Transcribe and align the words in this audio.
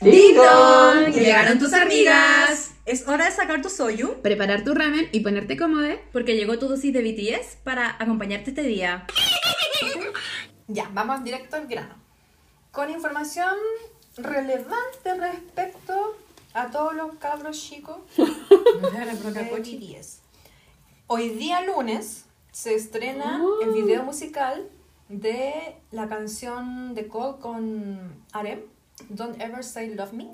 ¡Ding 0.00 0.34
dong! 0.34 1.12
¡Llegaron 1.12 1.58
tus 1.58 1.74
amigas! 1.74 2.72
Es 2.86 3.06
hora 3.06 3.26
de 3.26 3.32
sacar 3.32 3.60
tu 3.60 3.68
soyu. 3.68 4.22
Preparar 4.22 4.64
tu 4.64 4.72
ramen 4.72 5.10
y 5.12 5.20
ponerte 5.20 5.58
cómodo. 5.58 5.94
Porque 6.10 6.36
llegó 6.36 6.58
tu 6.58 6.68
dosis 6.68 6.90
de 6.94 7.02
BTS 7.02 7.56
para 7.64 7.96
acompañarte 7.98 8.48
este 8.48 8.62
día. 8.62 9.06
Ya, 10.68 10.90
vamos 10.94 11.22
directo 11.22 11.56
al 11.56 11.66
grano. 11.66 11.96
Con 12.72 12.88
información 12.88 13.54
relevante 14.16 15.14
respecto 15.18 16.16
a 16.54 16.70
todos 16.70 16.94
los 16.94 17.16
cabros 17.16 17.60
chicos 17.60 17.98
de 18.16 19.42
BTS. 19.44 20.20
Hoy 21.08 21.28
día 21.28 21.60
lunes 21.60 22.24
se 22.52 22.74
estrena 22.74 23.42
el 23.62 23.72
video 23.72 24.02
musical 24.02 24.66
de 25.10 25.76
la 25.90 26.08
canción 26.08 26.94
de 26.94 27.06
Cole 27.06 27.38
con 27.40 28.24
Arem, 28.32 28.60
Don't 29.08 29.40
Ever 29.40 29.64
Say 29.64 29.94
Love 29.94 30.12
Me. 30.12 30.28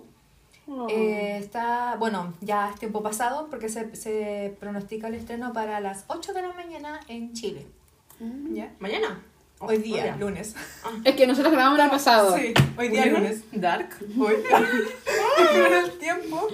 Eh, 0.91 1.39
está, 1.39 1.95
bueno, 1.97 2.35
ya 2.41 2.71
es 2.71 2.81
tiempo 2.81 3.01
pasado 3.03 3.47
porque 3.49 3.69
se, 3.69 3.95
se 3.95 4.57
pronostica 4.59 5.07
el 5.07 5.15
estreno 5.15 5.53
para 5.53 5.79
las 5.81 6.05
8 6.09 6.33
de 6.33 6.43
la 6.43 6.53
mañana 6.53 7.01
en 7.09 7.33
Chile. 7.35 7.67
¿Ya? 8.19 8.73
¿Mañana? 8.81 9.23
Hoy 9.59 9.79
día, 9.79 9.95
Hoy 9.97 10.03
día. 10.03 10.17
lunes. 10.17 10.55
Es 11.05 11.15
que 11.15 11.27
nosotros 11.27 11.53
grabamos 11.53 11.79
el 11.79 11.89
pasado. 11.89 12.37
Sí, 12.37 12.53
hoy 12.77 12.89
día 12.89 13.07
lunes. 13.07 13.43
Dark. 13.53 13.89
Hoy 14.19 14.37
día. 14.37 15.79
el 15.85 15.99
tiempo. 15.99 16.49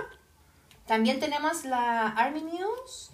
También 0.86 1.20
tenemos 1.20 1.64
la 1.64 2.08
Army 2.08 2.42
News 2.42 3.10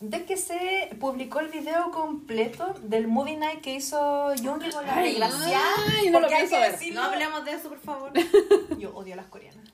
de 0.00 0.24
que 0.24 0.36
se 0.36 0.90
publicó 1.00 1.40
el 1.40 1.48
video 1.48 1.90
completo 1.90 2.74
del 2.82 3.08
movie 3.08 3.36
night 3.36 3.60
que 3.60 3.74
hizo 3.74 4.32
Yoongi 4.34 4.70
con 4.70 4.86
la 4.86 4.94
Ay, 4.96 5.10
desgraciada. 5.10 5.58
ay, 5.98 6.10
no 6.10 6.20
lo 6.20 6.26
Porque 6.28 6.34
hay 6.36 6.48
pienso 6.48 6.78
que 6.78 6.84
ver. 6.86 6.94
No 6.94 7.02
hablemos 7.02 7.44
de 7.44 7.52
eso, 7.52 7.68
por 7.68 7.80
favor. 7.80 8.12
Yo 8.78 8.94
odio 8.94 9.14
a 9.14 9.16
las 9.16 9.26
coreanas. 9.26 9.66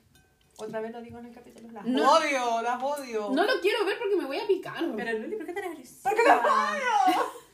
Otra 0.57 0.81
vez 0.81 0.93
lo 0.93 1.03
digo 1.03 1.19
en 1.19 1.27
el 1.27 1.35
capítulo. 1.35 1.69
Las 1.73 1.85
No. 1.85 2.13
odio, 2.13 2.63
las 2.63 2.83
odio. 2.83 3.31
No 3.35 3.45
lo 3.45 3.61
quiero 3.61 3.85
ver 3.85 3.99
porque 3.99 4.17
me 4.17 4.25
voy 4.25 4.39
a 4.39 4.47
picar. 4.47 4.83
Pero 4.97 5.19
Luli, 5.19 5.37
¿por 5.37 5.47
qué 5.47 5.53
tan 5.53 5.65
agresiva? 5.65 6.03
¿Por 6.11 6.15
qué 6.15 6.23
las 6.27 6.39
odio? 6.41 7.25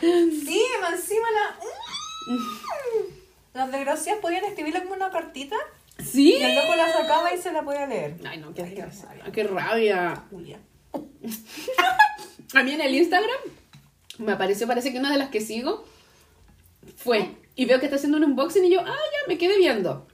Sí, 0.00 0.62
encima 0.92 1.26
la... 1.32 1.58
Las 3.54 3.72
desgraciadas 3.72 4.20
podían 4.20 4.44
escribirle 4.44 4.82
como 4.82 4.94
una 4.94 5.10
cartita 5.10 5.56
¿Sí? 5.98 6.34
y 6.36 6.42
el 6.42 6.54
loco 6.54 6.76
la 6.76 6.92
sacaba 6.92 7.34
y 7.34 7.38
se 7.38 7.52
la 7.52 7.62
podía 7.62 7.86
leer. 7.86 8.16
Ay, 8.28 8.38
no, 8.38 8.54
qué, 8.54 8.62
Ay, 8.62 8.68
qué 8.74 8.82
desgracia. 8.82 9.08
rabia. 9.08 9.32
qué 9.32 9.44
rabia. 9.44 10.22
Julia. 10.30 10.58
A 12.54 12.62
mí 12.62 12.72
en 12.72 12.80
el 12.80 12.94
Instagram 12.94 13.36
me 14.18 14.32
apareció, 14.32 14.66
parece 14.66 14.92
que 14.92 14.98
una 14.98 15.12
de 15.12 15.18
las 15.18 15.28
que 15.30 15.40
sigo 15.40 15.84
fue. 16.96 17.36
Y 17.54 17.66
veo 17.66 17.78
que 17.80 17.86
está 17.86 17.96
haciendo 17.96 18.18
un 18.18 18.24
unboxing 18.24 18.64
y 18.64 18.70
yo, 18.70 18.80
ah, 18.80 18.86
ya, 18.86 19.28
me 19.28 19.36
quedé 19.38 19.58
viendo. 19.58 20.06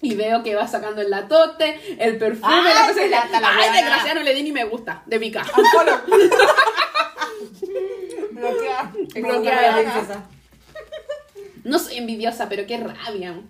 Y 0.00 0.14
veo 0.14 0.42
que 0.44 0.54
va 0.54 0.68
sacando 0.68 1.00
el 1.02 1.10
latote, 1.10 1.76
el 1.98 2.18
perfume, 2.18 2.52
Ay, 2.54 2.64
la 2.74 2.86
cosa. 2.88 3.00
la- 3.06 3.22
dije, 3.26 3.40
la 3.40 3.48
Ay, 3.50 3.56
weona". 3.58 3.72
desgraciada, 3.76 4.14
no 4.14 4.22
le 4.22 4.34
di 4.34 4.42
ni 4.44 4.52
me 4.52 4.64
gusta. 4.64 5.02
De 5.06 5.18
pica. 5.18 5.44
Bloquea. 8.30 8.92
Princesa. 9.12 10.28
No 11.64 11.78
soy 11.78 11.96
envidiosa, 11.98 12.48
pero 12.48 12.66
qué 12.66 12.78
rabia. 12.78 13.40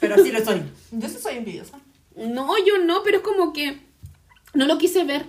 Pero 0.00 0.16
sí 0.22 0.30
lo 0.32 0.44
soy. 0.44 0.62
Yo 0.92 1.08
sí 1.08 1.18
soy 1.20 1.36
envidiosa. 1.38 1.78
No, 2.14 2.56
yo 2.64 2.78
no, 2.78 3.02
pero 3.02 3.18
es 3.18 3.22
como 3.22 3.52
que 3.52 3.80
no 4.54 4.66
lo 4.66 4.78
quise 4.78 5.04
ver. 5.04 5.26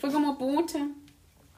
Fue 0.00 0.12
como 0.12 0.38
pucha. 0.38 0.86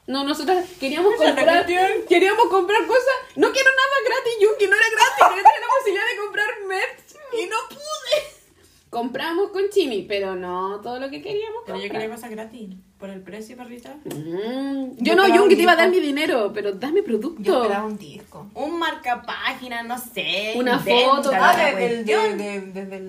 No, 0.07 0.23
nosotros 0.23 0.57
queríamos 0.79 1.13
comprar, 1.15 1.65
queríamos 1.65 2.45
comprar 2.49 2.85
cosas. 2.87 3.15
No 3.35 3.51
quiero 3.51 3.69
nada 3.69 3.97
gratis, 4.05 4.33
Yuki, 4.41 4.65
no 4.67 4.75
era 4.75 4.85
gratis. 4.91 5.27
Quería 5.29 5.43
tener 5.43 5.61
la 5.61 5.67
posibilidad 5.77 6.05
de 6.11 6.17
comprar 6.17 6.47
merch 6.67 7.43
y 7.43 7.45
no 7.49 7.57
pude. 7.69 8.41
Compramos 8.89 9.51
con 9.51 9.69
Chimi, 9.69 10.01
pero 10.01 10.35
no 10.35 10.81
todo 10.81 10.99
lo 10.99 11.09
que 11.09 11.21
queríamos 11.21 11.61
Pero 11.65 11.79
yo 11.79 11.89
quería 11.89 12.09
cosas 12.09 12.29
gratis. 12.29 12.75
Por 12.97 13.09
el 13.09 13.21
precio, 13.21 13.55
perrita. 13.55 13.95
Mm, 14.03 14.97
Yo 14.97 15.13
Yo 15.13 15.15
no, 15.15 15.43
un 15.43 15.47
te 15.49 15.55
iba 15.61 15.71
a 15.71 15.75
dar 15.77 15.89
mi 15.89 15.99
dinero, 16.01 16.51
pero 16.53 16.73
dame 16.73 17.01
producto. 17.01 17.41
Yo 17.41 17.61
esperaba 17.61 17.85
un 17.85 17.97
disco. 17.97 18.47
Un 18.53 18.77
marcapágina, 18.79 19.81
no 19.83 19.97
sé. 19.97 20.53
Una 20.57 20.77
foto. 20.77 21.31
Ah, 21.33 21.55
de- 21.55 21.75
del- 21.75 22.05
de- 22.05 22.13
cuestión. 22.13 22.37
de- 22.37 22.61
desde 22.81 22.95
el... 22.97 23.07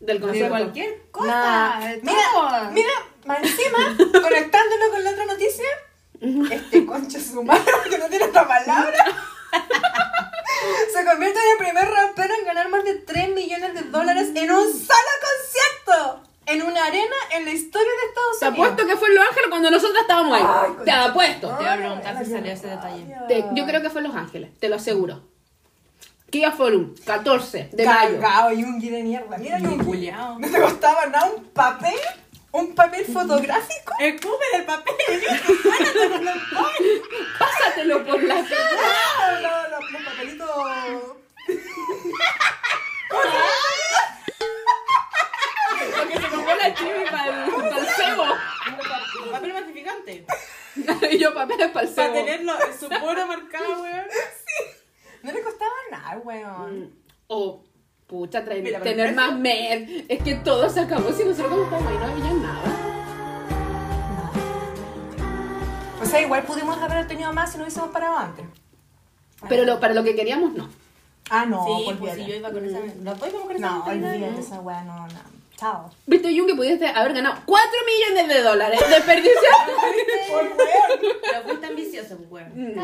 Del 0.00 0.18
De 0.18 0.20
concierto. 0.20 0.50
cualquier 0.50 1.02
cosa. 1.12 1.26
Nah, 1.26 1.78
mira, 2.02 2.18
todo. 2.34 2.70
mira, 2.72 2.90
más 3.24 3.38
encima, 3.42 3.96
conectándolo 4.22 4.90
con 4.90 5.04
la 5.04 5.10
otra 5.10 5.24
noticia, 5.26 5.64
este 6.50 6.86
concha 6.86 7.18
su 7.20 7.42
madre, 7.42 7.64
que 7.90 7.98
no 7.98 8.08
tiene 8.08 8.26
otra 8.26 8.46
palabra, 8.46 9.04
se 10.92 11.04
convierte 11.04 11.38
en 11.38 11.52
el 11.52 11.58
primer 11.58 11.88
rapero 11.88 12.34
en 12.38 12.44
ganar 12.44 12.68
más 12.68 12.84
de 12.84 12.94
3 12.94 13.30
millones 13.34 13.74
de 13.74 13.82
dólares 13.82 14.28
en 14.34 14.50
un 14.50 14.72
solo 14.72 15.12
concierto, 15.22 16.22
en 16.46 16.62
una 16.62 16.84
arena 16.86 17.16
en 17.32 17.44
la 17.44 17.50
historia 17.52 17.88
de 17.88 18.08
Estados 18.08 18.38
Te 18.40 18.48
Unidos. 18.48 18.66
apuesto 18.68 18.86
que 18.86 18.96
fue 18.96 19.08
en 19.08 19.14
Los 19.16 19.24
Ángeles 19.28 19.46
cuando 19.50 19.70
nosotros 19.70 19.98
estábamos 20.00 20.34
ahí. 20.36 20.44
Ay, 20.46 20.84
te 20.84 20.90
apuesto. 20.90 21.48
Te 21.48 21.54
voy 21.54 21.66
a 21.66 21.76
preguntar 21.76 22.24
si 22.24 22.30
salió 22.32 22.52
ese 22.52 22.66
detalle. 22.68 23.16
Te- 23.28 23.44
yo 23.54 23.66
creo 23.66 23.80
que 23.82 23.90
fue 23.90 24.00
en 24.00 24.08
Los 24.08 24.16
Ángeles, 24.16 24.50
te 24.58 24.68
lo 24.68 24.76
aseguro. 24.76 25.22
Kia 26.30 26.50
Forum, 26.50 26.94
14 27.04 27.70
de 27.72 27.84
mayo. 27.84 28.18
Cagao, 28.20 28.50
Yungi 28.52 28.88
de 28.88 29.02
mierda. 29.02 29.36
Mira, 29.36 29.58
Yungi. 29.58 30.10
No 30.38 30.50
te 30.50 30.60
costaba 30.60 31.04
nada 31.06 31.30
un 31.30 31.44
papel, 31.44 31.94
un 32.52 32.74
papel 32.74 33.04
fotográfico. 33.04 33.94
Escupe 33.98 34.44
el 34.54 34.64
papel. 34.64 34.94
Pásatelo 37.38 38.04
por 38.06 38.22
la 38.22 38.34
cara. 38.34 38.70
Ah, 39.18 39.38
no, 39.42 39.68
no, 39.68 39.80
los 39.80 40.04
papelitos. 40.04 40.50
Porque 45.96 46.14
se 46.20 46.28
compró 46.28 46.54
la 46.56 46.74
chivi 46.74 47.04
para 47.10 47.46
el 47.46 47.86
cebo. 47.86 48.26
Papel 49.30 49.52
masificante. 49.52 50.26
Y 51.10 51.18
yo 51.18 51.34
papeles 51.34 51.70
para 51.70 51.86
el 51.86 51.94
Para 51.94 52.12
tenerlo 52.14 52.54
en 52.66 52.80
su 52.80 52.88
puro 52.88 53.26
marcado, 53.26 53.82
weón. 53.82 54.06
No 55.22 55.30
le 55.30 55.42
costaba 55.42 55.70
nada, 55.90 56.18
weón. 56.18 56.98
O, 57.26 57.62
pucha, 58.06 58.44
traer- 58.44 58.62
Mira, 58.62 58.80
tener 58.80 59.14
más 59.14 59.36
mer. 59.38 60.04
Es 60.08 60.22
que 60.22 60.34
todo 60.36 60.68
se 60.68 60.80
acabó. 60.80 61.12
Si 61.12 61.24
nosotros 61.24 61.66
cuando 61.68 61.88
estábamos 61.90 61.92
ahí 61.92 61.98
no 61.98 62.28
había 62.30 62.42
nada. 62.42 62.62
O 66.02 66.04
sea, 66.06 66.20
igual 66.20 66.42
pudimos 66.42 66.76
haber 66.80 67.06
tenido 67.06 67.32
más 67.32 67.52
si 67.52 67.58
no 67.58 67.64
hubiésemos 67.64 67.90
parado 67.90 68.16
antes. 68.18 68.44
Pero 69.48 69.64
lo, 69.64 69.80
para 69.80 69.94
lo 69.94 70.04
que 70.04 70.14
queríamos, 70.14 70.52
no. 70.54 70.68
Ah, 71.30 71.46
no, 71.46 71.64
sí, 71.64 71.70
olvídate. 71.72 71.96
pues 71.98 72.14
si 72.14 72.26
yo 72.26 72.34
iba 72.36 72.50
con 72.52 72.64
esa. 72.64 72.78
Los 73.02 73.18
dos 73.18 73.28
íbamos 73.28 73.46
con 73.48 73.56
esa 73.56 73.66
No, 73.70 73.84
olvídate 73.84 74.18
¿no? 74.18 74.38
esa 74.38 74.60
weá, 74.60 74.82
no, 74.84 75.06
no. 75.06 75.32
Chao. 75.56 75.90
Viste, 76.06 76.36
Jun, 76.36 76.46
que 76.48 76.54
pudiste 76.56 76.86
haber 76.88 77.12
ganado 77.14 77.40
4 77.46 77.70
millones 77.86 78.28
de 78.36 78.42
dólares. 78.42 78.80
Desperdiciaste. 78.80 79.72
Por 80.28 80.42
weón. 80.42 81.16
Pero 81.22 81.42
fuiste 81.44 81.66
ambicioso, 81.66 82.16
pues, 82.28 82.30
weón. 82.30 82.74
Mm. 82.74 82.80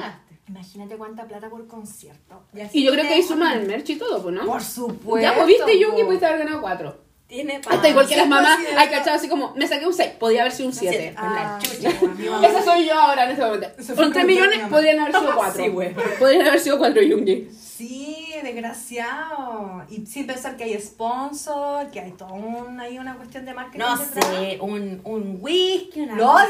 Imagínate 0.48 0.96
cuánta 0.96 1.24
plata 1.26 1.50
por 1.50 1.66
concierto. 1.66 2.42
Y 2.72 2.82
yo 2.84 2.92
creo 2.92 3.04
que 3.06 3.14
ahí 3.14 3.22
suma 3.22 3.52
el 3.54 3.66
merch 3.66 3.90
y 3.90 3.96
todo, 3.96 4.22
pues, 4.22 4.34
¿no? 4.34 4.46
Por 4.46 4.62
supuesto. 4.62 5.20
Ya, 5.20 5.34
pues 5.34 5.46
viste, 5.46 5.64
po. 5.86 6.06
pudiste 6.06 6.26
haber 6.26 6.38
ganado 6.40 6.60
4. 6.62 7.08
Tiene 7.28 7.60
Hasta 7.68 7.88
igual 7.90 8.08
que 8.08 8.16
las 8.16 8.24
sí, 8.24 8.30
mamás, 8.30 8.56
pues, 8.56 8.68
sí, 8.70 8.74
hay 8.78 8.88
cachado 8.88 9.16
así 9.16 9.28
como, 9.28 9.52
me 9.54 9.68
saqué 9.68 9.86
un 9.86 9.92
6, 9.92 10.12
podía 10.18 10.40
haber 10.40 10.52
sido 10.52 10.70
un 10.70 10.74
7. 10.74 11.14
Con 11.14 11.34
la 11.34 11.58
Ah. 11.58 12.46
Esa 12.46 12.62
soy 12.64 12.86
yo 12.86 12.94
ahora 12.98 13.24
en 13.24 13.30
este 13.32 13.44
momento. 13.44 13.68
Con 13.76 13.84
3 13.84 14.12
con 14.14 14.26
millones 14.26 14.60
podrían 14.70 14.98
haber 15.00 15.14
sido 15.14 15.34
4. 15.36 15.62
Sí, 15.64 15.68
güey. 15.68 15.94
Podrían 16.18 16.46
haber 16.48 16.60
sido 16.60 16.78
4 16.78 17.02
Yungi. 17.02 17.50
Sí, 17.52 18.26
desgraciado. 18.42 19.84
Y 19.90 20.06
sin 20.06 20.26
pensar 20.26 20.56
que 20.56 20.64
hay 20.64 20.80
sponsor, 20.80 21.90
que 21.90 22.00
hay 22.00 22.12
todo 22.12 22.32
un, 22.32 22.80
hay 22.80 22.98
una 22.98 23.14
cuestión 23.16 23.44
de 23.44 23.52
marketing. 23.52 23.78
No 23.78 23.96
sé, 23.98 24.58
un, 24.62 25.00
un 25.04 25.38
whisky, 25.42 26.00
una 26.00 26.14
No, 26.14 26.38
el- 26.40 26.48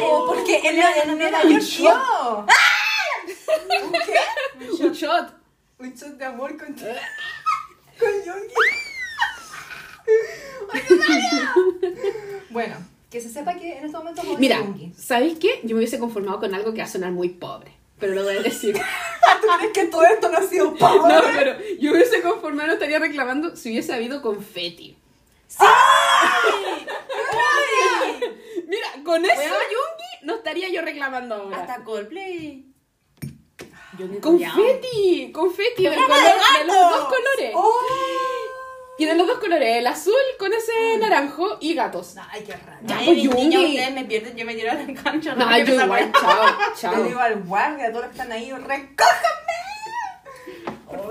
po, 0.00 0.26
porque 0.26 0.60
en, 0.64 0.78
la- 0.78 0.96
en 1.04 1.16
Nueva 1.16 1.42
York 1.44 1.62
yo. 1.62 2.46
¿Un 3.84 3.92
qué? 3.92 4.84
Un 4.84 4.92
shot. 4.92 5.34
Un 5.78 5.94
shot 5.94 6.16
de 6.16 6.24
amor 6.24 6.56
con, 6.56 6.74
con 6.74 8.24
Yongi. 8.24 8.54
Ay, 10.72 10.82
bueno, 12.50 12.76
que 13.10 13.20
se 13.20 13.28
sepa 13.28 13.54
que 13.54 13.78
en 13.78 13.84
este 13.86 13.96
momento 13.96 14.22
Mira. 14.38 14.62
¿sabéis 14.96 15.38
qué? 15.38 15.60
Yo 15.62 15.70
me 15.70 15.76
hubiese 15.76 15.98
conformado 15.98 16.38
con 16.40 16.54
algo 16.54 16.72
que 16.72 16.78
va 16.78 16.84
a 16.84 16.88
sonar 16.88 17.12
muy 17.12 17.30
pobre. 17.30 17.72
Pero 17.98 18.14
lo 18.14 18.24
voy 18.24 18.36
a 18.36 18.42
decir. 18.42 18.74
¿Tú 19.40 19.46
crees 19.58 19.72
que 19.72 19.86
todo 19.86 20.04
esto 20.04 20.30
no 20.30 20.38
ha 20.38 20.42
sido 20.42 20.74
pobre? 20.74 21.14
No, 21.14 21.22
pero 21.36 21.56
yo 21.78 21.92
hubiese 21.92 22.22
conformado, 22.22 22.68
no 22.68 22.74
estaría 22.74 22.98
reclamando 22.98 23.56
si 23.56 23.70
hubiese 23.70 23.92
habido 23.92 24.22
confeti. 24.22 24.96
Mira, 28.66 28.86
con 29.04 29.24
eso. 29.24 29.34
Yungi 29.42 30.26
no 30.26 30.36
estaría 30.36 30.68
yo 30.70 30.82
reclamando 30.82 31.34
ahora. 31.34 31.62
Hasta 31.62 31.84
Coldplay. 31.84 32.69
Yo 34.00 34.06
ni 34.06 34.18
Confeti, 34.20 35.30
confeti 35.32 35.82
del 35.84 35.94
¡Programa 35.94 36.14
color- 36.22 36.52
de 36.52 36.58
de 36.60 36.64
los 36.66 36.76
dos 36.90 37.04
colores. 37.04 37.52
¡Oh! 37.54 37.72
Y 38.98 39.04
de 39.06 39.14
los 39.14 39.26
dos 39.26 39.38
colores, 39.38 39.76
el 39.76 39.86
azul 39.86 40.14
con 40.38 40.52
ese 40.52 40.98
naranjo 40.98 41.56
y 41.60 41.74
gatos. 41.74 42.14
Ay, 42.30 42.44
qué 42.46 42.52
raro. 42.52 42.78
Ya, 42.82 42.96
pues, 43.04 43.16
Yungi. 43.22 43.56
ustedes 43.56 43.92
me 43.92 44.04
pierden, 44.04 44.36
yo 44.36 44.44
me 44.46 44.54
tiro 44.54 44.70
a 44.70 44.74
la 44.74 45.02
cancha. 45.02 45.34
No, 45.34 45.58
yo 45.58 45.74
igual, 45.74 45.90
weá. 45.90 46.12
chao, 46.12 46.44
Le 46.74 46.80
chao. 46.80 47.02
digo 47.04 47.20
al 47.20 47.42
guardia, 47.42 47.86
a 47.86 47.90
todos 47.92 48.02
los 48.06 48.12
que 48.14 48.18
están 48.20 48.32
ahí, 48.32 48.50
recójanme. 48.52 49.56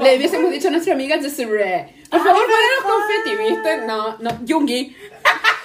Le 0.02 0.18
hubiésemos 0.18 0.52
dicho 0.52 0.68
a 0.68 0.72
nuestra 0.72 0.94
amiga 0.94 1.18
Desiree, 1.18 2.04
por 2.12 2.20
favor, 2.24 2.42
poneros 2.42 2.84
confeti, 2.84 3.36
¿Viste? 3.54 3.78
No, 3.86 4.18
no. 4.20 4.40
Yungi. 4.44 4.96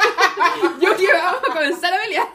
Yungi, 0.80 1.06
vamos 1.06 1.40
a 1.48 1.52
comenzar 1.52 1.92
a 1.94 1.98
pelear. 2.02 2.28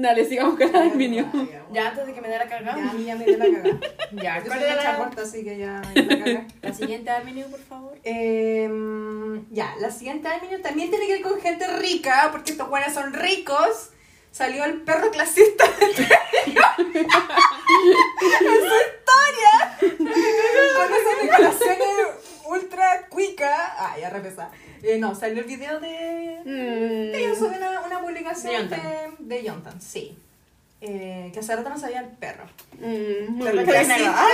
Dale, 0.00 0.24
sigamos 0.24 0.56
con 0.58 0.72
la 0.72 0.80
del 0.80 0.94
Minio. 0.96 1.26
Ya 1.72 1.88
antes 1.88 2.06
de 2.06 2.14
que 2.14 2.20
me 2.22 2.28
dé 2.28 2.38
la 2.38 2.48
cagada. 2.48 2.78
Ya, 2.78 2.90
a 2.90 2.92
mí 2.94 3.04
ya 3.04 3.16
me 3.16 3.24
dio 3.26 3.36
la 3.36 3.44
cagada. 3.44 3.80
Ya, 4.12 4.38
Yo 4.38 4.46
¿cuál 4.46 4.60
soy 4.60 4.68
era 4.70 4.82
la, 4.82 4.96
corta, 4.96 5.22
así 5.22 5.44
que 5.44 5.58
ya 5.58 5.82
me 5.86 5.92
dio 5.92 6.10
la 6.10 6.24
cagada. 6.24 6.46
la 6.62 6.74
siguiente 6.74 7.10
Avenue, 7.10 7.44
por 7.44 7.60
favor? 7.60 7.98
Em, 8.02 9.44
ya, 9.50 9.74
la 9.78 9.90
siguiente 9.90 10.26
avenue 10.28 10.58
también 10.60 10.88
tiene 10.90 11.06
que 11.06 11.12
ver 11.14 11.22
con 11.22 11.40
gente 11.40 11.66
rica, 11.76 12.28
porque 12.32 12.52
estos 12.52 12.68
buenos 12.68 12.92
son 12.94 13.12
ricos. 13.12 13.90
Salió 14.32 14.64
el 14.64 14.80
perro 14.82 15.10
clasista 15.10 15.64
en 15.80 15.94
su 15.94 16.02
historia. 16.02 16.18
con 20.76 20.94
esas 20.94 21.22
declaraciones 21.22 22.29
ultra 22.50 23.06
cuica. 23.08 23.50
Ah, 23.78 23.96
ya 23.98 24.10
repesa. 24.10 24.50
Eh, 24.82 24.98
no, 24.98 25.14
salió 25.14 25.42
el 25.42 25.48
video 25.48 25.80
de. 25.80 26.40
Mm. 26.44 27.14
Ella 27.14 27.34
subió 27.34 27.56
una, 27.56 27.80
una 27.82 28.00
publicación 28.00 28.68
De 28.68 28.76
de, 28.76 29.10
de 29.18 29.42
Yontan, 29.44 29.80
sí. 29.80 30.16
Eh, 30.82 31.28
que 31.34 31.40
hace 31.40 31.54
rato 31.54 31.68
no 31.68 31.78
sabía 31.78 32.00
el 32.00 32.08
perro. 32.08 32.44
Mm, 32.78 33.32
muy 33.34 33.50
clasista, 33.64 34.26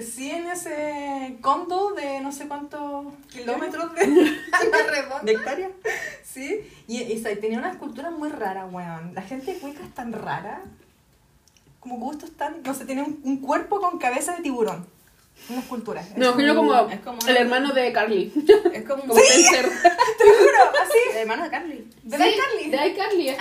Sí, 0.00 0.30
en 0.30 0.48
ese 0.48 1.36
condo 1.42 1.92
de 1.92 2.20
no 2.20 2.32
sé 2.32 2.48
cuántos 2.48 3.12
kilómetros 3.30 3.94
de 3.94 4.00
redonda. 4.90 5.20
¿De 5.22 5.32
hectárea? 5.32 5.70
Sí, 6.24 6.66
y, 6.86 7.14
tenía 7.40 7.58
una 7.58 7.72
escultura 7.72 8.10
muy 8.10 8.30
rara, 8.30 8.64
weón. 8.64 9.14
La 9.14 9.20
gente 9.20 9.58
cuica 9.58 9.84
es 9.84 9.94
tan 9.94 10.14
rara. 10.14 10.62
Como 11.78 11.98
gustos 11.98 12.30
tan. 12.38 12.62
No 12.62 12.72
sé, 12.72 12.86
tiene 12.86 13.02
un, 13.02 13.20
un 13.22 13.36
cuerpo 13.38 13.80
con 13.80 13.98
cabeza 13.98 14.36
de 14.36 14.42
tiburón. 14.42 14.86
Una 15.48 15.60
escultura. 15.60 16.04
Me 16.16 16.26
imagino 16.26 16.54
como, 16.54 16.74
Es 16.88 17.00
como- 17.00 17.18
el 17.26 17.36
hermano 17.36 17.72
de 17.72 17.92
Carly. 17.92 18.32
Es 18.72 18.84
como, 18.88 19.02
Como 19.02 19.16
Spencer. 19.18 19.64
Te 20.18 20.24
juro, 20.24 20.80
así. 20.82 20.98
el 21.12 21.16
hermano 21.18 21.44
de 21.44 21.50
Carly. 21.50 21.88
De 22.04 22.16
Sí, 22.18 22.22
Carly. 22.38 22.70
De 22.70 22.86
iCarly, 22.88 23.28
Spencer, 23.30 23.36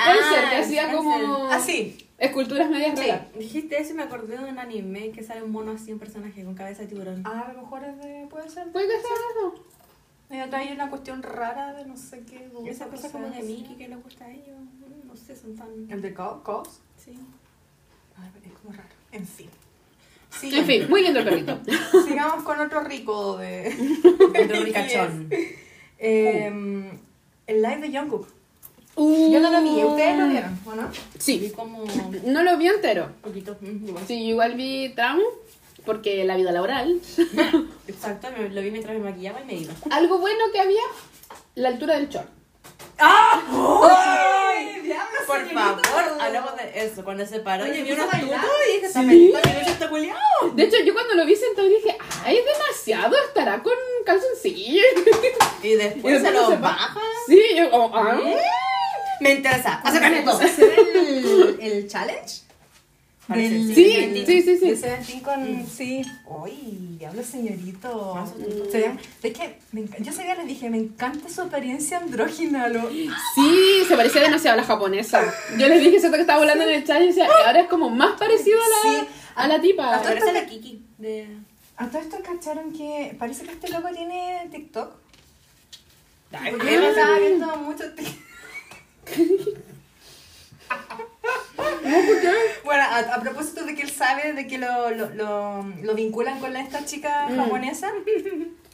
Ah, 0.46 0.50
que 0.50 0.56
hacía 0.58 0.82
Spencer. 0.84 0.96
como 0.98 1.48
Así. 1.52 2.08
esculturas 2.18 2.70
medias 2.70 2.98
Sí. 3.00 3.06
raras. 3.08 3.34
Dijiste 3.38 3.80
eso 3.82 3.92
y 3.92 3.96
me 3.96 4.04
acordé 4.04 4.38
de 4.38 4.44
un 4.46 4.58
anime 4.60 5.12
que 5.12 5.24
sale 5.24 5.44
un 5.44 5.52
mono 5.52 5.74
así, 5.74 5.92
un 5.92 6.00
personaje 6.00 6.44
con 6.44 6.56
cabeza 6.56 6.82
de 6.84 6.88
tiburón. 6.88 7.22
Ah, 7.26 7.48
a 7.50 7.54
lo 7.54 7.62
mejor 7.62 7.84
es 7.84 7.98
de. 7.98 8.28
Puede 8.30 8.50
ser. 8.50 8.72
Puede 8.72 8.88
que 8.88 8.94
sea 9.02 9.16
eso. 9.32 9.66
Eh, 10.32 10.46
trae 10.50 10.72
una 10.74 10.90
cuestión 10.90 11.22
rara 11.24 11.74
de 11.74 11.86
no 11.86 11.98
sé 11.98 12.22
qué. 12.22 12.50
Esa 12.68 12.86
cosa 12.88 13.12
como 13.12 13.28
de. 13.30 13.42
Mickey 13.44 13.76
que 13.76 13.88
le 13.88 13.96
gusta 13.98 14.26
a 14.26 14.32
ellos. 14.32 14.58
No 15.06 15.16
sé, 15.16 15.36
son 15.36 15.56
tan. 15.56 15.68
El 15.92 16.02
de 16.02 16.14
Co- 16.14 16.42
Cos. 16.44 16.80
Sí. 17.04 17.12
Es 18.46 18.54
como 18.62 18.74
raro. 18.76 18.90
En 19.12 19.26
fin. 19.28 19.50
Sí, 20.32 20.56
En 20.58 20.66
fin, 20.66 20.86
muy 20.90 21.02
lindo 21.02 21.20
el 21.20 21.26
perrito. 21.26 21.60
Sigamos 22.08 22.44
con 22.44 22.60
otro 22.60 22.82
rico 22.84 23.38
de. 23.38 23.74
Otro 24.44 24.60
ricachón. 24.64 25.30
Eh, 25.98 26.92
el 27.48 27.62
live 27.62 27.78
de 27.90 27.98
Jungkook. 27.98 28.28
Uh, 28.96 29.32
Yo 29.32 29.40
no 29.40 29.50
lo 29.50 29.62
vi, 29.62 29.84
¿ustedes 29.84 30.18
lo 30.18 30.28
vieron 30.28 30.60
o 30.66 30.76
no? 30.76 30.90
Vi 30.90 30.98
Sí, 31.20 31.54
como. 31.56 31.84
no 32.26 32.44
lo 32.44 32.58
vi 32.58 32.68
entero. 32.68 33.12
poquito. 33.22 33.58
mm, 33.62 33.88
igual. 33.88 34.04
Sí, 34.08 34.14
igual 34.26 34.56
vi 34.56 34.90
Tram, 34.94 35.20
porque 35.86 36.26
la 36.26 36.36
vida 36.36 36.52
laboral. 36.52 37.00
Exacto, 37.88 38.28
lo 38.52 38.62
vi 38.62 38.72
mientras 38.72 38.98
me 38.98 39.04
maquillaba 39.10 39.42
y 39.42 39.46
me 39.46 39.54
iba. 39.56 39.74
Algo 39.92 40.20
bueno 40.20 40.40
que 40.52 40.60
había, 40.60 40.82
la 41.56 41.70
altura 41.70 41.96
del 41.98 42.10
short. 42.10 42.28
¡Ay! 43.00 44.82
¡Diablo, 44.84 45.18
Por 45.26 45.38
señorito! 45.48 45.60
favor, 45.90 46.22
hablamos 46.22 46.56
de 46.58 46.72
eso. 46.86 47.04
Cuando 47.04 47.26
se 47.26 47.40
paró, 47.40 47.66
Cuando 47.66 47.84
yo 47.86 47.96
se 47.96 48.06
bailar. 48.06 48.42
tutos 48.42 48.56
y 48.68 48.74
dije, 48.74 48.86
está 48.88 49.02
Sí. 49.04 49.34
está 49.68 49.90
culiado. 49.90 50.20
De 50.54 50.64
hecho, 50.64 50.78
yo 50.86 50.94
cuando 50.94 51.16
lo 51.16 51.26
vi 51.26 51.36
sentado 51.36 51.68
dije, 51.68 51.98
ay, 52.26 52.38
es 52.38 52.46
demasiado, 52.46 53.16
estará 53.28 53.62
con 53.64 53.74
calzoncillo. 54.06 54.84
Y 55.64 55.74
después 55.76 56.14
Y 56.14 56.18
se 56.18 56.24
después 56.24 56.34
lo 56.34 56.50
se 56.50 56.56
baja. 56.58 56.96
Sí, 57.28 57.42
yo 57.56 57.70
como, 57.70 57.96
ah. 57.96 58.20
Me 59.20 59.32
interesa. 59.32 59.82
Acércame 59.84 60.22
todo. 60.22 60.40
¿Hacer 60.40 60.74
el, 60.80 61.58
el 61.62 61.88
challenge? 61.90 62.42
Del- 63.36 63.76
Sí, 63.76 64.24
sí, 64.26 64.42
sí, 64.42 64.58
sí. 64.58 64.76
Seventeen 64.76 65.20
con... 65.22 65.68
Sí. 65.68 66.02
¡Uy! 66.26 66.98
Diablo, 66.98 67.24
señorito. 67.24 68.18
Tutu. 68.38 68.72
Se 68.72 68.80
ve- 68.80 68.98
Es 69.24 69.34
que 69.38 69.60
me 69.72 69.86
yo 70.00 70.12
sabía, 70.12 70.36
les 70.36 70.48
dije, 70.48 70.70
me 70.70 70.78
encanta 70.78 71.30
su 71.30 71.42
apariencia 71.42 71.98
andrógina. 72.00 72.68
Lo... 72.70 72.90
Sí, 72.90 73.84
se 73.88 73.96
parecía 73.96 74.22
demasiado 74.22 74.58
a 74.58 74.62
la 74.62 74.68
japonesa. 74.68 75.22
Yo 75.58 75.68
les 75.68 75.82
dije 75.82 75.98
eso 75.98 76.12
que 76.12 76.22
estaba 76.22 76.42
hablando 76.42 76.64
en 76.64 76.72
el 76.72 76.84
chat 76.84 77.02
y 77.02 77.08
decía, 77.08 77.28
ahora 77.46 77.62
es 77.62 77.68
como 77.70 77.90
más 77.90 78.20
parecido 78.20 78.58
a 78.60 78.68
la, 78.68 79.00
Sí. 79.00 79.08
a 79.36 79.48
la 79.48 79.62
tipa. 79.62 79.96
Hasta- 79.96 80.10
Parece 80.10 80.34
la 80.34 80.46
Kiki. 80.46 80.84
De... 80.98 81.28
A 81.78 81.88
todo 81.88 82.02
esto 82.02 82.18
cacharon 82.24 82.74
que 82.74 83.16
parece 83.18 83.46
que 83.46 83.52
este 83.54 83.70
loco 83.70 83.88
tiene 83.96 84.48
TikTok. 84.52 84.92
Porque 86.32 86.66
¿qué 86.68 86.74
yo 86.74 86.90
estaba 86.90 87.20
viendo 87.20 87.56
mucho 87.58 87.84
TikTok. 87.94 89.10
Bueno, 92.64 92.84
a, 92.84 92.98
a 93.16 93.20
propósito 93.22 93.66
de 93.66 93.76
que 93.76 93.82
él 93.82 93.90
sabe 93.90 94.34
de 94.34 94.48
que 94.48 94.58
lo, 94.58 94.92
lo, 94.92 95.10
lo, 95.10 95.64
lo 95.82 95.94
vinculan 95.96 96.40
con 96.40 96.54
la, 96.54 96.62
esta 96.62 96.86
chica 96.86 97.28
Mm. 97.30 97.38
japonesa, 97.38 97.92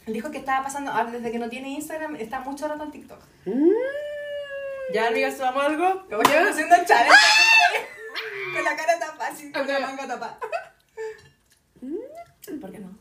dijo 0.06 0.30
que 0.30 0.38
estaba 0.38 0.64
pasando, 0.64 0.92
ah, 0.94 1.04
desde 1.04 1.30
que 1.32 1.38
no 1.38 1.48
tiene 1.48 1.70
Instagram, 1.70 2.16
está 2.16 2.40
mucho 2.40 2.68
rato 2.68 2.84
en 2.84 2.90
TikTok. 2.92 3.18
Mm. 3.46 3.70
¿Ya, 4.92 5.08
amigas, 5.08 5.36
subamos 5.36 5.64
algo? 5.64 6.06
Como 6.08 6.22
que 6.22 6.36
haciendo 6.38 6.76
challenge 6.86 7.16
con 8.54 8.64
la 8.64 8.76
cara 8.76 8.98
tapada, 8.98 9.30
así, 9.30 9.50
con 9.50 9.66
la 9.66 9.80
manga 9.80 10.06
tapada. 10.06 10.38
¿Por 12.60 12.70
qué 12.72 12.78
no? 12.78 12.96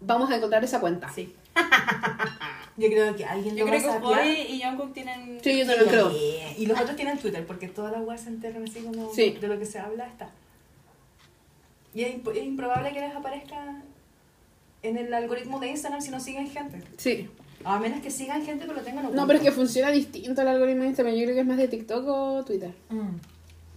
Vamos 0.00 0.30
a 0.30 0.36
encontrar 0.36 0.62
esa 0.62 0.80
cuenta. 0.80 1.08
Sí. 1.10 1.34
Yo 2.76 2.88
creo 2.88 3.14
que 3.14 3.24
alguien 3.24 3.54
Yo 3.56 3.64
lo 3.64 3.70
creo 3.70 3.82
va 3.86 3.94
a 3.94 3.98
que 4.00 4.04
sapear. 4.04 4.24
Boy 4.24 4.40
y 4.52 4.62
Jungkook 4.62 4.92
tienen... 4.92 5.38
Sí, 5.42 5.58
yo 5.60 5.66
también 5.66 5.88
creo. 5.88 6.12
Y 6.58 6.66
los 6.66 6.80
otros 6.80 6.96
tienen 6.96 7.18
Twitter, 7.18 7.46
porque 7.46 7.68
todas 7.68 7.92
las 7.92 8.02
weas 8.02 8.20
se 8.22 8.30
enteran 8.30 8.64
así 8.64 8.80
como 8.80 9.12
Sí. 9.14 9.30
de 9.40 9.46
lo 9.46 9.58
que 9.58 9.64
se 9.66 9.78
habla 9.78 10.06
está. 10.08 10.30
Y 11.94 12.02
es, 12.02 12.16
imp- 12.16 12.32
es 12.36 12.42
improbable 12.44 12.92
que 12.92 12.98
les 13.00 13.14
aparezca 13.14 13.80
en 14.82 14.96
el 14.98 15.14
algoritmo 15.14 15.60
de 15.60 15.68
Instagram 15.68 16.00
si 16.02 16.10
no 16.10 16.18
siguen 16.18 16.50
gente. 16.50 16.82
Sí. 16.96 17.28
A 17.62 17.78
menos 17.78 18.00
que 18.02 18.10
sigan 18.10 18.44
gente 18.44 18.64
pero 18.66 18.78
lo 18.78 18.82
tengan 18.84 19.04
oculto. 19.06 19.20
No, 19.20 19.26
pero 19.28 19.38
es 19.38 19.44
que 19.44 19.52
funciona 19.52 19.90
distinto 19.92 20.42
el 20.42 20.48
algoritmo 20.48 20.82
de 20.82 20.88
Instagram. 20.88 21.14
Yo 21.14 21.22
creo 21.22 21.34
que 21.36 21.40
es 21.42 21.46
más 21.46 21.56
de 21.56 21.68
TikTok 21.68 22.04
o 22.08 22.44
Twitter. 22.44 22.72
Mm. 22.90 23.08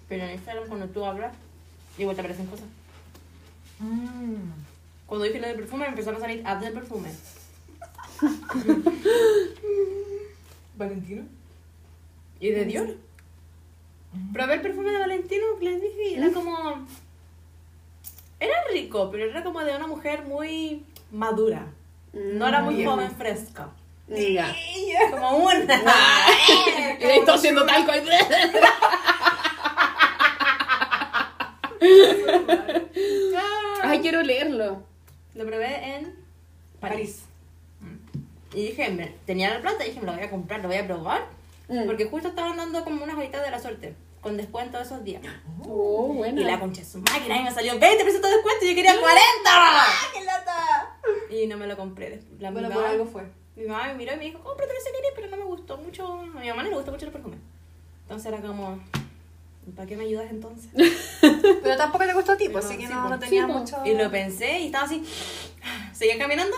Pero 0.10 0.24
en 0.26 0.32
Instagram, 0.32 0.68
cuando 0.68 0.88
tú 0.88 1.06
hablas, 1.06 1.34
igual 2.00 2.16
te 2.16 2.22
aparecen 2.22 2.48
cosas. 2.48 2.66
Mm. 3.80 4.50
Cuando 5.06 5.26
dije 5.26 5.40
lo 5.40 5.48
del 5.48 5.58
perfume, 5.58 5.84
me 5.84 5.90
empezaron 5.90 6.18
a 6.18 6.26
salir 6.26 6.42
ads 6.46 6.62
del 6.62 6.74
perfume. 6.74 7.10
¿Valentino? 10.78 11.26
¿Y 12.40 12.50
de 12.52 12.66
Dior? 12.66 12.96
Probé 14.34 14.56
el 14.56 14.62
perfume 14.62 14.92
de 14.92 15.00
Valentino, 15.00 15.46
les 15.62 15.82
dije, 15.82 16.10
y 16.10 16.14
era 16.16 16.32
como... 16.32 16.86
Era 18.40 18.56
rico, 18.72 19.10
pero 19.12 19.26
era 19.26 19.44
como 19.44 19.62
de 19.64 19.76
una 19.76 19.88
mujer 19.88 20.24
muy 20.24 20.84
madura. 21.12 21.68
No 22.14 22.48
era 22.48 22.62
muy 22.62 22.76
Viejo. 22.76 22.92
joven 22.92 23.12
fresca. 23.12 23.70
Ya. 24.08 24.56
Como 25.12 25.38
una. 25.38 25.82
Y 27.00 27.04
ahí 27.04 27.20
estoy 27.20 27.36
haciendo 27.36 27.66
talco 27.66 27.92
ahí. 27.92 28.02
Ay, 33.84 34.00
quiero 34.02 34.22
leerlo. 34.24 34.84
Lo 35.36 35.46
probé 35.46 35.96
en 35.96 36.16
París. 36.80 37.24
Y 38.58 38.66
dije, 38.68 38.90
me- 38.90 39.14
tenía 39.26 39.54
la 39.54 39.62
plata 39.62 39.86
y 39.86 39.90
dije, 39.90 40.00
me 40.00 40.08
lo 40.08 40.14
voy 40.14 40.24
a 40.24 40.30
comprar, 40.30 40.60
lo 40.62 40.68
voy 40.68 40.78
a 40.78 40.86
probar. 40.88 41.26
Mm. 41.68 41.86
Porque 41.86 42.06
justo 42.06 42.30
estaban 42.30 42.58
dando 42.58 42.84
como 42.84 43.04
unas 43.04 43.16
horitas 43.18 43.44
de 43.44 43.52
la 43.52 43.60
suerte. 43.60 43.94
Con 44.22 44.36
descuento 44.36 44.80
esos 44.80 45.04
días. 45.04 45.22
Oh, 45.68 46.08
bueno. 46.14 46.42
Y 46.42 46.44
la 46.44 46.60
concha 46.60 46.84
su 46.84 46.98
máquina 47.00 47.38
y 47.40 47.44
me 47.44 47.52
salió 47.52 47.74
20% 47.74 47.80
de 47.80 47.96
descuento 48.02 48.66
y 48.66 48.70
yo 48.70 48.76
quería 48.76 49.00
40. 49.00 49.14
¡Qué 50.14 50.24
lata! 50.24 50.98
Y 51.30 51.46
no 51.48 51.56
me 51.58 51.68
lo 51.68 51.78
compré. 51.78 52.20
La 52.40 52.50
Bueno, 52.52 52.68
mi 52.70 52.74
por 52.74 52.84
mamá- 52.84 52.94
algo 52.94 53.06
fue. 53.06 53.24
Mi 53.56 53.66
mamá 53.66 53.88
me 53.88 53.94
miró 53.94 54.14
y 54.14 54.18
me 54.18 54.26
dijo, 54.26 54.40
cómprate 54.40 54.72
ese 54.76 54.92
querés, 54.92 55.12
pero 55.16 55.28
no 55.30 55.38
me 55.38 55.44
gustó 55.44 55.78
mucho. 55.78 56.20
A 56.22 56.24
mi 56.40 56.48
mamá 56.50 56.64
no 56.64 56.70
le 56.70 56.76
gusta 56.76 56.92
mucho 56.92 57.06
el 57.06 57.12
perfume. 57.12 57.38
Entonces 58.04 58.32
era 58.34 58.42
como, 58.42 58.80
¿para 59.76 59.88
qué 59.88 59.96
me 59.98 60.04
ayudas 60.06 60.32
entonces? 60.32 60.70
Pero 61.62 61.76
tampoco 61.78 62.06
te 62.06 62.14
gustó 62.14 62.32
a 62.34 62.38
ti, 62.38 62.48
pues, 62.50 62.66
así 62.66 62.78
que 62.78 62.88
no, 62.88 63.10
no 63.10 63.20
tenía 63.20 63.46
Sí, 63.46 63.52
mucho... 63.52 63.78
Y 63.86 63.94
lo 63.96 64.10
pensé 64.10 64.60
y 64.62 64.66
estaba 64.68 64.86
así. 64.86 65.04
Seguía 65.94 66.18
caminando. 66.18 66.56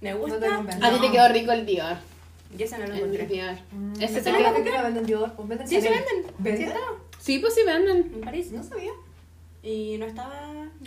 Me 0.00 0.10
No 0.12 0.18
gusta. 0.18 0.56
convence. 0.56 0.84
A 0.86 0.90
ti 0.92 1.00
te 1.00 1.10
quedó 1.10 1.28
rico 1.28 1.52
el 1.52 1.66
Dior. 1.66 1.96
y 2.56 2.62
ese 2.62 2.78
no 2.78 2.86
lo 2.86 2.92
El 2.92 2.98
encontré. 3.00 3.26
Dior. 3.26 3.54
Mm, 3.72 3.92
Ese 4.02 4.20
te 4.22 4.30
quedó. 4.32 4.54
que 4.64 4.70
lo 4.70 4.82
venden 4.82 5.06
Dior, 5.06 5.32
pues 5.34 5.48
venden 5.48 5.66
Sí, 5.68 5.76
venden. 5.76 6.04
Sí 6.04 6.32
¿Venden? 6.38 6.68
estaba. 6.68 6.86
Sí, 7.18 7.38
pues 7.38 7.54
sí 7.54 7.60
venden. 7.66 7.96
En 8.14 8.20
París. 8.20 8.52
No 8.52 8.62
sabía. 8.62 8.92
Y 9.62 9.96
no 9.98 10.06
estaba. 10.06 10.40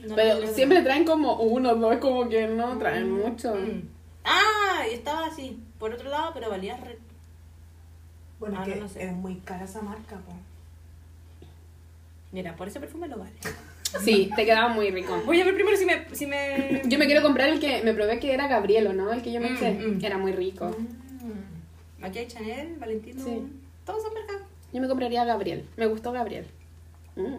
no 0.07 0.15
Pero 0.15 0.47
siempre 0.47 0.81
traen 0.83 1.03
como 1.05 1.33
uno, 1.41 1.75
no 1.75 1.91
es 1.91 1.99
como 1.99 2.29
que 2.29 2.47
no 2.47 2.77
traen 2.77 3.11
mucho. 3.11 3.55
Mm. 3.55 3.81
Ah, 4.23 4.83
y 4.89 4.93
estaba 4.93 5.25
así, 5.25 5.59
por 5.79 5.93
otro 5.93 6.09
lado, 6.09 6.31
pero 6.33 6.49
valía 6.49 6.77
re... 6.77 6.97
Bueno, 8.39 8.57
Ah, 8.59 8.63
que 8.63 8.75
no, 8.75 8.83
no 8.83 8.87
sé. 8.89 9.03
es 9.03 9.11
muy 9.11 9.35
cara 9.39 9.65
esa 9.65 9.81
marca, 9.81 10.17
pues. 10.25 10.37
Mira, 12.31 12.55
por 12.55 12.67
ese 12.67 12.79
perfume 12.79 13.07
lo 13.07 13.17
vale. 13.17 13.31
Sí, 14.03 14.29
te 14.35 14.45
quedaba 14.45 14.69
muy 14.69 14.91
rico. 14.91 15.19
Voy 15.25 15.41
a 15.41 15.45
ver 15.45 15.53
primero 15.55 15.75
si 15.77 15.85
me... 15.85 16.05
Si 16.13 16.25
me... 16.27 16.81
Yo 16.85 16.99
me 16.99 17.05
quiero 17.07 17.21
comprar 17.21 17.49
el 17.49 17.59
que 17.59 17.81
me 17.83 17.93
probé 17.93 18.19
que 18.19 18.33
era 18.33 18.47
Gabrielo, 18.47 18.93
¿no? 18.93 19.11
El 19.11 19.21
que 19.21 19.31
yo 19.31 19.39
me 19.41 19.49
Mm, 19.49 19.55
eché. 19.55 19.71
mm. 19.73 20.05
Era 20.05 20.17
muy 20.17 20.31
rico. 20.31 20.69
Mm. 20.69 22.03
Aquí 22.05 22.19
hay 22.19 22.27
Chanel, 22.27 22.75
Valentino... 22.79 23.23
Sí. 23.23 23.41
Todos 23.85 24.03
son 24.03 24.13
marcas. 24.13 24.37
Yo 24.71 24.81
me 24.81 24.87
compraría 24.87 25.25
Gabriel. 25.25 25.65
Me 25.77 25.87
gustó 25.87 26.11
Gabriel. 26.11 26.45
Mm. 27.15 27.35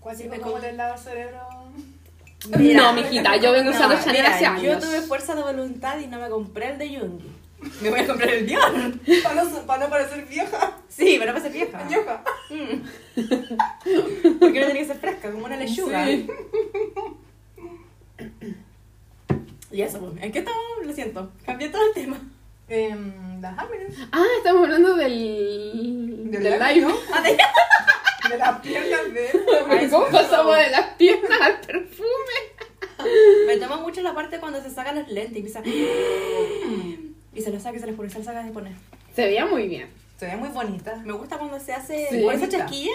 ¿Cuál 0.00 0.16
fue 0.16 0.26
me 0.28 0.38
como 0.38 0.52
com- 0.56 0.64
el 0.64 0.76
lado 0.76 0.96
cerebro? 0.98 1.38
no, 2.48 2.92
mijita, 2.94 3.36
yo 3.36 3.52
vengo 3.52 3.70
usando 3.70 3.96
Chanel 3.96 4.22
mira, 4.22 4.34
hace 4.34 4.46
años. 4.46 4.62
Yo 4.62 4.78
tuve 4.78 5.00
fuerza 5.02 5.34
de 5.34 5.42
voluntad 5.42 5.98
y 5.98 6.06
no 6.06 6.18
me 6.18 6.28
compré 6.30 6.70
el 6.70 6.78
de 6.78 6.90
Yungi. 6.90 7.28
Me 7.82 7.90
voy 7.90 8.00
a 8.00 8.06
comprar 8.06 8.30
el 8.30 8.46
Dior. 8.46 8.72
Para 9.22 9.44
no, 9.44 9.66
para 9.66 9.84
no 9.84 9.90
parecer 9.90 10.24
vieja. 10.26 10.78
Sí, 10.88 11.16
pero 11.18 11.32
para 11.32 11.42
ser 11.44 11.52
vieja. 11.52 11.82
Vieja. 11.88 12.22
Porque 14.40 14.60
no 14.60 14.66
tenía 14.66 14.82
que 14.82 14.86
ser 14.86 14.98
fresca, 14.98 15.30
como 15.30 15.44
una 15.46 15.56
lechuga. 15.56 16.06
Sí. 16.06 16.26
Y 19.72 19.82
eso, 19.82 20.00
pues, 20.00 20.22
¿en 20.22 20.32
qué 20.32 20.40
estamos? 20.40 20.60
Lo 20.84 20.92
siento, 20.92 21.30
cambié 21.46 21.68
todo 21.68 21.86
el 21.86 21.92
tema. 21.94 22.18
Em, 22.68 23.40
las 23.40 23.58
Harmony. 23.58 23.86
Ah, 24.12 24.24
estamos 24.38 24.62
hablando 24.64 24.94
del, 24.96 26.30
Del 26.30 26.42
del 26.42 26.58
live. 26.58 26.80
¿no? 26.86 26.94
Ah, 27.12 27.20
de- 27.22 27.36
De 28.30 28.38
las 28.38 28.60
piernas 28.60 29.12
de 29.12 29.30
él. 29.30 29.90
¿Cómo 29.90 30.06
pasamos 30.08 30.56
de 30.56 30.70
las 30.70 30.86
piernas 30.94 31.40
al 31.40 31.60
perfume? 31.60 32.38
Me 33.46 33.56
toma 33.56 33.76
mucho 33.78 34.02
la 34.02 34.14
parte 34.14 34.38
cuando 34.38 34.62
se 34.62 34.70
saca 34.70 34.92
los 34.92 35.08
lentes 35.08 35.34
y 35.34 35.38
empieza... 35.38 35.62
Y 37.34 37.40
se 37.42 37.50
los 37.50 37.62
saca 37.62 37.76
y 37.76 37.80
se 37.80 37.86
los 37.86 37.96
pone, 37.96 38.10
se 38.10 38.18
los 38.18 38.26
saca 38.26 38.42
y 38.42 38.46
se 38.46 38.52
pone. 38.52 38.74
Se 39.14 39.24
veía 39.26 39.46
muy 39.46 39.68
bien. 39.68 39.88
Se 40.18 40.26
ve 40.26 40.36
muy 40.36 40.48
bonita. 40.50 40.96
Me 41.04 41.12
gusta 41.12 41.38
cuando 41.38 41.58
se 41.60 41.72
hace 41.72 42.08
Sí. 42.10 42.22
por 42.22 42.34
esa 42.34 42.48
chasquilla 42.48 42.92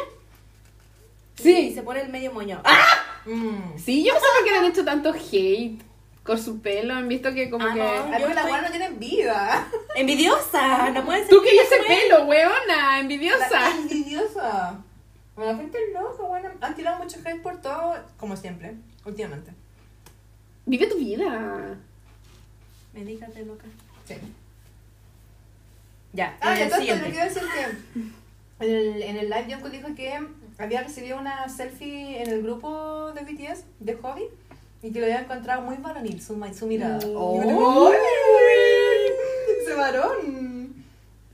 y 1.40 1.42
Sí, 1.44 1.74
se 1.74 1.82
pone 1.84 2.02
el 2.02 2.10
medio 2.10 2.32
moño. 2.32 2.62
¡Ah! 2.64 2.84
Mm. 3.26 3.78
sí, 3.78 4.04
yo 4.06 4.14
no 4.14 4.20
sé 4.20 4.26
por 4.38 4.46
qué 4.46 4.52
le 4.52 4.58
han 4.60 4.66
hecho 4.66 4.86
tanto 4.86 5.12
hate 5.14 5.82
con 6.24 6.38
su 6.42 6.62
pelo. 6.62 6.94
Han 6.94 7.08
visto 7.08 7.34
que 7.34 7.50
como 7.50 7.66
Ah, 7.66 7.74
que. 7.74 7.80
no. 7.80 8.20
Yo 8.20 8.28
estoy- 8.28 8.44
buenas 8.50 8.62
no 8.64 8.70
tienen 8.70 9.00
vida. 9.00 9.68
Envidiosa, 9.96 10.90
no 10.92 11.04
puede 11.06 11.20
ser. 11.22 11.30
Tú 11.30 11.42
querías 11.42 11.66
ese 11.72 11.82
pelo, 11.84 12.26
weona, 12.26 12.54
La 12.68 13.00
envidiosa. 13.00 13.72
envidiosa. 13.78 14.80
Bueno, 15.36 15.52
la 15.54 15.58
gente 15.58 15.78
es 15.84 15.94
loca, 15.94 16.24
bueno. 16.24 16.50
Han 16.62 16.76
tirado 16.76 17.04
mucho 17.04 17.18
hate 17.26 17.42
por 17.42 17.60
todo, 17.62 17.96
como 18.18 18.38
siempre, 18.38 18.76
últimamente. 19.06 19.52
Vive 20.66 20.88
tu 20.88 20.98
vida. 20.98 21.78
Medícate, 22.94 23.44
loca. 23.46 23.66
Sí. 24.06 24.16
Ya, 26.14 26.38
Ah, 26.42 26.54
entonces 26.54 26.80
siguiente. 26.80 27.06
le 27.08 27.12
quiero 27.12 27.26
decir 27.28 27.44
que 28.60 28.66
en 28.66 28.76
el, 28.76 29.04
en 29.04 29.18
el 29.18 29.30
live 29.30 29.46
Jungkook 29.54 29.72
dijo 29.72 29.96
que 29.96 30.18
había 30.58 30.82
recibido 30.84 31.18
una 31.20 31.50
selfie 31.50 32.22
en 32.22 32.30
el 32.30 32.42
grupo 32.44 33.12
de 33.12 33.22
BTS 33.22 33.66
de 33.80 33.96
Hobby 33.96 34.24
y 34.82 34.92
que 34.92 35.00
lo 35.00 35.06
había 35.08 35.20
encontrado 35.22 35.62
muy 35.64 35.76
varonil 35.78 36.22
su, 36.22 36.42
su 36.58 36.68
mirada. 36.68 37.00
Oh. 37.16 37.42
¡Ay! 37.92 37.98
¡Ese 39.62 39.74
varón! 39.74 40.45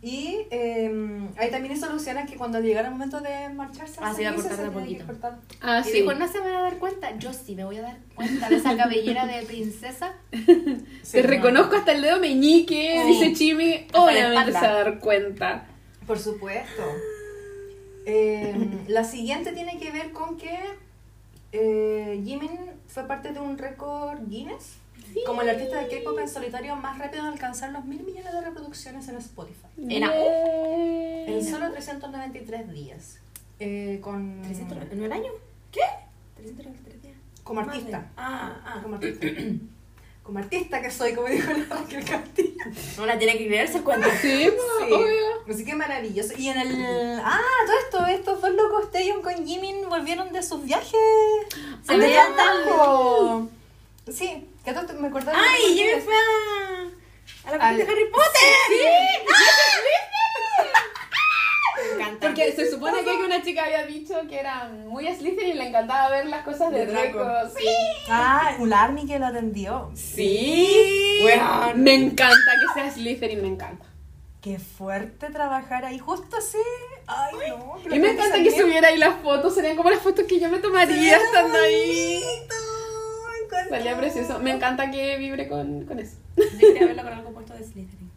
Y 0.03 0.47
eh, 0.49 1.29
ahí 1.37 1.51
también 1.51 1.75
hizo 1.75 1.85
alusión 1.85 2.17
a 2.17 2.25
que 2.25 2.35
cuando 2.35 2.59
llegara 2.59 2.87
el 2.87 2.93
momento 2.93 3.19
de 3.21 3.49
marcharse 3.49 3.99
Ah, 4.01 4.11
se 4.15 4.23
iba 4.23 4.31
a 4.31 4.35
cortar 4.35 4.57
de 4.57 4.71
poquito. 4.71 5.05
cortar. 5.05 5.37
Ah, 5.61 5.81
Y 5.85 5.89
sí. 5.89 5.91
dijo, 6.01 6.13
no 6.15 6.27
se 6.27 6.39
van 6.39 6.55
a 6.55 6.61
dar 6.61 6.77
cuenta. 6.79 7.15
Yo 7.19 7.31
sí 7.33 7.55
me 7.55 7.65
voy 7.65 7.77
a 7.77 7.83
dar 7.83 7.97
cuenta 8.15 8.49
de 8.49 8.55
esa 8.55 8.75
cabellera 8.75 9.27
de 9.27 9.43
princesa. 9.43 10.13
Te 11.11 11.21
reconozco 11.21 11.75
hasta 11.75 11.91
el 11.91 12.01
dedo 12.01 12.19
meñique, 12.19 12.99
Sí. 13.05 13.07
dice 13.13 13.33
Chimi. 13.33 13.85
Obviamente 13.93 14.51
se 14.53 14.59
va 14.59 14.69
a 14.69 14.73
dar 14.83 14.99
cuenta. 14.99 15.65
Por 16.07 16.17
supuesto. 16.17 16.81
Eh, 18.07 18.55
la 18.87 19.03
siguiente 19.03 19.51
tiene 19.51 19.77
que 19.77 19.91
ver 19.91 20.11
con 20.11 20.35
que 20.37 20.57
eh, 21.51 22.19
Jimin 22.25 22.49
fue 22.87 23.03
parte 23.07 23.31
de 23.33 23.39
un 23.39 23.57
récord 23.59 24.17
Guinness 24.27 24.77
como 25.25 25.41
el 25.41 25.49
artista 25.49 25.79
de 25.79 25.87
K-pop 25.87 26.17
en 26.19 26.27
solitario 26.29 26.75
más 26.75 26.97
rápido 26.97 27.23
en 27.23 27.33
alcanzar 27.33 27.71
los 27.71 27.85
mil 27.85 28.01
millones 28.03 28.31
de 28.31 28.41
reproducciones 28.41 29.07
en 29.07 29.15
Spotify. 29.17 29.67
En 29.77 30.03
En 30.03 31.45
solo 31.45 31.71
393 31.71 32.71
días. 32.71 33.19
Eh, 33.59 33.99
con, 34.01 34.41
300 34.41 34.77
¿En 34.91 35.03
un 35.03 35.13
año? 35.13 35.31
¿Qué? 35.71 35.81
393 36.37 37.01
días. 37.01 37.15
como 37.43 37.61
artista. 37.61 38.09
Ah, 38.17 38.59
ah. 38.65 38.79
Como 38.81 38.95
artista. 38.95 39.27
como 40.23 40.39
artista 40.39 40.81
que 40.81 40.89
soy, 40.91 41.13
como 41.13 41.27
dijo 41.27 41.51
la 41.51 41.75
Raquel 41.75 42.05
Castillo. 42.05 42.63
No 42.97 43.05
la 43.05 43.17
tiene 43.19 43.37
que 43.37 43.47
creerse 43.47 43.77
el 43.77 43.83
cuento. 43.83 44.07
Sí, 44.21 44.45
Sí. 44.45 44.93
obvio. 44.93 45.31
Así 45.49 45.65
que 45.65 45.75
maravilloso. 45.75 46.33
Y 46.37 46.47
en 46.49 46.59
el. 46.59 47.19
Ah, 47.23 47.39
todo 47.65 47.77
esto, 47.77 48.05
estos 48.07 48.41
dos 48.41 48.51
locos, 48.53 48.91
Taeyong 48.91 49.21
con 49.21 49.45
Jimin, 49.45 49.89
volvieron 49.89 50.31
de 50.31 50.41
sus 50.41 50.63
viajes. 50.63 50.93
Se 51.83 51.97
trabajo. 51.97 53.49
Sí, 54.09 54.47
que 54.65 54.73
todo 54.73 54.93
me 54.99 55.07
acordaba. 55.09 55.37
¡Ay! 55.39 55.75
Jimmy 55.75 56.01
fue 56.01 56.13
a, 56.13 57.49
a 57.53 57.57
la 57.57 57.63
Al- 57.69 57.77
de 57.77 57.83
Harry 57.83 58.05
Potter. 58.11 58.51
Me 61.75 61.93
encanta. 62.03 62.27
Porque 62.27 62.51
se 62.51 62.69
supone 62.69 63.03
que 63.03 63.09
una 63.15 63.41
chica 63.43 63.63
había 63.63 63.85
dicho 63.85 64.15
que 64.29 64.39
era 64.39 64.67
muy 64.67 65.07
Slytherin 65.07 65.51
y 65.51 65.53
le 65.53 65.67
encantaba 65.69 66.09
ver 66.09 66.25
las 66.27 66.43
cosas 66.43 66.71
de, 66.71 66.85
De 66.85 66.91
Draco. 66.91 67.23
Draco. 67.23 67.49
Sí. 67.57 67.65
Ah, 68.09 68.55
un 68.59 68.73
Army 68.73 69.05
que 69.07 69.17
lo 69.19 69.27
atendió. 69.27 69.91
Sí. 69.95 71.21
Weón. 71.23 71.81
Me 71.83 71.93
encanta 71.93 72.35
que 72.35 72.79
sea 72.81 72.91
Slytherin, 72.91 73.41
me 73.41 73.47
encanta. 73.47 73.85
Qué 74.41 74.57
fuerte 74.59 75.29
trabajar 75.29 75.85
ahí, 75.85 75.99
justo 75.99 76.35
así. 76.37 76.57
Ay, 77.07 77.35
no. 77.49 77.77
Y 77.95 77.99
me 77.99 78.11
encanta 78.11 78.41
que 78.41 78.51
subiera 78.51 78.87
ahí 78.89 78.97
las 78.97 79.21
fotos, 79.21 79.53
serían 79.55 79.77
como 79.77 79.89
las 79.91 80.01
fotos 80.01 80.25
que 80.27 80.39
yo 80.39 80.49
me 80.49 80.57
tomaría 80.59 81.17
estando 81.17 81.57
ahí. 81.59 82.19
Salía 83.69 83.97
precioso. 83.97 84.39
Me 84.39 84.51
encanta 84.51 84.89
que 84.91 85.17
vibre 85.17 85.47
con, 85.47 85.85
con 85.85 85.99
eso. 85.99 86.17
Yo 86.37 86.59
quería 86.59 86.87
verla 86.87 87.03
con 87.03 87.13
algo 87.13 87.31
puesto 87.31 87.53
de 87.53 87.63
Slytherin. 87.63 88.09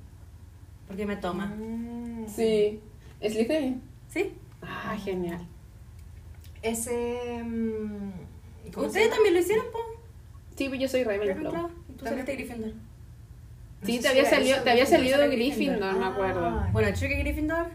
Porque 0.87 1.07
me 1.07 1.17
toma. 1.17 1.47
Mm. 1.47 2.27
Sí. 2.29 2.81
¿Slytherin? 3.21 3.83
¿Sí? 4.09 4.33
Ah, 4.63 4.97
genial. 5.03 5.47
Ese. 6.63 7.43
mm, 7.45 8.11
¿cómo 8.73 8.83
se 8.85 8.87
¿Ustedes 8.87 9.11
también 9.11 9.35
lo 9.35 9.41
hicieron, 9.41 9.67
po? 9.73 9.79
Sí, 10.57 10.69
pues 10.69 10.81
yo 10.81 10.89
soy 10.89 11.05
Ravenclaw. 11.05 11.69
Tú 11.99 12.05
saliste 12.05 12.35
Gryffindor. 12.37 12.73
No 12.75 13.87
Sí, 13.87 13.97
te 13.97 14.03
si 14.03 14.09
había 14.09 14.25
salido, 14.31 14.63
te 14.63 14.71
había 14.71 14.85
Gryffindor. 14.85 14.87
salido 14.87 15.19
sale 15.19 15.37
Gryffindor, 15.37 15.79
Gryffindor. 15.79 15.99
me 16.01 16.07
acuerdo. 16.07 16.47
Ah, 16.47 16.69
Bueno, 16.73 16.89
Chucky 16.95 17.15
Gryffindor. 17.17 17.67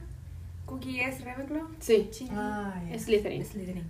Cookie 0.66 1.02
es 1.02 1.24
Ravenclaw. 1.24 1.68
Sí, 1.80 2.10
Ah, 2.32 2.82
ya. 2.90 2.98
Slytherin. 3.00 3.46
Slytherin. 3.46 3.84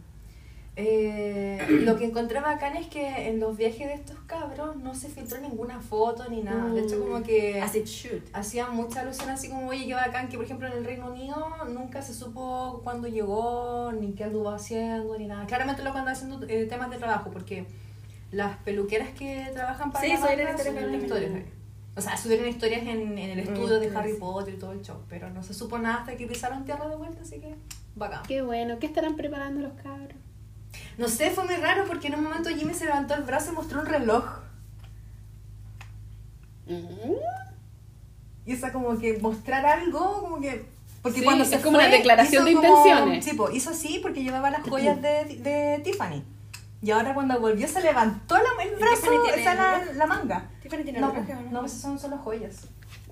Eh, 0.81 1.57
lo 1.81 1.97
que 1.97 2.05
encontré 2.05 2.39
bacán 2.39 2.77
es 2.77 2.87
que 2.87 3.27
en 3.27 3.39
los 3.41 3.57
viajes 3.57 3.87
de 3.87 3.93
estos 3.95 4.17
cabros 4.27 4.77
no 4.77 4.95
se 4.95 5.09
filtró 5.09 5.39
ninguna 5.41 5.81
foto 5.81 6.29
ni 6.29 6.41
nada. 6.41 6.71
De 6.71 6.81
hecho, 6.81 6.99
como 7.01 7.21
que 7.21 7.59
As 7.61 7.75
it 7.75 7.85
should. 7.85 8.21
hacían 8.31 8.73
mucha 8.75 9.01
alusión 9.01 9.29
así 9.29 9.49
como, 9.49 9.67
oye, 9.67 9.85
qué 9.85 9.93
bacán 9.93 10.29
que, 10.29 10.37
por 10.37 10.45
ejemplo, 10.45 10.67
en 10.67 10.73
el 10.73 10.85
Reino 10.85 11.11
Unido 11.11 11.35
nunca 11.67 12.01
se 12.01 12.13
supo 12.13 12.79
cuándo 12.83 13.07
llegó, 13.09 13.91
ni 13.91 14.13
qué 14.13 14.23
anduvo 14.23 14.49
haciendo, 14.51 15.17
ni 15.17 15.27
nada. 15.27 15.45
Claramente 15.47 15.83
lo 15.83 15.91
cuando 15.91 16.11
haciendo 16.11 16.39
eh, 16.47 16.65
temas 16.65 16.89
de 16.89 16.97
trabajo, 16.97 17.29
porque 17.31 17.65
las 18.31 18.55
peluqueras 18.59 19.09
que 19.09 19.49
trabajan 19.53 19.91
para 19.91 20.05
Sí, 20.05 20.11
la 20.13 20.17
subieron 20.21 20.45
marca 20.45 20.61
historias 20.69 21.03
historias. 21.03 21.31
O 21.95 22.01
sea, 22.01 22.15
subieron 22.15 22.47
historias 22.47 22.81
en, 22.83 23.17
en 23.17 23.29
el 23.31 23.39
estudio 23.39 23.79
de 23.79 23.89
Mm, 23.89 23.97
Harry 23.97 24.13
sí. 24.13 24.17
Potter 24.19 24.53
y 24.53 24.57
todo 24.57 24.71
el 24.71 24.81
show, 24.81 24.97
pero 25.09 25.29
no 25.29 25.43
se 25.43 25.53
supo 25.53 25.77
nada 25.77 25.95
hasta 25.97 26.15
que 26.15 26.25
pisaron 26.27 26.63
tierra 26.63 26.87
de 26.87 26.95
vuelta, 26.95 27.21
así 27.23 27.39
que 27.41 27.55
bacán. 27.95 28.23
Qué 28.25 28.41
bueno. 28.41 28.79
¿Qué 28.79 28.85
estarán 28.85 29.17
preparando 29.17 29.59
los 29.61 29.73
cabros? 29.73 30.13
No 30.97 31.07
sé, 31.07 31.31
fue 31.31 31.45
muy 31.45 31.55
raro 31.55 31.85
porque 31.87 32.07
en 32.07 32.15
un 32.15 32.23
momento 32.23 32.49
Jimmy 32.49 32.73
se 32.73 32.85
levantó 32.85 33.13
el 33.15 33.23
brazo 33.23 33.51
y 33.51 33.55
mostró 33.55 33.79
un 33.81 33.85
reloj. 33.85 34.25
Mm. 36.67 37.13
Y 38.45 38.51
esa 38.53 38.71
como 38.71 38.97
que 38.99 39.17
mostrar 39.19 39.65
algo, 39.65 40.21
como 40.21 40.39
que... 40.39 40.65
Porque 41.01 41.19
Sí, 41.19 41.23
cuando 41.25 41.43
es 41.43 41.49
se 41.49 41.61
como 41.61 41.77
fue, 41.77 41.87
una 41.87 41.95
declaración 41.95 42.45
de 42.45 42.53
como- 42.53 42.67
intenciones. 42.67 43.25
Sí, 43.25 43.37
hizo 43.53 43.69
así 43.69 43.99
porque 44.01 44.23
llevaba 44.23 44.49
las 44.49 44.61
joyas 44.63 45.01
de, 45.01 45.23
de 45.41 45.81
Tiffany. 45.83 46.23
Y 46.81 46.91
ahora 46.91 47.13
cuando 47.13 47.39
volvió 47.39 47.67
se 47.67 47.81
levantó 47.81 48.35
la- 48.37 48.63
el 48.63 48.75
brazo, 48.75 49.09
tiene 49.09 49.41
o 49.41 49.43
sea, 49.43 49.55
la, 49.55 49.85
la 49.93 50.05
manga. 50.07 50.49
Tiffany 50.61 50.83
tiene 50.83 50.99
No, 50.99 51.11
reloj, 51.11 51.29
¿o 51.29 51.41
no, 51.43 51.51
no? 51.51 51.59
pues 51.61 51.73
son 51.73 51.97
solo 51.99 52.17
joyas. 52.17 52.67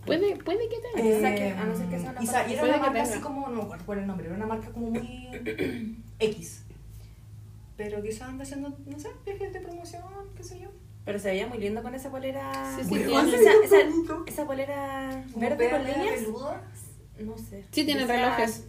Puede, 0.06 0.36
puede 0.38 0.70
que 0.70 0.78
tenga. 0.80 1.10
Eh, 1.36 1.52
a 1.58 1.66
no 1.66 1.76
ser 1.78 1.88
que 1.90 2.00
sea 2.00 2.12
una 2.12 2.22
y 2.24 2.52
y 2.52 2.54
era 2.54 2.64
una 2.64 2.78
marca 2.78 3.02
así 3.04 3.20
como, 3.20 3.48
no 3.50 3.56
me 3.56 3.64
acuerdo 3.64 3.86
cuál 3.86 3.98
es 3.98 4.02
el 4.04 4.08
nombre, 4.08 4.28
era 4.28 4.36
una 4.36 4.46
marca 4.46 4.70
como 4.70 4.90
muy 4.92 5.30
X. 6.20 6.64
Pero 7.78 8.02
quizás 8.02 8.24
anda 8.24 8.44
haciendo, 8.44 8.76
no 8.86 9.00
sé, 9.00 9.10
viajes 9.24 9.54
de 9.54 9.62
promoción, 9.62 10.04
qué 10.36 10.44
sé 10.44 10.60
yo. 10.60 10.70
Pero 11.06 11.20
se 11.20 11.30
veía 11.30 11.48
muy 11.48 11.60
lindo 11.60 11.82
con 11.82 11.96
esa 11.96 12.10
polera. 12.10 12.52
Sí, 12.76 12.84
sí, 12.84 12.90
tiene. 12.90 13.06
veía 13.06 13.24
esa, 13.64 13.78
esa, 14.26 14.46
polera 14.46 15.24
verde 15.36 15.70
con 15.70 15.84
líneas. 15.84 16.22
No 17.20 17.38
sé. 17.38 17.64
Sí, 17.72 17.84
Decía- 17.84 18.06
relojes. 18.06 18.66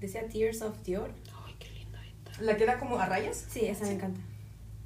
Decía 0.00 0.28
Tears 0.28 0.62
of 0.62 0.82
Dior. 0.82 1.10
Ay, 1.44 1.54
qué 1.58 1.68
lindo 1.70 1.98
esto. 1.98 2.42
La 2.42 2.56
que 2.56 2.62
era 2.62 2.78
como 2.78 2.98
a 2.98 3.06
rayas. 3.06 3.46
Sí, 3.48 3.66
esa 3.66 3.84
me 3.84 3.92
encanta. 3.92 4.20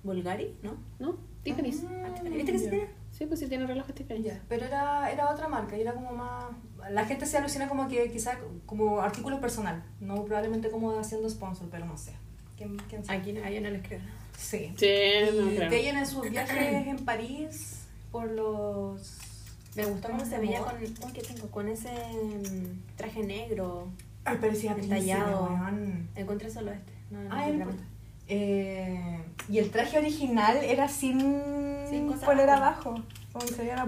Bulgari, 0.02 0.56
¿no? 0.62 0.76
¿No? 0.98 1.16
Tiffany's. 1.42 1.84
Ah, 1.84 2.14
Tiffany. 2.14 2.36
¿Viste 2.36 2.52
que 2.52 2.58
se 2.58 2.68
tiene? 2.68 2.88
Sí, 3.10 3.26
pues 3.26 3.40
sí 3.40 3.46
tiene 3.48 3.66
relojes 3.66 3.94
Tiffany. 3.94 4.22
Ya, 4.22 4.42
pero 4.48 4.66
era, 4.66 5.10
era 5.10 5.30
otra 5.30 5.48
marca 5.48 5.76
y 5.76 5.82
era 5.82 5.92
como 5.92 6.12
más... 6.12 6.44
La 6.90 7.04
gente 7.04 7.26
se 7.26 7.36
alucina 7.36 7.68
como 7.68 7.88
que 7.88 8.10
quizás 8.10 8.38
como 8.66 9.00
artículo 9.00 9.40
personal, 9.40 9.82
no 10.00 10.24
probablemente 10.24 10.70
como 10.70 10.98
haciendo 10.98 11.28
sponsor, 11.28 11.68
pero 11.70 11.84
no 11.86 11.96
sé. 11.98 12.12
¿Quién, 12.60 12.76
quién 12.90 13.02
sabe? 13.02 13.18
Aquí 13.20 13.30
a 13.38 13.48
ella 13.48 13.60
no 13.62 13.70
les 13.70 13.82
creo. 13.86 14.00
Sí. 14.36 14.70
Sí, 14.76 14.86
Y 14.86 15.34
no 15.38 15.48
creo. 15.56 15.70
de 15.70 15.80
ella 15.80 15.98
en 15.98 16.06
sus 16.06 16.28
viajes 16.28 16.86
en 16.86 16.98
París 17.06 17.86
por 18.12 18.30
los... 18.30 19.16
Me 19.76 19.86
gustó 19.86 20.08
cómo 20.10 20.26
se 20.26 20.36
veía 20.38 20.60
con, 20.60 20.74
uy, 20.82 21.12
¿qué 21.14 21.22
tengo? 21.22 21.46
con 21.50 21.68
ese 21.68 21.88
mm, 21.88 22.96
traje 22.96 23.22
negro. 23.22 23.88
Ay, 24.26 24.36
parecía 24.38 24.74
Detallado. 24.74 25.58
Encontré 26.14 26.50
solo 26.50 26.70
este. 26.72 26.92
No, 27.10 27.22
no, 27.22 27.34
Ay, 27.34 27.56
no. 27.56 27.66
Eh, 28.28 29.20
y 29.48 29.58
el 29.58 29.70
traje 29.70 29.96
original 29.96 30.58
era 30.58 30.86
sin, 30.88 31.18
Sin 31.88 32.12
polera 32.12 32.58
abajo. 32.58 32.90
abajo. 32.90 33.04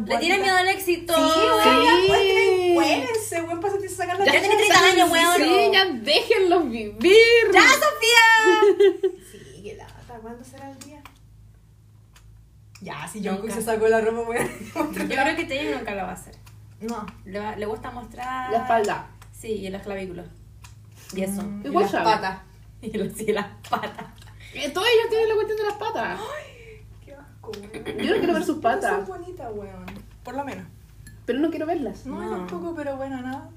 Le 0.06 0.18
tiene 0.18 0.38
miedo 0.38 0.56
al 0.56 0.68
éxito. 0.68 1.12
Sí, 1.14 1.40
ya 1.64 1.98
pueden, 2.06 2.74
cuérense, 2.74 3.42
weón, 3.42 3.60
para 3.60 3.74
sacar 3.88 4.18
la 4.18 4.24
Ya 4.24 4.32
tiene 4.40 4.56
30 4.56 4.78
años, 4.84 5.10
weón. 5.10 5.36
Sí, 5.36 5.70
ya 5.72 5.84
déjenlos 5.86 6.70
vivir. 6.70 7.16
¡Ya, 7.52 7.60
Sofía! 7.62 9.08
Sí, 9.32 9.62
que 9.62 9.74
lata, 9.74 10.18
¿cuándo 10.22 10.44
será 10.44 10.70
el 10.70 10.78
día? 10.78 11.02
Ya, 12.80 13.06
si 13.08 13.18
Jungkook 13.20 13.42
Nunca. 13.48 13.54
se 13.54 13.62
sacó 13.62 13.88
la 13.88 14.00
ropa, 14.00 14.28
weón. 14.28 14.48
Yo 14.74 15.08
creo 15.08 15.36
que 15.36 15.44
Taeyong 15.44 15.78
nunca 15.78 15.94
lo 15.94 16.02
va 16.04 16.10
a 16.10 16.14
hacer. 16.14 16.36
No. 16.80 17.06
Le, 17.24 17.38
va- 17.38 17.56
le 17.56 17.66
gusta 17.66 17.90
mostrar... 17.90 18.50
La 18.52 18.58
espalda. 18.58 19.08
Sí, 19.36 19.48
y 19.48 19.70
los 19.70 19.82
clavículos. 19.82 20.26
Y 21.14 21.22
eso. 21.22 21.42
Mm, 21.42 21.66
Igual 21.66 21.88
y 21.88 21.92
las 21.92 22.02
patas. 22.04 22.38
Y, 22.82 22.86
y 22.96 23.32
las 23.32 23.46
patas. 23.70 24.06
Eh, 24.54 24.68
todos 24.70 24.86
ellos 24.88 25.08
tienen 25.08 25.28
la 25.28 25.34
cuestión 25.34 25.58
de 25.58 25.64
las 25.64 25.74
patas. 25.74 26.18
Weón. 26.18 26.30
Yo 27.42 28.12
no 28.14 28.18
quiero 28.18 28.34
ver 28.34 28.44
sus 28.44 28.58
patas. 28.58 28.90
Son 28.90 29.06
bonitas, 29.06 29.50
weón. 29.54 29.84
Por 30.22 30.34
lo 30.36 30.44
menos. 30.44 30.64
Pero 31.26 31.38
no 31.40 31.50
quiero 31.50 31.66
verlas. 31.66 32.06
No, 32.06 32.14
No. 32.20 32.22
yo 32.30 32.36
tampoco, 32.46 32.74
pero 32.76 32.96
bueno, 32.96 33.20
nada. 33.20 33.48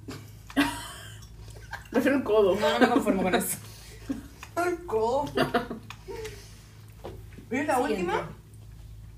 Prefiero 1.92 2.18
el 2.18 2.24
codo. 2.24 2.56
No, 2.56 2.70
no 2.74 2.80
me 2.80 2.90
conformo 2.90 3.24
con 3.24 3.36
eso. 3.36 3.58
Ay, 4.56 4.76
codo. 4.86 5.26
Y 7.52 7.64
la 7.64 7.76
Siguiente. 7.76 7.82
última 7.82 8.30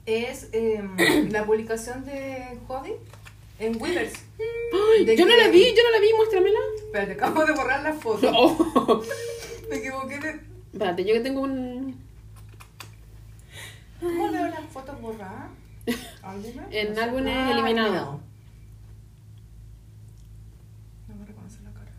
es 0.05 0.49
em, 0.51 0.95
la 1.31 1.45
publicación 1.45 2.05
de 2.05 2.57
Hobby 2.67 2.93
en 3.59 3.81
Weavers. 3.81 4.13
Ay, 4.39 5.05
¿De 5.05 5.15
yo 5.17 5.25
no 5.25 5.35
la 5.35 5.47
vi, 5.49 5.63
yo 5.75 5.83
no 5.83 5.91
la 5.91 5.99
vi, 5.99 6.13
muéstramela. 6.15 6.59
Espérate, 6.85 7.13
acabo 7.13 7.45
de 7.45 7.53
borrar 7.53 7.81
la 7.83 7.93
foto. 7.93 8.29
Oh. 8.35 9.01
Me 9.69 9.77
equivoqué 9.77 10.19
de. 10.19 10.39
Espérate, 10.73 11.03
yo 11.05 11.13
que 11.13 11.19
tengo 11.21 11.41
un. 11.41 12.06
¿Cómo 13.99 14.31
veo 14.31 14.47
las 14.47 14.65
fotos 14.71 15.01
borradas? 15.01 15.49
¿Álbumes? 16.21 16.65
En 16.71 16.93
No 16.93 17.01
álbumes 17.01 17.33
Ah, 17.35 17.51
eliminados. 17.51 17.89
eliminado. 17.89 18.19
No 21.07 21.15
me 21.15 21.25
reconoce 21.25 21.61
la 21.63 21.71
cara. 21.71 21.91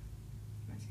Así. 0.77 0.89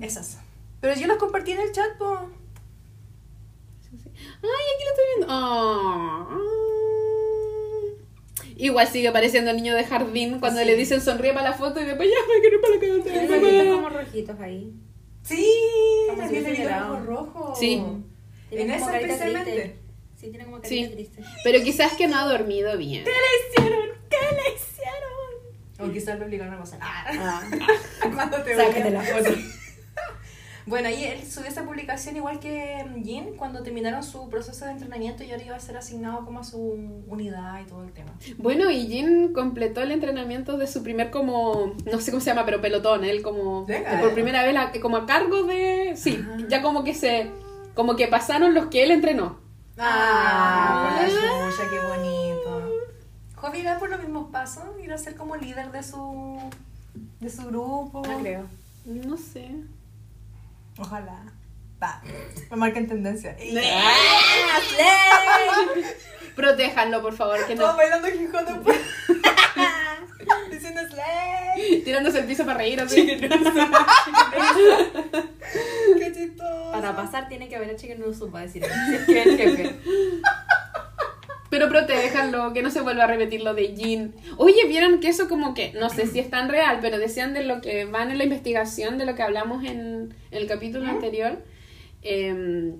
Esas. 0.04 0.38
Pero 0.80 0.98
yo 1.00 1.06
las 1.06 1.18
compartí 1.18 1.52
en 1.52 1.60
el 1.60 1.72
chat, 1.72 1.96
po. 1.98 2.28
Ay, 4.42 4.66
aquí 4.74 4.84
lo 4.84 4.90
estoy 4.90 5.04
viendo. 5.16 5.26
Ah. 5.30 6.36
Igual 8.56 8.86
sigue 8.88 9.10
pareciendo 9.12 9.50
el 9.50 9.56
niño 9.56 9.74
de 9.74 9.84
jardín 9.84 10.38
cuando 10.38 10.60
Sí. 10.60 10.66
le 10.66 10.76
dicen 10.76 11.00
sonríe 11.00 11.32
para 11.32 11.50
la 11.50 11.56
foto 11.56 11.80
y 11.80 11.84
después 11.84 12.08
ya 12.10 12.16
me 12.28 12.40
quiero 12.40 12.56
ir 12.56 12.60
para 12.60 12.74
la 12.74 12.80
casa. 12.80 13.74
como 13.76 13.88
rojitos 13.88 14.38
ahí. 14.40 14.74
Sí, 15.22 15.46
Como 16.08 16.16
si 16.16 16.20
también 16.22 16.42
hubiese 16.44 16.58
le 16.58 16.64
llorado. 16.64 16.92
ojos 16.94 17.06
rojos. 17.06 17.58
Sí. 17.58 17.82
Tiene 18.48 18.74
En 18.74 18.80
como 18.80 18.90
esa 18.90 19.00
especialmente. 19.00 19.50
triste. 19.52 19.78
Sí, 20.16 20.28
tiene 20.30 20.44
como 20.44 20.60
carita 20.60 20.86
Sí. 20.88 20.92
triste. 20.94 21.22
Pero 21.44 21.62
quizás 21.64 21.92
que 21.94 22.08
no 22.08 22.18
ha 22.18 22.24
dormido 22.26 22.76
bien. 22.76 23.04
¿Qué 23.04 23.10
le 23.10 23.64
hicieron? 23.64 23.88
¿Qué 24.10 24.16
le 24.16 24.54
hicieron? 24.54 25.90
O 25.90 25.92
quizás 25.92 26.18
lo 26.18 26.26
obligaron 26.26 26.54
a 26.54 26.58
pasar. 26.58 26.78
Ah. 26.82 27.42
Cuando 28.14 28.42
te 28.42 28.56
Sácate 28.56 28.80
vean. 28.90 28.94
la 28.94 29.02
foto. 29.02 29.30
Bueno, 30.66 30.88
y 30.90 31.04
él 31.04 31.26
subió 31.26 31.48
esa 31.48 31.64
publicación 31.64 32.16
igual 32.16 32.38
que 32.38 32.84
Jin 33.02 33.34
cuando 33.36 33.62
terminaron 33.62 34.02
su 34.02 34.28
proceso 34.28 34.64
de 34.66 34.72
entrenamiento 34.72 35.24
y 35.24 35.30
ahora 35.32 35.42
iba 35.44 35.56
a 35.56 35.60
ser 35.60 35.76
asignado 35.76 36.24
como 36.24 36.40
a 36.40 36.44
su 36.44 36.58
unidad 37.08 37.60
y 37.60 37.64
todo 37.64 37.82
el 37.82 37.92
tema. 37.92 38.12
Bueno, 38.38 38.70
y 38.70 38.86
Jin 38.86 39.32
completó 39.32 39.80
el 39.80 39.90
entrenamiento 39.92 40.58
de 40.58 40.66
su 40.66 40.82
primer 40.82 41.10
como, 41.10 41.74
no 41.90 42.00
sé 42.00 42.10
cómo 42.10 42.20
se 42.20 42.26
llama, 42.30 42.44
pero 42.44 42.60
pelotón, 42.60 43.04
él 43.04 43.22
como 43.22 43.64
Venga. 43.66 44.00
por 44.00 44.12
primera 44.14 44.42
vez 44.44 44.54
la- 44.54 44.70
como 44.80 44.96
a 44.98 45.06
cargo 45.06 45.44
de, 45.44 45.94
sí, 45.96 46.18
Ajá. 46.22 46.36
ya 46.48 46.62
como 46.62 46.84
que 46.84 46.94
se, 46.94 47.30
como 47.74 47.96
que 47.96 48.06
pasaron 48.08 48.54
los 48.54 48.66
que 48.66 48.82
él 48.82 48.90
entrenó. 48.90 49.38
Ah, 49.78 50.90
por 50.98 51.02
la 51.02 51.08
chucha, 51.08 51.62
qué 51.70 51.78
bonito. 51.88 52.70
Jovi 53.36 53.58
irá 53.60 53.78
por 53.78 53.88
los 53.88 53.98
mismos 54.00 54.30
pasos, 54.30 54.64
irá 54.84 54.94
a 54.94 54.98
ser 54.98 55.16
como 55.16 55.36
líder 55.36 55.72
de 55.72 55.82
su 55.82 56.38
de 57.20 57.30
su 57.30 57.46
grupo. 57.46 58.02
No 58.06 58.18
creo. 58.20 58.42
No 58.84 59.16
sé. 59.16 59.50
Ojalá. 60.80 61.22
Va, 61.82 62.02
me 62.50 62.56
marquen 62.56 62.86
tendencia. 62.88 63.36
Protéjanlo, 66.36 67.02
por 67.02 67.14
favor, 67.14 67.46
que 67.46 67.54
no 67.54 67.76
bailando 67.76 68.08
hip 68.08 68.34
hop. 68.64 68.72
Diciendo 70.50 70.80
Slay. 70.88 71.82
tirándose 71.82 72.18
el 72.20 72.24
piso 72.26 72.44
para 72.44 72.58
reír 72.58 72.78
así. 72.80 73.06
Qué 73.06 73.18
chistoso. 76.14 76.72
Para 76.72 76.94
pasar 76.96 77.28
tiene 77.28 77.48
que 77.48 77.56
haber 77.56 77.70
a 77.70 77.76
Chicken 77.76 78.00
Noodle 78.00 78.14
Soup 78.14 78.34
decir 78.36 78.64
es 78.64 78.70
que 79.06 79.22
el 79.22 79.36
jefe. 79.36 79.80
Pero 81.50 81.68
protéjanlo, 81.68 82.52
que 82.52 82.62
no 82.62 82.70
se 82.70 82.80
vuelva 82.80 83.04
a 83.04 83.06
repetir 83.08 83.42
lo 83.42 83.54
de 83.54 83.74
Jin. 83.76 84.14
Oye, 84.36 84.66
vieron 84.68 85.00
que 85.00 85.08
eso 85.08 85.28
como 85.28 85.52
que, 85.52 85.72
no 85.72 85.90
sé 85.90 86.06
si 86.06 86.20
es 86.20 86.30
tan 86.30 86.48
real, 86.48 86.78
pero 86.80 86.96
decían 86.96 87.34
de 87.34 87.42
lo 87.42 87.60
que 87.60 87.84
van 87.86 88.12
en 88.12 88.18
la 88.18 88.24
investigación, 88.24 88.98
de 88.98 89.04
lo 89.04 89.16
que 89.16 89.22
hablamos 89.22 89.64
en, 89.64 90.14
el 90.30 90.46
capítulo 90.46 90.86
anterior, 90.86 91.42
em, 92.02 92.76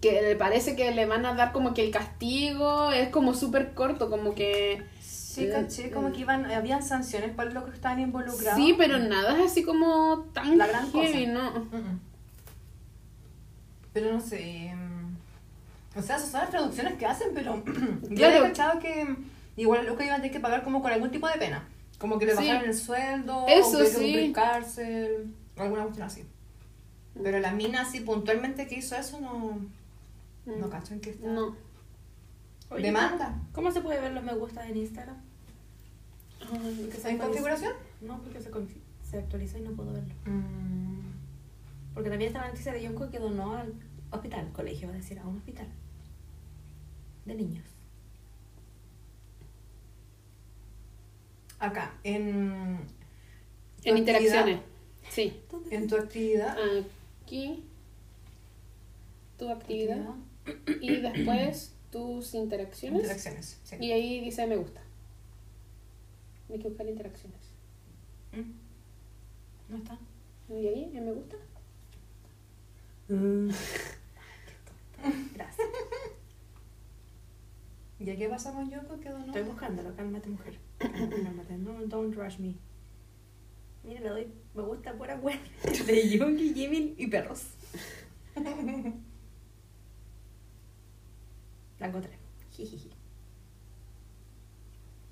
que 0.00 0.22
le 0.22 0.36
parece 0.36 0.76
que 0.76 0.92
le 0.92 1.06
van 1.06 1.26
a 1.26 1.34
dar 1.34 1.52
como 1.52 1.74
que 1.74 1.84
el 1.84 1.90
castigo 1.90 2.92
es 2.92 3.08
como 3.08 3.34
súper 3.34 3.74
corto, 3.74 4.08
como 4.10 4.36
que... 4.36 4.82
Sí, 5.00 5.48
caché, 5.48 5.90
como 5.90 6.12
que 6.12 6.20
iban, 6.20 6.46
habían 6.46 6.82
sanciones 6.82 7.30
para 7.30 7.50
los 7.50 7.64
que 7.64 7.72
estaban 7.72 8.00
involucrados. 8.00 8.58
Sí, 8.58 8.74
pero 8.78 8.98
nada 8.98 9.36
es 9.36 9.50
así 9.50 9.64
como 9.64 10.30
tan 10.32 10.56
La 10.56 10.66
gran 10.68 10.90
heavy, 10.92 11.26
cosa. 11.26 11.32
¿no? 11.32 11.68
Pero 13.92 14.12
no 14.12 14.20
sé. 14.20 14.72
Mm, 15.96 15.98
O 15.98 16.02
sea, 16.02 16.16
esas 16.16 16.30
son 16.30 16.40
las 16.40 16.50
traducciones 16.50 16.94
que 16.94 17.06
hacen, 17.06 17.28
pero 17.34 17.62
yo 18.10 18.14
Claro. 18.16 18.44
he 18.44 18.48
cachado 18.48 18.78
que 18.80 19.16
igual 19.56 19.86
lo 19.86 19.96
que 19.96 20.04
iban 20.04 20.14
a 20.14 20.22
tener 20.22 20.32
que 20.32 20.40
pagar 20.40 20.62
como 20.62 20.82
con 20.82 20.92
algún 20.92 21.10
tipo 21.10 21.26
de 21.28 21.34
pena. 21.38 21.66
Como 21.98 22.18
que 22.18 22.26
le 22.26 22.32
Sí. 22.36 22.46
bajaron 22.46 22.68
el 22.68 22.74
sueldo, 22.74 23.46
Eso 23.48 23.78
o 23.78 23.80
que 23.80 23.86
sí. 23.86 23.94
cumplir 23.94 24.32
cárcel, 24.32 25.34
o 25.56 25.62
alguna 25.62 25.82
cuestión 25.84 26.06
así. 26.06 26.24
Pero 27.22 27.38
la 27.40 27.52
mina 27.52 27.80
así 27.82 28.00
puntualmente 28.00 28.66
que 28.66 28.76
hizo 28.76 28.94
eso 28.96 29.18
no, 29.20 29.58
no 30.44 30.68
cacho 30.70 30.92
en 30.94 31.00
qué 31.00 31.10
está. 31.10 31.26
Mm. 31.26 31.34
No. 31.34 31.56
Oye, 32.68 32.82
Demanda. 32.82 33.38
¿Cómo 33.52 33.70
se 33.70 33.80
puede 33.80 34.00
ver 34.00 34.12
los 34.12 34.22
me 34.24 34.34
gustas 34.34 34.68
en 34.68 34.76
Instagram? 34.76 35.16
Porque 36.50 36.98
se 37.00 37.10
¿En 37.10 37.18
configuración? 37.18 37.72
No, 38.02 38.18
porque 38.22 38.40
se, 38.40 38.50
se 39.08 39.18
actualiza 39.18 39.58
y 39.58 39.62
no 39.62 39.70
puedo 39.72 39.92
verlo. 39.92 40.14
Mm, 40.26 41.00
Porque 41.94 42.10
también 42.10 42.28
está 42.28 42.42
la 42.42 42.48
noticia 42.48 42.72
de 42.72 42.82
Yonko 42.82 43.08
que 43.08 43.18
donó 43.18 43.54
al 43.56 43.72
hospital, 44.10 44.50
colegio, 44.52 44.88
va 44.88 44.94
a 44.94 44.96
decir, 44.98 45.18
a 45.18 45.26
un 45.26 45.38
hospital. 45.38 45.66
De 47.26 47.34
niños. 47.34 47.64
Acá, 51.58 51.94
en. 52.04 52.78
En 53.84 53.98
interacciones. 53.98 54.60
Sí. 55.10 55.42
En 55.70 55.88
tu 55.88 55.96
actividad. 55.96 56.56
Aquí, 57.22 57.64
tu 59.38 59.50
actividad. 59.50 60.14
Y 60.80 60.96
después 60.96 61.74
tus 61.90 62.34
interacciones. 62.34 63.02
Interacciones. 63.02 63.60
Sí. 63.64 63.76
Y 63.80 63.92
ahí 63.92 64.20
dice 64.20 64.46
me 64.46 64.56
gusta. 64.56 64.80
Hay 66.50 66.58
que 66.58 66.68
buscar 66.68 66.86
interacciones. 66.86 67.40
Mm. 68.32 68.52
¿No 69.68 69.76
está? 69.78 69.98
Y 70.48 70.68
ahí 70.68 70.92
en 70.94 71.04
me 71.04 71.12
gusta. 71.12 71.36
Gracias. 75.34 75.68
¿Y 77.98 78.10
a 78.10 78.16
qué 78.16 78.28
pasamos 78.28 78.68
yo? 78.70 78.80
¿Qué 79.00 79.08
donó? 79.08 79.26
Estoy 79.26 79.42
buscándolo, 79.42 79.94
cálmate 79.96 80.28
mujer. 80.28 80.58
Cálmate, 80.78 81.56
no, 81.58 81.86
don't 81.86 82.14
rush 82.14 82.38
me. 82.38 82.56
Mira, 83.82 84.00
le 84.00 84.08
doy 84.08 84.26
me 84.54 84.62
gusta 84.62 84.92
pura 84.94 85.16
web 85.16 85.38
de 85.86 86.08
Yogi, 86.08 86.54
Jimin 86.54 86.94
y 86.98 87.06
perros. 87.06 87.44
La 91.78 91.88
encontré. 91.88 92.18
Jijiji. 92.50 92.90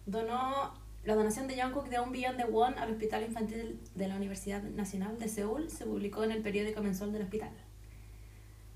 Donó 0.07 0.75
la 1.05 1.15
donación 1.15 1.47
de 1.47 1.61
Jungkook 1.61 1.89
de 1.89 2.01
un 2.01 2.11
billón 2.13 2.37
de 2.39 2.45
won 2.45 2.79
al 2.79 2.91
Hospital 2.93 3.23
Infantil 3.25 3.81
de 3.95 4.09
la 4.09 4.17
Universidad 4.17 4.63
Nacional 4.63 5.19
de 5.19 5.29
Seúl 5.29 5.71
se 5.71 5.85
publicó 5.85 6.25
en 6.25 6.31
el 6.33 6.43
periódico 6.43 6.83
mensual 6.83 7.13
del 7.13 7.23
hospital. 7.23 7.51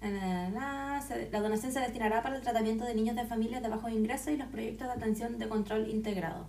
La 0.00 1.40
donación 1.40 1.72
se 1.72 1.80
destinará 1.80 2.22
para 2.22 2.36
el 2.36 2.42
tratamiento 2.42 2.84
de 2.84 2.94
niños 2.94 3.16
de 3.16 3.24
familias 3.26 3.62
de 3.62 3.68
bajos 3.68 3.90
ingresos 3.90 4.28
y 4.28 4.36
los 4.36 4.48
proyectos 4.48 4.86
de 4.86 4.92
atención 4.92 5.38
de 5.38 5.48
control 5.48 5.88
integrado. 5.88 6.46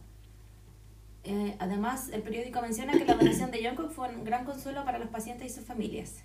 Eh, 1.23 1.55
además, 1.59 2.09
el 2.09 2.21
periódico 2.21 2.61
menciona 2.61 2.93
que 2.93 3.05
la 3.05 3.15
donación 3.15 3.51
de 3.51 3.63
Jungkook 3.67 3.91
fue 3.91 4.09
un 4.09 4.23
gran 4.23 4.45
consuelo 4.45 4.85
para 4.85 4.99
los 4.99 5.09
pacientes 5.09 5.51
y 5.51 5.55
sus 5.55 5.65
familias. 5.65 6.23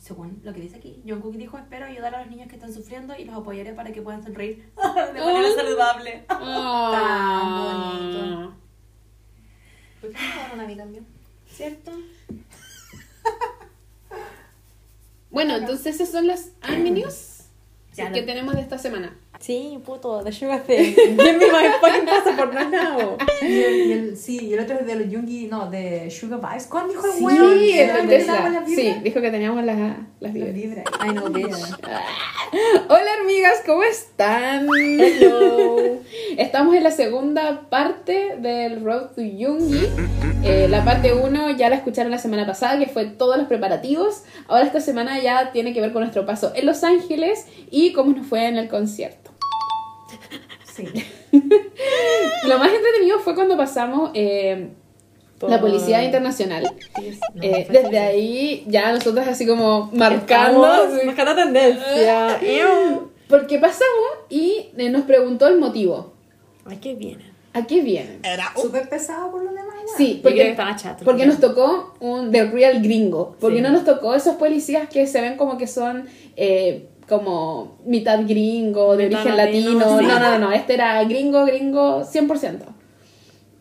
Según 0.00 0.40
lo 0.42 0.52
que 0.52 0.60
dice 0.60 0.76
aquí, 0.76 1.00
Jungkook 1.06 1.36
dijo, 1.36 1.58
espero 1.58 1.86
ayudar 1.86 2.14
a 2.14 2.20
los 2.22 2.30
niños 2.30 2.48
que 2.48 2.56
están 2.56 2.72
sufriendo 2.72 3.14
y 3.16 3.24
los 3.24 3.36
apoyaré 3.36 3.72
para 3.72 3.92
que 3.92 4.02
puedan 4.02 4.22
sonreír 4.24 4.68
de 4.76 5.20
manera 5.20 5.48
Oh. 5.48 5.54
saludable. 5.54 6.24
Ah. 6.28 7.98
bonito. 8.00 8.54
¿Por 10.00 10.10
qué 10.10 10.18
no 10.56 10.62
a 10.62 10.66
mí 10.66 10.76
también? 10.76 11.06
¿Cierto? 11.48 11.92
Bueno, 15.30 15.56
entonces 15.56 15.96
esas 15.96 16.10
son 16.10 16.26
las 16.26 16.50
Anime 16.62 16.90
News 16.92 17.32
Ya, 17.96 18.12
que 18.12 18.20
no- 18.20 18.26
tenemos 18.26 18.54
de 18.54 18.60
esta 18.60 18.78
semana. 18.78 19.16
Sí, 19.40 19.78
puto, 19.84 20.22
The 20.24 20.32
Sugar 20.32 20.62
Thing. 20.62 20.94
Give 20.94 21.14
me 21.14 21.46
my 21.46 21.68
fucking 21.80 22.06
passport 22.06 22.54
right 22.54 22.70
now. 22.70 23.18
Y 23.42 23.62
el, 23.62 23.74
y 23.76 23.92
el- 23.92 24.16
sí, 24.16 24.38
y 24.48 24.54
el 24.54 24.60
otro 24.60 24.78
es 24.80 24.86
de 24.86 24.94
los 24.96 25.14
Jungi, 25.14 25.46
no, 25.46 25.70
de 25.70 26.10
Sugar 26.10 26.40
Vibes. 26.40 26.66
¿Cuándo 26.68 26.92
dijo 26.94 27.06
el 27.06 27.12
Sí, 27.12 27.24
weón? 27.24 27.52
el 27.52 27.58
que 28.08 28.18
de 28.18 28.24
las 28.26 28.66
Sí, 28.68 28.76
vibras? 28.76 29.02
dijo 29.02 29.20
que 29.20 29.30
teníamos 29.30 29.64
las, 29.64 29.78
las 29.78 29.96
Las 30.20 30.32
vibras. 30.34 30.54
vibras. 30.54 30.84
I 31.04 31.10
know, 31.10 31.28
bitch. 31.30 31.54
Hola 32.88 33.10
amigas, 33.22 33.62
¿cómo 33.66 33.82
están? 33.82 34.68
Hello. 34.74 36.00
Estamos 36.38 36.74
en 36.74 36.82
la 36.84 36.90
segunda 36.90 37.68
parte 37.68 38.36
del 38.38 38.82
Road 38.84 39.08
to 39.14 39.22
Jungi. 39.22 39.86
Eh, 40.48 40.68
la 40.68 40.84
parte 40.84 41.12
1 41.12 41.50
ya 41.56 41.68
la 41.68 41.74
escucharon 41.74 42.12
la 42.12 42.18
semana 42.18 42.46
pasada, 42.46 42.78
que 42.78 42.86
fue 42.86 43.06
todos 43.06 43.36
los 43.36 43.48
preparativos. 43.48 44.22
Ahora 44.46 44.64
esta 44.64 44.80
semana 44.80 45.20
ya 45.20 45.50
tiene 45.50 45.74
que 45.74 45.80
ver 45.80 45.92
con 45.92 46.02
nuestro 46.02 46.24
paso 46.24 46.52
en 46.54 46.66
Los 46.66 46.84
Ángeles 46.84 47.46
y 47.68 47.92
cómo 47.92 48.12
nos 48.12 48.28
fue 48.28 48.46
en 48.46 48.56
el 48.56 48.68
concierto. 48.68 49.32
Sí. 50.72 50.84
Lo 52.46 52.58
más 52.60 52.72
entretenido 52.72 53.18
fue 53.18 53.34
cuando 53.34 53.56
pasamos 53.56 54.12
eh, 54.14 54.68
la 55.40 55.60
Policía 55.60 56.04
Internacional. 56.04 56.62
No, 56.62 57.42
Eh, 57.42 57.66
desde 57.68 57.98
ahí 57.98 58.64
ya 58.68 58.92
nosotros 58.92 59.26
así 59.26 59.48
como 59.48 59.90
marcando. 59.94 60.68
Marcando 61.04 61.34
tendencia. 61.34 62.38
Porque 63.28 63.58
pasamos 63.58 64.06
y 64.28 64.68
nos 64.76 65.02
preguntó 65.02 65.48
el 65.48 65.58
motivo. 65.58 66.12
¿A 66.66 66.76
qué 66.76 66.94
viene? 66.94 67.32
¿A 67.52 67.66
qué 67.66 67.80
vienen? 67.80 68.20
Súper 68.54 68.88
pesado 68.88 69.30
por 69.32 69.42
lo 69.42 69.50
demás. 69.50 69.65
Sí, 69.96 70.20
porque, 70.22 70.38
que 70.38 70.50
estaba 70.50 70.76
chato. 70.76 71.04
porque 71.04 71.26
nos 71.26 71.38
tocó 71.40 71.94
un 72.00 72.30
The 72.30 72.44
Real 72.46 72.82
Gringo. 72.82 73.36
Porque 73.40 73.56
Sí. 73.56 73.62
no 73.62 73.70
nos 73.70 73.84
tocó 73.84 74.14
esos 74.14 74.36
policías 74.36 74.88
que 74.88 75.06
se 75.06 75.20
ven 75.20 75.36
como 75.36 75.56
que 75.58 75.66
son 75.66 76.06
eh, 76.36 76.88
como 77.08 77.78
mitad 77.86 78.20
gringo, 78.26 78.96
de 78.96 79.06
Mitad 79.06 79.20
origen 79.22 79.36
latino, 79.36 79.70
latino. 79.78 79.98
sí. 80.00 80.04
No, 80.06 80.18
no, 80.18 80.30
no, 80.30 80.38
no. 80.38 80.52
Este 80.52 80.74
era 80.74 81.02
gringo, 81.04 81.44
gringo 81.46 82.02
100%. 82.04 82.58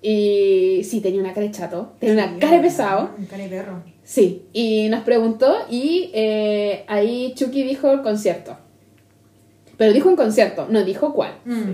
Y 0.01 0.81
sí, 0.83 1.01
tenía 1.01 1.19
una 1.21 1.33
cara 1.33 1.47
de 1.47 1.51
chato. 1.51 1.93
Tenía 1.99 2.25
una 2.25 2.39
cara 2.39 2.57
de 2.57 2.61
pesado. 2.63 3.09
Un 3.17 3.25
cara 3.25 3.43
de 3.43 3.49
perro. 3.49 3.83
Sí, 4.03 4.43
y 4.53 4.87
nos 4.89 5.01
preguntó 5.03 5.55
y 5.69 6.11
eh, 6.13 6.83
ahí 6.87 7.33
Chucky 7.35 7.63
dijo 7.63 7.91
el 7.91 8.01
concierto. 8.03 8.55
Pero 9.77 9.93
dijo 9.93 10.07
un 10.09 10.15
concierto, 10.15 10.67
no 10.69 10.83
dijo 10.83 11.13
cuál. 11.13 11.33
Mm. 11.45 11.71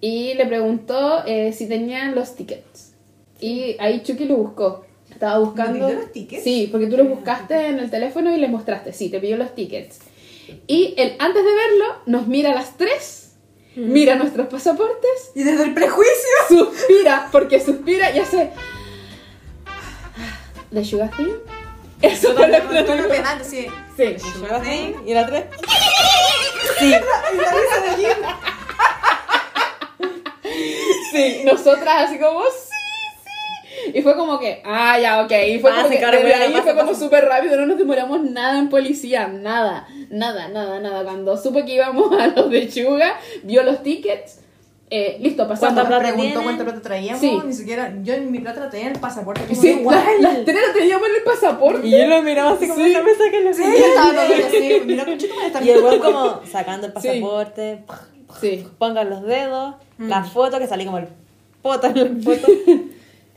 Y 0.00 0.34
le 0.34 0.44
preguntó 0.46 1.24
eh, 1.26 1.52
si 1.52 1.66
tenían 1.66 2.14
los 2.14 2.34
tickets. 2.36 2.93
Y 3.40 3.76
ahí 3.80 4.02
Chucky 4.02 4.24
lo 4.26 4.36
buscó. 4.36 4.84
Estaba 5.10 5.38
buscando. 5.38 5.86
pidió 5.86 6.00
los 6.00 6.12
tickets? 6.12 6.42
Sí, 6.42 6.68
porque 6.70 6.86
tú 6.86 6.96
los 6.96 7.08
buscaste 7.08 7.68
en 7.68 7.78
el 7.78 7.90
teléfono 7.90 8.34
y 8.34 8.38
les 8.38 8.50
mostraste. 8.50 8.92
Sí, 8.92 9.10
te 9.10 9.20
pidió 9.20 9.36
los 9.36 9.54
tickets. 9.54 9.98
Y 10.66 10.94
él, 10.96 11.14
antes 11.18 11.44
de 11.44 11.50
verlo, 11.54 11.84
nos 12.06 12.26
mira 12.26 12.50
a 12.50 12.54
las 12.54 12.76
tres, 12.76 13.32
mira 13.76 14.14
nuestros 14.16 14.46
pasaportes, 14.48 15.32
Y 15.34 15.42
desde 15.42 15.64
el 15.64 15.74
prejuicio. 15.74 16.12
suspira, 16.48 17.28
porque 17.32 17.60
suspira 17.60 18.10
y 18.14 18.18
hace. 18.18 18.50
¿De 20.70 20.84
Sugar 20.84 21.10
Thing? 21.16 21.34
Eso 22.02 22.34
fue 22.34 22.48
lo 22.48 22.68
que 22.68 22.78
Estoy 22.80 23.02
penando, 23.08 23.44
sí. 23.44 23.66
Sí. 23.96 24.16
Sugar 24.18 24.62
Thing. 24.62 24.92
¿Y 25.06 25.14
la 25.14 25.26
tres? 25.26 25.44
Sí, 31.12 31.42
nosotras 31.44 32.08
así 32.08 32.18
como, 32.18 32.42
sí, 32.42 32.48
sí. 32.50 32.73
Y 33.92 34.02
fue 34.02 34.14
como 34.16 34.38
que, 34.38 34.62
ah, 34.64 34.98
ya, 34.98 35.22
ok. 35.22 35.32
Y 35.48 35.58
fue 35.58 35.70
como 35.70 35.82
Pase, 35.84 35.98
que 35.98 36.06
desde 36.06 36.34
ahí 36.34 36.52
pasa, 36.52 36.62
fue 36.64 36.76
como 36.76 36.94
súper 36.94 37.24
rápido, 37.26 37.56
no 37.56 37.66
nos 37.66 37.76
demoramos 37.78 38.22
nada 38.22 38.58
en 38.58 38.68
policía, 38.68 39.28
nada, 39.28 39.86
nada, 40.10 40.48
nada, 40.48 40.80
nada. 40.80 41.04
Cuando 41.04 41.36
supe 41.36 41.64
que 41.64 41.74
íbamos 41.74 42.12
a 42.18 42.28
los 42.28 42.50
de 42.50 42.68
Chuga, 42.68 43.16
vio 43.42 43.62
los 43.62 43.82
tickets, 43.82 44.40
eh, 44.90 45.16
listo, 45.20 45.48
pasamos. 45.48 45.74
¿Cuánta 45.74 45.88
plata 45.88 46.02
Preguntó 46.02 46.22
tienen? 46.24 46.42
cuánta 46.44 46.64
plata 46.64 46.80
traíamos. 46.82 47.20
Sí. 47.20 47.40
Ni 47.44 47.52
siquiera. 47.52 47.92
Yo 48.02 48.14
en 48.14 48.30
mi 48.30 48.38
plata 48.38 48.68
traía 48.70 48.88
el 48.88 48.98
pasaporte. 49.00 49.40
como 49.46 49.60
Sí, 49.60 49.68
igual. 49.70 49.98
las, 50.20 50.34
las 50.36 50.44
tres 50.44 50.60
teníamos 50.74 51.08
en 51.08 51.14
el 51.16 51.22
pasaporte. 51.22 51.86
Y 51.86 51.90
yo 51.90 52.06
lo 52.06 52.22
miraba 52.22 52.52
así 52.52 52.68
como 52.68 52.84
Sí. 52.84 52.92
no 52.92 53.02
me 53.02 53.14
saquen 53.14 53.44
los 53.44 53.56
Sí, 53.56 53.62
yo 53.62 53.86
estaba 53.86 54.10
todo 54.12 54.22
el 54.34 54.42
así. 54.44 54.82
Mira, 54.84 55.04
conchito, 55.04 55.34
Y 55.64 55.70
el 55.70 55.80
como 56.00 56.40
sacando 56.50 56.86
el 56.86 56.92
pasaporte, 56.92 57.84
Sí. 58.40 58.66
pongan 58.78 59.10
los 59.10 59.22
dedos, 59.24 59.74
Mm. 59.96 60.08
la 60.08 60.22
foto 60.24 60.58
que 60.58 60.66
salí 60.66 60.84
como 60.84 60.98
el 60.98 61.08
poto 61.62 61.86
en 61.86 61.96
la 61.96 62.22
foto. 62.22 62.46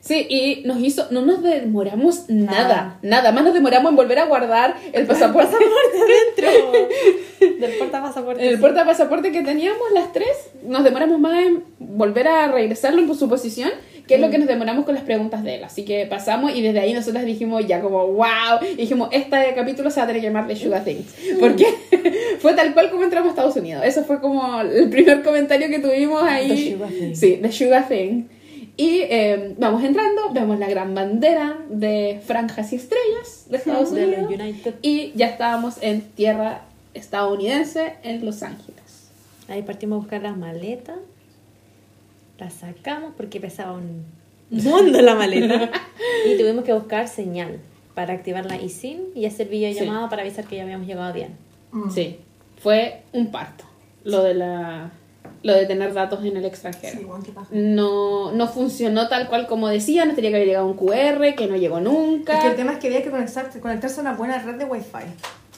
Sí, 0.08 0.26
y 0.30 0.62
nos 0.66 0.80
hizo, 0.82 1.08
no 1.12 1.22
nos 1.22 1.44
demoramos 1.44 2.30
nada, 2.30 2.62
Nada. 2.62 3.00
nada, 3.02 3.32
más 3.34 3.44
nos 3.44 3.54
demoramos 3.54 3.90
en 3.90 3.96
volver 3.98 4.20
a 4.20 4.26
guardar 4.26 4.76
el 4.94 5.06
pasaporte. 5.06 5.54
Dentro 6.38 6.72
del 7.60 7.72
portapasaporte. 7.78 8.48
El 8.48 8.60
porta 8.60 8.86
pasaporte 8.86 9.32
que 9.34 9.42
teníamos 9.42 9.92
las 9.94 10.14
tres, 10.14 10.30
nos 10.64 10.86
demoramos 10.86 11.20
más 11.20 11.44
en 11.46 11.64
volver 11.80 12.28
a 12.30 12.48
regresarlo 12.48 13.02
en 13.02 13.14
su 13.16 13.28
posición, 13.28 13.70
que 14.08 14.16
es 14.16 14.22
lo 14.22 14.30
que 14.30 14.38
nos 14.38 14.48
demoramos 14.48 14.86
con 14.86 14.96
las 14.96 15.04
preguntas 15.04 15.44
de 15.44 15.56
él. 15.56 15.64
Así 15.66 15.84
que 15.84 16.06
pasamos 16.06 16.56
y 16.56 16.62
desde 16.62 16.80
ahí 16.80 16.94
nosotras 16.94 17.26
dijimos 17.26 17.68
ya 17.68 17.82
como 17.82 18.08
wow, 18.08 18.60
y 18.72 18.76
dijimos 18.76 19.10
este 19.12 19.54
capítulo 19.56 19.90
se 19.92 20.00
va 20.00 20.06
a 20.06 20.08
tener 20.08 20.22
que 20.22 20.28
llamar 20.30 20.48
The 20.48 20.56
Sugar 20.56 20.86
Things, 20.86 21.14
porque 21.42 21.66
fue 22.40 22.54
tal 22.54 22.74
cual 22.74 22.90
como 22.90 23.04
entramos 23.04 23.28
a 23.28 23.30
Estados 23.32 23.58
Unidos. 23.58 23.84
Eso 23.86 24.06
fue 24.06 24.22
como 24.22 24.62
el 24.62 24.90
primer 24.90 25.22
comentario 25.24 25.68
que 25.68 25.80
tuvimos 25.80 26.24
ahí. 26.24 26.48
The 26.48 26.72
Sugar 26.72 26.90
Thing. 26.90 27.14
Sí, 27.16 27.40
The 27.42 27.52
Sugar 27.52 27.88
Thing. 27.90 28.24
Y 28.78 29.00
eh, 29.10 29.56
vamos 29.58 29.84
entrando, 29.84 30.30
vemos 30.32 30.60
la 30.60 30.70
gran 30.70 30.94
bandera 30.94 31.58
de 31.68 32.22
franjas 32.24 32.72
y 32.74 32.76
estrellas 32.76 33.46
de 33.50 33.58
Estados 33.58 33.92
De 33.92 34.06
Unidos. 34.06 34.32
United. 34.32 34.76
Y 34.84 35.14
ya 35.16 35.28
estábamos 35.28 35.78
en 35.82 36.02
tierra 36.02 36.62
estadounidense, 36.94 37.96
en 38.04 38.24
Los 38.24 38.44
Ángeles. 38.44 39.10
Ahí 39.48 39.64
partimos 39.64 39.98
a 39.98 40.00
buscar 40.02 40.22
las 40.22 40.38
maletas. 40.38 40.98
Las 42.38 42.54
sacamos 42.54 43.14
porque 43.18 43.40
pesaba 43.40 43.74
un 43.74 44.06
mundo 44.52 45.02
la 45.02 45.16
maleta. 45.16 45.72
y 46.28 46.38
tuvimos 46.38 46.64
que 46.64 46.74
buscar 46.74 47.08
señal 47.08 47.60
para 47.96 48.14
activar 48.14 48.46
la 48.46 48.58
eSIM 48.58 49.00
y 49.16 49.26
hacer 49.26 49.48
videollamada 49.48 50.08
para 50.08 50.22
avisar 50.22 50.46
que 50.46 50.56
ya 50.56 50.62
habíamos 50.62 50.86
llegado 50.86 51.12
bien. 51.14 51.36
Mm. 51.72 51.90
Sí, 51.90 52.20
fue 52.62 53.02
un 53.12 53.32
parto. 53.32 53.64
Lo 54.04 54.22
de 54.22 54.36
la 54.36 54.92
lo 55.48 55.54
de 55.56 55.66
tener 55.66 55.94
datos 55.94 56.24
en 56.26 56.36
el 56.36 56.44
extranjero. 56.46 57.00
Sí. 57.24 57.32
No, 57.52 58.32
no 58.34 58.48
funcionó 58.50 59.08
tal 59.08 59.30
cual 59.30 59.48
como 59.48 59.70
decía, 59.70 60.06
nos 60.06 60.16
tenía 60.16 60.30
que 60.32 60.36
haber 60.36 60.48
llegado 60.48 60.68
un 60.68 60.76
QR 60.76 61.34
que 61.36 61.48
no 61.48 61.56
llegó 61.56 61.80
nunca. 61.80 62.34
Es 62.36 62.40
que 62.44 62.48
el 62.50 62.56
tema 62.58 62.74
es 62.74 62.80
que 62.80 62.88
había 62.88 63.02
que 63.02 63.10
conectarse, 63.10 63.60
conectarse 63.62 64.00
a 64.00 64.02
una 64.02 64.14
buena 64.14 64.38
red 64.44 64.56
de 64.56 64.66
wifi. 64.66 65.06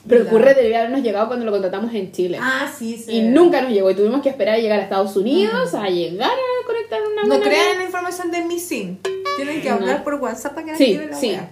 Pero 0.08 0.22
el 0.22 0.28
QR 0.30 0.56
debía 0.56 0.80
habernos 0.80 1.02
llegado 1.02 1.28
cuando 1.28 1.44
lo 1.46 1.52
contratamos 1.52 1.94
en 1.94 2.12
Chile. 2.12 2.38
Ah, 2.40 2.72
sí, 2.78 2.98
sí. 2.98 3.12
y 3.18 3.22
nunca 3.24 3.62
nos 3.62 3.72
llegó 3.72 3.90
y 3.92 3.96
tuvimos 3.96 4.22
que 4.22 4.30
esperar 4.30 4.56
a 4.56 4.58
llegar 4.60 4.80
a 4.80 4.84
Estados 4.84 5.16
Unidos 5.18 5.74
a 5.74 5.90
llegar 5.90 6.30
a 6.32 6.66
conectar 6.68 7.00
una 7.02 7.24
No 7.36 7.42
crean 7.44 7.80
la 7.80 7.84
información 7.84 8.32
de 8.32 8.42
mi 8.46 8.60
SIM. 8.60 8.98
Tienen 9.38 9.62
que 9.62 9.70
No. 9.70 9.76
hablar 9.76 10.04
por 10.04 10.16
WhatsApp 10.16 10.54
para 10.54 10.68
que 10.68 10.76
Sí, 10.76 10.94
la 10.98 11.16
sí. 11.16 11.30
wea. 11.32 11.50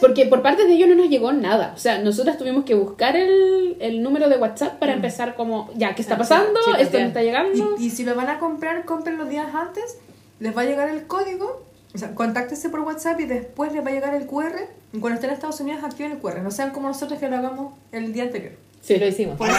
Porque 0.00 0.26
por 0.26 0.42
parte 0.42 0.64
de 0.64 0.72
ellos 0.74 0.88
no 0.88 0.94
nos 0.96 1.08
llegó 1.08 1.32
nada. 1.32 1.72
O 1.74 1.78
sea, 1.78 1.98
nosotras 1.98 2.38
tuvimos 2.38 2.64
que 2.64 2.74
buscar 2.74 3.16
el, 3.16 3.76
el 3.80 4.02
número 4.02 4.28
de 4.28 4.36
WhatsApp 4.36 4.78
para 4.78 4.92
empezar 4.92 5.34
como, 5.34 5.70
ya, 5.74 5.94
¿qué 5.94 6.02
está 6.02 6.14
Ah, 6.14 6.18
pasando? 6.18 6.58
Esto 6.78 6.98
me 6.98 7.06
está 7.06 7.22
llegando. 7.22 7.76
Y, 7.78 7.86
y 7.86 7.90
si 7.90 8.04
lo 8.04 8.14
van 8.14 8.28
a 8.28 8.38
comprar, 8.38 8.84
compren 8.84 9.18
los 9.18 9.28
días 9.28 9.54
antes. 9.54 9.98
Les 10.40 10.56
va 10.56 10.62
a 10.62 10.64
llegar 10.64 10.88
el 10.88 11.06
código. 11.06 11.62
O 11.94 11.98
sea, 11.98 12.14
contáctense 12.14 12.68
por 12.68 12.80
WhatsApp 12.80 13.18
y 13.20 13.24
después 13.24 13.72
les 13.72 13.84
va 13.84 13.90
a 13.90 13.92
llegar 13.92 14.14
el 14.14 14.26
QR. 14.26 14.52
Y 14.92 14.98
cuando 14.98 15.14
estén 15.16 15.30
en 15.30 15.34
Estados 15.34 15.60
Unidos, 15.60 15.82
activen 15.84 16.12
el 16.12 16.18
QR. 16.18 16.40
No 16.42 16.50
sean 16.50 16.70
como 16.70 16.88
nosotros 16.88 17.18
que 17.18 17.28
lo 17.28 17.36
hagamos 17.36 17.74
el 17.92 18.12
día 18.12 18.24
anterior. 18.24 18.52
Sí, 18.80 18.96
Lo 18.98 19.06
hicimos. 19.06 19.36
Por 19.36 19.48
eso, 19.48 19.56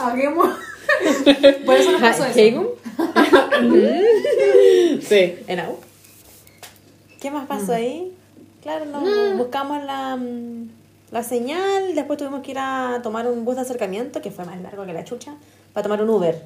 Hagamos. 0.00 0.48
por 1.66 1.76
eso 1.76 1.92
nos 1.92 2.00
pasó 2.00 2.24
eso. 2.26 2.76
Sí. 5.02 5.34
En. 5.46 5.62
¿Qué 7.20 7.30
más 7.30 7.46
pasó 7.46 7.72
ahí? 7.74 8.12
Claro, 8.62 8.84
no, 8.86 9.36
buscamos 9.36 9.82
la, 9.84 10.16
mm, 10.16 10.68
la 11.10 11.22
señal, 11.22 11.94
después 11.94 12.18
tuvimos 12.18 12.42
que 12.42 12.52
ir 12.52 12.58
a 12.58 13.00
tomar 13.02 13.26
un 13.26 13.44
bus 13.44 13.56
de 13.56 13.62
acercamiento, 13.62 14.22
que 14.22 14.30
fue 14.30 14.44
más 14.44 14.60
largo 14.62 14.86
que 14.86 14.92
la 14.92 15.04
chucha, 15.04 15.34
para 15.72 15.82
tomar 15.82 16.02
un 16.02 16.10
Uber. 16.10 16.40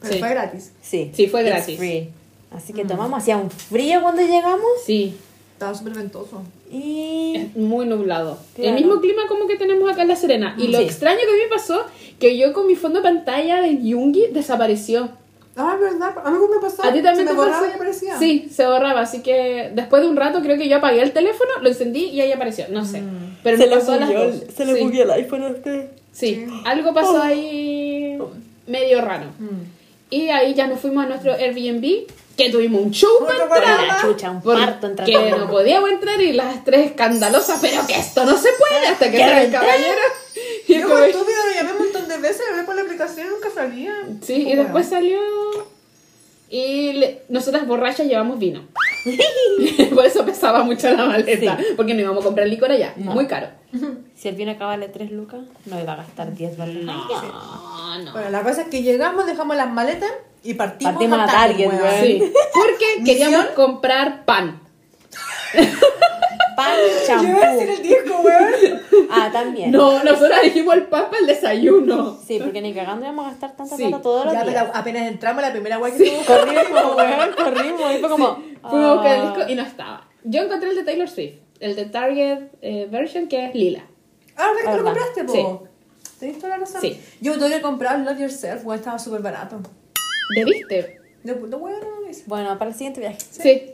Pero 0.00 0.12
Sí. 0.12 0.18
fue 0.20 0.28
gratis. 0.30 0.72
Sí, 0.82 1.10
Sí, 1.14 1.26
fue 1.26 1.40
it's 1.42 1.50
gratis. 1.50 1.78
free. 1.78 2.10
Así 2.54 2.72
que 2.72 2.84
tomamos, 2.84 3.18
hacía 3.18 3.36
un 3.38 3.50
frío 3.50 4.02
cuando 4.02 4.22
llegamos 4.22 4.66
Sí, 4.84 5.16
Estaba 5.54 5.74
súper 5.74 5.94
ventoso. 5.94 6.42
y... 6.70 7.34
es 7.36 7.56
muy 7.56 7.86
nublado. 7.86 8.38
Claro. 8.54 8.70
El 8.70 8.74
mismo 8.76 9.00
clima 9.00 9.22
como 9.28 9.46
que 9.46 9.56
tenemos 9.56 9.90
acá 9.90 10.02
en 10.02 10.08
La 10.08 10.16
Serena. 10.16 10.54
Y 10.58 10.68
lo 10.68 10.78
extraño 10.78 11.18
que 11.20 11.28
a 11.28 11.32
mí 11.32 11.38
me 11.44 11.48
pasó, 11.56 11.84
que 12.18 12.36
yo 12.36 12.52
con 12.52 12.66
mi 12.66 12.74
fondo 12.76 12.98
de 13.00 13.04
pantalla 13.04 13.60
de 13.62 13.82
Yungi 13.82 14.26
desapareció. 14.32 15.08
Ah, 15.56 15.76
verdad. 15.80 16.12
A 16.24 16.30
mí 16.30 16.38
me 16.50 16.60
pasó. 16.60 16.82
¿A 16.84 16.92
ti 16.92 17.00
también 17.02 17.16
Se 17.16 17.22
me 17.24 17.30
te 17.30 17.36
borraba 17.36 17.58
pasó? 17.60 17.70
y 17.70 17.74
aparecía. 17.74 18.18
Sí, 18.18 18.48
se 18.52 18.66
borraba, 18.66 19.00
así 19.02 19.22
que 19.22 19.70
después 19.74 20.02
de 20.02 20.08
un 20.08 20.16
rato 20.16 20.40
creo 20.42 20.58
que 20.58 20.68
yo 20.68 20.76
apagué 20.78 21.00
el 21.02 21.12
teléfono, 21.12 21.50
lo 21.62 21.68
encendí 21.68 22.06
y 22.06 22.20
ahí 22.20 22.32
apareció, 22.32 22.66
no 22.70 22.84
sé. 22.84 23.02
Pero 23.42 23.56
se 23.56 23.64
me 23.64 23.70
le 23.70 23.76
pasó 23.76 23.96
las 23.96 24.08
bugueó, 24.08 24.30
dos. 24.30 24.42
se 24.56 24.64
le 24.64 24.74
sí. 24.74 24.82
bugueó 24.82 25.02
el 25.04 25.10
iPhone 25.12 25.44
a 25.44 25.48
usted. 25.48 25.86
Sí, 26.12 26.46
algo 26.64 26.92
pasó 26.94 27.22
ahí 27.22 28.18
medio 28.66 29.00
raro. 29.00 29.26
Y 30.10 30.28
ahí 30.28 30.54
ya 30.54 30.66
nos 30.66 30.80
fuimos 30.80 31.04
a 31.04 31.08
nuestro 31.08 31.32
Airbnb, 31.34 32.06
que 32.36 32.50
tuvimos 32.50 32.82
un 32.82 32.90
show 32.90 33.10
para 33.26 33.44
entrar. 33.44 34.00
Chucha, 34.00 34.30
un 34.30 34.42
parto 34.42 34.86
en 34.88 34.96
Que 34.96 35.30
no 35.30 35.48
podíamos 35.48 35.90
entrar 35.90 36.20
y 36.20 36.32
las 36.32 36.64
tres 36.64 36.86
escandalosas, 36.86 37.58
pero 37.60 37.86
que 37.86 37.96
esto 37.98 38.24
no 38.24 38.36
se 38.36 38.48
puede 38.58 38.86
hasta 38.88 39.10
que 39.10 39.22
el 39.22 39.50
caballero. 39.52 40.00
Y 40.68 40.78
Yo 40.80 40.88
como- 40.88 40.98
estúpido 40.98 41.36
lo 41.48 41.54
llamé 41.54 41.72
un 41.72 41.78
montón 41.78 42.08
de 42.08 42.18
veces, 42.18 42.42
lo 42.46 42.52
hablé 42.54 42.64
por 42.64 42.74
la 42.76 42.82
aplicación 42.82 43.26
y 43.26 43.30
nunca 43.30 43.50
salía. 43.50 43.94
Sí, 44.22 44.48
y 44.48 44.56
después 44.56 44.88
salió. 44.88 45.18
Y 46.50 46.92
le- 46.92 47.22
nosotras 47.28 47.66
borrachas 47.66 48.06
llevamos 48.06 48.38
vino. 48.38 48.62
Por 49.94 50.04
eso 50.06 50.24
pesaba 50.24 50.62
mucho 50.62 50.88
la 50.94 51.06
maleta. 51.06 51.58
Porque 51.76 51.94
no 51.94 52.00
íbamos 52.00 52.22
a 52.22 52.26
comprar 52.26 52.46
licor 52.46 52.70
allá. 52.70 52.92
Muy 52.96 53.26
caro. 53.26 53.48
Si 54.16 54.28
el 54.28 54.36
vino 54.36 54.52
acaba 54.52 54.70
vale 54.70 54.88
3 54.88 55.10
lucas, 55.10 55.40
no 55.66 55.78
iba 55.78 55.92
a 55.92 55.96
gastar 55.96 56.32
10 56.34 56.56
dólares. 56.56 56.82
No, 56.84 57.98
no. 57.98 58.12
Bueno, 58.12 58.30
la 58.30 58.42
cosa 58.42 58.62
es 58.62 58.68
que 58.68 58.82
llegamos, 58.82 59.26
dejamos 59.26 59.54
las 59.56 59.70
maletas 59.70 60.10
y 60.42 60.54
partimos, 60.54 60.94
Partimos 60.94 61.18
a 61.20 61.26
Target, 61.26 61.66
weón. 61.68 61.80
Sí, 62.02 62.32
porque 62.54 63.04
queríamos 63.04 63.46
comprar 63.48 64.24
pan. 64.24 64.60
Pan, 66.56 66.74
Yo 67.22 67.28
iba 67.28 67.46
a 67.48 67.52
decir 67.54 67.66
champú. 67.68 67.72
el 67.72 67.82
disco, 67.82 68.20
weón. 68.20 68.80
Ah, 69.10 69.28
también. 69.32 69.70
No, 69.72 70.02
nosotros 70.04 70.38
dijimos 70.42 70.74
el 70.74 70.84
pan 70.84 71.06
para 71.06 71.18
el 71.18 71.26
desayuno. 71.26 72.16
Sí, 72.24 72.38
porque 72.40 72.60
ni 72.62 72.72
cagando 72.72 73.04
íbamos 73.04 73.26
a 73.26 73.30
gastar 73.30 73.56
tanta 73.56 73.76
Sí. 73.76 73.82
plata 73.88 74.02
todos 74.02 74.24
los 74.26 74.34
Ya, 74.34 74.44
días. 74.44 74.54
pero 74.62 74.70
apenas 74.74 75.08
entramos, 75.08 75.42
la 75.42 75.50
primera 75.50 75.78
weá 75.78 75.90
que 75.92 75.98
tuvimos 75.98 76.24
Corrimos, 76.26 76.96
weón, 76.96 77.32
corrimos. 77.36 77.94
Y 77.94 77.98
fue 77.98 78.08
como. 78.08 78.34
Fuimos 78.70 78.86
a 78.90 78.94
buscar 78.94 79.14
el 79.16 79.20
ah, 79.20 79.24
disco 79.36 79.50
y 79.50 79.54
no 79.56 79.62
estaba. 79.62 80.08
Yo 80.22 80.42
encontré 80.42 80.70
el 80.70 80.76
de 80.76 80.84
Taylor 80.84 81.08
Swift, 81.08 81.34
el 81.60 81.76
de 81.76 81.84
Target 81.86 82.38
eh, 82.62 82.88
version 82.90 83.26
que 83.28 83.46
es 83.46 83.54
lila. 83.54 83.84
Ah, 84.36 84.46
¿verdad 84.54 84.60
que 84.62 84.70
te 84.70 84.76
lo 84.78 84.84
¿Verdad? 84.84 85.02
compraste, 85.14 85.24
po? 85.42 85.68
Tenés 86.20 86.38
toda 86.38 86.48
la 86.50 86.56
razón. 86.58 86.80
Sí. 86.80 87.00
Yo 87.20 87.34
tuve 87.34 87.50
que 87.50 87.60
comprar 87.62 87.98
Love 87.98 88.20
Yourself, 88.20 88.64
weón, 88.64 88.78
estaba 88.78 88.98
súper 88.98 89.20
barato. 89.22 89.58
¿Debiste? 90.36 91.00
De 91.24 91.34
puto 91.34 91.56
weón, 91.58 91.80
no 91.80 92.00
lo 92.00 92.08
hice. 92.08 92.22
Bueno, 92.26 92.56
para 92.58 92.70
el 92.70 92.76
siguiente 92.76 93.00
viaje. 93.00 93.18
Sí. 93.20 93.73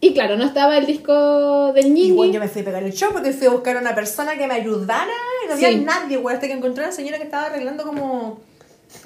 Y 0.00 0.14
claro, 0.14 0.36
no 0.36 0.44
estaba 0.44 0.78
el 0.78 0.86
disco 0.86 1.72
del 1.72 1.86
Y 1.86 1.90
Ñiñi. 1.90 2.12
bueno, 2.12 2.32
yo 2.34 2.40
me 2.40 2.48
fui 2.48 2.62
a 2.62 2.64
pegar 2.64 2.82
el 2.84 2.92
show 2.92 3.10
porque 3.12 3.32
fui 3.32 3.46
a 3.48 3.50
buscar 3.50 3.76
a 3.76 3.80
una 3.80 3.94
persona 3.94 4.36
que 4.38 4.46
me 4.46 4.54
ayudara 4.54 5.10
y 5.44 5.48
no 5.48 5.54
había 5.54 5.68
Sí. 5.70 5.76
nadie, 5.80 6.18
weón, 6.18 6.36
hasta 6.36 6.46
que 6.46 6.52
encontré 6.52 6.84
a 6.84 6.86
una 6.88 6.94
señora 6.96 7.18
que 7.18 7.24
estaba 7.24 7.46
arreglando 7.46 7.82
como 7.84 8.40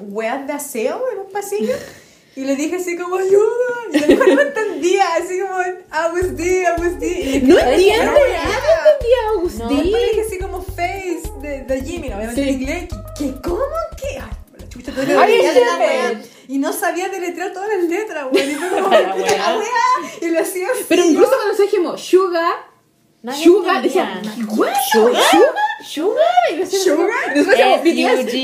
weas 0.01 0.47
de 0.47 0.53
aseo 0.53 1.03
en 1.13 1.21
un 1.21 1.33
pasillo. 1.33 1.73
Y 2.35 2.45
le 2.47 2.57
dije 2.57 2.77
así 2.77 2.97
como 2.97 3.17
ayuda. 3.17 3.45
Y 3.93 3.99
la 3.99 4.07
mujer 4.07 4.35
no 4.37 4.41
entendía, 4.41 5.05
así 5.23 5.39
como 5.39 5.55
Agustín, 5.91 6.65
Agustín. 6.65 7.47
No 7.47 7.55
Y 7.57 7.63
le 7.63 7.75
entiendo 7.75 8.13
"Pero, 8.15 8.33
nada, 8.33 8.57
weá". 8.57 8.79
entendía 8.95 9.19
Agustín. 9.37 9.69
después 9.69 9.93
le 10.03 10.09
dije 10.09 10.21
así 10.27 10.39
como 10.39 10.63
face 10.63 11.23
de, 11.43 11.63
de 11.65 11.83
Jimmy, 11.83 12.09
¿no? 12.09 12.17
obviamente 12.17 12.43
Sí. 12.43 12.49
en 12.49 12.55
inglés. 12.61 12.89
¿Qué, 13.19 13.27
qué, 13.27 13.41
¿Cómo? 13.43 13.59
¿Qué? 13.99 14.23
La 14.87 15.79
wea. 15.79 16.23
Y 16.49 16.59
no 16.59 16.73
sabía 16.73 17.09
deletrear 17.09 17.53
todas 17.53 17.69
las 17.69 17.85
letras, 17.89 18.27
weón. 18.33 18.51
Y 18.51 18.55
fue 18.55 18.69
como, 18.69 18.89
La 18.91 19.15
"Puta 19.15 19.15
wea. 19.17 19.37
la 19.53 19.59
wea". 19.59 19.69
Y 20.21 20.27
lo 20.31 20.41
hacía 20.41 20.67
así. 20.73 20.85
Pero 20.89 21.05
incluso 21.05 21.29
cuando 21.31 21.47
nosotros 21.49 21.71
dijimos 21.71 22.01
sugar, 22.03 22.57
Nadie 23.23 23.45
sugar, 23.45 23.83
decía. 23.83 24.21
Sugar, 24.35 24.75
sugar, 24.91 25.23
Sugar. 25.85 26.19
y 26.53 26.59
nosotros 26.59 27.07
decíamos, 27.47 27.81
BTS. 28.25 28.35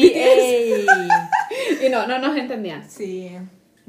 Y 1.85 1.89
no, 1.89 2.07
no 2.07 2.19
nos 2.21 2.37
entendían. 2.37 2.89
Sí. 2.89 3.33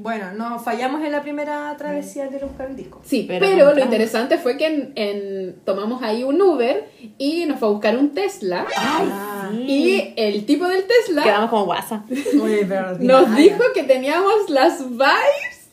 Bueno, 0.02 0.32
nos 0.32 0.64
fallamos 0.64 1.04
en 1.04 1.12
la 1.12 1.20
primera 1.20 1.74
travesía 1.76 2.28
de 2.28 2.38
buscar 2.38 2.70
el 2.70 2.76
disco. 2.76 3.02
Sí, 3.04 3.26
Pero 3.28 3.44
pero, 3.46 3.74
lo 3.74 3.80
interesante 3.84 4.38
fue 4.38 4.56
que 4.56 4.66
en, 4.66 4.92
en- 4.96 5.60
tomamos 5.66 6.02
ahí 6.02 6.24
un 6.24 6.40
Uber 6.40 6.88
y 7.18 7.44
nos 7.44 7.58
fue 7.58 7.68
a 7.68 7.70
buscar 7.72 7.98
un 7.98 8.14
Tesla. 8.14 8.66
Ah, 8.78 9.50
Y 9.52 10.14
el 10.16 10.46
tipo 10.46 10.66
del 10.66 10.84
Tesla 10.86 11.22
Quedamos 11.22 11.50
como 11.50 11.66
guasa. 11.66 12.04
muy 12.34 12.64
verdad. 12.64 12.98
nos 13.00 13.36
dijo 13.36 13.62
que 13.74 13.82
teníamos 13.82 14.48
las 14.48 14.88
vibes. 14.88 15.68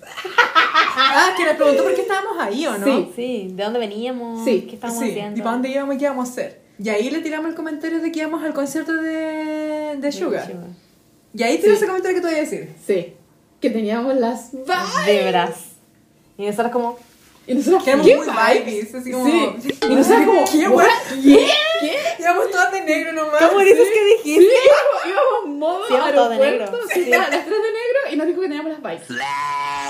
Ah, 0.98 1.34
que 1.38 1.46
le 1.46 1.54
preguntó 1.56 1.84
por 1.84 1.96
qué 1.96 2.02
estábamos 2.02 2.38
ahí 2.40 2.66
o 2.68 2.78
no. 2.78 2.86
Sí. 2.86 3.12
Sí, 3.16 3.48
¿de 3.54 3.64
dónde 3.64 3.80
veníamos? 3.80 4.44
Sí, 4.44 4.66
¿Qué 4.68 4.76
estábamos 4.76 5.04
Sí, 5.04 5.10
haciendo? 5.12 5.40
¿Y 5.40 5.42
para 5.42 5.54
dónde 5.54 5.70
íbamos 5.70 5.96
y 5.96 5.98
qué 6.00 6.04
íbamos 6.06 6.28
a 6.28 6.32
hacer? 6.32 6.62
Y 6.80 6.90
ahí 6.90 7.10
le 7.10 7.20
tiramos 7.20 7.50
el 7.50 7.56
comentario 7.56 8.00
de 8.02 8.12
que 8.12 8.20
íbamos 8.20 8.44
al 8.44 8.54
concierto 8.54 8.94
de, 8.94 9.96
de 9.98 10.12
Sugar. 10.12 10.52
Y 11.34 11.44
ahí 11.44 11.58
tiró 11.60 11.72
Sí. 11.72 11.78
ese 11.78 11.88
comentario 11.88 12.16
que 12.18 12.22
te 12.22 12.28
voy 12.28 12.36
a 12.38 12.42
decir. 12.42 12.70
Sí, 12.86 13.14
que 13.62 13.70
teníamos 13.70 14.16
las 14.16 14.52
vibes. 14.52 15.06
Veras. 15.06 15.56
Y 16.38 16.46
nosotros 16.46 16.72
como... 16.72 16.98
Y 17.48 17.54
nosotros, 17.56 17.82
Que 17.86 17.92
éramos 17.92 18.06
¿qué 18.08 18.16
vibes? 18.16 18.66
vibes, 18.66 18.96
así 18.96 19.12
como- 19.12 19.26
Sí. 19.26 19.70
Y 19.90 19.96
nosotros 19.96 20.26
como, 20.26 20.46
¿Qué, 20.52 20.68
what? 20.68 20.86
¿Qué? 21.24 21.48
¿Qué? 21.80 21.96
Íbamos 22.20 22.52
todas 22.52 22.72
de 22.74 22.82
negro 22.82 23.14
nomás. 23.14 23.42
¿Cómo 23.42 23.60
dices 23.62 23.88
que 23.88 24.18
Sí, 24.24 24.30
dijiste? 24.34 24.54
íbamos, 24.66 25.06
íbamos 25.46 25.58
modo 25.58 25.88
Sí, 25.88 25.94
todas 25.94 26.14
de 26.14 26.20
aeropuerto. 26.36 26.72
negro. 26.72 26.80
Sí, 26.94 27.04
Sí. 27.06 27.10
las 27.10 27.30
tres 27.30 27.46
de 27.46 27.52
negro 27.52 28.00
y 28.12 28.16
nos 28.18 28.28
dijo 28.28 28.42
que 28.42 28.48
teníamos 28.48 28.72
las 28.74 28.82
vibes. 28.82 29.20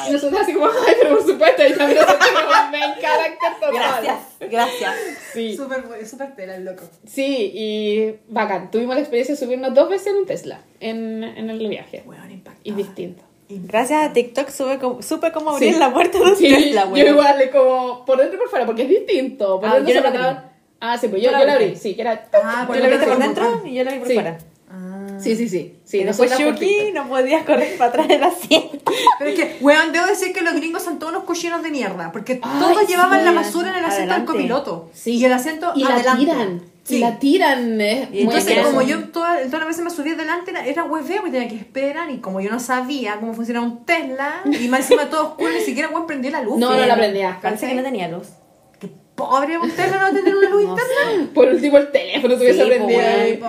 Y 0.08 0.12
nosotros 0.12 0.41
así 0.41 0.53
como, 0.53 0.67
ay, 0.67 0.93
pero 1.01 1.17
por 1.17 1.25
supuesto, 1.27 1.65
y 1.67 1.73
también 1.73 1.99
nosotros 1.99 2.27
como 2.30 2.71
main 2.71 2.93
carácter 3.01 3.53
total. 3.60 3.73
Gracias, 3.73 4.17
gracias. 4.51 4.95
Sí, 5.34 5.58
Súper, 5.58 6.08
súper 6.08 6.36
tela 6.36 6.56
el 6.58 6.63
loco. 6.65 6.84
sí, 7.08 7.51
y 7.56 8.15
bacán. 8.30 8.69
Tuvimos 8.69 8.93
la 8.95 9.01
experiencia 9.01 9.34
de 9.34 9.39
subirnos 9.41 9.73
dos 9.73 9.89
veces 9.89 10.08
en 10.08 10.15
un 10.17 10.25
Tesla 10.27 10.62
en, 10.80 11.23
en 11.23 11.49
el 11.49 11.67
viaje. 11.67 12.03
Weón, 12.06 12.30
impactado. 12.30 12.62
Y 12.63 12.71
distinto. 12.73 13.23
Gracias 13.49 14.03
a 14.10 14.13
TikTok 14.13 14.49
supe 14.49 14.77
cómo, 14.77 15.01
supe 15.01 15.31
cómo 15.31 15.51
abrir 15.51 15.73
Sí. 15.73 15.79
la 15.79 15.93
puerta 15.93 16.17
de 16.19 16.23
un 16.25 16.36
Sí, 16.36 16.49
Tesla, 16.49 16.83
yo 16.83 16.89
güey. 16.89 17.07
igual, 17.07 17.49
como 17.51 18.03
por 18.05 18.17
dentro 18.17 18.36
y 18.36 18.39
por 18.39 18.49
fuera, 18.49 18.65
porque 18.65 18.83
es 18.83 18.89
distinto. 18.89 19.60
Por 19.60 19.69
Ah, 19.69 19.75
dentro 19.75 19.93
yo 19.93 20.01
no 20.01 20.10
la 20.19 20.51
Ah, 20.79 20.97
sí, 20.97 21.07
pues 21.07 21.23
yo, 21.23 21.31
la 21.31 21.39
yo 21.39 21.45
la 21.47 21.53
abrí, 21.53 21.75
sí, 21.75 21.95
que 21.95 22.01
era... 22.01 22.27
Ah, 22.33 22.67
Tú 22.67 22.73
lo 22.77 22.89
viste 22.89 23.07
por 23.07 23.17
dentro 23.17 23.62
y 23.65 23.73
yo 23.73 23.83
lo 23.83 23.91
vi 23.91 23.97
por 23.99 24.07
Sí. 24.07 24.13
fuera. 24.13 24.38
Sí, 25.19 25.36
sí, 25.36 25.49
sí. 25.49 25.75
sí 25.83 25.97
y 25.99 26.03
después 26.03 26.31
no 26.93 27.07
podías 27.07 27.43
correr 27.43 27.75
para 27.77 27.89
atrás 27.89 28.07
del 28.07 28.23
asiento. 28.23 28.91
Pero 29.17 29.31
es 29.31 29.36
que, 29.36 29.57
weón, 29.62 29.91
debo 29.91 30.05
decir 30.05 30.31
que 30.31 30.41
los 30.41 30.53
gringos 30.53 30.83
son 30.83 30.99
todos 30.99 31.12
unos 31.13 31.23
cochinos 31.25 31.63
de 31.63 31.71
mierda. 31.71 32.12
Porque 32.12 32.33
Ay, 32.43 32.60
todos 32.60 32.88
llevaban 32.88 33.19
sí. 33.21 33.25
la 33.25 33.31
basura 33.31 33.69
en 33.69 33.75
el 33.77 33.86
asiento 33.86 34.13
Adelante. 34.13 34.31
del 34.33 34.41
copiloto. 34.41 34.89
Sí. 34.93 35.13
Y 35.17 35.25
el 35.25 35.33
asiento 35.33 35.71
Y 35.75 35.83
la 35.86 35.95
adelante. 35.95 36.19
tiran. 36.19 36.62
Sí. 36.88 36.95
Y 36.95 37.00
la 37.00 37.19
tiran. 37.19 37.73
Y 37.82 37.84
muy 37.84 38.19
Entonces, 38.21 38.45
Bueno. 38.56 38.69
como 38.69 38.82
yo 38.82 39.04
toda- 39.10 39.38
todas 39.43 39.60
las 39.60 39.67
veces 39.67 39.84
me 39.84 39.89
subía 39.89 40.15
delante, 40.15 40.52
era, 40.52 40.65
era 40.65 40.84
hueveo, 40.86 41.21
me 41.21 41.32
tenía 41.32 41.50
que 41.50 41.56
esperar. 41.58 42.10
Y 42.10 42.19
como 42.19 42.39
yo 42.39 42.50
no 42.50 42.60
sabía 42.62 43.17
cómo 43.19 43.34
funcionaba 43.34 43.65
un 43.65 43.86
Tesla, 43.86 44.41
y 44.45 44.69
más 44.69 44.80
encima 44.82 45.10
todo 45.10 45.30
oscuro, 45.32 45.52
ni 45.52 45.60
siquiera 45.60 45.89
weón 45.89 46.08
prendía 46.08 46.32
la 46.32 46.41
luz. 46.43 46.58
No, 46.58 46.71
no 46.71 46.86
la 46.86 46.95
prendía. 46.95 47.39
Parece 47.41 47.67
que 47.67 47.73
no 47.73 47.84
tenía 47.84 48.08
luz. 48.08 48.28
Qué 48.80 48.89
pobre 49.15 49.58
un 49.58 49.69
Tesla 49.69 49.97
no 50.10 50.13
tener 50.17 50.34
una 50.36 50.50
luz 50.50 50.63
No 50.65 50.69
interna. 50.71 51.30
Por 51.34 51.47
último, 51.50 51.78
el 51.78 51.91
teléfono 51.91 52.36
se 52.38 52.41
hubiese 52.43 52.60
Sí, 52.63 52.65
pues, 52.67 52.78
prendido. 52.78 53.02
ahí. 53.02 53.39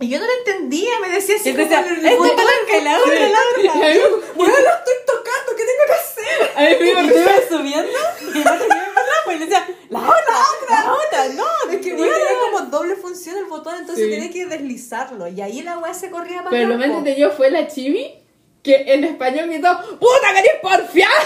Y 0.00 0.08
yo 0.08 0.18
no 0.18 0.24
lo 0.26 0.32
entendía, 0.38 0.90
me 1.00 1.08
decía 1.08 1.36
así 1.36 1.52
decía, 1.52 1.82
como 1.82 2.28
palanca 2.34 2.78
y 2.80 2.84
la 2.84 2.98
otra, 2.98 3.14
la 3.14 3.38
otra. 3.50 3.74
Me- 3.78 3.98
Weón, 4.36 4.62
lo 4.62 4.70
estoy 4.74 4.94
tocando, 5.06 5.56
¿qué 5.56 5.64
tengo 5.64 5.84
que 5.86 5.92
hacer? 5.92 6.50
a 6.56 6.60
mí 6.62 7.08
me 7.08 7.14
ibas 7.20 7.44
subiendo 7.48 7.98
y 8.34 8.40
otro 8.40 8.66
iba 8.66 8.93
para 9.14 9.22
abajo 9.22 9.32
y 9.32 9.38
le 9.38 9.46
decía, 9.46 9.66
la 9.90 9.98
otra, 10.00 10.34
la 10.70 10.92
otra, 10.94 11.28
no. 11.34 11.72
Es 11.72 11.80
que 11.80 11.94
weón, 11.94 12.08
tenía 12.12 12.38
como 12.50 12.60
doble 12.70 12.96
función 12.96 13.36
el 13.38 13.44
botón, 13.44 13.76
entonces 13.76 14.04
Sí. 14.06 14.10
tenía 14.10 14.30
que 14.30 14.46
deslizarlo. 14.46 15.28
Y 15.28 15.40
ahí 15.40 15.62
la 15.62 15.78
weá 15.78 15.94
se 15.94 16.10
corría 16.10 16.38
para 16.38 16.50
Pero 16.50 16.68
lo 16.68 16.76
más 16.78 16.86
entretenido 16.88 17.30
fue 17.32 17.50
la 17.50 17.66
chivi 17.68 18.14
que 18.62 18.76
en 18.94 19.04
español 19.04 19.48
gritó 19.50 19.68
¡Puta, 19.98 20.32
querés 20.34 20.60
porfiar! 20.62 21.10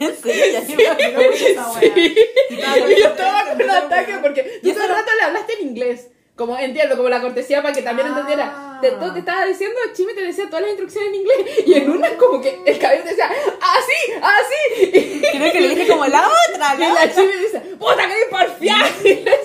En 0.00 0.20
serio, 0.20 0.44
ya 0.52 0.60
Sí, 0.66 0.74
me. 0.76 0.84
Sí. 1.36 2.14
Y 2.50 2.54
Y 2.54 3.00
yo 3.00 3.08
estaba 3.08 3.42
con 3.44 3.52
un 3.52 3.58
contenta, 3.58 3.78
ataque 3.78 4.18
porque 4.20 4.60
tú 4.62 4.72
todo 4.72 4.82
el 4.82 4.88
rato 4.88 5.10
le 5.16 5.22
hablaste 5.22 5.52
en 5.54 5.68
inglés. 5.68 6.08
Como 6.36 6.58
entiendo, 6.58 6.96
como 6.96 7.08
la 7.08 7.20
cortesía 7.20 7.62
para 7.62 7.72
que 7.72 7.82
también 7.82 8.08
Ah. 8.08 8.10
entendiera. 8.10 8.78
Te, 8.80 8.90
todo 8.90 9.12
te 9.12 9.20
estaba 9.20 9.44
diciendo, 9.46 9.78
Chimi 9.92 10.14
te 10.14 10.22
decía 10.22 10.46
todas 10.46 10.62
las 10.62 10.70
instrucciones 10.70 11.08
en 11.10 11.14
inglés. 11.14 11.38
Y 11.66 11.74
en 11.74 11.90
una 11.90 12.16
como 12.16 12.40
que 12.40 12.60
el 12.66 12.78
cabello 12.78 13.04
te 13.04 13.10
decía, 13.10 13.30
así, 13.60 14.12
así. 14.20 15.22
Creo 15.32 15.52
que 15.52 15.60
le 15.60 15.68
dije 15.68 15.86
como 15.86 16.06
la 16.06 16.28
otra, 16.28 16.74
y 16.74 16.78
la 16.80 17.14
Chimi 17.14 17.32
dice, 17.34 17.60
puta, 17.78 17.96
querés 18.08 18.28
porfiar. 18.30 18.84
Y 19.04 19.14
le 19.22 19.38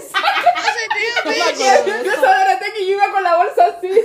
Yo 2.03 2.11
estaba 2.11 2.41
en 2.43 2.49
ataque 2.57 2.81
y 2.81 2.87
yo 2.87 2.95
iba 2.95 3.11
con 3.11 3.23
la 3.23 3.37
bolsa 3.37 3.65
así. 3.67 3.87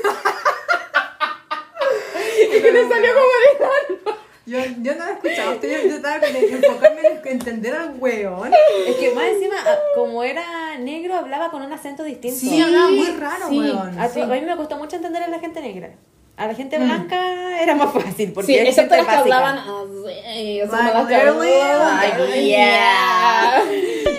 y 2.42 2.60
que 2.60 2.72
le 2.72 2.88
salió 2.88 3.10
como 3.14 3.26
de. 3.26 4.14
Yo, 4.46 4.58
yo 4.82 4.94
no 4.94 5.06
lo 5.06 5.12
escuchaba, 5.12 5.52
usted, 5.52 5.70
yo, 5.84 5.88
yo 5.88 5.96
estaba 5.96 6.20
con 6.20 6.36
enfocarme 6.36 7.00
en 7.06 7.28
entender 7.28 7.74
al 7.74 7.94
weón. 7.98 8.52
Es 8.86 8.96
que 8.96 9.14
más 9.14 9.24
encima, 9.24 9.54
ah, 9.66 9.74
como 9.94 10.22
era 10.22 10.76
negro, 10.78 11.14
hablaba 11.16 11.50
con 11.50 11.62
un 11.62 11.72
acento 11.72 12.02
distinto. 12.02 12.38
Sí, 12.38 12.60
hablaba 12.60 12.90
muy 12.90 13.06
raro, 13.12 13.48
sí. 13.48 13.58
weón. 13.58 13.98
A, 13.98 14.08
sí. 14.08 14.20
a 14.20 14.26
mí 14.26 14.40
me 14.42 14.56
costó 14.56 14.76
mucho 14.76 14.96
entender 14.96 15.22
a 15.22 15.28
la 15.28 15.38
gente 15.38 15.60
negra. 15.62 15.90
A 16.36 16.48
la 16.48 16.54
gente 16.54 16.76
blanca 16.78 17.62
era 17.62 17.76
más 17.76 17.92
fácil. 17.92 18.32
Porque 18.32 18.52
Sí, 18.52 18.58
excepto 18.58 18.96
las 18.96 19.06
que 19.06 19.12
básica. 19.14 19.36
hablaban 19.38 19.58
así. 19.58 20.60
o 20.62 20.68
sea, 20.68 21.04
Like 21.04 22.42
yeah. 22.44 23.62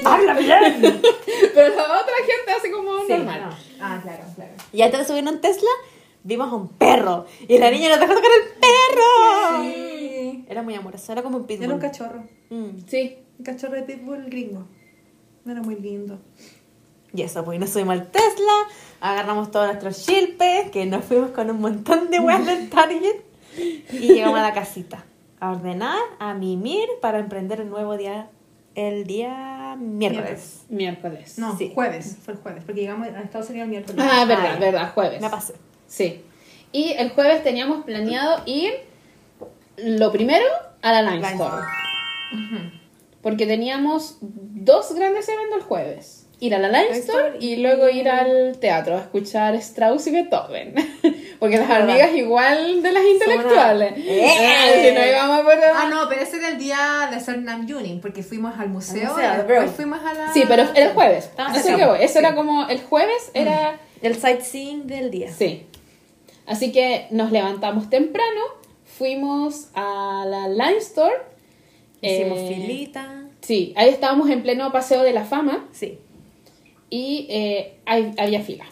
¡Habla 0.06 0.34
bien! 0.36 0.80
Pero 1.54 1.76
la 1.76 1.84
otra 1.84 2.16
gente 2.26 2.52
hace 2.58 2.72
como 2.72 3.00
Sí, 3.06 3.14
normal. 3.14 3.42
no. 3.50 3.58
Ah, 3.82 4.00
claro, 4.02 4.24
claro. 4.34 4.52
Y 4.72 4.82
antes 4.82 5.00
de 5.02 5.06
subir 5.06 5.28
un 5.28 5.42
Tesla, 5.42 5.70
vimos 6.24 6.52
a 6.52 6.56
un 6.56 6.70
perro. 6.70 7.26
Y 7.50 7.58
la 7.58 7.70
niña 7.70 7.90
nos 7.90 8.00
dejó 8.00 8.14
tocar 8.14 8.32
el 8.32 8.50
perro. 8.62 9.64
Sí. 9.64 9.95
Era 10.48 10.62
muy 10.62 10.76
amoroso, 10.76 11.12
era 11.12 11.22
como 11.24 11.38
un 11.38 11.46
pitbull. 11.46 11.66
Era 11.66 11.74
un 11.76 11.80
cachorro. 11.80 12.24
Mm. 12.50 12.80
Sí. 12.88 13.18
Un 13.40 13.46
cachorro 13.46 13.74
de 13.74 13.84
pitbull 13.84 14.26
gringo. 14.26 14.66
Era 15.46 15.62
muy 15.62 15.76
lindo. 15.76 16.20
Y 17.14 17.22
eso, 17.22 17.44
pues 17.46 17.60
nos 17.60 17.70
subimos 17.70 17.94
al 17.94 18.08
Tesla, 18.12 18.52
agarramos 19.00 19.50
todos 19.52 19.68
nuestros 19.68 20.06
chilpes, 20.06 20.70
que 20.72 20.86
nos 20.86 21.06
fuimos 21.06 21.32
con 21.32 21.50
un 21.50 21.62
montón 21.62 22.10
de 22.12 22.20
weas 22.20 22.46
del 22.46 22.70
Target. 22.72 23.22
Y 23.58 24.14
llegamos 24.14 24.40
a 24.40 24.44
la 24.44 24.54
casita. 24.54 25.06
A 25.40 25.52
ordenar, 25.52 26.00
a 26.20 26.34
mimir 26.34 26.88
para 27.02 27.20
emprender 27.20 27.62
el 27.62 27.70
nuevo 27.70 27.96
día, 27.98 28.30
el 28.74 29.06
día 29.06 29.76
miércoles. 29.80 30.64
Miércoles. 30.70 31.38
No, 31.40 31.58
Sí. 31.58 31.72
jueves. 31.74 32.18
Fue 32.24 32.34
el 32.34 32.40
jueves. 32.40 32.64
Porque 32.66 32.82
llegamos 32.82 33.08
a 33.08 33.22
Estados 33.22 33.50
Unidos 33.50 33.66
el 33.66 33.70
miércoles. 33.72 34.06
Ah, 34.10 34.26
verdad, 34.26 34.54
Ay, 34.56 34.60
verdad, 34.60 34.94
jueves. 34.94 35.22
Me 35.22 35.30
pasé. 35.30 35.54
Sí. 35.88 36.22
Y 36.72 36.92
el 36.98 37.12
jueves 37.12 37.44
teníamos 37.44 37.86
planeado 37.86 38.42
ir 38.46 38.74
lo 39.78 40.12
primero 40.12 40.46
a 40.82 40.92
la 40.92 41.02
Line 41.02 41.16
Line 41.16 41.44
Store. 41.44 41.64
Porque 43.22 43.48
teníamos 43.48 44.18
dos 44.22 44.94
grandes 44.94 45.28
eventos 45.28 45.58
el 45.58 45.64
jueves. 45.64 46.22
Ir 46.40 46.54
a 46.54 46.60
la 46.60 46.68
Line 46.68 46.84
Line 46.84 46.98
Store 46.98 47.28
Store 47.30 47.38
y 47.40 47.56
luego 47.58 47.90
ir 47.90 48.10
al 48.10 48.58
teatro 48.60 48.98
a 48.98 49.02
escuchar 49.02 49.56
Strauss 49.56 50.08
y 50.08 50.12
Beethoven. 50.12 50.76
Porque 51.40 51.58
las 51.58 51.70
amigas 51.70 52.14
igual 52.14 52.82
de 52.82 52.92
las 52.92 53.04
intelectuales. 53.04 53.94
¡Eh! 53.98 54.26
Eh, 54.26 54.90
si 54.90 54.96
no 54.96 55.06
íbamos 55.06 55.42
por... 55.42 55.54
Ah, 55.54 55.88
no, 55.90 56.08
pero 56.08 56.22
ese 56.22 56.38
era 56.38 56.50
el 56.50 56.58
día 56.58 57.08
de 57.10 57.18
hacer 57.18 57.40
Nam 57.40 57.68
Yunin, 57.68 58.00
porque 58.00 58.24
fuimos 58.24 58.58
al 58.58 58.70
museo, 58.70 59.12
museo, 59.12 59.34
y 59.34 59.38
después 59.38 59.60
bro. 59.60 59.70
fuimos 59.70 60.00
a 60.04 60.14
la... 60.14 60.34
Sí, 60.34 60.44
pero 60.48 60.64
era 60.74 60.88
el 60.88 60.94
jueves. 60.94 61.30
Eso 61.56 61.76
que 61.76 61.86
voy. 61.86 61.98
Eso 62.02 62.20
era 62.20 62.36
como 62.36 62.68
el 62.68 62.82
jueves 62.82 63.32
era... 63.34 63.80
El 64.02 64.16
sightseeing 64.16 64.88
del 64.88 65.10
día. 65.10 65.32
Sí. 65.32 65.66
Así 66.46 66.72
que 66.72 67.08
nos 67.12 67.32
levantamos 67.32 67.90
temprano, 67.90 68.42
fuimos 68.98 69.70
a 69.74 70.26
la 70.28 70.48
Line 70.50 70.78
Store. 70.80 71.16
Hicimos 72.02 72.40
eh, 72.40 72.48
filita. 72.56 73.24
Sí, 73.42 73.74
ahí 73.76 73.90
estábamos 73.90 74.30
en 74.30 74.42
pleno 74.44 74.72
paseo 74.72 75.04
de 75.04 75.14
la 75.14 75.24
fama 75.26 75.68
Sí. 75.72 75.98
y 76.90 77.28
eh, 77.30 77.78
hay- 77.86 78.14
había 78.18 78.42
fila. 78.42 78.66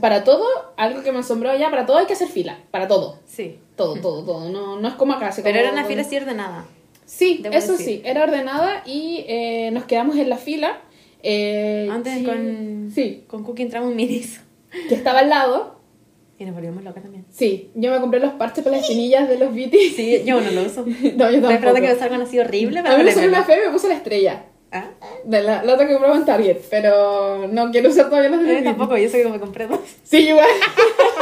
Para 0.00 0.22
todo, 0.24 0.44
algo 0.76 1.02
que 1.02 1.10
me 1.12 1.18
asombró 1.18 1.50
allá, 1.50 1.70
para 1.70 1.84
todo 1.86 1.96
hay 1.98 2.06
que 2.06 2.12
hacer 2.12 2.28
fila, 2.28 2.58
para 2.70 2.86
todo. 2.86 3.18
Sí. 3.26 3.58
Todo, 3.76 3.94
todo, 4.00 4.22
todo. 4.24 4.48
No, 4.50 4.78
no 4.78 4.88
es 4.88 4.94
como 4.94 5.14
acá. 5.14 5.30
Pero 5.36 5.42
como- 5.48 5.58
era 5.58 5.72
una 5.72 5.84
fila 5.84 6.02
así 6.02 6.16
ordenada. 6.16 6.66
Sí, 7.06 7.42
eso 7.50 7.72
decir. 7.72 7.86
sí, 7.86 8.02
era 8.04 8.22
ordenada 8.22 8.82
y 8.86 9.24
eh, 9.26 9.70
nos 9.72 9.84
quedamos 9.84 10.16
en 10.16 10.28
la 10.28 10.36
fila. 10.36 10.80
eh, 11.22 11.88
Antes 11.90 12.18
sí, 12.18 12.24
con, 12.24 12.90
Sí, 12.94 13.24
con 13.26 13.42
Cookie 13.42 13.62
entramos 13.64 13.90
en 13.90 13.96
Miniso. 13.96 14.40
que 14.88 14.94
estaba 14.94 15.18
al 15.20 15.28
lado. 15.28 15.79
Y 16.40 16.46
nos 16.46 16.54
volvimos 16.54 16.82
locas 16.82 17.02
también. 17.02 17.26
Sí, 17.30 17.70
yo 17.74 17.90
me 17.90 18.00
compré 18.00 18.18
los 18.18 18.32
parches 18.32 18.64
para 18.64 18.76
las 18.76 18.86
espinillas 18.86 19.28
de 19.28 19.36
los 19.38 19.50
BT. 19.54 19.74
Sí, 19.94 20.22
yo 20.24 20.40
no 20.40 20.50
lo 20.50 20.62
uso. 20.62 20.86
No, 21.16 21.30
yo 21.30 21.32
tampoco. 21.32 21.50
esperando 21.50 21.80
que 21.82 21.88
me 21.88 21.96
salgan 21.96 22.22
así 22.22 22.38
horrible. 22.38 22.80
A 22.80 22.96
mí 22.96 23.04
me 23.04 23.12
salió 23.12 23.28
una 23.28 23.44
fea 23.44 23.58
y 23.62 23.66
me 23.66 23.70
puse 23.70 23.88
la 23.88 23.94
estrella. 23.96 24.46
Ah, 24.72 24.88
De 25.24 25.42
la, 25.42 25.62
la 25.62 25.74
otra 25.74 25.86
que 25.86 25.92
compraba 25.92 26.16
en 26.16 26.24
Target, 26.24 26.56
pero 26.70 27.46
no 27.48 27.70
quiero 27.70 27.90
usar 27.90 28.08
todavía 28.08 28.30
las 28.30 28.40
de 28.42 28.58
eh, 28.58 28.62
tampoco, 28.62 28.96
yo 28.96 29.08
sé 29.10 29.22
que 29.22 29.28
me 29.28 29.38
compré 29.38 29.66
dos. 29.66 29.80
Sí, 30.02 30.28
igual. 30.28 30.46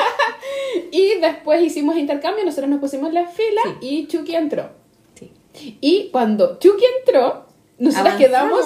y 0.92 1.14
después 1.20 1.62
hicimos 1.62 1.96
intercambio, 1.96 2.44
nosotros 2.44 2.70
nos 2.70 2.78
pusimos 2.78 3.08
en 3.08 3.14
la 3.14 3.26
fila 3.26 3.62
y 3.80 4.06
Chucky 4.06 4.36
entró. 4.36 4.70
Sí. 5.14 5.32
Y 5.80 6.10
cuando 6.12 6.60
Chucky 6.60 6.84
entró, 7.00 7.47
Avanzamos, 7.80 8.18
quedamos, 8.18 8.64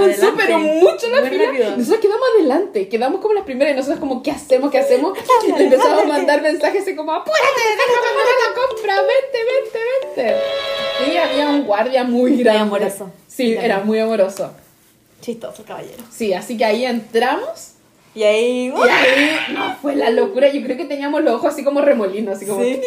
adelante. 0.00 0.32
pero 0.36 0.58
mucho 0.58 1.08
la 1.08 1.20
Muy 1.22 1.30
fila. 1.30 1.46
rápido. 1.46 1.76
Nosotros 1.78 2.00
quedamos 2.00 2.26
adelante, 2.36 2.88
quedamos 2.88 3.20
como 3.22 3.32
las 3.34 3.44
primeras 3.44 3.72
y 3.72 3.76
nosotros 3.76 4.00
como, 4.00 4.22
¿qué 4.22 4.30
hacemos? 4.32 4.70
¿Qué 4.70 4.78
hacemos? 4.78 5.18
Y 5.48 5.52
le 5.52 5.64
empezamos 5.64 6.02
a 6.02 6.06
mandar 6.06 6.42
mensajes 6.42 6.82
así 6.82 6.94
como, 6.94 7.10
apúrate, 7.12 7.40
déjame 7.56 7.96
pagar 8.18 8.34
la 8.46 8.54
compra, 8.54 8.94
vente, 8.96 9.38
vente, 10.14 10.24
vente. 10.26 11.10
Y 11.12 11.16
había 11.16 11.48
un 11.48 11.64
guardia 11.64 12.04
muy 12.04 12.36
grande. 12.36 12.60
amoroso. 12.60 13.10
Sí, 13.26 13.54
era 13.54 13.80
muy 13.80 13.98
amoroso. 13.98 14.52
Chistoso, 15.22 15.64
caballero. 15.64 16.02
Sí, 16.10 16.34
así 16.34 16.56
que 16.58 16.64
ahí 16.66 16.84
entramos 16.84 17.72
Y 18.14 18.24
ahí. 18.24 18.66
y 18.68 18.88
ahí 18.88 19.36
no, 19.54 19.76
fue 19.80 19.96
la 19.96 20.10
locura. 20.10 20.48
Yo 20.52 20.62
creo 20.62 20.76
que 20.76 20.84
teníamos 20.84 21.22
los 21.24 21.34
ojos 21.36 21.54
así 21.54 21.64
como 21.64 21.80
remolinos, 21.80 22.36
así 22.36 22.44
como 22.46 22.62
Sí. 22.62 22.78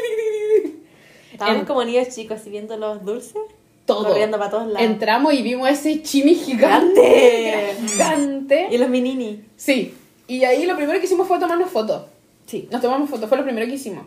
Estábamos 1.32 1.62
En- 1.62 1.66
como 1.66 1.84
niños 1.84 2.10
chicos 2.10 2.40
así 2.42 2.52
viendo 2.52 2.78
los 2.78 3.04
dulces. 3.04 3.42
Todo. 3.86 4.08
Corriendo 4.10 4.38
para 4.38 4.50
todos 4.50 4.68
lados. 4.68 4.82
Entramos 4.82 5.34
y 5.34 5.42
vimos 5.42 5.70
ese 5.70 6.02
chimi 6.02 6.36
gigante. 6.36 7.76
Gigante. 7.88 8.68
Y 8.72 8.78
los 8.78 8.90
minini. 8.90 9.44
Sí. 9.56 9.94
Y 10.28 10.44
ahí 10.46 10.66
lo 10.66 10.76
primero 10.76 11.00
que 11.00 11.06
hicimos 11.06 11.28
fue 11.28 11.40
tomarnos 11.40 11.70
fotos. 11.70 12.04
Sí. 12.46 12.68
Nos 12.72 12.82
tomamos 12.82 13.10
fotos, 13.10 13.28
fue 13.30 13.38
lo 13.38 13.44
primero 13.44 13.66
que 13.68 13.74
hicimos. 13.74 14.06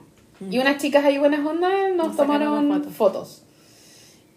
Y 0.50 0.58
unas 0.58 0.78
chicas 0.78 1.04
ahí 1.04 1.18
buenas 1.18 1.44
ondas 1.46 1.72
nos, 1.94 2.08
Nos 2.08 2.16
tomaron 2.16 2.68
fotos. 2.82 2.92
fotos. 2.94 3.42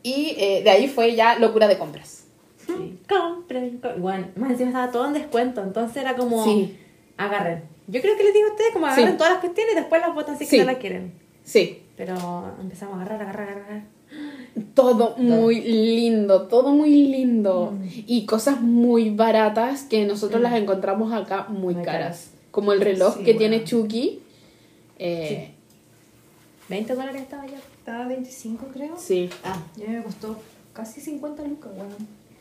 Y 0.04 0.36
eh, 0.38 0.62
de 0.63 0.69
ahí 0.69 0.88
fue 0.88 1.15
ya 1.15 1.38
locura 1.39 1.67
de 1.67 1.78
compras. 1.78 2.23
Sí. 2.65 2.97
Compren, 3.08 3.71
compren. 3.71 4.02
Bueno, 4.02 4.28
más 4.38 4.52
encima 4.52 4.69
estaba 4.69 4.91
todo 4.91 5.08
en 5.08 5.13
descuento. 5.13 5.62
Entonces 5.62 5.97
era 5.97 6.15
como. 6.15 6.43
Sí. 6.45 6.78
Agarren. 7.17 7.63
Yo 7.88 7.99
creo 8.02 8.15
que 8.15 8.23
les 8.23 8.34
digo 8.34 8.47
a 8.47 8.52
ustedes 8.52 8.71
como 8.71 8.86
Sí. 8.88 8.93
agarren 8.93 9.17
todas 9.17 9.34
las 9.34 9.41
cuestiones 9.41 9.73
y 9.73 9.75
después 9.78 9.99
las 10.02 10.13
botan 10.15 10.38
si 10.38 10.45
Sí. 10.45 10.52
que 10.58 10.63
no 10.63 10.71
las 10.71 10.80
quieren. 10.80 11.13
Sí. 11.43 11.82
Pero 11.97 12.15
empezamos 12.62 12.97
a 12.97 13.02
agarrar, 13.02 13.21
agarrar, 13.23 13.49
agarrar. 13.49 13.82
Todo 14.73 15.15
muy 15.17 15.61
lindo, 15.61 16.43
todo 16.47 16.71
muy 16.71 16.89
lindo. 17.07 17.71
Mm. 17.73 17.87
Y 18.07 18.25
cosas 18.25 18.61
muy 18.61 19.09
baratas 19.09 19.83
que 19.83 20.05
nosotros 20.05 20.41
las 20.41 20.53
encontramos 20.55 21.11
acá 21.13 21.45
muy, 21.49 21.75
Muy 21.75 21.83
caras. 21.85 22.01
caras. 22.01 22.29
Como 22.51 22.73
el 22.73 22.81
reloj 22.81 23.13
Sí, 23.17 23.19
que 23.23 23.33
bueno. 23.33 23.39
tiene 23.39 23.63
Chucky. 23.63 24.19
Eh, 24.97 25.51
20 26.69 26.93
dólares 26.95 27.21
estaba 27.21 27.45
ya. 27.45 27.57
Estaba 27.77 28.07
25, 28.07 28.67
creo. 28.73 28.95
sí. 28.97 29.29
Ah, 29.43 29.57
Ya 29.77 29.87
me 29.89 30.03
costó 30.03 30.37
casi 30.73 31.01
50 31.01 31.43
lucas, 31.43 31.71
weón. 31.75 31.89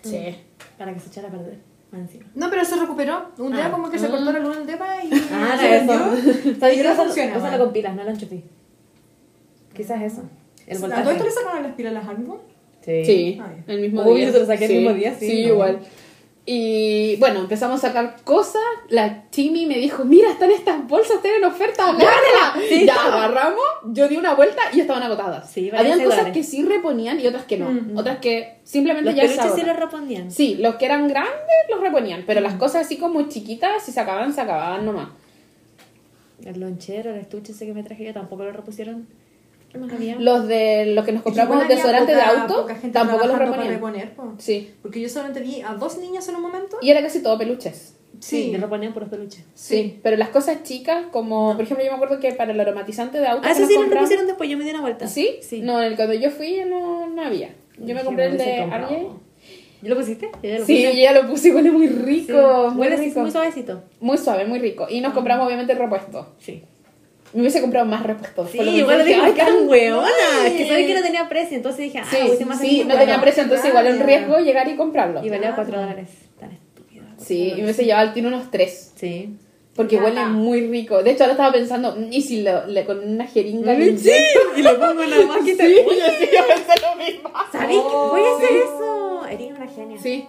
Sí. 0.03 0.37
para 0.77 0.95
que 0.95 1.01
se 1.01 1.09
echara 1.09 1.29
a 1.29 1.31
perder. 1.31 1.59
Más 1.91 2.03
encima. 2.03 2.25
No, 2.35 2.51
pero 2.51 2.65
se 2.65 2.77
recuperó. 2.77 3.29
Un 3.39 3.53
día 3.53 3.67
Ah. 3.67 3.71
como 3.71 3.91
que 3.91 3.99
se 3.99 4.09
cortó 4.09 4.31
la 4.31 4.39
luz 4.41 4.57
del 4.59 4.67
depa 4.67 5.03
y 5.05 5.11
Ah, 5.33 5.57
vendió. 5.61 5.95
eso. 6.15 6.61
Sabía 6.61 6.75
Y 6.75 6.77
que 6.77 6.83
no 6.85 6.93
eso 6.93 7.05
funciona, 7.05 7.31
Úsalo 7.31 7.49
bueno. 7.49 7.65
con 7.65 7.73
pilas, 7.73 7.97
no 7.97 8.05
lo 8.05 8.11
enchufé. 8.11 8.45
Quizás 9.75 10.03
eso. 10.03 10.23
El 10.69 10.77
¿A 10.77 10.81
voltaje. 10.81 11.03
todo 11.03 11.13
esto 11.13 11.25
le 11.25 11.31
sacaron 11.31 11.63
las 11.65 11.73
pilas 11.73 11.91
a 11.91 11.95
las 11.95 12.09
Harmon? 12.09 12.39
Sí, 12.85 13.39
Ah, 13.41 13.53
el 13.67 13.81
mismo 13.81 14.03
Uy, 14.03 14.17
día. 14.19 14.27
yo 14.29 14.33
te 14.33 14.39
lo 14.41 14.47
saqué 14.47 14.65
el 14.67 14.73
mismo 14.83 14.93
día, 14.95 15.15
sí, 15.19 15.29
Sí, 15.29 15.43
no. 15.43 15.49
igual. 15.55 15.79
Y 16.51 17.17
bueno, 17.17 17.41
empezamos 17.41 17.85
a 17.85 17.89
sacar 17.89 18.17
cosas. 18.25 18.63
La 18.89 19.25
Timmy 19.29 19.67
me 19.67 19.77
dijo, 19.77 20.07
mira, 20.07 20.31
están 20.31 20.51
estas 20.51 20.89
bolsas, 20.89 21.17
están 21.17 21.33
en 21.37 21.45
oferta, 21.45 21.85
agárrala. 21.91 22.55
Sí, 22.67 22.87
ya 22.87 22.95
estaba. 22.95 23.25
agarramos, 23.25 23.61
yo 23.85 24.09
di 24.09 24.17
una 24.17 24.33
vuelta 24.35 24.63
y 24.73 24.77
ya 24.77 24.83
estaban 24.83 25.03
agotadas. 25.03 25.51
Sí, 25.51 25.71
Habían 25.71 25.99
cosas 25.99 26.17
dólares. 26.21 26.33
que 26.33 26.43
sí 26.43 26.63
reponían 26.65 27.21
y 27.21 27.27
otras 27.27 27.45
que 27.45 27.59
no. 27.59 27.71
Mm. 27.71 27.99
Otras 27.99 28.19
que 28.21 28.57
simplemente 28.65 29.11
Los 29.11 29.17
ya 29.17 29.23
peluches 29.29 29.53
sí 29.61 29.67
los 29.67 29.77
respondían. 29.77 30.31
Sí, 30.31 30.55
los 30.55 30.77
que 30.77 30.87
eran 30.87 31.07
grandes 31.09 31.35
los 31.69 31.81
reponían, 31.83 32.25
pero 32.27 32.41
las 32.41 32.55
cosas 32.55 32.87
así 32.87 32.97
como 32.97 33.29
chiquitas, 33.29 33.83
si 33.85 33.93
se 33.93 34.01
acababan, 34.01 34.33
se 34.33 34.41
acababan 34.41 34.87
nomás. 34.87 35.09
El 36.45 36.61
lonchero, 36.61 37.11
el 37.11 37.19
estuche 37.19 37.53
ese 37.53 37.67
que 37.67 37.75
me 37.75 37.83
traje 37.83 38.05
yo 38.05 38.15
tampoco 38.15 38.45
lo 38.45 38.53
repusieron. 38.53 39.07
¿Qué 39.71 39.79
más 39.79 39.93
había? 39.93 40.17
Los 40.17 40.49
de 40.49 40.87
los 40.87 41.05
que 41.05 41.13
nos 41.13 41.23
compramos 41.23 41.53
Igual 41.55 41.65
había 41.67 41.77
desodorante 41.77 42.15
de 42.15 42.23
auto, 42.23 42.67
tampoco 42.93 43.27
los 43.27 43.39
reponían. 43.39 43.69
reponer, 43.69 44.15
po. 44.15 44.35
Sí. 44.39 44.73
Porque 44.83 45.01
yo 45.01 45.09
solamente 45.09 45.41
vi 45.41 45.61
a 45.61 45.75
dos 45.75 45.99
niñas 45.99 46.29
en 46.29 46.37
un 46.37 46.43
momento. 46.43 46.79
Y 46.81 46.91
era 46.91 47.03
casi 47.03 47.23
todo 47.23 47.37
peluches. 47.39 47.95
Sí, 48.21 48.45
Sí. 48.45 48.51
que 48.51 48.59
reponían 48.59 48.93
puros 48.95 49.11
peluches. 49.11 49.45
Sí, 49.55 50.01
pero 50.03 50.17
las 50.17 50.31
cosas 50.31 50.63
chicas, 50.65 51.05
como 51.13 51.53
por 51.55 51.63
ejemplo, 51.65 51.85
yo 51.85 51.91
me 51.93 51.97
acuerdo 51.97 52.19
que 52.19 52.33
para 52.33 52.51
el 52.53 52.59
aromatizante 52.61 53.19
de 53.21 53.27
auto. 53.29 53.43
Ah, 53.45 53.49
que 53.49 53.53
eso 53.53 53.61
nos 53.63 53.69
sí 53.69 53.75
lo 53.77 53.83
repusieron 53.95 54.27
después, 54.27 54.49
yo 54.51 54.57
me 54.57 54.65
di 54.65 54.71
una 54.71 54.81
vuelta. 54.81 55.07
¿Sí? 55.07 55.37
Sí. 55.43 55.61
No, 55.61 55.81
el, 55.83 55.95
cuando 55.97 56.15
yo 56.15 56.31
fui 56.31 56.63
no, 56.67 57.07
no 57.09 57.23
había. 57.23 57.55
Yo 57.79 57.95
me 57.95 58.03
compré 58.03 58.27
el 58.27 58.39
de. 58.39 58.67
RJ. 58.67 59.09
¿Yo 59.81 59.91
lo 59.91 59.97
pusiste? 59.97 60.29
Ya 60.43 60.59
lo 60.59 60.65
Sí, 60.65 60.83
yo 60.83 60.89
puse. 60.91 61.01
ya 61.03 61.13
lo 61.13 61.29
puse, 61.29 61.55
huele 61.55 61.71
muy 61.71 61.87
rico. 61.89 62.71
Muy 62.73 62.81
Huele 62.81 62.95
así, 62.97 63.05
rico. 63.11 63.21
muy 63.21 63.31
suavecito. 63.31 63.83
Muy 64.01 64.19
suave, 64.19 64.45
muy 64.47 64.59
rico. 64.59 64.87
Y 64.91 65.01
nos 65.01 65.13
compramos 65.13 65.47
obviamente 65.47 65.75
el 65.75 65.79
repuesto. 65.79 66.35
Sí. 66.41 66.65
Me 67.35 67.41
hubiese 67.43 67.61
comprado 67.61 67.85
más 67.87 68.03
repuestos. 68.05 68.51
Sí, 68.51 68.59
lo 68.59 68.65
mismo 68.65 68.79
igual 68.79 68.99
lo 68.99 69.05
dije, 69.05 69.21
"Ay, 69.23 69.33
que 69.33 69.41
tan 69.43 69.69
hueonas. 69.69 70.11
buenas". 70.11 70.53
Que 70.57 70.67
sabía 70.69 70.87
que 70.87 70.95
no 70.95 71.03
tenía 71.03 71.29
precio, 71.29 71.57
entonces 71.57 71.81
dije, 71.85 71.99
ah, 71.99 72.07
Sí, 72.11 72.17
hubiese 72.25 72.45
más 72.47 72.59
sí, 72.61 72.85
no 72.87 72.97
tenía 72.97 73.21
precio, 73.21 73.43
entonces 73.43 73.69
igual 73.69 73.87
un 73.95 74.01
Ah, 74.01 74.05
riesgo 74.05 74.39
llegar 74.39 74.67
y 74.69 74.77
comprarlo. 74.77 75.25
Y 75.25 75.29
valía 75.29 75.51
Ah. 75.51 75.55
4 75.55 75.79
dólares. 75.81 76.09
Tan 76.41 76.53
estúpido. 76.53 77.05
Sí, 77.19 77.51
y 77.53 77.57
me 77.57 77.65
hubiese 77.65 77.85
llevado 77.85 78.09
al 78.09 78.15
tiro 78.15 78.29
unos 78.29 78.51
tres. 78.51 78.93
Sí. 78.97 79.37
Porque 79.77 79.97
huele 79.97 80.25
muy 80.27 80.67
rico. 80.67 81.03
De 81.05 81.11
hecho, 81.13 81.23
ahora 81.23 81.33
estaba 81.35 81.53
pensando, 81.53 81.95
"Mm, 81.95 82.13
¿y 82.13 82.23
si 82.23 82.43
lo, 82.43 82.67
le, 82.67 82.85
con 82.85 82.99
una 82.99 83.27
jeringa 83.27 83.75
le 83.75 83.97
Sí, 83.97 84.11
y 84.57 84.63
le 84.63 84.75
pongo 84.75 85.03
una 85.03 85.21
máquina. 85.27 85.65
Sí, 85.65 85.75
yo 85.77 85.91
sí, 86.19 86.29
yo 86.33 86.47
pensé 86.49 86.81
lo 86.83 86.97
mismo. 87.05 87.31
¿Sabéis 87.53 87.81
que 87.81 87.87
voy 87.87 88.21
a 88.23 88.37
hacer 88.37 88.49
Sí. 88.49 88.55
eso? 88.57 89.27
Eres 89.31 89.51
una 89.57 89.69
genia. 89.69 89.99
Sí, 90.01 90.27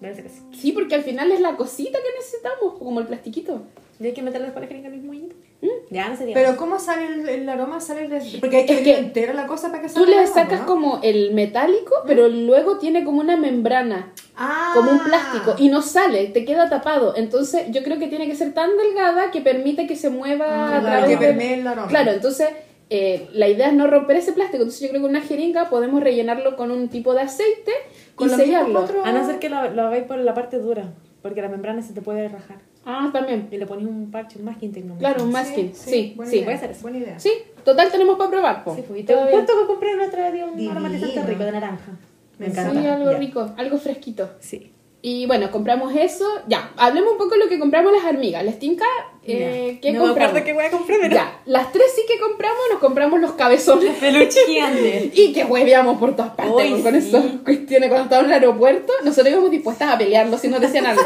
Voy 0.00 0.10
a 0.10 0.12
hacer 0.12 0.26
eso. 0.26 0.42
sí, 0.52 0.72
porque 0.72 0.94
al 0.94 1.02
final 1.02 1.32
es 1.32 1.40
la 1.40 1.56
cosita 1.56 1.98
que 1.98 2.18
necesitamos, 2.18 2.74
como 2.78 3.00
el 3.00 3.06
plastiquito. 3.06 3.62
Y 3.98 4.06
hay 4.06 4.12
que 4.12 4.22
meterle 4.22 4.46
después 4.48 4.62
la 4.62 4.68
jeringa 4.68 4.88
al 4.90 4.94
mismo 4.94 5.12
moñito. 5.12 5.34
Mm. 5.62 5.68
Ya 5.90 6.08
no 6.08 6.16
sería. 6.16 6.34
Pero 6.34 6.56
¿cómo 6.56 6.78
sale 6.78 7.06
el, 7.06 7.28
el 7.28 7.48
aroma? 7.48 7.80
Sale 7.80 8.08
de- 8.08 8.38
Porque 8.40 8.58
hay 8.58 8.66
que 8.84 8.98
entera 8.98 9.32
la 9.32 9.46
cosa 9.46 9.70
para 9.70 9.82
que 9.82 9.88
Tú 9.88 9.94
salga 9.94 10.08
le 10.10 10.12
el 10.16 10.18
aroma, 10.24 10.34
sacas 10.34 10.60
¿no? 10.60 10.66
como 10.66 11.00
el 11.02 11.32
metálico, 11.32 11.94
pero 12.06 12.28
luego 12.28 12.78
tiene 12.78 13.04
como 13.04 13.20
una 13.20 13.36
membrana, 13.36 14.12
Ah. 14.36 14.72
como 14.74 14.90
un 14.90 14.98
plástico, 15.00 15.54
y 15.58 15.68
no 15.70 15.80
sale, 15.80 16.26
te 16.26 16.44
queda 16.44 16.68
tapado. 16.68 17.14
Entonces 17.16 17.66
yo 17.70 17.82
creo 17.82 17.98
que 17.98 18.08
tiene 18.08 18.26
que 18.26 18.34
ser 18.36 18.52
tan 18.52 18.76
delgada 18.76 19.30
que 19.30 19.40
permite 19.40 19.86
que 19.86 19.96
se 19.96 20.10
mueva 20.10 20.46
Ah, 20.46 20.76
a 20.76 20.80
claro, 20.80 20.98
través 21.06 21.18
que 21.18 21.32
de... 21.32 21.54
el 21.54 21.66
aroma. 21.66 21.88
Claro, 21.88 22.10
entonces 22.12 22.48
eh, 22.90 23.28
la 23.32 23.48
idea 23.48 23.68
es 23.68 23.74
no 23.74 23.86
romper 23.86 24.16
ese 24.16 24.32
plástico. 24.32 24.58
Entonces 24.62 24.80
yo 24.82 24.88
creo 24.90 25.00
que 25.02 25.08
una 25.08 25.22
jeringa 25.22 25.70
podemos 25.70 26.02
rellenarlo 26.02 26.54
con 26.56 26.70
un 26.70 26.88
tipo 26.88 27.14
de 27.14 27.22
aceite 27.22 27.72
Con 28.14 28.28
y 28.28 28.34
sellarlo. 28.34 28.80
cuatro- 28.80 29.04
A 29.04 29.10
no 29.12 29.24
ser 29.26 29.38
que 29.38 29.48
lo, 29.48 29.70
lo 29.70 29.82
hagáis 29.86 30.04
por 30.04 30.18
la 30.18 30.34
parte 30.34 30.58
dura, 30.58 30.92
porque 31.22 31.40
la 31.42 31.48
membrana 31.48 31.80
se 31.82 31.94
te 31.94 32.02
puede 32.02 32.28
rajar. 32.28 32.58
Ah, 32.88 33.10
también. 33.12 33.48
Y 33.50 33.58
le 33.58 33.66
ponéis 33.66 33.88
un 33.88 34.10
parche, 34.12 34.38
un 34.38 34.44
masking 34.44 34.70
tecnológico. 34.72 35.00
Claro, 35.00 35.24
un 35.24 35.32
masking. 35.32 35.74
Sí, 35.74 36.12
buena 36.16 36.30
sí. 36.30 36.36
idea, 36.36 36.46
puede 36.46 36.58
ser 36.58 36.70
eso. 36.70 36.82
Buena 36.82 36.98
idea. 36.98 37.18
Sí, 37.18 37.32
total 37.64 37.90
tenemos 37.90 38.16
para 38.16 38.30
probar. 38.30 38.64
po. 38.64 38.74
Sí, 38.76 38.84
pues, 38.86 39.00
justo 39.04 39.52
que 39.60 39.66
compré 39.66 39.90
el 39.92 40.00
otro 40.00 40.32
día 40.32 40.46
un 40.46 40.70
aromatizante 40.70 41.22
rico 41.24 41.44
de 41.44 41.52
naranja. 41.52 41.92
Me 42.38 42.46
Sí, 42.46 42.52
encanta. 42.52 42.80
Sí, 42.80 42.86
algo 42.86 43.10
Ya. 43.10 43.18
rico, 43.18 43.50
algo 43.56 43.78
fresquito. 43.78 44.30
Sí. 44.38 44.72
Y 45.02 45.26
bueno, 45.26 45.50
compramos 45.50 45.94
eso. 45.96 46.24
Ya, 46.48 46.72
hablemos 46.76 47.12
un 47.12 47.18
poco 47.18 47.30
de 47.34 47.38
lo 47.40 47.48
que 47.48 47.58
compramos 47.58 47.92
las 47.92 48.04
hormigas. 48.04 48.44
¿Les 48.44 48.58
tinca? 48.58 48.84
Eh, 49.26 49.78
¿Qué 49.82 49.92
no 49.92 50.02
compramos? 50.02 50.40
qué 50.42 50.52
voy 50.52 50.64
a 50.64 50.70
comprar, 50.70 50.98
pero... 51.00 51.14
Ya, 51.14 51.40
las 51.46 51.72
tres 51.72 51.92
sí 51.94 52.02
que 52.06 52.18
compramos, 52.18 52.60
nos 52.70 52.80
compramos 52.80 53.20
los 53.20 53.32
cabezones. 53.32 53.96
Peluche 53.98 54.38
gigante. 54.46 55.10
Y 55.14 55.32
que 55.32 55.44
hueveamos 55.44 55.98
por 55.98 56.14
todas 56.14 56.32
partes 56.34 56.54
Uy, 56.54 56.70
con, 56.70 56.82
con 56.82 57.00
sí. 57.00 57.08
esas 57.08 57.24
cuestiones. 57.44 57.88
Cuando 57.88 58.04
estábamos 58.04 58.30
en 58.30 58.36
el 58.36 58.42
aeropuerto, 58.42 58.92
nosotros 59.04 59.32
íbamos 59.32 59.50
dispuestas 59.50 59.92
a 59.92 59.98
pelearlos 59.98 60.40
si 60.40 60.48
nos 60.48 60.60
decían 60.60 60.86
algo. 60.86 61.02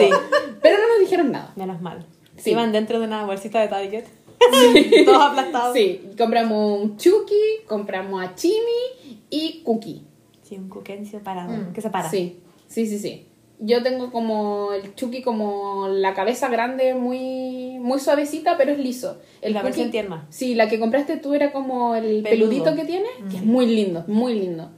Pero 0.63 0.79
no 0.79 0.89
nos 0.89 1.01
dijeron 1.01 1.33
nada. 1.33 1.53
Menos 1.57 1.81
mal. 1.81 2.05
Sí. 2.37 2.51
Iban 2.51 2.73
dentro 2.73 2.99
de 2.99 3.07
una 3.07 3.25
bolsita 3.25 3.61
de 3.61 3.69
Target. 3.69 4.05
Todos 5.05 5.23
aplastados. 5.23 5.75
Sí, 5.75 6.01
compramos 6.17 6.81
un 6.81 6.97
Chucky, 6.97 7.65
compramos 7.67 8.23
a 8.23 8.35
Chimi 8.35 9.19
y 9.29 9.63
Cookie. 9.65 10.03
Sí, 10.43 10.57
un 10.57 10.69
cuquencio 10.69 11.21
parado. 11.21 11.53
Mm. 11.53 11.73
Que 11.73 11.81
se 11.81 11.91
para. 11.91 12.11
Sí, 12.11 12.41
sí, 12.67 12.87
sí, 12.87 12.99
sí. 12.99 13.27
Yo 13.63 13.83
tengo 13.83 14.11
como 14.11 14.73
el 14.73 14.95
Chucky 14.95 15.21
como 15.23 15.87
la 15.89 16.15
cabeza 16.15 16.49
grande, 16.49 16.95
muy 16.95 17.79
muy 17.79 18.01
suavecita, 18.01 18.57
pero 18.57 18.73
es 18.73 18.79
liso. 18.79 19.19
El 19.43 19.53
La 19.53 19.61
Cookie- 19.61 19.65
versión 19.65 19.91
tierna. 19.91 20.27
Sí, 20.31 20.55
la 20.55 20.69
que 20.69 20.79
compraste 20.81 21.19
tú 21.19 21.35
era 21.35 21.53
como 21.53 21.95
el 21.95 22.23
Peludo. 22.23 22.49
peludito 22.51 22.75
que 22.75 22.85
tiene, 22.87 23.09
que 23.31 23.37
es 23.37 23.45
muy 23.45 23.67
lindo, 23.67 24.05
muy 24.07 24.35
lindo. 24.35 24.71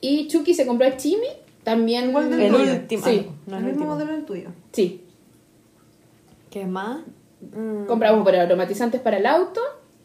Y 0.00 0.28
Chucky 0.28 0.54
se 0.54 0.66
compró 0.66 0.86
a 0.86 0.96
Chimi, 0.96 1.26
también... 1.64 2.10
Igual 2.10 2.30
del 2.30 2.40
El 2.42 2.52
tuyo. 2.52 2.72
último. 2.72 3.04
Sí, 3.04 3.26
no, 3.46 3.58
el 3.58 3.64
el 3.64 3.70
mismo 3.70 3.70
último. 3.70 3.86
modelo 3.94 4.12
del 4.12 4.24
tuyo. 4.24 4.48
sí. 4.72 5.00
¿Qué 6.50 6.66
más? 6.66 7.00
Mm, 7.40 7.86
Compramos 7.86 8.24
pero 8.24 8.40
aromatizantes 8.42 9.00
para 9.00 9.16
el 9.16 9.26
auto. 9.26 9.60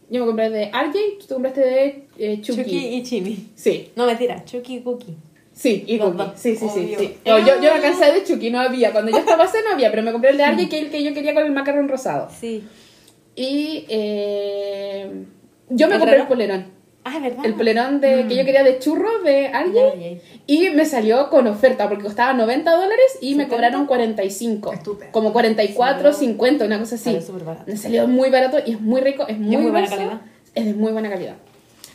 Yo 0.09 0.21
me 0.21 0.25
compré 0.27 0.49
de 0.49 0.67
RJ, 0.71 0.93
tú 1.19 1.27
te 1.27 1.33
compraste 1.33 1.59
de 1.61 2.07
eh, 2.17 2.41
Chucky. 2.41 2.63
Chucky 2.63 2.77
y 2.95 3.03
Chimi. 3.03 3.49
Sí, 3.55 3.91
No, 3.95 4.05
mentira. 4.05 4.43
Chucky 4.45 4.77
y 4.77 4.81
Cookie. 4.81 5.15
Sí, 5.57 5.83
y 5.87 5.97
Cookie. 5.97 6.23
Sí, 6.35 6.55
sí, 6.55 6.67
sí. 6.73 6.95
Sí. 6.97 7.17
No, 7.25 7.39
yo, 7.39 7.61
yo 7.61 7.73
me 7.73 7.81
cansé 7.81 8.11
de 8.11 8.23
Chucky, 8.23 8.49
no 8.51 8.59
había. 8.59 8.91
Cuando 8.91 9.11
yo 9.11 9.17
estaba 9.17 9.43
hace 9.45 9.57
no 9.63 9.71
había, 9.73 9.89
pero 9.89 10.03
me 10.03 10.11
compré 10.11 10.29
el 10.29 10.37
de 10.37 10.45
RJ, 10.45 10.69
que 10.69 10.77
es 10.77 10.83
el 10.85 10.91
que 10.91 11.03
yo 11.03 11.13
quería 11.13 11.33
con 11.33 11.43
el 11.43 11.51
macarrón 11.51 11.89
rosado. 11.89 12.29
Sí. 12.39 12.63
Y 13.35 13.85
eh, 13.89 15.25
yo 15.69 15.87
me 15.87 15.93
¿El 15.95 15.99
compré 15.99 16.11
reloj? 16.11 16.21
el 16.21 16.27
polerón. 16.27 16.77
Ah, 17.03 17.15
es 17.15 17.21
verdad. 17.21 17.45
El 17.45 17.53
polerón 17.53 18.01
de, 18.01 18.25
que 18.27 18.35
yo 18.35 18.43
quería 18.43 18.63
de 18.63 18.79
churros 18.79 19.23
de 19.23 19.49
ya. 19.73 20.19
Y 20.45 20.71
me 20.71 20.83
salió 20.85 21.29
con 21.29 21.47
oferta 21.47 21.87
porque 21.87 22.03
costaba 22.03 22.33
90 22.33 22.69
dólares 22.69 23.17
y 23.21 23.35
me 23.35 23.43
70. 23.43 23.49
cobraron 23.55 23.85
45. 23.85 24.73
Estupendo. 24.73 25.11
Como 25.13 25.31
44, 25.31 26.11
50, 26.11 26.65
una 26.65 26.79
cosa 26.79 26.95
así. 26.95 27.17
Me 27.65 27.77
salió 27.77 28.07
muy 28.07 28.29
barato 28.29 28.57
y 28.65 28.71
es 28.71 28.81
muy 28.81 28.99
rico, 28.99 29.25
es 29.27 29.37
muy, 29.39 29.55
muy 29.55 29.71
buena 29.71 29.87
calidad. 29.87 30.21
Es 30.53 30.65
de 30.65 30.73
muy 30.73 30.91
buena 30.91 31.09
calidad. 31.09 31.35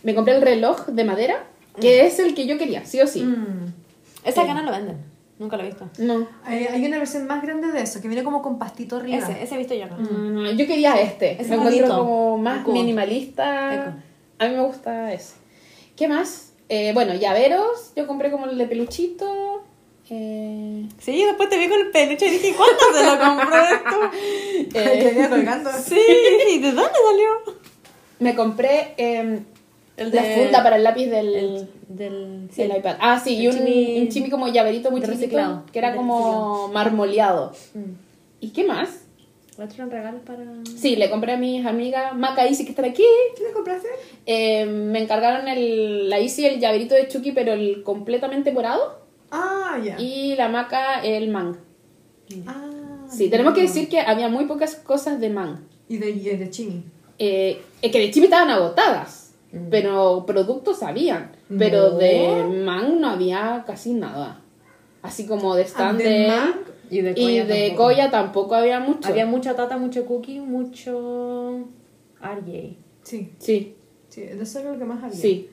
Me 0.03 0.15
compré 0.15 0.35
el 0.35 0.43
reloj 0.43 0.87
de 0.87 1.05
madera, 1.05 1.45
que 1.81 2.07
es 2.07 2.19
el 2.19 2.35
que 2.35 2.47
yo 2.47 2.59
quería, 2.59 2.85
sí 2.85 3.01
o 3.01 3.07
sí. 3.07 3.23
Mm. 3.23 3.73
Ese 4.25 4.41
acá 4.41 4.55
no 4.55 4.63
lo 4.63 4.71
venden. 4.71 4.99
Nunca 5.39 5.57
lo 5.57 5.65
he 5.65 5.67
visto. 5.67 5.89
No. 5.99 6.29
Hay, 6.45 6.67
hay 6.67 6.85
una 6.87 6.99
versión 6.99 7.27
más 7.27 7.43
grande 7.43 7.73
de 7.73 7.81
eso, 7.83 8.01
que 8.01 8.07
viene 8.07 8.23
como 8.23 8.43
con 8.43 8.59
pastito 8.59 8.97
arriba. 8.97 9.19
Ese, 9.19 9.43
ese 9.43 9.55
he 9.55 9.59
visto 9.59 9.75
yo. 9.75 9.87
No, 9.89 9.97
no, 9.99 10.53
yo 10.53 10.67
quería 10.67 11.01
este. 11.01 11.33
Ese 11.41 11.49
lo 11.57 11.63
encuentro 11.63 11.87
bonito. 11.87 11.99
como 11.99 12.39
más 12.39 12.61
Eco. 12.61 12.73
minimalista. 12.73 13.75
Eco. 13.75 13.91
A 14.39 14.49
mí 14.49 14.55
me 14.55 14.63
gusta 14.63 15.13
ese. 15.13 15.35
¿Qué 15.97 16.07
más? 16.07 16.53
Eh, 16.69 16.93
bueno, 16.95 17.15
llaveros. 17.15 17.93
Yo 17.97 18.07
compré 18.07 18.31
como 18.31 18.47
el 18.47 18.57
de 18.57 18.67
peluchito. 18.67 19.65
Eh, 20.11 20.87
Sí, 21.01 21.25
después 21.25 21.49
te 21.49 21.59
vi 21.59 21.69
con 21.69 21.81
el 21.81 21.91
peluche 21.91 22.27
y 22.27 22.31
dije, 22.31 22.55
¿cuándo 22.55 22.83
se 22.95 23.05
lo 23.05 23.19
compró 23.19 23.57
esto? 23.65 24.11
Que 24.73 25.01
eh, 25.01 25.05
venía 25.05 25.29
colgando. 25.29 25.71
Sí, 25.73 25.99
¿y 26.51 26.59
de 26.61 26.73
dónde 26.73 26.93
salió? 27.09 27.63
me 28.21 28.37
compré 28.37 28.95
El 29.97 30.11
la 30.15 30.23
de- 30.23 30.37
funda 30.37 30.63
para 30.63 30.77
el 30.77 30.85
lápiz 30.85 31.07
del, 31.07 31.35
El, 31.35 31.69
del... 31.89 32.49
sí, 32.53 32.63
del 32.63 32.77
iPad. 32.79 32.97
Ah, 33.01 33.21
sí, 33.23 33.37
y 33.37 33.47
El 33.47 33.55
un 33.55 33.61
chimi- 33.67 34.01
un 34.03 34.09
chimi 34.09 34.31
como 34.31 34.49
llaverito 34.49 34.91
muy 34.91 35.01
reciclado, 35.03 35.65
que 35.73 35.79
era 35.79 35.95
como 35.95 36.69
marmoleado. 36.69 37.53
Mm. 37.75 37.81
¿Y 38.41 38.49
qué 38.51 38.65
más? 38.65 39.01
Otro 39.63 39.85
regalo 39.87 40.19
para... 40.21 40.43
Sí, 40.77 40.97
le 40.97 41.11
compré 41.11 41.33
a 41.35 41.37
mis 41.37 41.65
amigas 41.67 42.17
Maca 42.17 42.47
y 42.49 42.53
Isi 42.53 42.65
que 42.65 42.71
están 42.71 42.87
aquí. 42.87 43.05
¿Qué 43.37 43.43
le 43.45 43.53
compraste? 43.53 43.87
Eh, 44.25 44.65
me 44.65 45.03
encargaron 45.03 45.47
el, 45.47 46.09
la 46.09 46.19
Isi 46.21 46.47
el 46.47 46.59
llaverito 46.59 46.95
de 46.95 47.07
Chucky, 47.07 47.33
pero 47.33 47.53
el 47.53 47.83
completamente 47.83 48.51
morado. 48.51 48.99
Ah, 49.31 49.79
ya. 49.85 50.01
Y 50.01 50.35
la 50.37 50.49
Maca 50.49 51.01
el 51.03 51.29
man. 51.29 51.59
Ah, 52.47 52.71
Sí, 53.11 53.29
tenemos 53.29 53.53
que 53.53 53.61
decir 53.61 53.91
que 53.91 54.01
había 54.01 54.29
muy 54.29 54.47
pocas 54.47 54.75
cosas 54.77 55.21
de 55.21 55.29
man. 55.29 55.67
Y 55.87 55.99
de, 55.99 56.11
y 56.11 56.21
de 56.35 56.49
chimi. 56.49 56.83
Eh, 57.19 57.61
es 57.83 57.93
que 57.93 57.99
de 58.01 58.11
Chimi 58.11 58.25
estaban 58.25 58.49
agotadas, 58.49 59.22
Mm. 59.53 59.69
pero 59.71 60.25
productos 60.27 60.83
habían. 60.83 61.33
Pero 61.59 61.91
No. 61.93 61.99
de 61.99 62.45
man 62.65 63.01
no 63.01 63.09
había 63.11 63.65
casi 63.67 63.93
nada. 63.95 64.41
Así 65.03 65.27
como 65.27 65.55
de 65.55 65.63
stand 65.65 66.01
Ah, 66.01 66.03
de 66.03 66.09
de- 66.11 66.27
man 66.29 66.55
Y 66.91 67.01
de 67.01 67.11
y 67.13 67.15
Koya 67.15 67.45
de 67.47 67.69
tampoco. 67.69 67.83
Koya 67.85 68.11
tampoco 68.11 68.55
había 68.55 68.81
mucho. 68.81 69.09
Había 69.09 69.27
mucha 69.27 69.55
tata, 69.57 69.77
mucho 69.79 70.05
cookie, 70.07 70.41
mucho... 70.41 71.67
RJ. 72.21 72.77
Sí, 73.03 73.31
Sí, 73.39 73.75
sí, 74.09 74.21
de 74.21 74.43
eso 74.43 74.61
era 74.61 74.73
lo 74.73 74.79
que 74.79 74.85
más 74.85 75.03
había. 75.03 75.17
sí. 75.17 75.49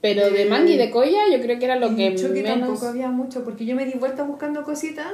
Pero 0.00 0.28
de 0.30 0.42
Eh, 0.42 0.46
man 0.50 0.68
y 0.68 0.76
de 0.76 0.90
Koya 0.90 1.22
yo 1.32 1.40
creo 1.40 1.58
que 1.58 1.64
era 1.64 1.76
lo 1.76 1.90
Y 1.92 1.96
que 1.96 2.14
Chucky 2.14 2.42
menos... 2.42 2.58
tampoco 2.60 2.86
había 2.88 3.08
mucho, 3.10 3.42
porque 3.42 3.64
yo 3.64 3.74
me 3.74 3.86
di 3.86 3.92
vuelta 3.98 4.22
buscando 4.24 4.62
cositas 4.62 5.06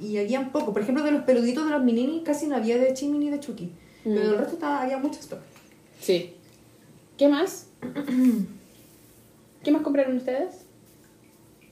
y 0.00 0.18
había 0.18 0.52
poco. 0.52 0.72
Por 0.72 0.82
ejemplo, 0.82 1.02
de 1.02 1.10
los 1.10 1.22
peluditos 1.24 1.64
de 1.64 1.72
los 1.72 1.82
mininis 1.82 2.22
casi 2.22 2.46
no 2.46 2.54
había 2.54 2.78
de 2.78 2.92
Chimi 2.94 3.18
ni 3.18 3.28
de 3.30 3.40
Chucky. 3.40 3.72
Pero 4.04 4.14
Mm. 4.14 4.22
del 4.28 4.38
resto 4.38 4.52
estaba, 4.54 4.82
había 4.82 4.98
mucho 4.98 5.18
stock. 5.18 5.40
Sí. 6.00 6.35
¿Qué 7.16 7.28
más? 7.28 7.68
¿Qué 9.62 9.70
más 9.70 9.82
compraron 9.82 10.16
ustedes? 10.16 10.66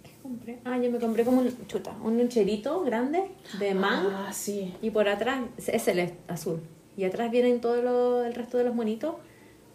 ¿Qué 0.02 0.10
compré? 0.22 0.58
Ah, 0.64 0.78
yo 0.78 0.90
me 0.90 0.98
compré 0.98 1.24
como 1.24 1.40
un... 1.42 1.66
Chuta, 1.66 1.94
un 2.02 2.16
loncherito 2.18 2.82
grande 2.82 3.24
de 3.58 3.74
man. 3.74 4.06
Ah, 4.10 4.32
sí. 4.32 4.74
Y 4.82 4.90
por 4.90 5.08
atrás, 5.08 5.42
es 5.66 5.82
celeste, 5.82 6.16
azul. 6.28 6.60
Y 6.96 7.04
atrás 7.04 7.30
vienen 7.30 7.60
todo 7.60 7.82
lo- 7.82 8.24
el 8.24 8.34
resto 8.34 8.56
de 8.58 8.64
los 8.64 8.74
monitos. 8.74 9.16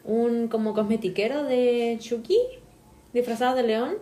Un 0.03 0.47
como 0.47 0.73
cosmetiquero 0.73 1.43
de 1.43 1.97
Chucky, 1.99 2.39
disfrazado 3.13 3.55
de 3.55 3.63
león. 3.63 3.95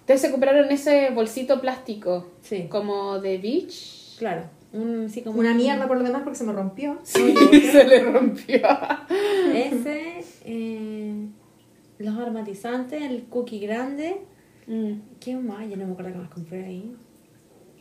Ustedes 0.00 0.20
se 0.20 0.30
compraron 0.30 0.70
ese 0.70 1.10
bolsito 1.10 1.60
plástico. 1.60 2.26
Sí. 2.42 2.68
Como 2.68 3.18
de 3.18 3.38
beach. 3.38 4.16
Claro, 4.18 4.44
un, 4.76 5.08
sí, 5.08 5.22
como 5.22 5.38
Una 5.40 5.50
un- 5.52 5.56
mierda 5.56 5.86
por 5.88 5.96
lo 5.98 6.04
demás 6.04 6.22
porque 6.22 6.38
se 6.38 6.44
me 6.44 6.52
rompió. 6.52 6.98
Sí, 7.04 7.34
se 7.72 7.84
le 7.84 8.04
rompió. 8.04 8.60
Ese, 9.54 10.24
eh, 10.44 11.26
los 11.98 12.16
aromatizantes, 12.18 13.02
el 13.02 13.24
cookie 13.24 13.58
grande. 13.60 14.20
Mm. 14.66 14.92
¿Qué 15.20 15.36
más? 15.36 15.68
Ya 15.68 15.76
no 15.76 15.86
me 15.86 15.92
acuerdo 15.92 16.12
qué 16.12 16.18
más 16.18 16.28
compré 16.30 16.64
ahí. 16.64 16.94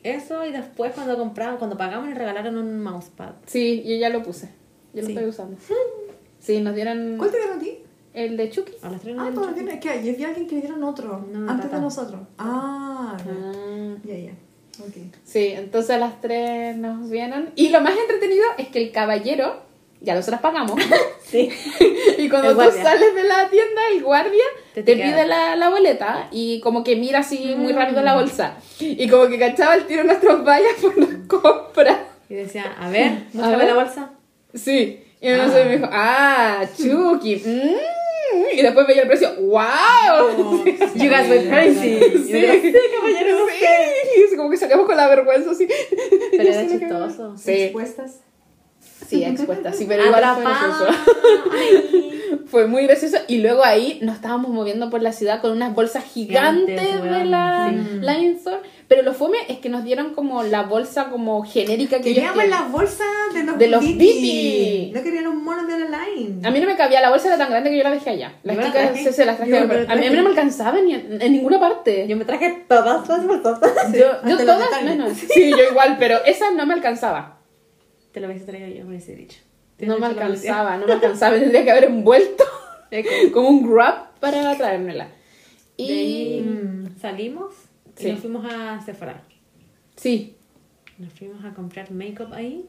Eso 0.04 0.46
y 0.46 0.52
después 0.52 0.93
cuando 0.93 1.18
compraban, 1.18 1.58
cuando 1.58 1.78
pagamos 1.78 2.08
nos 2.10 2.18
regalaron 2.18 2.58
un 2.58 2.84
mousepad. 2.84 3.34
Sí, 3.48 3.84
yo 3.86 3.96
ya 3.96 4.10
lo 4.10 4.22
puse. 4.22 4.50
Yo 4.93 5.02
lo 5.02 5.08
Sí. 5.08 5.14
estoy 5.14 5.30
usando. 5.30 5.58
Sí, 6.39 6.62
nos 6.62 6.76
dieron 6.76 7.16
¿Cuál 7.18 7.32
te 7.32 7.38
dieron 7.38 7.58
a 7.58 7.60
ti? 7.60 7.78
el 8.14 8.38
de 8.38 8.50
Chucky. 8.52 8.74
A 8.84 8.89
las 8.91 9.02
tres 9.02 9.16
nos 9.16 9.24
Ah, 9.26 9.30
dieron 9.32 9.34
todavía 9.52 9.64
Chucky. 9.64 9.66
no. 9.66 9.72
Es 9.74 9.80
que 9.80 9.89
ayer 9.89 10.16
vi 10.16 10.24
a 10.24 10.28
alguien 10.28 10.48
que 10.48 10.56
le 10.56 10.62
dieron 10.62 10.84
otro. 10.84 11.26
No, 11.34 11.50
antes 11.50 11.66
tata. 11.66 11.78
de 11.78 11.82
nosotros. 11.82 12.22
Ah, 12.38 13.18
ya. 13.26 13.32
Ah. 13.34 13.96
Ya, 14.04 14.16
ya. 14.18 14.32
Ok. 14.80 14.94
Sí, 15.24 15.48
entonces 15.56 16.00
las 16.00 16.20
tres 16.22 16.76
nos 16.78 17.10
vieron. 17.10 17.50
Y 17.56 17.70
lo 17.70 17.82
más 17.82 17.94
entretenido 17.98 18.44
es 18.58 18.68
que 18.68 18.80
el 18.80 18.92
caballero, 18.92 19.62
ya 20.02 20.16
nosotros 20.16 20.42
pagamos. 20.42 20.80
Sí. 21.26 21.50
y 22.20 22.30
cuando 22.30 22.50
El 22.52 22.56
tú 22.56 22.62
guardia. 22.62 22.84
sales 22.84 23.16
de 23.16 23.24
la 23.24 23.50
tienda, 23.50 23.82
el 23.92 24.04
guardia 24.04 24.44
Te 24.76 24.84
pide 24.84 25.26
la, 25.26 25.56
la 25.56 25.70
boleta 25.70 26.28
y 26.32 26.60
como 26.60 26.84
que 26.84 26.96
mira 26.96 27.20
así 27.20 27.56
muy 27.58 27.74
rápido 27.74 28.02
Mm. 28.02 28.06
la 28.06 28.14
bolsa. 28.16 28.54
Y 28.80 29.10
como 29.10 29.28
que 29.28 29.40
cachaba 29.40 29.74
el 29.74 29.88
tiro 29.88 30.04
nuestros 30.04 30.46
vallas 30.46 30.74
por 30.80 30.96
las 30.98 31.10
compras. 31.28 31.98
Y 32.30 32.36
decía, 32.36 32.76
a 32.80 32.90
ver, 32.90 33.12
ver. 33.34 33.68
la 33.68 33.74
bolsa. 33.74 34.12
Sí. 34.54 35.02
Y 35.20 35.28
entonces 35.30 35.66
me 35.66 35.78
dijo, 35.78 35.90
ah, 35.92 36.64
Chucky. 36.78 37.38
mm. 37.38 37.76
Y 38.54 38.62
después 38.62 38.88
veía 38.88 39.04
el 39.04 39.08
precio, 39.08 39.30
¡wow! 39.36 40.64
You 40.96 41.10
guys 41.10 41.30
went 41.30 41.50
crazy. 41.50 42.00
Sí, 42.26 42.74
caballero. 42.96 43.38
Sí, 43.48 43.66
y 44.20 44.24
así 44.24 44.36
como 44.38 44.50
que 44.50 44.58
salíamos 44.58 44.86
con 44.86 44.98
la 44.98 45.08
vergüenza 45.08 45.52
así. 45.52 45.68
Pero 46.32 46.44
era 46.44 46.68
chistoso. 46.68 47.38
Sí, 47.38 47.52
¿Expuestas? 47.52 48.22
Sí, 49.08 49.24
expuesta, 49.24 49.72
sí, 49.72 49.86
pero 49.88 50.06
igual 50.06 50.24
fue 50.36 50.44
gracioso. 50.44 50.88
Fue 52.48 52.68
muy 52.68 52.84
gracioso 52.84 53.18
y 53.28 53.40
luego 53.40 53.64
ahí 53.64 54.00
nos 54.02 54.16
estábamos 54.16 54.52
moviendo 54.52 54.90
por 54.90 55.02
la 55.02 55.12
ciudad 55.12 55.42
con 55.42 55.52
unas 55.52 55.74
bolsas 55.74 56.04
gigantes 56.06 56.80
Gigantes, 56.80 57.12
de 57.12 57.26
la 57.26 57.74
sí. 57.74 58.00
Lion 58.00 58.36
Store. 58.36 58.60
Pero 58.88 59.02
lo 59.02 59.14
fome 59.14 59.38
es 59.50 59.58
que 59.58 59.70
nos 59.70 59.84
dieron 59.84 60.14
como 60.14 60.44
la 60.44 60.64
bolsa 60.64 61.10
como 61.10 61.44
genérica 61.44 61.98
que 61.98 62.14
Queríamos 62.14 62.48
las 62.48 62.72
bolsas 62.72 63.08
de 63.34 63.44
los, 63.44 63.58
De 63.58 63.68
los. 63.68 63.82
Viti. 63.82 64.92
No 64.94 65.02
querían 65.02 65.24
los 65.24 65.34
monos 65.34 65.68
de 65.68 65.80
la 65.80 66.06
line. 66.06 66.48
A 66.48 66.52
mí 66.52 66.60
no 66.60 66.68
me 66.68 66.76
cabía, 66.76 67.02
la 67.02 67.10
bolsa 67.10 67.28
era 67.30 67.38
tan 67.38 67.50
grande 67.50 67.72
que 67.72 67.78
yo 67.78 67.84
la 67.84 67.92
dejé 67.92 68.12
allá. 68.12 68.34
Las 68.44 68.58
Yo 68.58 68.64
chicas 68.64 69.00
se, 69.00 69.12
se 69.12 69.26
las 69.26 69.38
traje. 69.38 69.52
Yo 69.52 69.68
pero 69.68 69.92
a, 69.92 69.96
mí, 69.96 70.06
a 70.06 70.10
mí 70.12 70.16
no 70.16 70.24
me 70.24 70.30
alcanzaba 70.30 70.80
ni 70.82 70.94
en, 70.94 71.20
en 71.20 71.32
ninguna 71.32 71.60
parte. 71.60 72.08
Yo 72.08 72.16
me 72.16 72.26
traje 72.26 72.66
todas 72.68 73.08
las 73.08 73.26
bolsas. 73.26 73.62
Yo, 73.92 74.22
yo 74.24 74.36
los 74.36 74.46
todas 74.46 74.84
menos. 74.84 75.14
Sí, 75.14 75.50
yo 75.50 75.64
igual, 75.72 75.98
pero 75.98 76.24
esa 76.26 76.52
no 76.52 76.66
me 76.68 76.76
alcanzaba. 76.76 77.40
Te 78.12 78.20
lo 78.20 78.28
hubiese 78.28 78.46
traído 78.46 78.68
yo, 78.68 78.84
me 78.84 78.92
hubiese 78.92 79.16
dicho. 79.16 79.40
No 79.80 80.00
me 80.00 80.06
alcanzaba, 80.06 80.78
no 80.78 80.86
me 80.86 80.94
alcanzaba. 80.94 81.36
Tendría 81.40 81.64
que 81.64 81.72
haber 81.72 81.86
envuelto 81.86 82.44
como 83.34 83.50
un 83.50 83.74
grab 83.74 84.12
para 84.20 84.56
traérmela. 84.56 85.10
Y 85.78 85.92
ahí 85.92 86.46
salimos 87.96 88.00
y 88.00 88.04
Sí. 88.04 88.12
nos 88.12 88.20
fuimos 88.22 88.46
a 88.54 88.82
Sephora. 88.86 89.24
sí, 89.96 90.36
Nos 90.98 91.12
fuimos 91.14 91.43
a 91.43 91.54
comprar 91.54 91.91
make-up 91.91 92.34
ahí. 92.34 92.66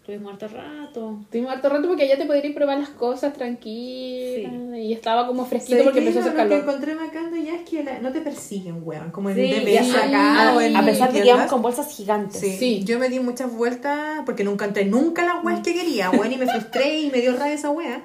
Estuvimos 0.00 0.32
harto 0.32 0.48
rato. 0.48 1.18
Estuvimos 1.22 1.52
harto 1.52 1.68
rato 1.68 1.86
porque 1.88 2.02
allá 2.04 2.16
te 2.18 2.24
podrías 2.26 2.54
probar 2.54 2.78
las 2.78 2.88
cosas 2.90 3.32
tranquilas. 3.34 4.52
Y 4.76 4.92
estaba 4.92 5.26
como 5.28 5.44
fresquito 5.46 5.72
¿Sabes 5.78 5.84
porque 5.86 6.00
qué? 6.00 6.06
empezó 6.08 6.18
a 6.18 6.22
hacer 6.32 6.36
Lo 6.36 6.42
que 6.42 6.48
calor. 6.56 6.68
encontré 6.68 6.94
de 7.30 7.38
allá 7.40 7.54
es 7.54 7.68
que 7.68 7.84
la- 7.84 7.98
no 8.00 8.10
te 8.12 8.20
persiguen, 8.20 8.80
weón. 8.84 9.10
Como 9.12 9.30
en 9.30 9.36
Sí, 9.36 9.42
DBS 9.42 9.92
ya. 9.92 10.04
acá 10.06 10.50
Ah, 10.50 10.54
o 10.56 10.60
en 10.60 10.76
A 10.76 10.84
pesar 10.84 11.12
de 11.12 11.20
que 11.20 11.26
íbamos 11.28 11.46
con 11.46 11.62
bolsas 11.62 11.88
gigantes. 11.96 12.40
Sí. 12.40 12.56
Sí. 12.58 12.82
yo 12.84 12.98
me 12.98 13.08
di 13.08 13.20
muchas 13.20 13.52
vueltas 13.52 14.22
porque 14.26 14.42
nunca 14.44 14.64
entré 14.64 14.84
nunca 14.84 15.24
las 15.24 15.44
weas 15.44 15.60
que 15.60 15.72
quería, 15.74 16.10
weón, 16.10 16.32
y 16.32 16.36
me 16.36 16.46
frustré 16.46 17.00
y 17.00 17.10
me 17.10 17.20
dio 17.20 17.32
rabia 17.36 17.54
esa 17.54 17.70
wea. 17.70 18.02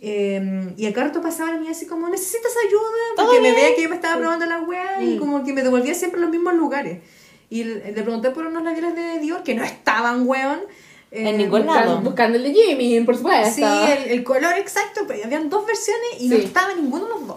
Eh, 0.00 0.72
y 0.76 0.86
acá 0.86 1.04
rato 1.04 1.22
pasaban 1.22 1.64
y 1.64 1.68
así 1.68 1.86
como, 1.86 2.08
¿necesitas 2.08 2.52
ayuda? 2.66 2.82
Porque 3.16 3.40
me 3.40 3.52
veía 3.52 3.74
que 3.74 3.82
yo 3.82 3.88
me 3.88 3.96
estaba 3.96 4.18
probando 4.18 4.44
las 4.46 4.66
weas 4.66 5.02
y 5.02 5.16
como 5.16 5.42
que 5.44 5.52
me 5.52 5.62
devolvía 5.62 5.94
siempre 5.94 6.18
a 6.18 6.22
los 6.22 6.30
mismos 6.30 6.54
lugares. 6.54 6.98
Y 7.48 7.64
le 7.64 7.92
pregunté 7.92 8.30
por 8.30 8.46
unos 8.46 8.62
labiales 8.64 8.94
de 8.94 9.18
Dior 9.20 9.42
que 9.42 9.54
no 9.54 9.64
estaban, 9.64 10.26
weón. 10.28 10.60
Eh, 11.12 11.28
En 11.30 11.38
ningún 11.38 11.62
Buscando, 11.64 11.90
lado. 11.92 12.00
buscando 12.02 12.36
el 12.36 12.42
de 12.44 12.52
Jimmy, 12.52 13.00
por 13.04 13.16
supuesto. 13.16 13.54
Sí, 13.54 13.62
el, 13.62 14.10
el 14.10 14.24
color 14.24 14.52
exacto, 14.58 15.02
pero 15.06 15.24
habían 15.24 15.48
dos 15.48 15.64
versiones 15.64 16.20
y 16.20 16.28
no 16.28 16.36
estaba 16.36 16.74
ninguno 16.74 17.04
de 17.04 17.10
los 17.10 17.26
dos. 17.26 17.36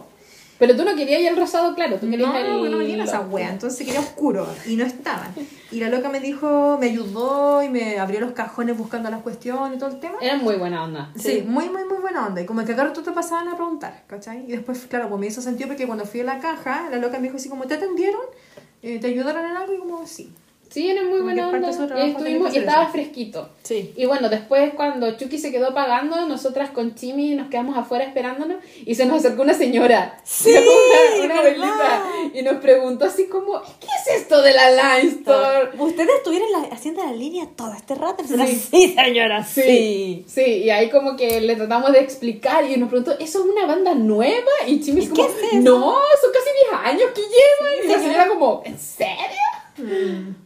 Pero 0.60 0.76
tú 0.76 0.84
no 0.84 0.93
querías 0.93 1.22
el 1.22 1.38
rosado 1.38 1.74
claro, 1.74 1.95
tú 1.95 2.10
querías 2.10 2.30
No, 2.30 2.38
el... 2.38 2.72
no 2.72 2.78
me 2.78 2.86
dieron 2.86 3.07
esa 3.07 3.22
wea, 3.22 3.49
entonces 3.49 3.86
quería 3.86 4.01
oscuro 4.01 4.45
y 4.68 4.76
no 4.76 4.86
estaban. 4.86 5.34
Y 5.72 5.80
la 5.80 5.89
loca 5.89 6.10
me 6.10 6.20
dijo, 6.20 6.78
me 6.80 6.88
ayudó 6.88 7.62
y 7.62 7.70
me 7.70 7.99
abrió 7.99 8.20
los 8.20 8.32
cajones 8.32 8.76
buscando 8.76 9.07
las 9.12 9.22
cuestiones 9.22 9.78
y 9.78 9.80
todo 9.80 9.91
el 9.91 9.99
tema. 9.99 10.16
Era 10.20 10.36
muy 10.38 10.55
buena 10.55 10.84
onda. 10.84 11.12
Sí, 11.16 11.43
muy, 11.47 11.70
muy, 11.70 11.86
muy 11.86 11.97
buena 11.97 12.26
onda. 12.26 12.41
Y 12.41 12.47
como 12.47 12.66
que 12.66 12.74
acá 12.74 12.86
rato 12.86 13.03
te 13.03 13.12
pasaban 13.12 13.49
a 13.49 13.55
preguntar, 13.55 14.03
¿cachai? 14.07 14.45
Y 14.47 14.53
después, 14.53 14.88
claro, 14.89 15.10
pues 15.10 15.22
me 15.22 15.28
hizo 15.28 15.43
sentido 15.43 15.68
porque 15.68 15.86
cuando 15.86 16.05
fui 16.05 16.22
a 16.22 16.24
la 16.24 16.39
caja, 16.39 16.89
la 16.89 16.97
loca 16.97 17.18
me 17.18 17.26
dijo 17.26 17.38
así 17.38 17.49
como, 17.49 17.66
¿te 17.66 17.76
atendieron? 17.76 18.22
Eh, 18.82 18.97
¿Te 18.99 19.07
ayudaron 19.07 19.45
en 19.45 19.57
algo? 19.57 19.76
Y 19.76 19.78
como, 19.78 20.07
sí. 20.07 20.34
Sí, 20.70 20.90
era 20.90 21.04
muy 21.04 21.22
buena 21.22 21.50
onda. 21.50 21.70
Y 22.06 22.10
estuvimos 22.12 22.54
y 22.54 22.60
estaba 22.60 22.88
fresquito. 22.88 23.50
Sí. 23.64 23.94
Y 23.98 24.06
bueno, 24.06 24.30
después 24.30 24.74
cuando 24.76 25.18
Chucky 25.18 25.38
se 25.38 25.52
quedó 25.52 25.74
pagando, 25.74 26.26
nosotras 26.28 26.70
con 26.72 26.96
Chimi 26.96 27.36
nos 27.36 27.50
quedamos 27.50 27.78
afuera 27.78 28.04
esperándonos 28.06 28.58
y 28.86 28.96
se 28.96 29.06
nos 29.06 29.18
acercó 29.18 29.42
una 29.44 29.54
señora. 29.54 30.20
Sí, 30.24 30.54
una, 31.20 31.26
una 31.26 31.40
abuelita. 31.40 32.04
Y 32.34 32.42
nos 32.44 32.58
preguntó 32.62 33.06
así 33.06 33.28
como, 33.28 33.62
¿qué 33.80 33.88
es 33.88 34.22
esto 34.22 34.42
de 34.42 34.54
la 34.54 34.70
Line 34.72 35.10
Store? 35.20 35.70
Ustedes 35.78 36.10
estuvieron 36.18 36.52
la- 36.52 36.68
haciendo 36.76 37.04
la 37.04 37.14
línea 37.14 37.48
todo 37.56 37.74
este 37.74 37.96
rato. 37.96 38.24
Sí. 38.28 38.56
sí 38.72 38.96
señora, 38.96 39.44
Sí, 39.44 40.26
sí, 40.28 40.42
y 40.64 40.70
ahí 40.70 40.90
como 40.90 41.16
que 41.16 41.42
le 41.42 41.56
tratamos 41.56 41.92
de 41.92 42.00
explicar 42.00 42.64
y 42.70 42.78
nos 42.78 42.90
preguntó, 42.90 43.12
¿eso 43.20 43.40
es 43.40 43.46
una 43.52 43.66
banda 43.66 43.96
nueva? 43.96 44.52
Y 44.68 44.80
Chimi 44.82 45.02
es 45.04 45.10
como, 45.10 45.28
qué 45.28 45.58
es 45.58 45.64
no, 45.64 45.94
son 46.22 46.32
casi 46.32 46.50
10 46.72 46.96
años 46.96 47.10
que 47.16 47.22
llevan. 47.22 47.86
y 47.86 47.88
la 47.88 48.00
señora 48.00 48.28
como, 48.28 48.62
¿en 48.66 48.78
serio? 48.78 49.18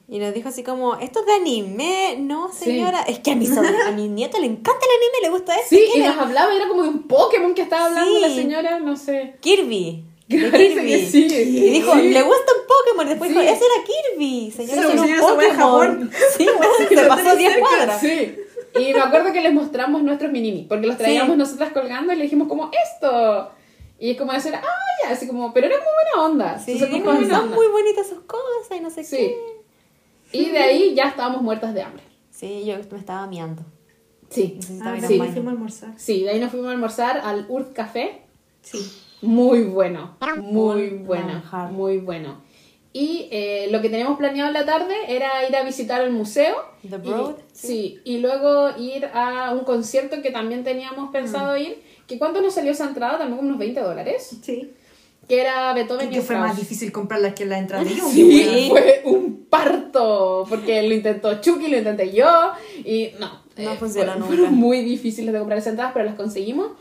Y 0.10 0.20
nos 0.20 0.34
dijo 0.34 0.50
así 0.50 0.64
como, 0.64 0.96
esto 0.96 1.22
es 1.22 1.26
de 1.26 1.34
anime, 1.34 2.18
no 2.20 2.52
Sí. 2.52 2.66
señora, 2.66 3.02
es 3.08 3.20
que 3.20 3.32
a 3.32 3.36
mi, 3.36 3.46
sobrina- 3.48 3.88
a 3.88 3.92
mi 3.92 4.08
nieto 4.10 4.40
le 4.40 4.46
encanta 4.48 4.80
el 4.86 4.92
anime, 4.98 5.18
le 5.24 5.30
gusta 5.30 5.56
esto. 5.60 5.70
Sí, 5.70 5.84
y 5.96 6.00
nos 6.00 6.18
hablaba, 6.18 6.54
era 6.56 6.68
como 6.68 6.84
de 6.84 6.90
un 6.90 7.04
Pokémon 7.08 7.54
que 7.54 7.62
estaba 7.64 7.86
hablando 7.86 8.12
Sí. 8.16 8.22
la 8.22 8.30
señora, 8.30 8.80
no 8.80 8.96
sé. 8.96 9.36
Kirby. 9.42 10.04
de 10.28 10.38
Kirby. 10.52 11.06
sí. 11.12 11.26
Y 11.26 11.70
dijo, 11.72 11.94
le 11.96 12.22
gusta 12.22 12.52
un 12.60 12.68
Pokémon. 12.68 13.08
Después 13.10 13.30
dijo, 13.30 13.42
ese 13.42 13.52
era 13.66 13.84
Kirby. 14.16 14.52
Señora, 14.52 14.82
Sí, 14.82 14.98
señora, 14.98 15.46
es 15.48 15.54
Japón. 15.54 16.12
Sí, 16.38 16.46
se 16.46 17.06
pasó 17.06 17.22
tenés 17.24 17.38
10 17.38 17.54
cerca. 17.54 17.68
cuadras. 17.68 18.00
Sí. 18.02 18.36
Y 18.80 18.94
me 18.94 19.00
acuerdo 19.02 19.32
que 19.32 19.42
les 19.42 19.54
mostramos 19.54 20.02
nuestros 20.02 20.32
minimi, 20.32 20.64
porque 20.68 20.88
los 20.88 20.98
traíamos 20.98 21.38
nosotras 21.38 21.72
colgando 21.74 22.12
y 22.14 22.16
le 22.16 22.24
dijimos 22.24 22.48
como, 22.48 22.72
esto. 22.86 23.52
Y 24.00 24.12
es 24.12 24.18
como 24.18 24.34
decir, 24.34 24.54
ah, 24.56 24.64
ya, 25.04 25.12
así 25.12 25.28
como, 25.28 25.54
pero 25.54 25.68
era 25.68 25.76
muy 25.78 25.86
buena 25.86 26.28
onda. 26.32 26.60
Sí, 26.60 26.78
sacó 26.78 26.92
muy 26.92 27.02
buena 27.02 27.28
son 27.36 27.44
onda. 27.46 27.56
muy 27.56 27.68
bonitas 27.68 28.08
sus 28.08 28.20
cosas 28.22 28.78
y 28.78 28.80
no 28.82 28.90
sé 28.90 29.04
Sí. 29.04 29.18
qué. 29.18 29.38
Y 30.38 30.50
de 30.50 30.58
ahí 30.58 30.94
ya 30.96 31.04
estábamos 31.04 31.42
muertas 31.42 31.74
de 31.74 31.84
hambre. 31.84 32.04
Sí, 32.32 32.64
yo 32.66 32.76
me 32.92 32.98
estaba 33.00 33.28
miando. 33.28 33.64
Sí. 34.30 34.60
Ah, 34.82 34.98
sí. 35.08 35.18
baño. 35.20 35.32
fuimos 35.32 35.48
a 35.50 35.52
almorzar. 35.54 35.94
Sí, 35.98 36.24
de 36.24 36.32
ahí 36.32 36.40
nos 36.40 36.50
fuimos 36.52 36.70
a 36.70 36.72
almorzar 36.72 37.20
al 37.24 37.46
Urt 37.50 37.74
Café. 37.74 38.22
Sí. 38.62 38.80
Muy 39.22 39.64
bueno, 39.64 40.18
muy 40.42 40.90
bueno, 40.90 41.42
muy 41.72 42.00
bueno. 42.00 42.42
Y 42.92 43.28
eh, 43.32 43.68
lo 43.72 43.82
que 43.82 43.90
teníamos 43.90 44.18
planeado 44.18 44.50
en 44.50 44.54
la 44.54 44.66
tarde 44.66 44.94
era 45.08 45.48
ir 45.48 45.56
a 45.56 45.64
visitar 45.64 46.02
el 46.02 46.12
museo. 46.12 46.56
The 46.88 46.96
Y- 46.96 47.00
Broad, 47.00 47.36
sí. 47.54 48.02
y 48.04 48.18
luego 48.20 48.76
ir 48.78 49.06
a 49.14 49.52
un 49.52 49.62
concierto 49.64 50.22
que 50.22 50.32
también 50.32 50.64
teníamos 50.64 51.10
pensado 51.12 51.56
ir. 51.58 51.82
¿Que 52.08 52.18
¿Cuánto 52.20 52.42
nos 52.42 52.54
salió 52.54 52.72
esa 52.72 52.86
entrada? 52.86 53.18
También 53.18 53.38
como 53.38 53.48
unos 53.50 53.60
20 53.60 53.80
dólares. 53.82 54.38
Sí. 54.42 54.72
Que 55.28 55.40
era 55.40 55.74
Beethoven 55.74 56.08
Y 56.10 56.12
y 56.12 56.16
que 56.16 56.22
fue 56.22 56.36
más 56.36 56.58
difícil 56.58 56.92
comprarlas 56.92 57.34
que 57.34 57.46
la 57.46 57.58
entrada 57.58 57.84
de 57.84 57.92
Jung. 57.98 58.12
Sí, 58.12 58.68
fue 58.70 59.02
un 59.06 59.46
parto, 59.50 60.46
porque 60.50 60.84
lo 60.84 60.94
intentó 60.94 61.40
Chucky, 61.40 61.68
lo 61.70 61.78
intenté 61.78 62.12
yo, 62.12 62.28
y 62.84 63.12
no. 63.20 63.44
No 63.56 63.72
eh, 63.72 63.78
funcionó 63.80 64.12
fue- 64.14 64.20
nunca. 64.20 64.36
Fueron 64.36 64.56
muy 64.56 64.82
difíciles 64.82 65.32
de 65.32 65.40
comprar 65.40 65.60
esas 65.60 65.72
entradas, 65.72 65.94
pero 65.94 66.06
las 66.06 66.16
conseguimos. 66.16 66.72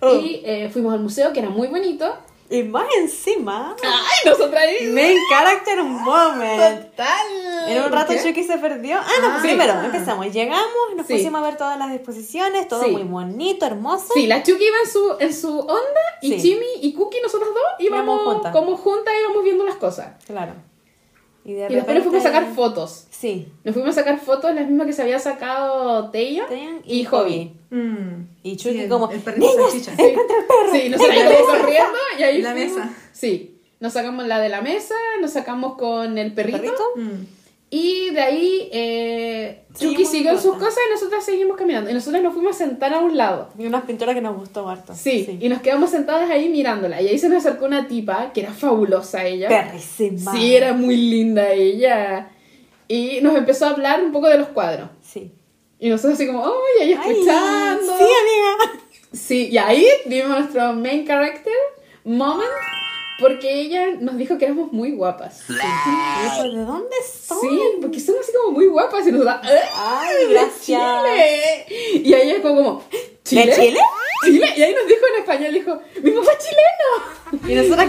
Oh. 0.00 0.14
Y 0.14 0.40
eh, 0.44 0.70
fuimos 0.72 0.94
al 0.94 1.00
museo, 1.00 1.32
que 1.32 1.40
era 1.40 1.50
muy 1.50 1.68
bonito. 1.68 2.14
Y 2.52 2.64
más 2.64 2.84
encima, 2.98 3.76
¡Ay, 3.80 4.28
nosotras 4.30 4.62
ahí! 4.64 4.88
main 4.88 5.16
character 5.30 5.82
moment. 5.84 6.90
¡Total! 6.90 7.68
En 7.68 7.82
un 7.84 7.92
rato. 7.92 8.12
Chucky 8.20 8.42
se 8.42 8.58
perdió. 8.58 8.98
Ah, 8.98 9.06
no, 9.22 9.28
pues 9.30 9.42
sí. 9.42 9.48
primero 9.48 9.72
empezamos. 9.84 10.32
Llegamos, 10.32 10.66
nos 10.96 11.06
Sí. 11.06 11.12
pusimos 11.14 11.40
a 11.40 11.44
ver 11.44 11.56
todas 11.56 11.78
las 11.78 11.92
exposiciones, 11.94 12.66
todo 12.66 12.82
Sí. 12.82 12.90
muy 12.90 13.04
bonito, 13.04 13.66
hermoso. 13.66 14.12
Sí, 14.14 14.26
la 14.26 14.42
Chucky 14.42 14.64
iba 14.64 14.78
en 14.84 14.90
su, 14.90 15.16
en 15.20 15.34
su 15.34 15.58
onda, 15.60 16.00
y. 16.22 16.40
Jimmy 16.40 16.66
y 16.82 16.92
Cookie, 16.94 17.20
nosotras 17.22 17.50
dos, 17.50 17.62
íbamos 17.78 18.04
Íbamos 18.16 18.34
juntas. 18.34 18.52
como 18.52 18.76
juntas, 18.76 19.14
íbamos 19.20 19.44
viendo 19.44 19.64
las 19.64 19.76
cosas. 19.76 20.08
Claro. 20.26 20.54
Y, 21.44 21.54
de 21.54 21.66
Y 21.70 21.74
después 21.74 21.94
nos 21.96 22.04
fuimos 22.04 22.20
a 22.24 22.28
sacar 22.28 22.52
fotos. 22.54 23.06
Sí. 23.10 23.48
Nos 23.64 23.74
fuimos 23.74 23.90
a 23.96 24.00
sacar 24.00 24.20
fotos, 24.20 24.54
las 24.54 24.66
mismas 24.68 24.86
que 24.86 24.92
se 24.92 25.02
había 25.02 25.18
sacado 25.18 26.10
Teyo 26.10 26.44
Taeyeon 26.46 26.80
y 26.84 27.04
Hobby. 27.04 27.52
Mm. 27.70 28.24
Y 28.42 28.56
Chucky 28.56 28.74
Sí, 28.76 28.80
el- 28.82 28.88
como, 28.88 29.10
el 29.10 29.20
perrito 29.20 29.46
"Niñas, 29.46 29.70
salchicha". 29.72 29.96
Sí, 29.96 30.02
sí 30.72 30.88
nosotros 30.90 31.16
íbamos 31.16 31.58
corriendo 31.60 31.98
y 32.18 32.22
ahí 32.22 32.42
La 32.42 32.52
fuimos- 32.52 32.76
mesa. 32.76 32.94
Sí, 33.12 33.56
nos 33.80 33.92
sacamos 33.94 34.26
la 34.26 34.38
de 34.40 34.48
la 34.50 34.60
mesa, 34.60 34.94
nos 35.20 35.30
sacamos 35.32 35.76
con 35.76 36.18
el 36.18 36.32
perrito. 36.34 36.58
¿Perrito? 36.58 36.82
Mm. 36.96 37.39
Y 37.72 38.10
de 38.10 38.20
ahí 38.20 38.68
eh, 38.72 39.62
Chucky 39.78 40.04
siguió 40.04 40.32
en 40.32 40.40
sus 40.40 40.56
cosas. 40.56 40.78
y 40.88 40.92
nosotras 40.92 41.24
seguimos 41.24 41.56
caminando. 41.56 41.88
Y 41.88 41.94
nosotras 41.94 42.20
nos 42.20 42.34
fuimos 42.34 42.56
a 42.56 42.58
sentar 42.58 42.92
a 42.92 42.98
un 42.98 43.16
lado. 43.16 43.50
Y 43.56 43.66
unas 43.66 43.84
pinturas 43.84 44.16
que 44.16 44.20
nos 44.20 44.36
gustó 44.36 44.68
harto. 44.68 44.92
Sí, 44.94 45.38
y 45.40 45.48
nos 45.48 45.62
quedamos 45.62 45.90
sentadas 45.90 46.28
ahí 46.30 46.48
mirándola. 46.48 47.00
Y 47.00 47.06
ahí 47.06 47.18
se 47.18 47.28
nos 47.28 47.46
acercó 47.46 47.66
una 47.66 47.86
tipa 47.86 48.32
que 48.32 48.40
era 48.40 48.52
fabulosa 48.52 49.24
ella. 49.24 49.48
Perrísima. 49.48 50.32
Sí, 50.32 50.56
era 50.56 50.72
muy 50.72 50.96
linda 50.96 51.52
ella. 51.52 52.30
Y 52.88 53.20
nos 53.20 53.36
empezó 53.36 53.66
a 53.66 53.70
hablar 53.70 54.02
un 54.02 54.10
poco 54.10 54.28
de 54.28 54.38
los 54.38 54.48
cuadros. 54.48 54.88
Sí. 55.00 55.30
Y 55.78 55.88
nosotros 55.90 56.14
así 56.14 56.26
como, 56.26 56.44
¡ay, 56.44 56.82
ahí 56.82 56.92
Ay, 57.00 57.10
escuchando! 57.12 57.92
sí, 57.98 58.04
amiga. 58.04 58.80
Sí, 59.12 59.48
y 59.50 59.58
ahí 59.58 59.86
vimos 60.06 60.30
nuestro 60.30 60.72
main 60.72 61.06
character 61.06 61.52
moment 62.04 62.50
porque 63.20 63.60
ella 63.60 63.86
nos 64.00 64.16
dijo 64.16 64.38
que 64.38 64.46
éramos 64.46 64.72
muy 64.72 64.92
guapas. 64.92 65.42
Eso, 65.48 66.42
¿de 66.44 66.64
dónde 66.64 66.96
son? 67.04 67.40
Sí, 67.40 67.60
porque 67.80 68.00
son 68.00 68.16
así 68.20 68.32
como 68.32 68.52
muy 68.52 68.66
guapas 68.66 69.06
y 69.06 69.12
nosotros, 69.12 69.36
¡eh! 69.44 69.60
Ay, 69.76 70.26
de 70.26 70.32
gracias. 70.32 70.62
Chile! 70.62 71.66
Y 72.02 72.14
ahí 72.14 72.40
como, 72.40 72.54
como 72.62 72.84
¿Chile? 73.30 73.46
¿De 73.46 73.52
Chile? 73.54 73.80
Chile. 74.24 74.46
Y 74.56 74.62
ahí 74.62 74.74
nos 74.74 74.86
dijo 74.86 75.00
en 75.14 75.20
español, 75.22 75.54
dijo, 75.54 75.80
¡mi 76.02 76.10
papá 76.10 76.30
es 76.38 76.46
chileno! 76.46 77.48
Y 77.48 77.54
nosotras, 77.54 77.88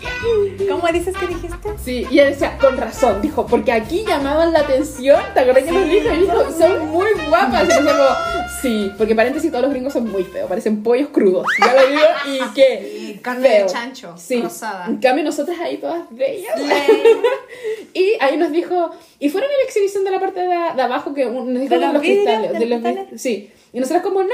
¿qué? 0.00 0.66
¿Cómo 0.68 0.86
dices 0.92 1.14
que 1.16 1.26
dijiste? 1.26 1.68
Sí, 1.84 2.06
y 2.10 2.14
ella 2.20 2.26
decía, 2.30 2.56
con 2.58 2.76
razón, 2.78 3.20
dijo, 3.20 3.44
porque 3.46 3.72
aquí 3.72 4.04
llamaban 4.06 4.52
la 4.52 4.60
atención, 4.60 5.20
¿te 5.34 5.40
acuerdas 5.40 5.64
que 5.64 5.72
nos 5.72 5.88
dijo? 5.88 6.08
Y 6.14 6.18
dijo, 6.20 6.50
son 6.56 6.88
muy 6.88 7.08
guapas. 7.28 7.64
Y 7.64 7.68
nosotros 7.68 7.92
como, 7.92 8.48
sí, 8.62 8.90
porque 8.96 9.14
paréntesis, 9.14 9.50
todos 9.50 9.62
los 9.64 9.72
gringos 9.72 9.92
son 9.92 10.10
muy 10.10 10.22
feos, 10.24 10.48
parecen 10.48 10.82
pollos 10.82 11.08
crudos. 11.12 11.46
Ya 11.60 11.74
lo 11.74 11.86
digo, 11.88 12.02
¿y 12.26 12.54
qué? 12.54 13.18
Carne 13.20 13.48
feo. 13.48 13.66
de 13.66 13.72
chancho, 13.72 14.14
Sí. 14.16 14.40
rosada. 14.40 14.86
En 14.86 14.98
cambio, 14.98 15.24
nosotras 15.24 15.58
ahí 15.60 15.76
todas 15.78 16.02
bellas. 16.10 16.54
y 17.94 18.12
ahí 18.20 18.36
nos 18.36 18.52
dijo, 18.52 18.90
y 19.18 19.28
fueron 19.28 19.50
a 19.50 19.52
la 19.54 19.62
exhibición 19.64 20.04
de 20.04 20.10
la 20.12 20.20
parte 20.20 20.40
de, 20.40 20.46
de 20.46 20.82
abajo 20.82 21.12
que 21.14 21.24
nos 21.26 21.46
dijo 21.46 21.74
¿De 21.74 21.80
de 21.80 21.92
los 21.92 22.00
vidrios, 22.00 22.24
cristales. 22.24 22.52
de 22.58 22.66
los 22.66 22.80
cristales? 22.80 23.20
sí. 23.20 23.50
Y 23.74 23.80
nosotras 23.80 24.02
como, 24.02 24.22
no. 24.22 24.28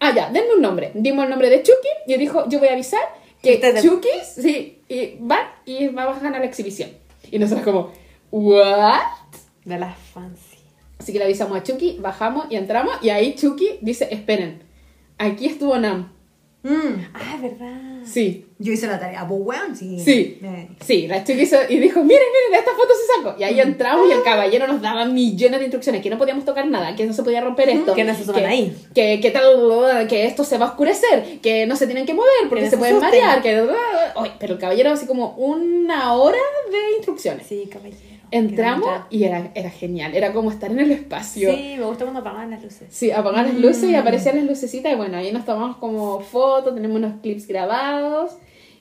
Ah, 0.00 0.12
ya, 0.14 0.30
denme 0.30 0.54
un 0.54 0.62
nombre. 0.62 0.92
Dimos 0.94 1.24
el 1.24 1.30
nombre 1.30 1.50
de 1.50 1.62
Chucky 1.62 1.88
y 2.06 2.12
él 2.14 2.20
dijo, 2.20 2.48
yo 2.48 2.58
voy 2.58 2.68
a 2.68 2.72
avisar 2.72 3.00
que 3.42 3.54
Ustedes- 3.54 3.82
Chucky, 3.82 4.08
sí, 4.22 4.82
y 4.88 5.16
van 5.20 5.46
y 5.64 5.88
vamos 5.88 6.16
a 6.18 6.20
ganar 6.20 6.40
la 6.40 6.46
exhibición. 6.46 6.90
Y 7.30 7.38
nosotras 7.38 7.64
como, 7.64 7.92
¿what? 8.30 9.00
De 9.64 9.78
las 9.78 9.96
fancy. 9.98 10.56
Así 10.98 11.12
que 11.12 11.18
le 11.18 11.24
avisamos 11.26 11.56
a 11.56 11.62
Chucky, 11.62 11.98
bajamos 12.00 12.46
y 12.50 12.56
entramos 12.56 12.94
y 13.02 13.10
ahí 13.10 13.34
Chucky 13.34 13.78
dice, 13.80 14.08
esperen, 14.10 14.62
aquí 15.18 15.46
estuvo 15.46 15.76
Nam. 15.78 16.12
Mm, 16.62 17.04
Ah, 17.14 17.34
es 17.36 17.42
verdad. 17.42 17.80
Sí, 18.04 18.44
Yo 18.58 18.72
hice 18.72 18.86
la 18.88 18.98
tarea. 18.98 19.26
Pues 19.28 19.40
weón, 19.42 19.76
sí. 19.76 19.98
Sí. 20.00 20.40
Eh. 20.42 20.68
Sí, 20.84 21.06
la 21.06 21.22
chica 21.22 21.40
hizo 21.42 21.56
y 21.68 21.78
dijo, 21.78 22.02
miren, 22.02 22.26
miren, 22.32 22.58
esta 22.60 22.72
foto 22.72 22.92
se 22.94 23.22
sacó. 23.22 23.38
Y 23.40 23.44
ahí 23.44 23.60
entramos 23.60 24.08
y 24.08 24.12
el 24.12 24.22
caballero 24.24 24.66
nos 24.66 24.82
daba 24.82 25.04
millones 25.04 25.60
de 25.60 25.66
instrucciones, 25.66 26.02
que 26.02 26.10
no 26.10 26.18
podíamos 26.18 26.44
tocar 26.44 26.66
nada, 26.66 26.96
que 26.96 27.06
no 27.06 27.12
se 27.12 27.22
podía 27.22 27.40
romper 27.40 27.68
esto. 27.68 27.94
Que 27.94 28.02
no 28.04 28.14
se 28.14 28.24
suban 28.24 28.44
ahí. 28.46 28.76
Que, 28.94 29.20
que 29.20 29.30
tal, 29.30 30.08
que 30.08 30.26
esto 30.26 30.42
se 30.42 30.58
va 30.58 30.66
a 30.66 30.68
oscurecer, 30.70 31.38
que 31.40 31.66
no 31.66 31.76
se 31.76 31.86
tienen 31.86 32.06
que 32.06 32.14
mover 32.14 32.48
porque 32.48 32.64
no 32.64 32.66
se 32.66 32.70
se 32.72 32.78
pueden 32.78 32.98
marear. 32.98 33.40
Que... 33.42 33.64
Ay, 34.16 34.32
pero 34.40 34.54
el 34.54 34.58
caballero 34.58 34.90
así 34.90 35.06
como 35.06 35.34
una 35.36 36.14
hora 36.14 36.38
de 36.70 36.96
instrucciones. 36.96 37.46
Sí, 37.46 37.68
caballero. 37.70 38.17
Entramos 38.30 38.88
y 39.10 39.24
era, 39.24 39.50
era 39.54 39.70
genial, 39.70 40.14
era 40.14 40.32
como 40.32 40.50
estar 40.50 40.70
en 40.70 40.80
el 40.80 40.90
espacio. 40.90 41.54
Sí, 41.54 41.74
me 41.78 41.84
gusta 41.84 42.04
cuando 42.04 42.20
apagan 42.20 42.50
las 42.50 42.62
luces. 42.62 42.88
Sí, 42.90 43.10
apagar 43.10 43.46
las 43.46 43.56
luces 43.56 43.90
y 43.90 43.94
aparecían 43.94 44.36
las 44.36 44.44
lucecitas 44.44 44.92
y 44.92 44.96
bueno, 44.96 45.16
ahí 45.16 45.32
nos 45.32 45.44
tomamos 45.44 45.76
como 45.78 46.20
fotos, 46.20 46.74
tenemos 46.74 46.96
unos 46.96 47.20
clips 47.22 47.46
grabados 47.46 48.36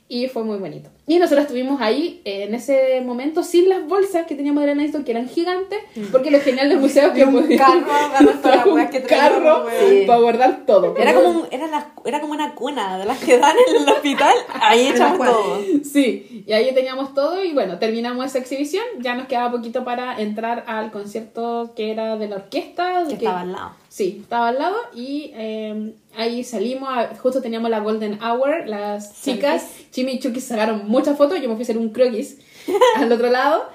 y 0.09 0.27
fue 0.27 0.43
muy 0.43 0.57
bonito. 0.57 0.89
Y 1.05 1.19
nosotros 1.19 1.43
estuvimos 1.45 1.79
ahí 1.81 2.21
eh, 2.25 2.43
en 2.43 2.53
ese 2.55 3.01
momento 3.01 3.43
sin 3.43 3.67
las 3.69 3.85
bolsas 3.87 4.25
que 4.27 4.35
teníamos 4.35 4.61
de 4.61 4.67
la 4.67 4.75
Nightstone 4.75 5.03
que 5.05 5.11
eran 5.11 5.27
gigantes, 5.29 5.79
porque 6.11 6.31
lo 6.31 6.39
genial 6.41 6.69
del 6.69 6.79
museo 6.79 7.07
es 7.07 7.13
que 7.13 7.23
un 7.25 7.57
carro 7.57 7.85
las 8.11 8.65
un 8.67 8.87
que 8.87 9.01
carro. 9.03 9.65
Sí. 9.79 10.03
para 10.05 10.19
guardar 10.19 10.65
todo. 10.65 10.95
Era 10.97 11.13
como, 11.13 11.29
un- 11.29 11.47
era, 11.51 11.67
la- 11.67 11.91
era 12.05 12.19
como 12.21 12.33
una 12.33 12.55
cuna 12.55 12.97
de 12.97 13.05
las 13.05 13.19
que 13.19 13.37
dan 13.37 13.55
en 13.67 13.83
el 13.83 13.89
hospital. 13.89 14.33
Ahí 14.61 14.87
echamos 14.93 15.17
todo. 15.27 15.59
Sí, 15.83 16.43
y 16.45 16.51
ahí 16.53 16.73
teníamos 16.73 17.13
todo 17.13 17.43
y 17.43 17.53
bueno, 17.53 17.79
terminamos 17.79 18.25
esa 18.25 18.39
exhibición, 18.39 18.83
ya 18.99 19.15
nos 19.15 19.27
quedaba 19.27 19.51
poquito 19.51 19.83
para 19.85 20.19
entrar 20.21 20.63
al 20.67 20.91
concierto 20.91 21.73
que 21.75 21.91
era 21.91 22.17
de 22.17 22.27
la 22.27 22.35
orquesta. 22.37 23.03
Que 23.07 23.13
estaba 23.15 23.41
al 23.41 23.51
lado. 23.53 23.71
Sí, 23.97 24.19
estaba 24.21 24.49
al 24.49 24.59
lado 24.59 24.75
y 24.93 25.31
eh, 25.33 25.93
ahí 26.15 26.43
salimos, 26.43 26.87
a- 26.87 27.15
justo 27.15 27.41
teníamos 27.41 27.71
la 27.71 27.79
Golden 27.79 28.19
Hour, 28.21 28.67
las 28.67 29.23
chicas, 29.23 29.65
Chimi 29.89 30.11
y 30.13 30.19
Chucky 30.19 30.39
sacaron 30.39 30.83
muchas 30.87 31.17
fotos, 31.17 31.41
yo 31.41 31.49
me 31.49 31.55
fui 31.55 31.63
a 31.63 31.65
hacer 31.65 31.79
un 31.79 31.89
croquis 31.89 32.37
al 32.97 33.11
otro 33.11 33.31
lado 33.31 33.65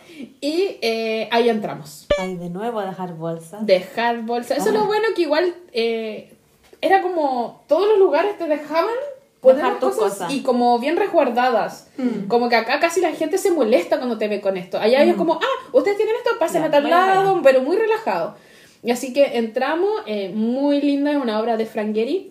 y 0.41 0.77
eh, 0.81 1.29
ahí 1.33 1.49
entramos. 1.49 2.07
Ay, 2.21 2.37
de 2.37 2.51
nuevo 2.51 2.79
a 2.79 2.87
dejar 2.87 3.15
bolsas. 3.15 3.67
Dejar 3.67 4.23
bolsa, 4.23 4.55
eso 4.55 4.69
es 4.69 4.75
lo 4.75 4.85
bueno 4.87 5.09
que 5.17 5.23
igual 5.23 5.57
eh, 5.73 6.33
era 6.81 7.03
como 7.03 7.65
todos 7.67 7.89
los 7.89 7.99
lugares 7.99 8.39
te 8.39 8.47
dejaban 8.47 8.95
poner 9.41 9.79
cosas 9.81 9.99
cosas. 9.99 10.33
y 10.33 10.43
como 10.43 10.79
bien 10.79 10.97
resguardadas. 10.97 11.89
Como 12.29 12.49
que 12.49 12.55
acá 12.55 12.79
casi 12.79 13.01
la 13.01 13.11
gente 13.11 13.39
se 13.39 13.51
molesta 13.51 13.97
cuando 13.99 14.19
te 14.19 14.29
ve 14.29 14.41
con 14.41 14.57
esto. 14.57 14.79
Allá 14.79 15.03
ellos 15.03 15.17
como, 15.17 15.35
ah, 15.35 15.69
ustedes 15.73 15.97
tienen 15.97 16.15
esto, 16.15 16.31
pasen 16.39 16.63
a 16.63 16.71
tal 16.71 16.89
lado, 16.89 17.41
pero 17.43 17.61
muy 17.63 17.77
relajado. 17.77 18.37
Y 18.83 18.91
así 18.91 19.13
que 19.13 19.39
entramos, 19.39 19.91
eh, 20.07 20.31
muy 20.35 20.81
linda, 20.81 21.13
es 21.13 21.17
una 21.17 21.41
obra 21.41 21.57
de 21.57 21.67
Frank 21.67 21.95
Gehry. 21.95 22.31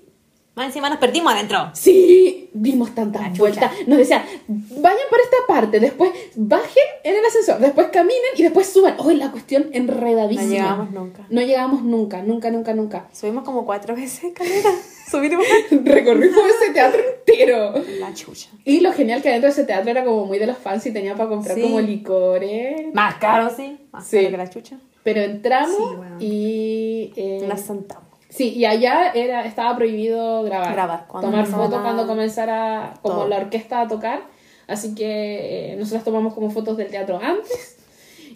Más 0.54 0.66
encima 0.68 0.89
nos 0.89 0.97
perdimos 0.99 1.32
adentro. 1.34 1.70
Sí, 1.74 2.49
dimos 2.54 2.93
tantas 2.93 3.38
vueltas. 3.38 3.72
Nos 3.88 3.97
decían, 3.99 4.22
vayan 4.49 5.08
por 5.10 5.20
esta 5.22 5.38
parte, 5.47 5.80
después 5.80 6.12
bajen 6.36 6.84
en 7.06 7.16
el 7.16 7.26
ascensor, 7.26 7.60
después 7.60 7.88
caminen 7.88 8.20
y 8.36 8.43
después 8.43 8.68
suban. 8.68 8.95
Oh, 8.97 9.10
la 9.12 9.32
cuestión 9.32 9.70
enredadísima. 9.72 10.45
No 10.45 10.52
llegamos 10.52 10.91
nunca. 10.91 11.26
No 11.30 11.41
llegamos 11.41 11.84
nunca, 11.84 12.22
nunca, 12.22 12.52
nunca, 12.52 12.74
nunca. 12.74 13.08
Subimos 13.14 13.45
como 13.45 13.66
cuatro 13.66 13.95
veces 13.95 14.26
escalera. 14.26 14.72
Bajar. 15.12 15.84
Recorrimos 15.86 16.38
ese 16.62 16.74
teatro 16.74 17.02
entero. 17.02 17.74
La 17.99 18.14
chucha. 18.14 18.49
Y 18.66 18.82
lo 18.82 18.91
genial 18.91 19.22
que 19.22 19.30
adentro 19.30 19.47
de 19.47 19.54
ese 19.54 19.64
teatro 19.64 19.89
era 19.91 20.04
como 20.06 20.26
muy 20.26 20.38
de 20.38 20.47
los 20.47 20.58
fans 20.58 20.86
y 20.86 20.91
tenía 20.91 21.16
para 21.16 21.30
comprar 21.30 21.56
Sí. 21.56 21.62
como 21.64 21.80
licores. 21.82 22.93
Más 22.93 23.16
caro, 23.16 23.49
sí. 23.56 23.78
Más 23.91 24.06
Sí. 24.06 24.18
caro 24.18 24.32
que 24.32 24.38
la 24.38 24.49
chucha. 24.49 24.78
Pero 25.04 25.22
entramos 25.22 25.76
Sí, 25.76 25.95
bueno. 25.97 26.16
y... 26.20 27.14
eh, 27.16 27.45
Las 27.47 27.62
sentamos. 27.62 28.08
Sí, 28.30 28.54
y 28.54 28.66
allá 28.66 29.12
era, 29.14 29.45
estaba 29.45 29.76
prohibido 29.76 30.43
grabar. 30.43 30.72
Grabar, 30.74 31.06
cuando 31.08 31.30
tomar 31.32 31.45
fotos 31.45 31.72
la- 31.72 31.82
cuando 31.82 32.08
comenzara 32.08 32.93
como 33.02 33.16
todo. 33.16 33.28
la 33.28 33.38
orquesta 33.38 33.82
a 33.82 33.88
tocar. 33.88 34.22
Así 34.68 34.95
que 34.95 35.74
eh, 35.74 35.76
nosotros 35.76 36.04
tomamos 36.06 36.34
como 36.34 36.49
fotos 36.49 36.78
del 36.78 36.88
teatro 36.89 37.20
antes. 37.22 37.78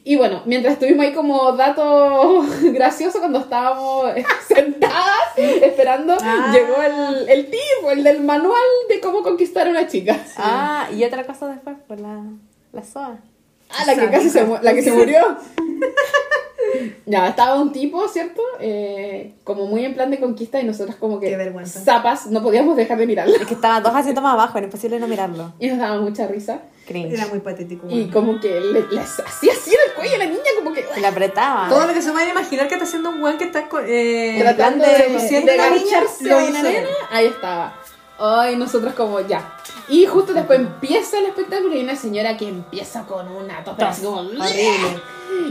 Y 0.04 0.18
bueno, 0.18 0.42
mientras 0.46 0.74
estuvimos 0.74 1.06
ahí 1.06 1.14
como 1.14 1.54
dato 1.54 2.44
gracioso 2.74 3.20
cuando 3.20 3.40
estábamos 3.40 4.06
sentadas 4.48 5.38
esperando, 5.38 6.16
Ah. 6.22 6.52
llegó 6.54 6.82
el, 6.82 7.30
el 7.30 7.46
tipo, 7.46 7.90
el 7.92 8.04
del 8.04 8.22
manual 8.22 8.60
de 8.90 9.00
cómo 9.00 9.24
conquistar 9.24 9.66
a 9.68 9.70
una 9.72 9.88
chica. 9.88 10.18
Ah, 10.38 10.90
y 10.96 11.04
otra 11.06 11.26
cosa 11.26 11.48
después, 11.48 11.78
pues 11.88 12.02
la, 12.02 12.24
la 12.74 12.84
SOA. 12.84 13.18
Ah, 13.78 13.84
la 13.86 13.96
que 13.96 14.10
casi 14.10 14.30
se, 14.30 14.44
mu- 14.44 14.58
la 14.62 14.74
que 14.74 14.82
se 14.82 14.92
murió. 14.92 15.38
Ya, 17.06 17.28
estaba 17.28 17.56
un 17.62 17.72
tipo, 17.72 18.08
¿cierto? 18.08 18.42
Eh, 18.60 19.36
como 19.44 19.66
muy 19.68 19.86
en 19.86 19.94
plan 19.94 20.10
de 20.10 20.20
conquista 20.20 20.60
y 20.60 20.64
nosotros 20.66 20.96
como 20.96 21.20
que 21.20 21.30
Qué 21.30 21.38
vergüenza. 21.38 21.80
zapas, 21.80 22.26
no 22.28 22.42
podíamos 22.42 22.76
dejar 22.76 22.98
de 22.98 23.06
mirarla. 23.08 23.38
Es 23.38 23.46
que 23.46 23.54
estaba 23.54 23.80
dos 23.80 23.94
asientos 23.96 24.24
más 24.24 24.34
abajo, 24.34 24.58
era 24.58 24.66
imposible 24.66 25.00
no 25.00 25.08
mirarlo. 25.08 25.54
Y 25.60 25.68
nos 25.70 25.78
daba 25.78 26.02
mucha 26.02 26.28
risa. 26.28 26.60
Cringe. 26.88 27.14
Era 27.14 27.28
muy 27.28 27.40
patético. 27.40 27.88
Y 27.90 28.10
como 28.10 28.40
que 28.40 28.60
le, 28.60 28.82
le 28.92 29.00
hacía 29.02 29.26
así 29.54 29.70
en 29.72 29.90
el 29.90 29.94
cuello 29.96 30.16
a 30.16 30.18
la 30.20 30.26
niña, 30.26 30.42
como 30.58 30.74
que... 30.74 30.86
La 31.00 31.08
apretaba. 31.10 31.70
Todo 31.70 31.88
lo 31.88 31.94
que 31.94 32.02
se 32.02 32.12
vayan 32.12 32.30
a 32.30 32.32
imaginar 32.42 32.68
que 32.68 32.74
está 32.76 32.86
haciendo 32.86 33.10
un 33.10 33.24
weón 33.24 33.38
que 33.38 33.46
está 33.46 33.68
co- 33.70 33.80
eh, 33.80 34.38
Tratando 34.40 34.84
en 34.86 34.92
de, 34.92 34.98
plan 34.98 35.46
de, 35.46 35.52
a 35.52 35.56
la 35.58 35.70
niña, 35.76 36.00
lo 36.22 36.42
hizo 36.42 36.68
ahí 37.12 37.26
estaba. 37.28 37.80
Ay, 38.18 38.56
nosotros 38.56 38.94
como 38.94 39.20
ya. 39.20 39.58
Y 39.88 40.06
justo 40.06 40.34
después 40.34 40.60
empieza 40.60 41.20
el 41.20 41.26
espectáculo 41.26 41.74
y 41.74 41.78
hay 41.78 41.84
una 41.84 41.96
señora 41.96 42.38
que 42.38 42.48
empieza 42.48 43.04
con 43.04 43.30
una 43.30 43.64
tos, 43.64 43.76
como... 44.02 44.20
Horrible. 44.20 45.02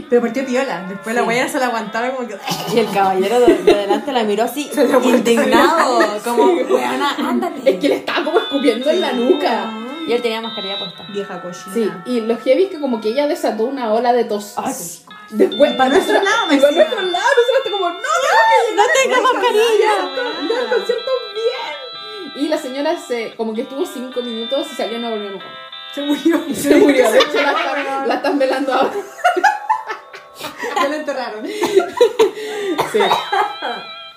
Pero 0.09 0.21
partió 0.21 0.45
piola. 0.45 0.85
Después 0.89 1.15
la 1.15 1.23
weá 1.23 1.47
se 1.47 1.59
la 1.59 1.67
aguantaba 1.67 2.11
como 2.11 2.27
que. 2.27 2.37
Y 2.73 2.79
el 2.79 2.91
caballero 2.91 3.39
de, 3.39 3.55
de 3.57 3.73
delante 3.73 4.11
la 4.11 4.23
miró 4.23 4.43
así, 4.43 4.69
indignado. 5.03 5.99
Como, 6.23 6.43
weona, 6.53 7.15
ándate. 7.17 7.69
Es 7.69 7.79
que 7.79 7.89
le 7.89 7.95
estaba 7.97 8.25
como 8.25 8.39
escupiendo 8.39 8.89
en 8.89 9.01
la 9.01 9.13
nuca. 9.13 9.71
Y 10.07 10.13
él 10.13 10.21
tenía 10.21 10.41
mascarilla 10.41 10.77
puesta. 10.77 11.03
Vieja 11.11 11.41
cochina. 11.41 11.73
Sí, 11.73 12.11
y 12.11 12.21
lo 12.21 12.37
heavy 12.37 12.63
es 12.63 12.69
que 12.69 12.79
como 12.79 13.01
que 13.01 13.09
ella 13.09 13.27
desató 13.27 13.65
una 13.65 13.91
ola 13.93 14.13
de 14.13 14.25
tos. 14.25 14.53
Ay, 14.57 14.73
Después, 15.31 15.73
para 15.73 15.89
nuestro 15.89 16.21
lado, 16.21 16.53
y 16.53 16.57
para 16.57 16.71
nuestro 16.71 17.01
lado, 17.01 17.25
nosotros 17.35 17.71
como, 17.71 17.89
no, 17.89 17.95
¡No 18.75 18.83
tengo 18.93 19.21
mascarilla! 19.33 20.11
no, 20.47 20.59
el 20.59 20.67
concierto 20.67 21.11
bien. 21.33 21.74
Y 22.35 22.47
la 22.49 22.57
señora 22.57 22.97
se, 22.99 23.35
como 23.35 23.53
que 23.53 23.61
estuvo 23.61 23.85
cinco 23.85 24.21
minutos 24.21 24.67
y 24.71 24.75
salió 24.75 24.97
y 24.97 25.01
no 25.01 25.09
volvió 25.09 25.29
nunca. 25.31 25.45
Se 25.93 26.01
murió. 26.01 26.41
Se 26.53 26.75
murió, 26.75 27.09
de 27.11 27.17
hecho 27.19 27.33
la, 27.41 27.51
están- 27.81 28.07
la 28.07 28.13
están 28.15 28.39
velando 28.39 28.73
ahora. 28.73 28.93
Ya 30.75 30.89
la 30.89 30.97
enterraron. 30.97 31.45
Sí. 31.47 32.99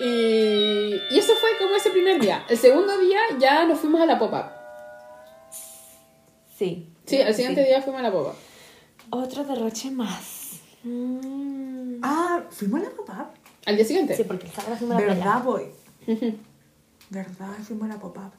Y, 0.01 1.01
y 1.09 1.17
eso 1.17 1.33
fue 1.35 1.57
como 1.57 1.75
ese 1.75 1.89
primer 1.89 2.19
día. 2.19 2.43
El 2.49 2.57
segundo 2.57 2.97
día 2.97 3.19
ya 3.39 3.65
nos 3.65 3.79
fuimos 3.79 4.01
a 4.01 4.05
la 4.05 4.19
pop-up. 4.19 4.45
Sí. 6.57 6.89
Sí, 7.05 7.21
al 7.21 7.33
siguiente 7.33 7.63
día 7.63 7.81
fuimos 7.81 8.01
a 8.01 8.03
la 8.03 8.11
pop-up. 8.11 8.35
Otro 9.09 9.43
derroche 9.45 9.89
más. 9.91 10.59
Mm. 10.83 12.01
Ah, 12.03 12.41
fuimos 12.51 12.81
a 12.81 12.83
la 12.83 12.89
pop-up. 12.91 13.27
Al 13.65 13.75
día 13.77 13.85
siguiente. 13.85 14.15
Sí, 14.15 14.23
porque 14.25 14.45
el 14.47 14.51
sábado 14.53 14.75
fuimos 14.77 14.97
a 14.97 14.99
la 14.99 15.05
playa. 15.05 15.19
¿Verdad, 15.23 15.43
boy? 15.43 15.71
¿Verdad? 17.09 17.47
Fuimos 17.65 17.89
a 17.89 17.93
la 17.93 17.99
pop-up. 17.99 18.31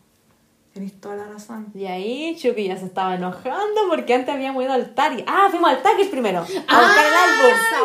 Tenéis 0.73 1.01
toda 1.01 1.17
la 1.17 1.27
razón. 1.27 1.67
Y 1.75 1.87
ahí 1.87 2.37
Chucky 2.39 2.69
ya 2.69 2.77
se 2.77 2.87
estaba 2.87 3.17
enojando 3.17 3.81
porque 3.89 4.15
antes 4.15 4.33
habíamos 4.33 4.63
ido 4.63 4.73
al 4.73 4.95
Target. 4.95 5.25
Ah, 5.27 5.49
fuimos 5.51 5.69
al 5.71 5.83
Target 5.83 6.11
primero. 6.11 6.39
A 6.39 6.43
buscar 6.43 7.07
el 7.07 7.15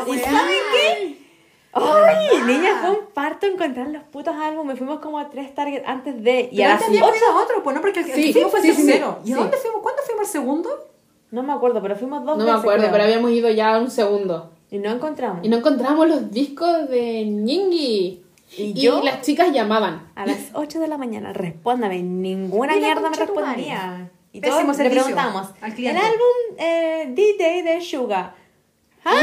álbum. 0.05 0.15
¿Y 0.15 0.19
saben 0.19 0.57
qué? 0.71 1.25
¡Ay! 1.73 2.41
Niña, 2.45 2.79
fue 2.81 2.91
un 2.91 3.05
parto 3.13 3.47
encontrar 3.47 3.87
los 3.87 4.03
putos 4.03 4.35
álbumes. 4.35 4.77
Fuimos 4.77 4.99
como 4.99 5.17
a 5.19 5.29
tres 5.29 5.53
Target 5.55 5.83
antes 5.85 6.23
de. 6.23 6.49
Y 6.51 6.57
Pero 6.57 6.63
ahora 6.69 6.73
antes 6.75 6.87
sí. 6.87 6.97
habíamos 6.97 7.17
ido 7.17 7.27
a 7.31 7.43
otro, 7.43 7.63
pues 7.63 7.75
no, 7.75 7.81
porque 7.81 7.99
el, 8.01 8.05
Sí, 8.05 8.31
fuimos 8.33 8.51
fue 8.51 8.59
el 8.61 8.65
sí, 8.67 8.73
sí, 8.73 8.85
tercero. 8.87 9.19
sí. 9.23 9.29
¿Y 9.31 9.33
a 9.33 9.37
dónde 9.37 9.57
fuimos? 9.57 9.81
¿Cuándo 9.81 10.01
fuimos 10.03 10.21
al 10.27 10.31
segundo? 10.31 10.69
No 11.31 11.41
me 11.43 11.53
acuerdo, 11.53 11.81
pero 11.81 11.95
fuimos 11.95 12.23
dos 12.23 12.37
No 12.37 12.43
me 12.45 12.51
veces. 12.51 12.59
acuerdo, 12.59 12.79
creo. 12.83 12.91
pero 12.91 13.03
habíamos 13.03 13.31
ido 13.31 13.49
ya 13.49 13.75
a 13.75 13.79
un 13.79 13.89
segundo. 13.89 14.51
Y 14.69 14.77
no 14.77 14.91
encontramos. 14.91 15.43
Y 15.43 15.49
no 15.49 15.57
encontramos 15.57 16.07
los 16.07 16.31
discos 16.31 16.87
de 16.87 17.25
Ñingui. 17.25 18.21
Y 18.57 18.63
Y, 18.63 18.73
yo- 18.73 19.01
las 19.03 19.21
chicas 19.21 19.51
llamaban. 19.51 20.11
A 20.15 20.25
las 20.25 20.51
8 20.53 20.79
de 20.79 20.87
la 20.87 20.97
mañana, 20.97 21.33
respóndame. 21.33 22.01
Ninguna 22.03 22.75
Mira, 22.75 22.87
mierda 22.87 23.09
me 23.09 23.17
respondía. 23.17 24.11
Y 24.31 24.41
todos 24.41 24.55
Pésimo 24.55 24.71
le 24.73 24.77
servicio 24.77 25.03
preguntamos. 25.05 25.49
al 25.61 25.73
El 25.79 25.97
álbum 25.97 26.57
eh, 26.59 27.05
D-Day 27.15 27.61
de 27.61 27.81
Suga. 27.81 28.35
¿Ah? 29.03 29.15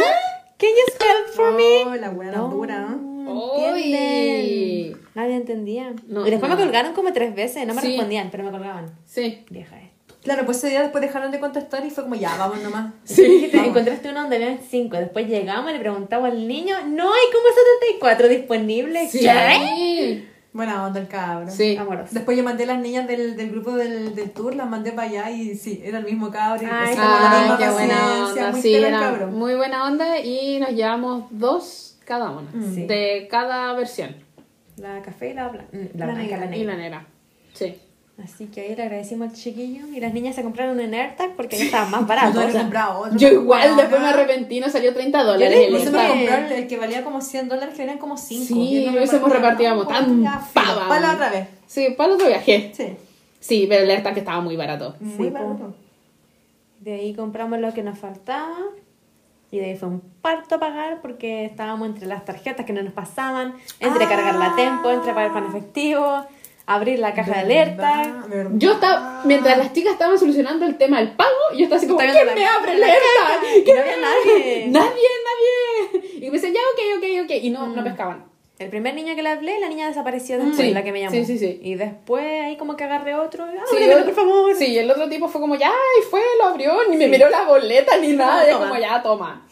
Can 0.59 0.71
you 0.71 0.93
spell 0.95 1.09
it 1.27 1.35
for 1.35 1.53
me? 1.53 1.83
Oh, 1.85 1.95
la 1.97 2.11
wea 2.11 2.33
dura, 2.33 2.89
¿eh? 2.91 2.95
¿entienden? 2.95 4.93
¡Uy! 4.95 4.97
Nadie 5.15 5.37
entendía. 5.37 5.95
No, 6.07 6.27
y 6.27 6.31
después 6.31 6.51
me 6.51 6.57
colgaron 6.57 6.93
como 6.95 7.13
tres 7.13 7.35
veces, 7.35 7.67
no 7.67 7.75
me 7.75 7.81
Sí. 7.81 7.89
respondían, 7.89 8.31
pero 8.31 8.45
me 8.45 8.51
colgaban. 8.51 8.87
Sí. 9.05 9.45
Vieja. 9.51 9.77
Claro, 10.23 10.45
pues 10.45 10.59
ese 10.59 10.69
día 10.69 10.83
después 10.83 11.03
dejaron 11.03 11.33
de 11.33 11.41
contestar 11.41 11.85
y 11.85 11.91
fue 11.91 12.05
como, 12.05 12.15
ya, 12.15 12.37
vamos 12.37 12.61
nomás. 12.63 12.93
Sí. 13.05 13.51
Encontraste 13.53 14.09
uno 14.11 14.21
donde 14.21 14.37
habían 14.37 14.61
cinco. 14.69 14.97
Después 14.97 15.27
llegamos 15.29 15.71
y 15.71 15.75
le 15.75 15.81
preguntamos 15.81 16.31
al 16.31 16.47
niño, 16.47 16.77
no 16.87 17.13
hay 17.13 17.23
como 17.33 17.47
74 17.89 18.29
disponibles. 18.29 19.11
Sí. 19.11 19.21
¿Qué? 19.21 20.29
Buena 20.53 20.85
onda 20.87 21.01
el 21.01 21.09
cabro. 21.09 21.51
Sí. 21.51 21.77
Amoroso. 21.77 22.11
Después 22.13 22.37
yo 22.37 22.45
mandé 22.45 22.65
a 22.65 22.67
las 22.67 22.79
niñas 22.79 23.07
del, 23.09 23.37
del 23.37 23.51
grupo 23.51 23.73
del, 23.75 24.15
del 24.15 24.31
tour, 24.33 24.55
las 24.55 24.69
mandé 24.69 24.93
para 24.93 25.09
allá 25.09 25.31
y 25.31 25.57
sí, 25.57 25.81
era 25.83 25.99
el 25.99 26.05
mismo 26.05 26.31
cabro. 26.31 26.63
y 26.63 26.67
Ay, 26.71 26.95
Ay, 26.97 27.41
misma 27.41 27.59
qué 27.59 27.71
buena 27.71 28.27
onda. 28.29 28.51
muy 28.53 28.61
Sí, 28.63 28.75
era 28.75 29.01
cabro. 29.01 29.27
muy 29.29 29.55
buena 29.55 29.87
onda 29.87 30.21
y 30.21 30.61
nos 30.61 30.71
llevamos 30.71 31.25
dos 31.31 31.97
cada 32.05 32.31
una. 32.33 32.51
Sí. 32.75 32.85
De 32.87 33.29
cada 33.31 33.73
versión. 33.73 34.15
La 34.77 35.01
café 35.01 35.31
y 35.31 35.35
la 35.35 35.49
blanca. 35.49 35.69
La, 35.73 36.07
La 36.07 36.13
blanca, 36.13 36.23
negra. 36.23 36.47
la 36.51 36.57
Y 36.57 36.65
la 36.65 36.77
negra. 36.77 37.07
Sí. 37.55 37.75
Así 38.23 38.47
que 38.47 38.61
ahí 38.61 38.77
le 38.77 38.83
agradecimos 38.83 39.31
al 39.31 39.35
chiquillo. 39.35 39.87
Y 39.89 39.99
las 40.01 40.13
niñas 40.13 40.35
se 40.37 40.43
compraron 40.43 40.79
un 40.79 40.95
AirTag 40.95 41.35
porque 41.35 41.57
ya 41.57 41.65
estaban 41.65 41.91
más 41.91 42.01
Yo 42.03 42.07
baratos. 42.07 42.45
que 42.47 42.53
comprar 42.59 42.89
otro. 42.97 43.17
Yo 43.17 43.29
igual, 43.29 43.77
después 43.77 44.01
me 44.01 44.09
arrepentí, 44.09 44.61
nos 44.61 44.71
salió 44.73 44.93
30 44.93 45.25
dólares. 45.25 45.51
le 45.51 45.65
el 45.67 45.71
Por 45.73 45.81
eso 45.81 45.91
puse 45.91 46.15
me 46.15 46.25
el, 46.25 46.53
el 46.53 46.67
que 46.69 46.77
valía 46.77 47.03
como 47.05 47.21
100 47.21 47.49
dólares, 47.49 47.75
que 47.75 47.83
venían 47.83 47.99
como 47.99 48.17
5. 48.17 48.45
Sí, 48.45 48.87
hubiésemos 48.91 49.31
repartido 49.33 49.87
tan 49.87 50.23
pava. 50.53 50.89
Para 50.89 51.01
la 51.01 51.13
otra 51.15 51.31
vez. 51.31 51.49
Sí, 51.67 51.89
para 51.97 52.11
el 52.11 52.15
otro 52.17 52.27
viaje. 52.29 52.71
Sí. 52.75 52.97
Sí, 53.41 53.67
pero 53.69 53.83
el 53.85 53.91
AirTag 53.91 54.19
estaba 54.19 54.41
muy 54.41 54.57
barato. 54.57 54.95
Muy 55.01 55.31
barato. 55.31 55.75
De 56.81 56.95
ahí 56.95 57.15
compramos 57.15 57.59
lo 57.61 57.73
que 57.73 57.83
nos 57.83 57.99
faltaba. 57.99 58.57
Y 59.51 59.59
de 59.59 59.67
ahí 59.67 59.77
fue 59.77 59.89
un 59.89 60.01
parto 60.23 60.55
a 60.55 60.59
pagar 60.61 61.01
porque 61.03 61.45
estábamos 61.45 61.87
entre 61.89 62.07
las 62.07 62.25
tarjetas 62.25 62.65
que 62.65 62.73
no 62.73 62.83
nos 62.83 62.93
pasaban, 62.95 63.55
entre 63.81 64.05
Ah. 64.05 64.09
cargar 64.09 64.35
la 64.37 64.55
tempo, 64.57 64.91
entre 64.91 65.13
pagar 65.13 65.33
con 65.33 65.45
efectivo, 65.47 66.25
abrir 66.67 66.99
la 66.99 67.13
caja 67.15 67.33
de 67.33 67.41
alerta. 67.41 68.25
Verdad. 68.29 68.51
Yo 68.55 68.73
estaba, 68.73 69.23
mientras 69.25 69.59
las 69.59 69.73
chicas 69.73 69.93
estaban 69.95 70.19
solucionando 70.19 70.65
el 70.67 70.77
tema 70.79 70.99
del 70.99 71.13
pago, 71.13 71.31
yo 71.57 71.65
estaba 71.65 71.79
así 71.79 71.87
como, 71.87 72.01
Estaba 72.01 72.23
¿quién 72.25 72.35
me 72.35 72.47
abre 72.47 72.79
la 72.79 72.87
caja. 72.87 73.41
¿Quién 73.65 73.77
No 73.77 73.83
me 73.85 73.91
había 73.91 73.97
nadie. 73.97 74.67
Nadie, 74.69 75.09
nadie. 75.27 76.09
Y 76.19 76.27
me 76.27 76.31
decían, 76.33 76.53
ya, 76.55 76.61
ok, 76.73 76.99
ok, 76.99 77.25
ok. 77.25 77.31
Y 77.43 77.51
no, 77.51 77.67
no 77.69 77.83
pescaban. 77.85 78.31
El 78.59 78.69
primer 78.69 78.95
niño 78.95 79.17
que 79.17 79.23
le 79.25 79.29
hablé, 79.31 79.59
la 79.59 79.69
niña 79.69 79.89
desapareció 79.89 80.37
después, 80.39 80.57
Sí, 80.57 80.71
la 80.73 80.85
que 80.85 80.93
me 80.93 81.01
llamó. 81.01 81.11
sí, 81.11 81.25
sí, 81.25 81.37
sí. 81.37 81.59
Y 81.65 81.75
después 81.75 82.23
ahí 82.45 82.57
como 82.57 82.77
que 82.77 82.85
agarré 82.85 83.17
otro. 83.17 83.45
Ah, 83.45 83.65
Sí, 83.69 83.75
ábremelo, 83.77 83.99
el- 83.99 84.05
por 84.05 84.15
favor. 84.15 84.55
Sí, 84.55 84.79
el 84.79 84.89
otro 84.89 85.09
tipo 85.09 85.27
fue 85.27 85.41
como, 85.41 85.57
ya, 85.57 85.73
y 86.01 86.03
fue, 86.09 86.21
lo 86.39 86.45
abrió, 86.47 86.73
ni 86.89 86.97
me 86.97 87.09
miró 87.09 87.29
la 87.29 87.43
boleta 87.45 87.97
ni 87.99 88.09
nada. 88.13 88.47
Y 88.49 88.53
toma. 88.53 88.69
como, 88.69 88.81
ya, 88.81 89.03
toma. 89.03 89.47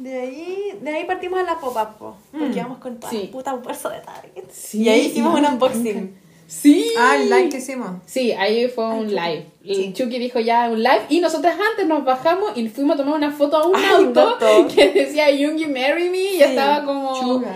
De 0.00 0.18
ahí, 0.18 0.78
de 0.80 0.90
ahí 0.90 1.04
partimos 1.04 1.38
a 1.40 1.42
la 1.42 1.58
pop-up, 1.60 1.98
po, 1.98 2.16
porque 2.32 2.56
íbamos 2.58 2.78
con 2.78 2.98
toda 2.98 3.10
Sí. 3.10 3.24
la 3.24 3.30
puta 3.30 3.52
bolsa 3.54 3.90
de 3.90 4.00
Target. 4.00 4.44
Sí. 4.50 4.82
Y 4.82 4.88
ahí 4.88 5.00
hicimos 5.06 5.38
un 5.38 5.44
unboxing. 5.46 6.16
Sí. 6.50 6.90
Ah, 6.98 7.14
el 7.16 7.30
like 7.30 7.48
que 7.50 7.58
hicimos. 7.58 7.90
Sí, 8.06 8.32
ahí 8.32 8.66
fue 8.66 8.84
un 8.88 9.06
live. 9.14 9.46
El 9.64 9.92
Chucky 9.94 10.18
dijo 10.18 10.40
ya 10.40 10.68
un 10.68 10.82
live 10.82 11.02
y 11.08 11.20
nosotras 11.20 11.54
antes 11.70 11.86
nos 11.86 12.04
bajamos 12.04 12.56
y 12.58 12.66
fuimos 12.68 12.94
a 12.94 12.96
tomar 12.96 13.14
una 13.14 13.30
foto 13.30 13.56
a 13.58 13.68
un 13.68 13.76
Ay, 13.76 13.84
auto 14.06 14.36
que 14.74 14.90
decía 14.90 15.30
Youngie 15.30 15.68
Marry 15.68 16.10
Me 16.10 16.18
y 16.18 16.42
estaba 16.42 16.84
como... 16.84 17.14
Chuga. 17.20 17.54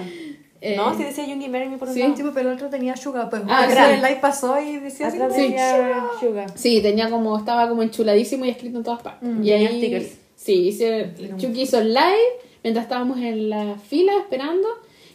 eh, 0.60 0.76
no, 0.76 0.96
si 0.96 1.02
decía 1.02 1.24
Jungie 1.24 1.48
Marry 1.48 1.68
Me 1.70 1.76
por 1.76 1.88
un 1.88 1.94
sí. 1.94 2.00
lado. 2.00 2.14
Sí, 2.16 2.22
pero 2.32 2.50
el 2.50 2.54
otro 2.54 2.68
tenía 2.70 2.94
Sugar. 2.96 3.28
Pues 3.30 3.42
Ah, 3.48 3.66
sí. 3.68 3.76
el 3.94 4.00
live 4.00 4.18
pasó 4.20 4.60
y 4.60 4.76
decía 4.76 5.08
así. 5.08 5.18
Decía 5.18 6.04
Sugar. 6.20 6.52
Sí, 6.54 6.80
tenía 6.80 7.10
como, 7.10 7.36
estaba 7.36 7.68
como 7.68 7.82
enchuladísimo 7.82 8.44
y 8.44 8.50
escrito 8.50 8.78
en 8.78 8.84
todas 8.84 9.02
partes. 9.02 9.28
Mm, 9.28 9.42
y 9.42 9.48
tenía 9.50 9.68
ahí, 9.70 9.78
stickers. 9.78 10.06
Sí, 10.44 10.68
hice, 10.68 11.14
Chucky 11.36 11.62
hizo 11.62 11.78
el 11.78 11.94
live 11.94 12.28
mientras 12.62 12.84
estábamos 12.84 13.18
en 13.18 13.48
la 13.50 13.76
fila 13.76 14.12
esperando. 14.18 14.68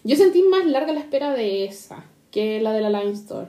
Yo 0.03 0.15
sentí 0.15 0.41
más 0.43 0.65
larga 0.65 0.93
la 0.93 0.99
espera 1.01 1.33
de 1.33 1.65
esa 1.65 2.03
que 2.31 2.61
la 2.61 2.73
de 2.73 2.81
la 2.81 2.89
Line 2.89 3.13
Store. 3.13 3.47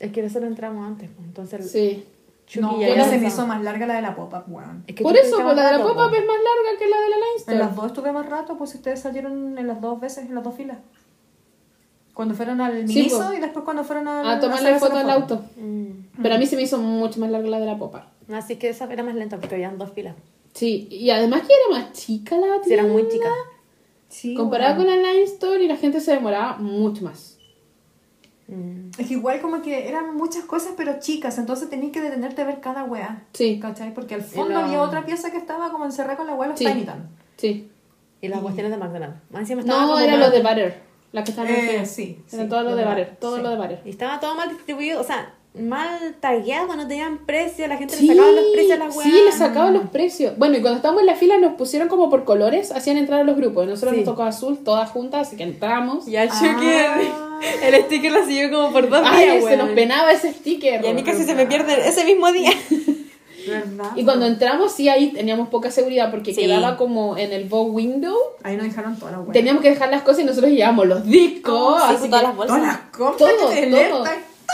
Es 0.00 0.12
que 0.12 0.22
nosotros 0.22 0.48
entramos 0.50 0.86
antes, 0.86 1.08
po, 1.10 1.22
entonces 1.22 1.70
Sí. 1.70 2.04
Chucky 2.46 2.60
No, 2.60 2.78
ya 2.80 3.04
se 3.08 3.18
me 3.18 3.28
hizo 3.28 3.46
más 3.46 3.62
larga 3.62 3.86
la 3.86 3.94
de 3.94 4.02
la 4.02 4.14
pop-up, 4.14 4.44
weón. 4.48 4.84
Es 4.86 4.94
que 4.94 5.02
Por 5.02 5.16
eso, 5.16 5.36
pues 5.42 5.56
la 5.56 5.66
de 5.72 5.78
la 5.78 5.82
pop-up 5.82 6.10
po. 6.10 6.14
es 6.16 6.26
más 6.26 6.36
larga 6.36 6.78
que 6.78 6.88
la 6.88 7.00
de 7.00 7.08
la 7.08 7.16
Line 7.16 7.30
En 7.32 7.38
Store. 7.40 7.58
las 7.58 7.74
dos 7.76 7.86
estuve 7.86 8.12
más 8.12 8.26
rato, 8.28 8.58
pues 8.58 8.74
ustedes 8.74 9.00
salieron 9.00 9.56
en 9.56 9.66
las 9.66 9.80
dos 9.80 9.98
veces, 9.98 10.26
en 10.26 10.34
las 10.34 10.44
dos 10.44 10.54
filas. 10.54 10.76
Cuando 12.12 12.34
fueron 12.34 12.60
al 12.60 12.86
Sí, 12.86 12.94
Miniso 12.96 13.16
pues. 13.26 13.38
y 13.38 13.40
después 13.40 13.64
cuando 13.64 13.82
fueron 13.82 14.06
al, 14.08 14.26
A 14.28 14.40
tomarle 14.40 14.78
foto 14.78 14.96
al 14.96 15.10
auto. 15.10 15.44
Mm. 15.56 16.22
Pero 16.22 16.34
a 16.34 16.38
mí 16.38 16.46
se 16.46 16.56
me 16.56 16.62
hizo 16.62 16.78
mucho 16.78 17.18
más 17.18 17.30
larga 17.30 17.48
la 17.48 17.58
de 17.60 17.66
la 17.66 17.78
popa. 17.78 18.08
Así 18.32 18.56
que 18.56 18.68
esa 18.68 18.92
era 18.92 19.02
más 19.02 19.14
lenta 19.14 19.38
porque 19.38 19.54
habían 19.54 19.78
dos 19.78 19.90
filas. 19.92 20.14
Sí, 20.54 20.86
y 20.90 21.10
además 21.10 21.42
que 21.42 21.52
era 21.52 21.78
más 21.80 21.92
chica 21.92 22.36
la 22.36 22.62
Sí, 22.64 22.72
era 22.72 22.84
muy 22.84 23.02
tienda, 23.08 23.26
chica. 23.28 23.30
Sí, 24.08 24.34
Comparada 24.34 24.76
con 24.76 24.86
la 24.86 24.96
Line 24.96 25.22
Store 25.24 25.62
y 25.62 25.66
la 25.68 25.76
gente 25.76 26.00
se 26.00 26.12
demoraba 26.12 26.56
mucho 26.58 27.02
más. 27.04 27.38
Mm. 28.46 28.90
Es 28.98 29.08
que 29.08 29.14
igual 29.14 29.40
como 29.40 29.62
que 29.62 29.88
eran 29.88 30.16
muchas 30.16 30.44
cosas 30.44 30.74
pero 30.76 31.00
chicas, 31.00 31.38
entonces 31.38 31.70
tenías 31.70 31.92
que 31.92 32.00
detenerte 32.00 32.42
a 32.42 32.44
ver 32.44 32.60
cada 32.60 32.84
weá. 32.84 33.24
Sí, 33.32 33.58
¿Cachai? 33.60 33.94
Porque 33.94 34.14
al 34.14 34.22
fondo 34.22 34.54
la- 34.54 34.66
había 34.66 34.82
otra 34.82 35.04
pieza 35.06 35.30
que 35.30 35.38
estaba 35.38 35.70
como 35.72 35.84
encerrada 35.86 36.16
con 36.16 36.26
la 36.26 36.34
weá 36.34 36.48
los 36.50 36.58
Sí. 36.58 36.66
Tiny 36.66 36.86
sí. 37.36 37.70
Y 38.20 38.28
las 38.28 38.40
cuestiones 38.40 38.70
de 38.70 38.78
McDonald's. 38.78 39.16
Más 39.30 39.40
encima 39.40 39.60
estaba 39.62 39.80
No, 39.82 39.86
como 39.88 39.98
era 39.98 40.12
mal- 40.12 40.20
lo 40.20 40.30
de 40.30 40.40
Butter. 40.42 40.82
La 41.12 41.24
que 41.24 41.30
estaba 41.30 41.48
en 41.48 41.54
Eh, 41.54 41.76
el 41.80 41.86
sí, 41.86 42.22
Era 42.32 42.42
sí, 42.44 42.48
todo 42.48 42.62
lo 42.62 42.76
de 42.76 42.84
Butter. 42.84 43.16
Todo 43.20 43.36
sí. 43.36 43.42
lo 43.42 43.50
de 43.50 43.56
Butter. 43.56 43.82
Y 43.84 43.90
estaba 43.90 44.20
todo 44.20 44.34
mal 44.34 44.48
distribuido, 44.50 45.00
o 45.00 45.04
sea, 45.04 45.34
mal 45.54 46.16
tagueado, 46.20 46.74
no 46.74 46.88
tenían 46.88 47.18
precio, 47.18 47.66
la 47.68 47.76
gente 47.76 47.94
Sí, 47.96 48.08
le 48.08 48.14
sacaba 48.14 48.32
los 48.32 48.44
precios 48.52 48.72
a 48.72 48.84
las 48.84 48.96
weas. 48.96 49.08
sí, 49.10 49.20
le 49.24 49.32
sacaban 49.32 49.72
los 49.74 49.88
precios. 49.90 50.36
Bueno, 50.36 50.56
y 50.56 50.60
cuando 50.60 50.76
estábamos 50.78 51.02
en 51.02 51.06
la 51.06 51.14
fila 51.14 51.38
nos 51.38 51.54
pusieron 51.54 51.88
como 51.88 52.10
por 52.10 52.24
colores, 52.24 52.72
hacían 52.72 52.96
entrar 52.96 53.20
a 53.20 53.24
los 53.24 53.36
grupos. 53.36 53.66
Nosotros 53.66 53.92
Sí. 53.92 53.98
nos 53.98 54.04
tocó 54.06 54.24
azul, 54.24 54.58
todas 54.64 54.90
juntas, 54.90 55.28
así 55.28 55.36
que 55.36 55.44
entramos. 55.44 56.08
Y 56.08 56.16
al 56.16 56.28
Ah. 56.30 56.34
Chucky, 56.40 57.66
el 57.66 57.84
sticker 57.84 58.10
lo 58.12 58.24
siguió 58.26 58.50
como 58.50 58.72
por 58.72 58.88
dos 58.88 59.02
Ay, 59.04 59.30
días, 59.38 59.44
se 59.44 59.56
nos 59.56 59.68
penaba 59.70 60.10
ese 60.12 60.32
sticker. 60.32 60.84
Y 60.84 60.88
a 60.88 60.92
mí 60.94 61.02
casi 61.04 61.22
se 61.24 61.34
me 61.36 61.46
pierde 61.46 61.86
ese 61.88 62.04
mismo 62.04 62.32
día. 62.32 62.50
¿Verdad? 63.46 63.90
Y 63.94 64.04
cuando 64.04 64.24
entramos, 64.26 64.72
sí, 64.72 64.88
ahí 64.88 65.08
teníamos 65.12 65.50
poca 65.50 65.70
seguridad 65.70 66.10
porque 66.10 66.32
Sí. 66.34 66.40
quedaba 66.40 66.76
como 66.78 67.16
en 67.18 67.30
el 67.32 67.44
bow 67.44 67.64
window. 67.66 68.16
Ahí 68.42 68.56
nos 68.56 68.64
dejaron 68.66 68.96
toda 68.98 69.12
la 69.12 69.20
weá. 69.20 69.32
Teníamos 69.32 69.62
que 69.62 69.68
dejar 69.70 69.90
las 69.90 70.02
cosas 70.02 70.20
y 70.20 70.24
nosotros 70.24 70.50
llevábamos 70.50 70.86
los 70.86 71.04
discos. 71.04 71.82
Sí, 71.88 71.94
así 71.94 72.02
que 72.04 72.08
todas 72.08 72.22
las 72.24 72.36
bolsas. 72.36 72.56
Todas 72.56 72.72
las 72.72 72.80
compras 72.90 73.32
todo, 73.38 73.48
te 73.50 73.66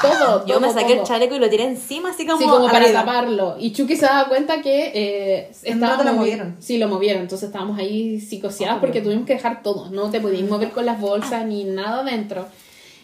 todo, 0.02 0.10
alertan. 0.12 0.26
todo, 0.38 0.46
Yo 0.46 0.60
me 0.60 0.68
todo, 0.68 0.78
saqué 0.80 0.92
el 0.94 1.02
chaleco 1.02 1.34
y 1.34 1.38
lo 1.38 1.48
tiré 1.50 1.64
encima, 1.64 2.10
así 2.10 2.26
como. 2.26 2.38
Sí, 2.38 2.44
como 2.46 2.66
para 2.66 2.78
arriba. 2.84 3.00
taparlo. 3.00 3.56
Y 3.58 3.72
Chucky 3.72 3.96
se 3.96 4.06
daba 4.06 4.28
cuenta 4.28 4.60
que 4.62 4.92
eh, 4.94 5.50
rato 5.78 6.04
lo 6.04 6.10
movi- 6.10 6.14
movieron. 6.16 6.56
Sí, 6.58 6.78
lo 6.78 6.88
movieron. 6.88 7.22
Entonces 7.22 7.48
estábamos 7.48 7.78
ahí 7.78 8.20
psicoseadas 8.20 8.76
Ah, 8.76 8.80
porque 8.80 9.00
tuvimos 9.00 9.26
que 9.26 9.34
dejar 9.34 9.62
todo. 9.62 9.90
No 9.90 10.10
te 10.10 10.20
podías 10.20 10.48
mover 10.48 10.70
con 10.70 10.86
las 10.86 11.00
bolsas 11.00 11.44
ni 11.46 11.64
nada 11.64 12.02
dentro. 12.04 12.46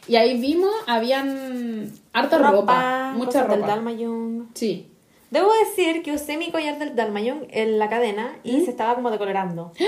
Y 0.09 0.17
ahí 0.17 0.39
vimos, 0.41 0.71
habían 0.87 1.91
harta 2.13 2.39
ropa, 2.39 3.13
mucha 3.17 3.27
cosas 3.43 3.49
del 3.49 3.61
ropa. 3.61 3.91
Young. 3.93 4.45
Sí. 4.55 4.89
Debo 5.31 5.49
decir 5.65 6.03
que 6.05 6.13
usé 6.13 6.37
mi 6.37 6.53
collar 6.53 6.79
del 6.79 6.95
Dalma 6.95 7.21
Young 7.21 7.41
en 7.51 7.81
la 7.81 7.89
cadena 7.89 8.37
y 8.45 8.61
se 8.61 8.71
estaba 8.71 8.95
como 8.95 9.11
decolorando. 9.11 9.73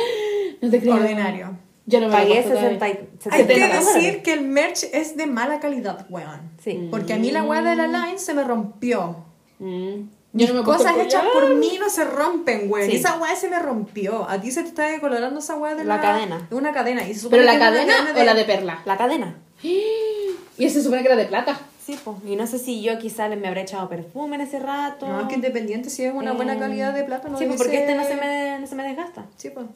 No 0.61 0.71
te 0.71 0.81
creo. 0.81 0.95
Ordinario. 0.95 1.57
Yo 1.89 2.01
no 2.01 2.07
me 2.09 2.13
Pagué 2.13 2.43
puesto 2.43 2.51
todavía. 2.51 2.79
60 2.79 2.89
y- 2.89 2.91
Hay 2.93 2.99
que 3.47 3.55
70 3.55 3.67
dólares. 3.81 3.95
decir 3.95 4.23
que 4.23 4.33
el 4.35 4.43
merch 4.43 4.85
es 4.93 5.17
de 5.17 5.27
mala 5.27 5.59
calidad, 5.59 6.07
weón. 6.11 6.41
Sí. 6.63 6.87
Porque 6.91 7.15
a 7.15 7.17
mí 7.17 7.31
la 7.31 7.43
weá 7.43 7.63
de 7.63 7.75
la 7.77 7.87
line 7.87 8.19
se 8.19 8.35
me 8.35 8.45
rompió. 8.45 9.25
Mm. 9.59 9.95
Yo 10.35 10.45
Mis 10.47 10.49
no 10.53 10.61
me 10.61 10.63
cosas 10.65 10.95
hechas 10.99 11.25
por 11.33 11.55
mí 11.55 11.79
no 11.81 11.89
se 11.89 12.05
rompen, 12.05 12.69
güey. 12.69 12.91
Sí. 12.91 12.97
Esa 12.97 13.17
weá 13.19 13.35
se 13.35 13.49
me 13.49 13.59
rompió. 13.59 14.29
A 14.29 14.39
ti 14.41 14.51
se 14.51 14.63
te 14.63 14.69
está 14.69 14.87
decolorando 14.89 15.39
esa 15.41 15.57
weá 15.57 15.75
de 15.75 15.85
La 15.85 15.97
la, 15.97 16.03
cadena. 16.03 16.47
De 16.51 16.55
una 16.57 16.73
cadena. 16.73 17.09
Y 17.09 17.15
se 17.15 17.21
supone 17.21 17.43
¿Pero 17.43 17.45
la 17.51 17.57
una 17.57 17.71
cadena 17.71 17.95
o 18.15 18.23
la 18.25 18.35
de 18.35 18.45
perla? 18.45 18.83
La 18.85 18.97
cadena. 18.99 19.37
Y 20.59 20.69
se 20.71 20.83
supone 20.83 21.03
que 21.03 21.07
era 21.09 21.17
de 21.17 21.27
plata. 21.27 21.59
Sí, 21.85 21.99
pues. 22.05 22.17
Y 22.27 22.37
no 22.37 22.47
sé 22.47 22.59
si 22.59 22.83
yo 22.83 22.99
quizá 22.99 23.29
me 23.29 23.47
habré 23.49 23.63
echado 23.63 23.89
perfume 23.89 24.35
en 24.37 24.43
ese 24.43 24.59
rato. 24.59 25.07
No, 25.07 25.21
es 25.23 25.29
que 25.29 25.37
independiente 25.37 25.89
si 25.89 26.05
es 26.05 26.13
una 26.13 26.33
buena 26.33 26.55
Eh, 26.55 26.59
calidad 26.59 26.93
de 26.93 27.05
plata, 27.05 27.29
no 27.29 27.39
Sí, 27.39 27.45
pues 27.47 27.57
dice- 27.59 27.65
porque 27.65 27.79
este 27.81 27.95
no 27.95 28.05
se 28.05 28.17
me, 28.17 28.59
no 28.59 28.67
se 28.67 28.75
me 28.75 28.83
desgasta. 28.83 29.25
Sí, 29.37 29.51
pues. 29.51 29.67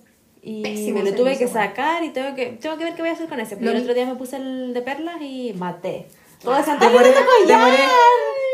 Y 0.44 0.62
Pésimo 0.62 0.98
me 1.02 1.10
lo 1.10 1.16
tuve 1.16 1.38
que 1.38 1.46
bueno. 1.46 1.60
sacar 1.60 2.02
y 2.02 2.10
tengo 2.10 2.34
que, 2.34 2.46
tengo 2.60 2.76
que 2.76 2.84
ver 2.84 2.94
qué 2.94 3.02
voy 3.02 3.10
a 3.10 3.12
hacer 3.14 3.28
con 3.28 3.38
ese. 3.38 3.56
Lo 3.60 3.70
el 3.70 3.82
otro 3.82 3.94
día 3.94 4.06
me 4.06 4.16
puse 4.16 4.36
el 4.36 4.74
de 4.74 4.82
perlas 4.82 5.20
y 5.22 5.52
maté. 5.56 6.08
Todo 6.42 6.56
ese 6.58 6.72
Devoré, 6.72 7.10
anterior 7.10 7.46
devoré. 7.46 7.78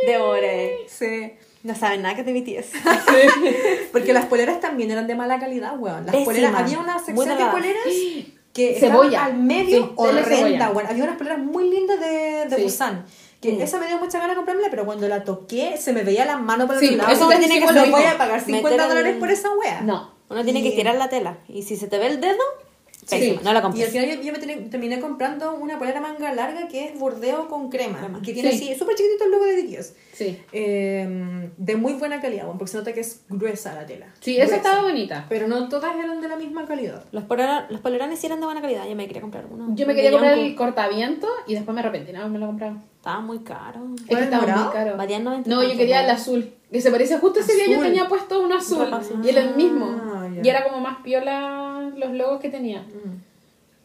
Devoré. 0.07 0.77
Sí. 0.89 1.33
No 1.63 1.75
saben 1.75 2.03
nada 2.03 2.15
que 2.15 2.23
te 2.25 2.33
mi 2.33 2.43
tía. 2.43 2.61
Porque 3.93 4.13
las 4.13 4.27
poleras 4.27 4.61
también 4.61 4.91
eran 4.91 5.07
de 5.07 5.15
mala 5.15 5.39
calidad, 5.41 5.79
weón. 5.79 6.05
Las 6.07 6.15
Pésima. 6.15 6.25
poleras, 6.25 6.55
había 6.55 6.79
una 6.79 6.99
sección 6.99 7.39
de 7.39 7.45
poleras 7.47 7.83
que 8.53 8.77
Cebolla. 8.79 9.09
estaban 9.09 9.33
al 9.33 9.39
medio 9.39 9.85
Sí, 9.87 9.93
horrenda, 9.97 10.71
weón. 10.71 10.87
Había 10.89 11.05
unas 11.05 11.17
poleras 11.17 11.39
muy 11.39 11.71
lindas 11.71 11.99
de, 12.01 12.47
de 12.49 12.57
Sí. 12.57 12.63
Busan. 12.63 13.05
Que 13.41 13.53
Mm. 13.53 13.61
esa 13.63 13.79
me 13.79 13.87
dio 13.87 13.99
mucha 13.99 14.19
ganas 14.19 14.31
de 14.31 14.37
comprármela, 14.37 14.69
pero 14.69 14.85
cuando 14.85 15.07
la 15.09 15.23
toqué 15.25 15.77
se 15.79 15.93
me 15.93 16.03
veía 16.03 16.25
la 16.25 16.37
mano 16.39 16.67
por 16.67 16.75
el 16.77 16.81
Sí, 16.81 16.97
lado. 16.97 17.11
eso 17.13 17.23
Entonces, 17.31 17.47
tiene 17.49 17.61
que 17.67 17.73
no 17.73 17.81
ser 17.83 17.91
voy 17.91 18.03
a 18.05 18.19
pagar 18.19 18.41
50 18.41 18.69
Meter 18.71 18.81
el- 18.83 18.89
dólares 18.89 19.17
por 19.19 19.31
esa 19.31 19.51
wea. 19.57 19.81
No. 19.83 20.18
Uno 20.31 20.45
tiene 20.45 20.63
que 20.63 20.69
estirar 20.71 20.95
la 20.97 21.09
tela. 21.09 21.39
Y 21.49 21.63
si 21.63 21.77
se 21.77 21.87
te 21.89 21.99
ve 21.99 22.07
el 22.09 22.21
dedo, 22.21 22.37
Pésima, 23.09 23.41
no 23.43 23.53
la 23.55 23.71
Y 23.75 23.83
al 23.83 23.89
final 23.89 24.07
yo, 24.07 24.21
yo 24.21 24.33
me 24.33 24.39
terminé, 24.39 24.69
terminé 24.69 25.01
comprando 25.01 25.55
una 25.55 25.79
polera 25.79 25.99
manga 26.01 26.31
larga 26.35 26.69
que 26.69 26.85
es 26.87 26.99
bordeo 26.99 27.49
con 27.49 27.71
crema. 27.71 27.99
Crema. 28.01 28.21
Que 28.21 28.35
tiene 28.35 28.53
Sí. 28.53 28.71
así, 28.71 28.79
súper 28.79 28.97
chiquitito 28.97 29.25
el 29.25 29.31
logo 29.31 29.45
de 29.47 29.63
BTS. 29.63 29.95
Sí. 30.13 30.39
Eh, 30.53 31.49
de 31.57 31.77
muy 31.77 31.95
buena 31.95 32.21
calidad, 32.21 32.45
bueno, 32.45 32.59
porque 32.59 32.73
se 32.73 32.77
nota 32.77 32.93
que 32.93 33.01
es 33.01 33.23
gruesa 33.31 33.73
la 33.75 33.87
tela. 33.87 34.07
Sí, 34.21 34.37
esa 34.37 34.47
Gruesa. 34.49 34.57
estaba 34.57 34.83
bonita. 34.83 35.25
Pero 35.31 35.49
no 35.49 35.69
todas 35.71 35.97
eran 35.97 36.21
de 36.21 36.29
la 36.29 36.37
misma 36.37 36.67
calidad. 36.67 37.03
Los, 37.13 37.25
polera- 37.25 37.67
los 37.71 37.81
polerones 37.81 38.19
sí 38.19 38.27
eran 38.27 38.41
de 38.41 38.47
buena 38.47 38.61
calidad. 38.61 38.87
Yo 38.87 38.95
me 38.97 39.07
quería 39.07 39.23
comprar 39.23 39.47
uno. 39.51 39.75
Yo 39.75 39.87
me 39.87 39.95
quería 39.95 40.11
comprar 40.11 40.35
Yonko. 40.35 40.47
el 40.49 40.57
cortaviento 40.57 41.29
y 41.47 41.55
después 41.55 41.75
me 41.75 41.81
arrepentí, 41.81 42.13
no 42.13 42.29
me 42.29 42.39
lo 42.39 42.47
compraba. 42.49 42.77
Estaba 42.97 43.21
muy 43.21 43.39
caro. 43.39 43.87
Es 43.97 44.03
¿Cuál, 44.07 44.19
que 44.19 44.25
estaba 44.25 44.43
morado? 44.43 44.65
muy 44.65 44.73
caro. 44.75 44.97
Valían 44.99 45.25
90 45.25 45.49
No, 45.49 45.63
yo 45.63 45.77
quería 45.79 46.05
el 46.05 46.11
azul. 46.11 46.53
Que 46.71 46.81
se 46.83 46.91
parece 46.91 47.19
justo 47.19 47.41
ese 47.41 47.55
día 47.55 47.67
yo 47.67 47.73
Azul. 47.75 47.85
tenía 47.87 48.09
puesto 48.09 48.41
uno 48.41 48.57
azul. 48.57 48.93
Azul. 48.93 49.25
Y 49.25 49.29
era 49.31 49.41
el 49.43 49.55
mismo. 49.57 49.87
Ah, 49.87 50.29
ya. 50.35 50.43
Y 50.45 50.49
era 50.49 50.65
como 50.65 50.81
más 50.81 50.99
piola 51.03 51.91
los 51.97 52.13
logos 52.13 52.41
que 52.41 52.51
tenía. 52.51 52.85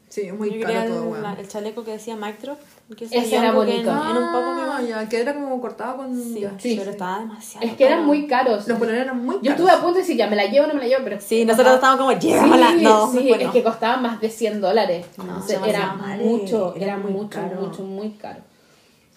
Sí, 0.10 0.22
es 0.22 0.34
muy 0.38 0.60
Yo 0.60 0.68
caro 0.68 0.82
el, 0.82 0.88
todo, 0.90 1.04
weón. 1.06 1.24
la- 1.24 1.34
el 1.34 1.48
chaleco 1.48 1.84
que 1.84 1.92
decía 1.92 2.16
Mic 2.16 2.40
Drop. 2.40 2.60
que 2.96 3.06
Ese 3.06 3.36
era 3.36 3.52
bonito. 3.52 3.90
En, 3.90 3.98
en 4.18 4.24
un 4.24 4.32
poco 4.32 4.54
me 4.54 4.64
Ah, 4.74 4.82
ya, 4.82 5.08
que 5.10 5.22
era 5.22 5.34
como 5.36 5.60
cortado 5.62 5.98
con... 5.98 6.16
Sí, 6.16 6.42
ya. 6.42 6.54
Sí. 6.60 6.76
pero 6.78 6.92
estaba 6.92 7.20
demasiado. 7.20 7.66
Es 7.66 7.74
que 7.76 7.86
eran 7.86 8.00
caro. 8.00 8.08
muy 8.08 8.28
caros. 8.28 8.68
Los 8.68 8.78
polerones 8.80 9.06
eran 9.08 9.24
muy 9.26 9.36
Yo 9.38 9.42
caros. 9.42 9.60
estuve 9.60 9.72
a 9.72 9.76
punto 9.78 9.94
de 9.94 10.00
decir, 10.02 10.18
ya, 10.18 10.28
me 10.28 10.36
la 10.36 10.46
llevo 10.46 10.66
o 10.66 10.68
no 10.68 10.74
me 10.76 10.82
la 10.82 10.88
llevo, 10.88 11.04
pero... 11.04 11.22
Sí, 11.22 11.46
nosotros 11.46 11.76
estábamos 11.76 12.06
como, 12.06 12.20
Sí, 12.22 12.28
llévala. 12.28 12.74
no, 12.76 13.12
sí, 13.12 13.26
bueno. 13.30 13.46
es 13.46 13.52
que 13.52 13.64
costaba 13.64 13.98
más 13.98 14.20
de 14.20 14.30
100 14.30 14.62
dólares. 14.62 15.06
No, 15.18 15.24
Entonces, 15.24 15.48
demasiado 15.62 15.84
era 15.86 15.96
vale, 16.00 16.24
mucho, 16.26 16.74
era 16.76 16.86
era 16.86 16.98
muy 16.98 17.12
mucho, 17.12 17.30
caro. 17.30 17.62
mucho, 17.62 17.82
muy 17.84 18.10
caro. 18.12 18.42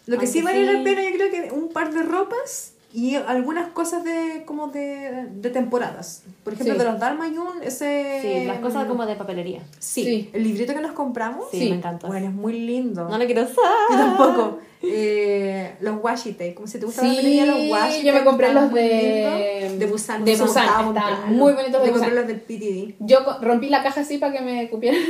Lo 0.07 0.19
que 0.19 0.27
sí 0.27 0.41
vale 0.41 0.67
sí. 0.67 0.73
la 0.73 0.85
pena, 0.85 1.03
yo 1.03 1.17
creo 1.17 1.31
que 1.31 1.53
un 1.53 1.69
par 1.71 1.93
de 1.93 2.03
ropas 2.05 2.73
y 2.93 3.16
algunas 3.16 3.68
cosas 3.72 4.05
de 4.05 4.45
como 4.47 4.68
de, 4.68 5.26
de 5.34 5.51
temporadas. 5.51 6.22
Por 6.45 6.55
ejemplo, 6.55 6.74
Sí. 6.74 6.78
de 6.78 6.84
los 6.87 6.99
Dalmayun, 6.99 7.62
ese... 7.62 8.20
Sí, 8.22 8.47
las 8.47 8.59
cosas 8.61 8.87
como 8.87 9.05
de 9.05 9.16
papelería. 9.16 9.61
Sí, 9.78 10.05
Sí. 10.05 10.30
el 10.32 10.43
librito 10.45 10.72
que 10.72 10.80
nos 10.80 10.93
compramos. 10.93 11.47
Sí, 11.51 11.59
Sí. 11.61 11.70
me 11.70 11.76
encantó. 11.76 12.07
Bueno, 12.07 12.28
es 12.28 12.32
muy 12.32 12.59
lindo. 12.61 13.09
No 13.09 13.18
lo 13.18 13.26
quiero 13.26 13.43
usar. 13.43 13.57
Yo 13.91 13.97
tampoco. 13.97 14.59
Eh, 14.82 15.74
los 15.80 16.03
washi 16.03 16.32
tape, 16.32 16.55
como 16.55 16.66
si 16.68 16.78
te 16.78 16.87
gusta 16.87 17.03
la 17.03 17.09
papelería, 17.09 17.47
los 17.47 17.70
washi 17.70 18.03
yo 18.05 18.14
me 18.14 18.24
compré 18.24 18.53
los 18.53 18.72
de- 18.72 19.74
de 19.78 19.87
Busan. 19.87 20.24
de 20.24 20.37
me 20.37 20.41
Busan, 20.43 20.84
comprarlos. 20.84 21.28
muy 21.30 21.53
bonitos 21.55 21.80
de 21.82 21.89
Yo 21.89 21.93
compré 21.93 22.11
Busan. 22.11 22.14
los 22.14 22.26
del 22.26 22.41
PTD. 22.41 22.95
Yo 23.01 23.18
rompí 23.43 23.68
la 23.68 23.82
caja 23.82 24.03
así 24.03 24.18
para 24.18 24.32
que 24.32 24.41
me 24.43 24.68
cupieran. 24.70 25.01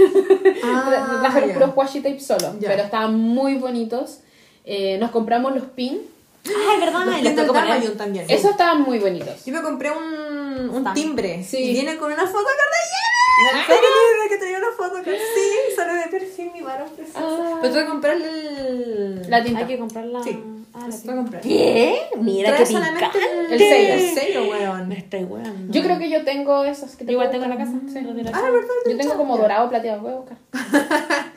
Ah, 0.64 1.18
Trajeron 1.22 1.50
puros 1.52 1.70
washi 1.76 2.00
tape 2.00 2.20
solo, 2.20 2.54
Ya. 2.58 2.68
pero 2.70 2.82
estaban 2.84 3.18
muy 3.18 3.56
bonitos. 3.56 4.20
Eh, 4.64 4.96
nos 4.98 5.10
compramos 5.10 5.54
los 5.54 5.64
pins. 5.64 6.00
Ay, 6.48 6.80
verdad, 6.80 7.06
Los 7.06 7.32
y 7.32 7.46
poner. 7.46 7.96
También. 7.96 8.26
Esos 8.28 8.52
estaban 8.52 8.82
muy 8.82 8.98
bonitos. 8.98 9.44
Yo 9.44 9.52
me 9.52 9.62
compré 9.62 9.90
un, 9.90 10.70
un 10.70 10.94
timbre. 10.94 11.42
Sí. 11.44 11.58
Y 11.58 11.72
viene 11.72 11.96
con 11.96 12.12
una 12.12 12.26
foto 12.26 12.44
de 12.48 12.54
Kardashian. 12.56 13.60
¿En 13.60 13.66
serio? 13.66 13.88
Que 14.28 14.36
tenía 14.38 14.58
una 14.58 14.70
foto 14.76 14.96
sí, 15.04 15.74
sale 15.76 16.00
de 16.00 16.06
perfil 16.08 16.50
mi 16.52 16.62
varón 16.62 16.88
preciosa. 16.96 17.20
Ah. 17.22 17.58
Pero 17.60 17.72
tuve 17.74 17.82
que 17.84 17.88
comprarle 17.90 18.28
el... 18.28 19.30
La 19.30 19.42
tinta. 19.44 19.60
Hay 19.60 19.66
que 19.66 19.78
comprarla. 19.78 20.22
Sí, 20.22 20.38
Ah, 20.78 20.88
la 21.06 21.14
comprar. 21.14 21.40
¿Qué? 21.40 22.02
Mira 22.20 22.50
Trae 22.50 22.58
qué 22.58 22.66
solamente 22.66 23.06
picante. 23.06 23.54
El 23.54 23.58
sello. 23.58 23.94
El 23.94 24.14
sello, 24.14 24.50
weón. 24.50 24.88
Me 24.88 24.98
estoy 24.98 25.24
weando. 25.24 25.72
Yo 25.72 25.82
creo 25.82 25.98
que 25.98 26.10
yo 26.10 26.22
tengo 26.22 26.64
esos 26.64 26.96
que 26.96 27.06
te 27.06 27.12
Igual 27.12 27.30
tengo 27.30 27.44
en 27.44 27.50
la 27.50 27.56
casa. 27.56 27.72
Sí. 27.88 28.00
de 28.00 28.22
la 28.22 28.30
Ah. 28.34 28.42
¿verdad? 28.42 28.68
Yo 28.86 28.96
tengo 28.98 29.16
como 29.16 29.38
dorado 29.38 29.70
plateado, 29.70 30.02
voy 30.02 30.12
a 30.12 30.16
buscar. 30.16 30.38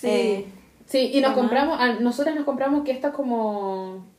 Sí. 0.00 0.08
Eh, 0.08 0.46
Sí, 0.92 1.10
y 1.14 1.20
nos 1.22 1.30
Ajá. 1.30 1.40
compramos, 1.40 1.80
a 1.80 1.94
nosotras 1.94 2.34
nos 2.34 2.44
compramos 2.44 2.84
que 2.84 2.90
estas 2.92 3.14
como, 3.14 4.04
como 4.04 4.11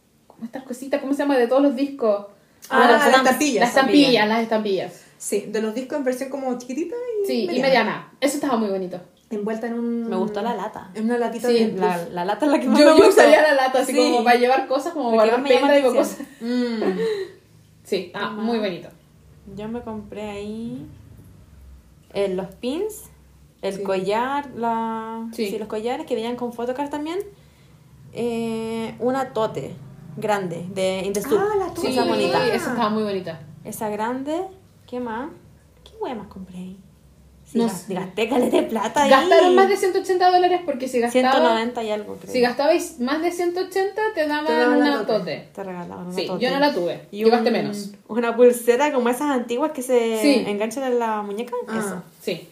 estas 0.43 0.63
cositas, 0.63 1.01
¿cómo 1.01 1.13
se 1.13 1.19
llama? 1.19 1.37
De 1.37 1.47
todos 1.47 1.61
los 1.61 1.75
discos. 1.75 2.27
Ah, 2.69 2.87
las 2.89 3.07
estampillas. 3.07 3.59
las 3.61 3.69
estampillas, 3.69 4.27
las 4.27 4.41
estampillas. 4.41 5.03
Sí, 5.17 5.45
de 5.49 5.61
los 5.61 5.73
discos 5.73 5.97
en 5.97 6.03
versión 6.03 6.29
como 6.29 6.57
chiquitita 6.57 6.95
y 7.23 7.27
Sí, 7.27 7.47
y 7.51 7.61
mediana. 7.61 8.11
Eso 8.19 8.35
estaba 8.35 8.57
muy 8.57 8.69
bonito. 8.69 8.99
Envuelta 9.29 9.67
en 9.67 9.73
un... 9.73 10.09
Me 10.09 10.15
gustó 10.15 10.41
la 10.41 10.55
lata. 10.55 10.91
En 10.93 11.05
una 11.05 11.17
latita 11.17 11.47
Sí, 11.47 11.53
de... 11.65 11.71
La, 11.73 11.97
la 12.09 12.25
lata 12.25 12.45
es 12.45 12.51
la 12.51 12.59
que 12.59 12.67
más 12.67 12.79
Yo, 12.79 12.93
me 12.93 12.99
yo 13.01 13.07
usaría 13.09 13.41
la 13.41 13.53
lata 13.55 13.79
así 13.79 13.93
Sí. 13.93 13.97
como 13.97 14.23
para 14.23 14.37
llevar 14.37 14.67
cosas, 14.67 14.93
como 14.93 15.11
Porque 15.11 15.29
guardar 15.31 15.63
o 15.63 15.67
la 15.67 15.81
cosas. 15.93 16.19
Mm. 16.41 16.83
Sí, 17.83 18.11
ah, 18.13 18.29
muy 18.29 18.59
bonito. 18.59 18.89
Yo 19.55 19.67
me 19.67 19.81
compré 19.81 20.21
ahí 20.29 20.85
eh, 22.13 22.29
los 22.29 22.47
pins, 22.55 23.09
el 23.61 23.75
Sí. 23.77 23.83
collar, 23.83 24.49
la... 24.55 25.27
Sí. 25.33 25.47
Sí. 25.49 25.57
los 25.57 25.67
collares 25.67 26.05
que 26.05 26.15
venían 26.15 26.35
con 26.35 26.53
photocard 26.53 26.89
también. 26.89 27.19
Eh, 28.13 28.95
una 28.99 29.33
tote 29.33 29.73
grande 30.15 30.65
de 30.73 31.01
In 31.05 31.13
The 31.13 31.21
Soup. 31.21 31.39
Ah, 31.39 31.55
la 31.57 31.67
tote. 31.73 31.81
Sí, 31.81 31.93
Esa 31.93 32.05
bonita. 32.05 32.45
esa 32.47 32.55
estaba 32.71 32.89
muy 32.89 33.03
bonita. 33.03 33.39
Esa 33.63 33.89
grande. 33.89 34.41
¿Qué 34.87 34.99
más? 34.99 35.29
¿Qué 35.83 35.91
hueá 35.99 36.15
más 36.15 36.27
compré 36.27 36.57
ahí? 36.57 36.77
Sí, 37.45 37.57
No 37.59 37.65
gas- 37.67 37.81
sé. 37.87 37.93
gasté 37.93 38.29
caleta 38.29 38.57
de 38.57 38.63
plata 38.63 39.03
ahí. 39.03 39.09
Gastaron 39.09 39.53
más 39.55 39.69
de 39.69 39.77
180 39.77 40.31
dólares 40.31 40.61
porque 40.65 40.87
si 40.87 40.99
gastaba, 40.99 41.31
190 41.33 41.83
y 41.83 41.91
algo, 41.91 42.15
creo. 42.15 42.31
si 42.33 42.39
gastabais 42.41 42.99
más 42.99 43.21
de 43.21 43.31
180 43.31 44.01
te 44.15 44.27
daban 44.27 44.45
Te 44.47 44.53
daban 44.53 44.77
una 44.77 45.05
tote. 45.05 45.19
tote. 45.19 45.49
Te 45.53 45.63
regalaban 45.63 46.07
una 46.07 46.15
Sí, 46.15 46.25
tote. 46.25 46.43
yo 46.43 46.51
no 46.51 46.59
la 46.59 46.73
tuve. 46.73 47.07
Y 47.11 47.19
yo 47.19 47.29
gasté 47.29 47.49
un- 47.49 47.53
menos. 47.53 47.91
Una 48.07 48.35
pulsera 48.35 48.91
como 48.91 49.09
esas 49.09 49.29
antiguas 49.29 49.71
que 49.71 49.81
se 49.83 50.19
Sí. 50.21 50.43
enganchan 50.47 50.83
en 50.85 50.99
la 50.99 51.21
muñeca. 51.21 51.53
Ah. 51.67 51.79
Eso. 51.79 52.01
Sí. 52.21 52.49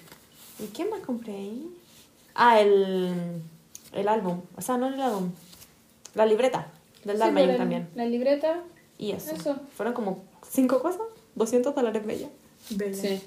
¿Y 0.60 0.66
qué 0.68 0.86
más 0.86 1.00
compré 1.00 1.34
ahí? 1.34 1.68
Ah, 2.36 2.60
el, 2.60 3.42
el 3.94 4.08
álbum. 4.08 4.42
O 4.56 4.62
sea, 4.62 4.78
no 4.78 4.88
el 4.88 5.02
álbum. 5.02 5.32
La 6.16 6.26
libreta 6.26 6.68
del 7.04 7.18
Sí, 7.18 7.20
Dalmain 7.20 7.58
también. 7.58 7.90
La 7.96 8.06
libreta. 8.06 8.64
Y 8.98 9.12
eso. 9.12 9.34
Eso. 9.34 9.60
Fueron 9.76 9.94
como 9.94 10.24
cinco 10.48 10.82
cosas. 10.82 11.02
200 11.36 11.74
dólares 11.74 12.06
bella. 12.06 12.28
Bella. 12.72 12.96
Sí. 12.96 13.22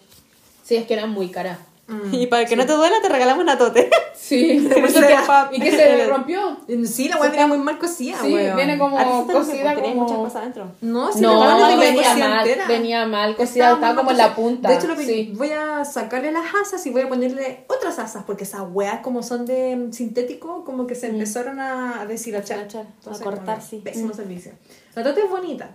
Sí, 0.62 0.76
es 0.76 0.86
que 0.86 0.94
eran 0.94 1.10
muy 1.10 1.28
caras. 1.28 1.58
Mm. 1.86 2.14
Y 2.14 2.26
para 2.28 2.46
que 2.46 2.56
no 2.56 2.64
te 2.64 2.72
duela, 2.72 2.96
te 3.02 3.08
regalamos 3.08 3.42
una 3.42 3.58
tote. 3.58 3.90
Sí. 4.14 4.52
Y, 4.74 4.80
pulsera. 4.80 5.48
que, 5.50 5.56
y 5.56 5.60
que 5.60 5.70
se 5.70 6.06
rompió. 6.08 6.56
Sí, 6.86 7.08
la 7.08 7.18
weá 7.18 7.28
venía 7.30 7.46
muy 7.46 7.58
mal 7.58 7.78
cocida, 7.78 8.16
Sí, 8.22 8.32
weón. 8.32 8.56
viene 8.56 8.78
como 8.78 8.96
sí, 9.26 9.32
cocida 9.32 9.74
tenía 9.74 9.90
como... 9.90 10.02
muchas 10.02 10.16
cosas 10.16 10.36
adentro. 10.36 10.72
No, 10.80 11.12
sí, 11.12 11.20
No, 11.20 11.44
la 11.44 11.56
weá 11.56 11.74
no, 11.74 11.78
venía 11.80 12.16
mal, 12.16 12.46
entera. 12.46 12.66
venía 12.66 13.06
mal 13.06 13.36
cocida, 13.36 13.72
estaba 13.74 13.88
muy 13.92 13.96
como 13.96 14.10
en 14.12 14.16
la 14.16 14.34
punta. 14.34 14.68
De 14.70 14.76
hecho, 14.76 14.86
lo 14.86 14.96
que 14.96 15.04
sí. 15.04 15.32
voy 15.36 15.50
a 15.50 15.84
sacarle 15.84 16.32
las 16.32 16.44
asas 16.54 16.86
y 16.86 16.90
voy 16.90 17.02
a 17.02 17.08
ponerle 17.08 17.66
otras 17.68 17.98
asas, 17.98 18.22
porque 18.24 18.44
esas 18.44 18.62
weas 18.72 19.00
como 19.00 19.22
son 19.22 19.44
de 19.44 19.76
mm, 19.76 19.92
sintético, 19.92 20.64
como 20.64 20.86
que 20.86 20.94
se 20.94 21.08
empezaron 21.08 21.60
a 21.60 22.06
deshilachar. 22.06 22.66
A 23.06 23.18
cortar, 23.18 23.60
sí. 23.60 23.82
Pésimo 23.84 24.14
servicio. 24.14 24.52
La 24.94 25.02
tota 25.02 25.20
es 25.20 25.28
bonita. 25.28 25.70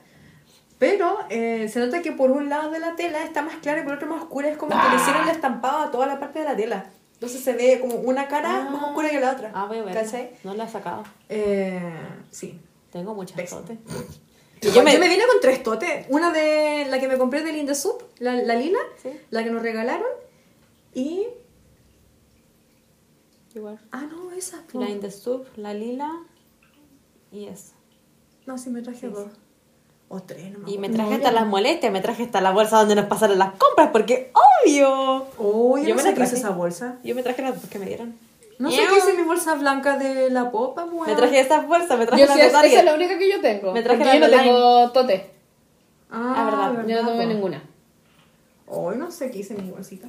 Pero 0.80 1.18
eh, 1.30 1.68
se 1.70 1.80
nota 1.80 2.02
que 2.02 2.12
por 2.14 2.32
un 2.32 2.50
lado 2.50 2.72
de 2.72 2.80
la 2.80 2.96
tela 2.96 3.24
está 3.24 3.42
más 3.42 3.58
clara 3.58 3.82
y 3.82 3.84
por 3.84 3.94
otro 3.94 4.08
más 4.08 4.24
oscura. 4.24 4.50
Es 4.50 4.58
como 4.58 4.72
que 4.82 4.90
le 4.90 4.96
hicieron 4.96 5.24
el 5.24 5.30
estampado 5.30 5.80
a 5.80 5.92
toda 5.92 6.08
la 6.08 6.20
parte 6.20 6.40
de 6.40 6.46
la 6.46 6.56
tela. 6.56 6.90
Entonces 7.14 7.42
se 7.44 7.52
ve 7.54 7.80
como 7.82 7.96
una 7.96 8.30
cara 8.30 8.70
más 8.70 8.82
oscura 8.84 9.10
que 9.10 9.20
la 9.20 9.34
otra. 9.34 9.52
Ah, 9.54 9.66
voy 9.66 9.80
a 9.80 9.84
ver. 9.84 9.94
¿Cachai? 9.94 10.32
No 10.46 10.54
la 10.54 10.64
he 10.64 10.70
sacado. 10.70 11.04
Eh, 11.28 11.82
sí. 12.32 12.58
Tengo 12.92 13.14
muchas 13.14 13.36
Pésimo. 13.36 13.60
totes. 13.62 13.78
Yo, 14.62 14.72
Yo 14.74 14.84
me, 14.84 14.98
me- 14.98 15.10
vine 15.10 15.24
con 15.28 15.42
tres 15.42 15.62
totes. 15.62 16.06
Una 16.10 16.32
de 16.32 16.86
la 16.90 16.98
que 17.00 17.10
me 17.10 17.18
compré 17.18 17.44
de 17.44 17.52
Linda 17.52 17.76
Soup, 17.76 18.02
la, 18.20 18.36
la 18.36 18.56
lila, 18.56 18.80
Sí. 19.04 19.10
la 19.32 19.44
que 19.44 19.50
nos 19.52 19.62
regalaron. 19.62 20.08
Y. 20.94 21.28
Igual. 23.54 23.80
Ah, 23.92 24.04
no, 24.10 24.32
esa. 24.32 24.62
po. 24.72 24.80
La 24.80 24.90
In 24.90 25.00
The 25.02 25.12
Soup, 25.12 25.46
la 25.58 25.74
lila 25.74 26.10
y 27.32 27.46
eso. 27.46 27.74
No, 28.46 28.58
sí, 28.58 28.70
me 28.70 28.82
traje 28.82 29.10
dos. 29.10 29.28
O 30.12 30.20
tres, 30.22 30.52
no 30.52 30.60
me 30.60 30.72
Y 30.72 30.78
me 30.80 30.90
traje 30.90 31.14
hasta 31.16 31.32
las 31.32 31.46
molestias, 31.46 31.94
me 31.94 32.02
traje 32.02 32.24
hasta 32.24 32.42
la 32.42 32.52
bolsa 32.52 32.78
donde 32.80 32.96
nos 32.96 33.06
pasaron 33.06 33.38
las 33.38 33.54
compras, 33.58 33.90
porque 33.92 34.32
obvio. 34.66 35.28
Oh, 35.38 35.78
yo, 35.78 35.96
me 35.96 36.02
sé 36.02 36.10
la 36.10 36.16
qué 36.16 36.24
hice 36.24 36.32
traje. 36.32 36.36
esa 36.36 36.50
bolsa. 36.50 36.98
Yo 37.04 37.14
me 37.16 37.22
traje 37.24 37.42
las 37.44 37.62
dos 37.62 37.70
que 37.70 37.78
me 37.80 37.86
dieron. 37.86 38.16
No 38.58 38.70
sé 38.72 38.78
qué 38.90 38.98
hice 38.98 39.14
mi 39.14 39.24
bolsa 39.24 39.54
blanca 39.56 39.98
de 39.98 40.30
la 40.32 40.52
popa, 40.52 40.84
weón. 40.86 41.08
Me 41.08 41.16
traje 41.16 41.40
estas 41.40 41.66
bolsas, 41.68 41.98
me 41.98 42.06
traje 42.08 42.24
Yo 42.24 42.28
las 42.28 42.36
sí, 42.36 42.42
esa 42.42 42.66
es 42.80 42.84
la 42.86 42.96
única 42.96 43.18
que 43.18 43.32
yo 43.32 43.40
tengo. 43.40 43.72
Me 43.72 43.82
traje 43.84 44.00
porque 44.04 44.20
yo 44.20 44.28
la 44.28 44.38
no 44.38 44.44
tengo 44.44 44.92
tote. 44.92 45.30
Ah, 46.12 46.34
Ah, 46.36 46.72
verdad. 46.72 46.88
Yo 46.88 47.04
no 47.04 47.12
tuve 47.12 47.24
po. 47.24 47.30
ninguna. 47.30 47.64
Hoy 48.68 48.98
no 48.98 49.12
sé 49.12 49.30
qué 49.32 49.40
hice 49.40 49.54
en 49.56 49.64
mi 49.66 49.72
bolsita. 49.72 50.08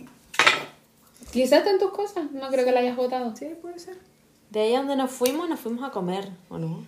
Quizás 1.31 1.59
está 1.59 1.71
en 1.71 1.79
tus 1.79 1.91
cosas. 1.93 2.31
No 2.33 2.49
creo 2.49 2.65
que 2.65 2.73
la 2.73 2.81
hayas 2.81 2.97
botado. 2.97 3.37
Sí, 3.37 3.47
puede 3.61 3.79
ser. 3.79 3.97
De 4.51 4.61
ahí 4.63 4.73
donde 4.75 4.97
nos 4.97 5.11
fuimos, 5.11 5.49
nos 5.49 5.61
fuimos 5.61 5.85
a 5.85 5.91
comer, 5.93 6.29
¿o 6.49 6.59
no? 6.59 6.85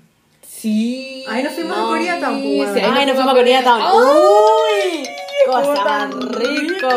Sí. 0.46 1.24
Ahí 1.28 1.42
nos 1.42 1.52
fuimos 1.54 1.76
a 1.76 1.82
Koreatown, 1.82 2.34
weón. 2.42 2.74
sí, 2.74 2.80
ahí 2.80 2.92
Ay, 2.94 3.06
nos 3.06 3.14
fuimos 3.16 3.32
a 3.32 3.36
Koreatown. 3.36 3.82
¡Uy! 3.82 5.08
Cosa 5.46 5.74
tan 5.84 6.10
más 6.18 6.24
rico. 6.36 6.88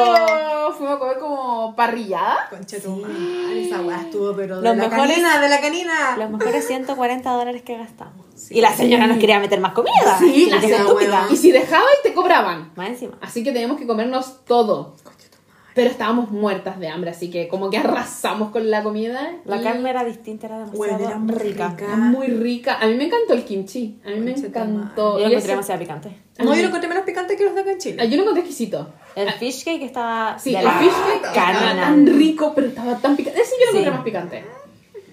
Fuimos 0.78 0.96
a 0.96 1.00
comer 1.00 1.18
como 1.20 1.76
parrillada. 1.76 2.48
Concha 2.50 2.80
tu 2.80 2.90
madre, 2.98 3.66
esa 3.68 3.82
weá 3.82 4.02
estuvo, 4.02 4.34
pero 4.36 4.58
de 4.62 4.68
Los 4.68 4.78
la 4.78 4.84
mejores- 4.90 5.10
canina, 5.16 5.40
de 5.42 5.50
la 5.50 5.62
canina. 5.62 6.18
Los 6.18 6.30
mejores 6.32 6.68
140 6.68 7.32
dólares 7.32 7.62
que 7.64 7.78
gastamos. 7.78 8.26
Y 8.50 8.60
la 8.62 8.74
señora 8.76 9.08
nos 9.08 9.18
quería 9.18 9.40
meter 9.40 9.60
más 9.62 9.74
comida. 9.74 10.18
Sí, 10.20 10.50
la 10.52 10.60
señora. 10.60 11.28
Y 11.32 11.38
si 11.38 11.52
dejaba 11.52 11.86
y 12.00 12.04
te 12.08 12.14
cobraban. 12.14 12.72
Más 12.76 12.90
encima. 12.90 13.18
Así 13.22 13.44
que 13.44 13.52
teníamos 13.52 13.78
que 13.78 13.88
comernos 13.88 14.44
todo. 14.46 14.96
Pero 15.76 15.90
estábamos 15.90 16.32
muertas 16.32 16.80
de 16.80 16.88
hambre, 16.88 17.10
así 17.12 17.30
que 17.30 17.50
como 17.50 17.70
que 17.70 17.78
arrasamos 17.78 18.50
con 18.52 18.72
la 18.72 18.82
comida. 18.82 19.34
La 19.44 19.58
y 19.58 19.62
carne 19.62 19.90
era 19.90 20.06
distinta, 20.06 20.48
era 20.48 20.60
demasiado 20.60 20.78
Bueno, 20.78 21.06
era 21.10 21.18
muy 21.20 21.36
rica. 21.36 21.68
rica. 21.70 21.86
era 21.86 21.96
muy 21.98 22.28
rica. 22.28 22.78
A 22.82 22.88
mí 22.88 22.96
me 22.96 23.06
encantó 23.08 23.34
el 23.34 23.44
kimchi. 23.44 24.00
A 24.06 24.10
mí 24.12 24.22
me 24.22 24.32
Concha 24.34 24.48
encantó. 24.48 25.14
Yo 25.20 25.26
lo 25.26 25.28
encontré 25.32 25.50
demasiado 25.52 25.80
picante. 25.82 26.10
No, 26.40 26.52
mí- 26.52 26.56
yo 26.58 26.62
lo 26.64 26.68
encontré 26.70 26.88
menos 26.90 27.04
picante 27.04 27.36
que 27.36 27.44
los 27.44 27.54
de 27.56 27.62
acá 27.62 27.72
en 27.74 27.78
Chile. 27.78 27.98
Ah, 28.00 28.06
Yo 28.06 28.16
lo 28.16 28.22
encontré 28.24 28.42
exquisito. 28.44 28.88
El 29.18 29.30
fish 29.34 29.66
cake 29.66 29.84
estaba 29.84 30.40
Sí, 30.40 30.52
de 30.54 30.60
el 30.60 30.64
la 30.64 30.72
fish 30.80 30.90
cake 30.92 31.26
estaba 31.28 31.76
tan 31.76 32.08
rico, 32.08 32.54
pero 32.56 32.68
estaba 32.68 32.96
tan 32.98 33.16
picante. 33.18 33.42
Ese 33.42 33.52
yo 33.60 33.66
lo 33.66 33.72
Sí. 33.74 33.78
encontré 33.80 33.92
más 33.92 34.04
picante. 34.04 34.46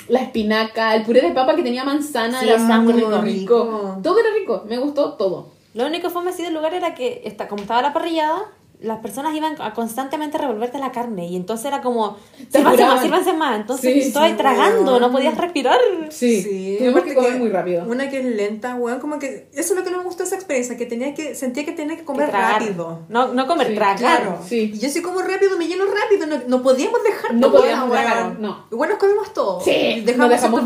La 0.08 0.20
espinaca, 0.22 0.94
el 0.94 1.02
puré 1.02 1.22
de 1.22 1.30
papa 1.32 1.56
que 1.56 1.62
tenía 1.64 1.82
manzana, 1.84 2.38
Sí, 2.40 2.46
era 2.48 2.56
estaba 2.56 2.80
muy 2.80 2.92
rico. 2.92 3.20
rico. 3.20 3.98
Todo 4.02 4.18
era 4.20 4.28
rico, 4.38 4.64
me 4.68 4.78
gustó 4.78 5.14
todo. 5.14 5.50
Lo 5.74 5.86
único 5.86 6.08
fue 6.10 6.28
así 6.28 6.42
del 6.42 6.54
lugar 6.54 6.74
era 6.74 6.94
que, 6.94 7.22
está, 7.24 7.48
como 7.48 7.62
estaba 7.62 7.80
la 7.82 7.92
parrillada, 7.92 8.42
las 8.82 8.98
personas 9.00 9.34
iban 9.34 9.60
a 9.60 9.72
constantemente 9.74 10.38
revolverte 10.38 10.78
la 10.78 10.92
carne. 10.92 11.26
Y 11.26 11.36
entonces 11.36 11.66
era 11.66 11.80
como, 11.82 12.16
sírvanse 12.50 12.84
más, 12.84 13.00
sírvanse 13.02 13.32
más. 13.32 13.60
Entonces 13.60 13.92
Sí, 13.92 14.00
estoy 14.08 14.30
sí, 14.30 14.36
tragando, 14.36 14.92
weón. 14.92 15.00
no 15.02 15.12
podías 15.12 15.36
respirar. 15.36 15.78
Sí, 16.10 16.76
tuvimos 16.78 16.96
aparte 16.96 17.10
que 17.10 17.16
comer 17.16 17.38
muy 17.38 17.48
rápido. 17.50 17.84
Una 17.86 18.08
que 18.10 18.18
es 18.20 18.24
lenta, 18.24 18.74
weón, 18.74 19.00
como 19.00 19.18
que 19.18 19.48
eso 19.52 19.72
es 19.74 19.78
lo 19.78 19.84
que 19.84 19.90
no 19.90 19.98
me 19.98 20.04
gustó 20.04 20.22
esa 20.24 20.34
experiencia, 20.34 20.76
que 20.76 20.86
tenía 20.86 21.14
que 21.14 21.34
sentía 21.34 21.64
que 21.64 21.72
tenía 21.72 21.94
que 21.96 22.00
Que 22.02 22.06
comer 22.06 22.30
tragar. 22.30 22.60
rápido. 22.60 23.00
No, 23.08 23.28
no 23.32 23.46
comer, 23.46 23.68
Sí, 23.68 23.74
tragar. 23.74 23.98
Claro. 23.98 24.38
Sí. 24.46 24.72
Y 24.74 24.78
yo 24.78 24.88
si 24.88 25.00
como 25.02 25.20
rápido, 25.22 25.56
me 25.56 25.66
lleno 25.66 25.84
rápido, 25.86 26.26
no, 26.26 26.42
no 26.48 26.62
podíamos 26.62 27.02
dejar 27.02 27.34
No 27.34 27.50
podíamos 27.52 27.90
weón. 27.90 28.02
dejar, 28.04 28.38
no. 28.40 28.66
Igual 28.70 28.90
nos 28.90 28.98
comimos 28.98 29.32
todo. 29.32 29.60
Sí, 29.60 30.02
dejamos 30.04 30.16
no 30.18 30.28
dejamos 30.28 30.60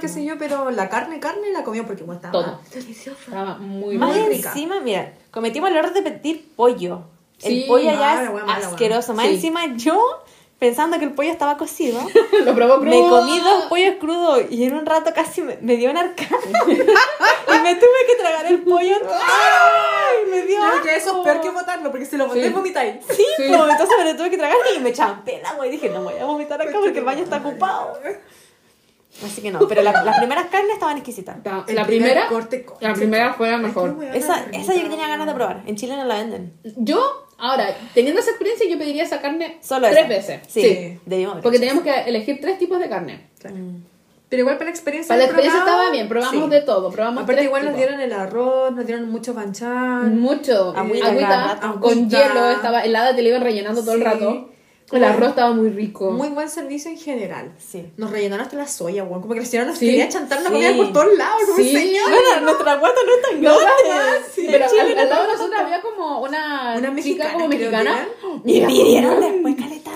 qué 0.00 0.08
sé 0.08 0.24
yo, 0.24 0.38
pero 0.38 0.70
la 0.70 0.88
carne, 0.88 1.20
carne 1.20 1.50
la 1.52 1.62
comíamos 1.64 1.88
porque 1.88 2.02
igual 2.02 2.16
estaba 2.16 2.32
Todo. 2.32 2.60
deliciosa. 2.72 3.18
Estaba 3.26 3.58
muy 3.58 3.98
Más 3.98 4.16
muy 4.16 4.28
rica. 4.28 4.48
encima, 4.48 4.80
mira, 4.80 5.12
cometimos 5.30 5.70
el 5.70 5.76
error 5.76 5.92
de 5.92 6.02
pedir 6.02 6.48
pollo. 6.56 7.02
Sí, 7.40 7.62
el 7.62 7.68
pollo 7.68 7.88
allá 7.90 7.98
mala, 7.98 8.22
es 8.24 8.30
mala, 8.46 8.66
asqueroso. 8.68 9.14
Más 9.14 9.26
Sí. 9.26 9.34
encima 9.34 9.66
yo, 9.76 10.22
pensando 10.58 10.98
que 10.98 11.06
el 11.06 11.12
pollo 11.12 11.30
estaba 11.30 11.56
cocido, 11.56 11.98
Lo 12.44 12.54
probó 12.54 12.80
crudo. 12.80 12.90
me 12.90 13.08
comí 13.08 13.40
dos 13.40 13.64
pollos 13.66 13.94
crudos 13.98 14.42
y 14.50 14.64
en 14.64 14.74
un 14.74 14.84
rato 14.86 15.10
casi 15.14 15.40
me, 15.42 15.56
me 15.62 15.76
dio 15.76 15.90
un 15.90 15.96
arcada. 15.96 16.38
y 16.68 17.58
me 17.62 17.74
tuve 17.76 17.98
que 18.06 18.16
tragar 18.18 18.46
el 18.46 18.62
pollo. 18.62 18.96
¡Ay! 19.10 20.30
Me 20.30 20.42
dio 20.42 20.58
Creo 20.60 20.82
que 20.82 20.96
eso 20.96 21.18
es 21.18 21.24
peor 21.24 21.40
que 21.40 21.50
botarlo, 21.50 21.90
porque 21.90 22.04
si 22.06 22.16
lo 22.16 22.26
boté, 22.28 22.48
Sí. 22.48 22.52
vomitáis. 22.52 22.96
Sí, 23.08 23.24
Sí. 23.36 23.44
pues, 23.48 23.70
entonces 23.70 23.96
me 23.98 24.04
lo 24.04 24.16
tuve 24.16 24.30
que 24.30 24.36
tragar 24.38 24.56
y 24.76 24.80
me 24.80 24.92
champé 24.92 25.36
el 25.36 25.46
agua 25.46 25.66
y 25.66 25.70
dije, 25.70 25.88
no 25.88 26.02
voy 26.02 26.14
a 26.18 26.24
vomitar 26.26 26.60
acá 26.60 26.78
porque 26.78 26.98
el 26.98 27.04
baño 27.04 27.22
está 27.24 27.38
ocupado. 27.38 27.98
Así 29.24 29.42
que 29.42 29.50
no, 29.50 29.66
pero 29.68 29.82
la- 29.82 30.04
las 30.04 30.18
primeras 30.18 30.46
carnes 30.46 30.72
estaban 30.74 30.96
exquisitas. 30.96 31.36
La 31.44 31.64
primer 31.64 31.86
primera, 31.86 32.28
corte, 32.28 32.64
corte. 32.64 32.86
la 32.86 32.94
primera 32.94 33.34
fue 33.34 33.50
la 33.50 33.58
mejor. 33.58 33.96
Esa, 34.14 34.44
esa 34.52 34.74
yo 34.74 34.82
tenía 34.88 35.08
ganas 35.08 35.26
de 35.26 35.34
probar. 35.34 35.62
En 35.66 35.76
Chile 35.76 35.96
no 35.96 36.04
la 36.04 36.14
venden. 36.16 36.54
Yo, 36.76 37.26
ahora, 37.40 37.76
teniendo 37.94 38.20
esa 38.20 38.30
experiencia, 38.30 38.68
yo 38.68 38.78
pediría 38.78 39.02
esa 39.04 39.20
carne 39.20 39.58
Solo 39.60 39.88
tres 39.88 39.98
esa. 40.00 40.08
veces. 40.08 40.40
Sí, 40.48 40.60
Sí. 40.62 40.98
debimos 41.06 41.38
Porque 41.42 41.58
teníamos 41.58 41.82
que 41.84 41.92
elegir 42.06 42.38
tres 42.40 42.58
tipos 42.58 42.78
de 42.78 42.88
carne. 42.88 43.26
Claro. 43.38 43.56
Pero 44.28 44.40
igual 44.42 44.58
para 44.58 44.66
la 44.66 44.70
experiencia. 44.70 45.08
Para 45.08 45.18
la 45.18 45.24
experiencia 45.24 45.60
probado, 45.60 45.80
estaba 45.82 45.92
bien, 45.92 46.08
probamos 46.08 46.44
sí. 46.44 46.50
de 46.50 46.60
todo. 46.60 46.90
Probamos 46.92 47.22
Aparte, 47.24 47.34
tres 47.40 47.46
igual 47.46 47.64
nos 47.64 47.76
dieron 47.76 48.00
el 48.00 48.12
arroz, 48.12 48.72
nos 48.72 48.86
dieron 48.86 49.10
mucho 49.10 49.34
banchan. 49.34 50.20
Mucho. 50.20 50.72
Agüita 50.76 51.08
Agüita, 51.08 51.74
con 51.80 52.08
hielo, 52.08 52.50
estaba 52.50 52.82
helada, 52.82 53.16
te 53.16 53.22
la 53.22 53.28
iban 53.28 53.42
rellenando 53.42 53.80
todo 53.82 53.94
el 53.94 54.04
rato. 54.04 54.50
El 54.92 55.04
arroz 55.04 55.28
estaba 55.30 55.52
muy 55.52 55.70
rico. 55.70 56.10
Muy 56.10 56.28
buen 56.30 56.48
servicio 56.48 56.90
en 56.90 56.98
general. 56.98 57.52
Sí. 57.58 57.92
Nos 57.96 58.10
rellenaron 58.10 58.44
hasta 58.44 58.56
la 58.56 58.66
soya, 58.66 59.04
weón. 59.04 59.20
Como 59.22 59.34
que 59.34 59.40
la 59.40 59.46
señora 59.46 59.68
nos 59.68 59.78
Sí. 59.78 59.86
quería 59.86 60.08
chantar 60.08 60.40
una 60.40 60.48
Sí. 60.48 60.54
comida 60.54 60.76
por 60.76 60.92
todos 60.92 61.16
lados. 61.16 61.42
Como 61.46 61.56
Sí. 61.58 61.70
señora. 61.72 62.08
Bueno, 62.10 62.40
nuestra 62.46 62.76
guata 62.76 62.96
no 63.06 63.12
es 63.14 63.22
tan 63.30 63.40
No, 63.42 63.50
grande. 63.58 64.24
sí, 64.34 64.46
En 64.46 64.50
pero 64.52 64.64
al, 64.64 64.70
no 64.94 65.00
al 65.00 65.08
lado 65.08 65.22
de 65.26 65.32
nosotros 65.32 65.60
había 65.60 65.80
como 65.80 66.20
una, 66.22 66.74
Una 66.76 66.80
chica 66.80 66.90
mexicana, 66.90 67.32
como 67.34 67.46
creo 67.48 67.58
mexicana. 67.70 68.08
Y 68.44 68.60
pidieron 68.66 69.14
como- 69.16 69.26
después 69.30 69.54
caleta. 69.56 69.90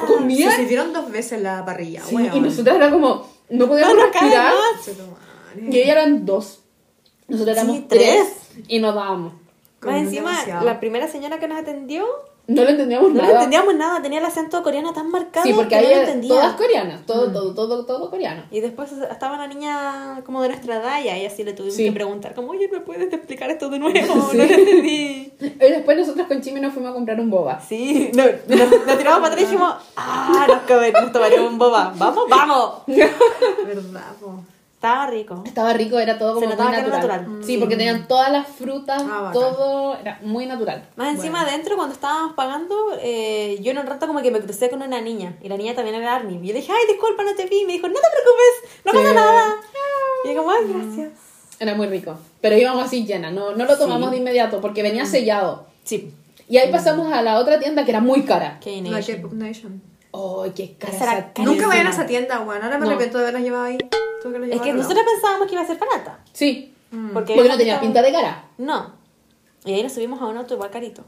Se 0.50 0.56
sirvieron 0.56 0.92
dos 0.92 1.10
veces 1.10 1.42
la 1.42 1.64
parrilla, 1.64 2.02
Sí, 2.04 2.14
weón. 2.14 2.36
y 2.36 2.40
nosotros 2.40 2.76
era 2.76 2.90
como, 2.90 3.28
no 3.50 3.66
podíamos 3.68 3.96
No 3.96 4.10
cabe 4.12 4.30
respirar. 4.30 4.52
Y 5.70 5.78
ella 5.78 5.92
eran 5.92 6.24
dos. 6.24 6.60
Nosotros 7.26 7.56
éramos 7.56 7.76
Sí, 7.76 7.86
tres. 7.88 8.26
tres. 8.54 8.64
Y 8.68 8.78
nos 8.78 8.94
dábamos. 8.94 9.32
Más 9.80 9.96
encima, 9.96 10.30
demasiado. 10.30 10.64
la 10.64 10.80
primera 10.80 11.08
señora 11.08 11.38
que 11.38 11.46
nos 11.48 11.58
atendió, 11.58 12.06
No 12.46 12.62
lo 12.62 12.68
entendíamos 12.68 13.08
no 13.08 13.14
le 13.14 13.22
nada. 13.22 13.34
entendíamos 13.36 13.74
nada, 13.74 14.02
tenía 14.02 14.18
el 14.18 14.24
acento 14.26 14.62
coreano 14.62 14.92
tan 14.92 15.08
marcado 15.10 15.46
Sí, 15.46 15.54
porque 15.54 15.70
que 15.70 15.74
ahí 15.76 15.84
no 15.86 15.90
lo 15.94 16.00
entendía. 16.02 16.28
todas 16.34 16.52
coreanas. 16.56 17.06
Todo, 17.06 17.32
todo, 17.32 17.54
todo, 17.54 17.86
todo 17.86 18.10
coreano. 18.10 18.42
Y 18.50 18.60
después 18.60 18.92
estaba 18.92 19.34
una 19.36 19.46
niña 19.46 20.20
como 20.26 20.42
de 20.42 20.48
nuestra 20.48 20.76
edad 20.76 21.02
y 21.02 21.08
a 21.08 21.16
ella 21.16 21.30
sí 21.30 21.42
le 21.42 21.54
tuvimos 21.54 21.74
Sí. 21.76 21.84
que 21.86 21.92
preguntar, 21.92 22.34
como, 22.34 22.50
oye, 22.50 22.68
¿me 22.70 22.80
puedes 22.80 23.10
explicar 23.12 23.50
esto 23.50 23.70
de 23.70 23.78
nuevo? 23.78 23.94
Sí. 24.30 24.36
No 24.36 24.44
lo 24.44 24.54
entendí. 24.54 25.32
Y 25.40 25.58
después 25.58 25.96
nosotros 25.96 26.26
con 26.26 26.40
Chimi 26.42 26.60
nos 26.60 26.74
fuimos 26.74 26.90
a 26.90 26.94
comprar 26.94 27.18
un 27.18 27.30
boba. 27.30 27.60
Sí, 27.60 28.10
no, 28.14 28.24
nos, 28.24 28.86
nos 28.86 28.98
tiramos 28.98 29.20
para 29.20 29.26
atrás 29.26 29.40
y 29.40 29.44
dijimos, 29.44 29.74
ah, 29.96 30.46
nos, 30.46 30.92
nos 31.02 31.12
tomaríamos 31.12 31.50
un 31.50 31.58
boba. 31.58 31.94
¡Vamos, 31.96 32.24
vamos! 32.28 32.70
Verdad, 32.86 34.12
po. 34.20 34.44
Estaba 34.84 35.06
rico. 35.06 35.42
Estaba 35.46 35.72
rico, 35.72 35.98
era 35.98 36.18
todo 36.18 36.34
Se 36.38 36.44
como 36.44 36.50
notaba 36.50 36.68
muy 36.70 36.74
que 36.78 36.86
era 36.86 36.96
natural. 36.98 37.20
natural. 37.22 37.44
Sí, 37.44 37.56
porque 37.56 37.76
tenían 37.76 38.06
todas 38.06 38.30
las 38.30 38.46
frutas, 38.46 39.02
Ah, 39.08 39.30
todo 39.32 39.96
era 39.96 40.18
muy 40.22 40.44
natural. 40.44 40.86
Más 40.96 41.14
encima 41.14 41.40
adentro, 41.40 41.76
cuando 41.76 41.94
estábamos 41.94 42.34
pagando, 42.34 42.74
eh, 43.00 43.58
yo 43.62 43.70
en 43.70 43.78
un 43.78 43.86
rato 43.86 44.06
como 44.06 44.20
que 44.20 44.30
me 44.30 44.40
crucé 44.40 44.68
con 44.68 44.82
una 44.82 45.00
niña. 45.00 45.36
Y 45.42 45.48
la 45.48 45.56
niña 45.56 45.74
también 45.74 45.96
era 45.96 46.14
Army. 46.14 46.34
Y 46.34 46.48
yo 46.48 46.52
le 46.52 46.60
dije, 46.60 46.70
ay, 46.70 46.86
disculpa, 46.92 47.22
no 47.22 47.34
te 47.34 47.46
vi. 47.46 47.62
Y 47.62 47.64
me 47.64 47.72
dijo, 47.72 47.88
no 47.88 47.94
te 47.94 48.00
preocupes, 48.00 48.82
no 48.84 48.92
Sí. 48.92 48.98
pasa 48.98 49.14
nada. 49.14 49.54
Y 50.24 50.28
yo 50.28 50.36
como, 50.36 50.50
ay, 50.50 50.64
gracias. 50.68 51.10
Era 51.60 51.74
muy 51.74 51.86
rico. 51.86 52.18
Pero 52.42 52.58
íbamos 52.58 52.84
así 52.84 53.06
llenas, 53.06 53.32
no, 53.32 53.52
no 53.56 53.64
lo 53.64 53.78
tomamos 53.78 54.10
de 54.10 54.18
inmediato 54.18 54.60
porque 54.60 54.82
venía 54.82 55.06
sellado. 55.06 55.66
Sí. 55.84 56.12
Y 56.46 56.58
ahí 56.58 56.70
pasamos 56.70 57.10
a 57.10 57.22
la 57.22 57.38
otra 57.38 57.58
tienda 57.58 57.84
que 57.86 57.90
era 57.90 58.00
muy 58.00 58.22
cara. 58.24 58.58
La 58.62 59.00
K-Pop 59.00 59.32
Nation. 59.32 59.80
¡Ay, 60.12 60.52
qué 60.54 60.74
cara. 60.78 61.32
Nunca 61.38 61.66
vayan 61.68 61.86
a 61.86 61.90
esa 61.90 62.06
tienda, 62.06 62.38
weón. 62.40 62.62
Ahora 62.62 62.76
me 62.78 62.84
No. 62.84 62.90
arrepiento 62.90 63.18
de 63.18 63.24
haberlas 63.24 63.42
llevado 63.42 63.64
ahí. 63.64 63.78
Tuve 64.24 64.32
que 64.40 64.46
las 64.46 64.56
Es 64.56 64.62
que 64.62 64.72
nosotros 64.72 65.04
pensábamos 65.04 65.46
que 65.48 65.52
iba 65.52 65.62
a 65.62 65.66
ser 65.66 65.78
barata. 65.78 66.18
Sí, 66.32 66.72
Porque, 67.12 67.34
porque 67.34 67.48
no 67.50 67.58
tenía 67.58 67.78
pinta 67.78 68.00
de 68.00 68.10
cara. 68.10 68.48
No. 68.56 68.94
Y 69.66 69.74
ahí 69.74 69.82
nos 69.82 69.92
subimos 69.92 70.18
a 70.22 70.26
un 70.26 70.38
auto 70.38 70.54
igual 70.54 70.70
carito. 70.70 71.04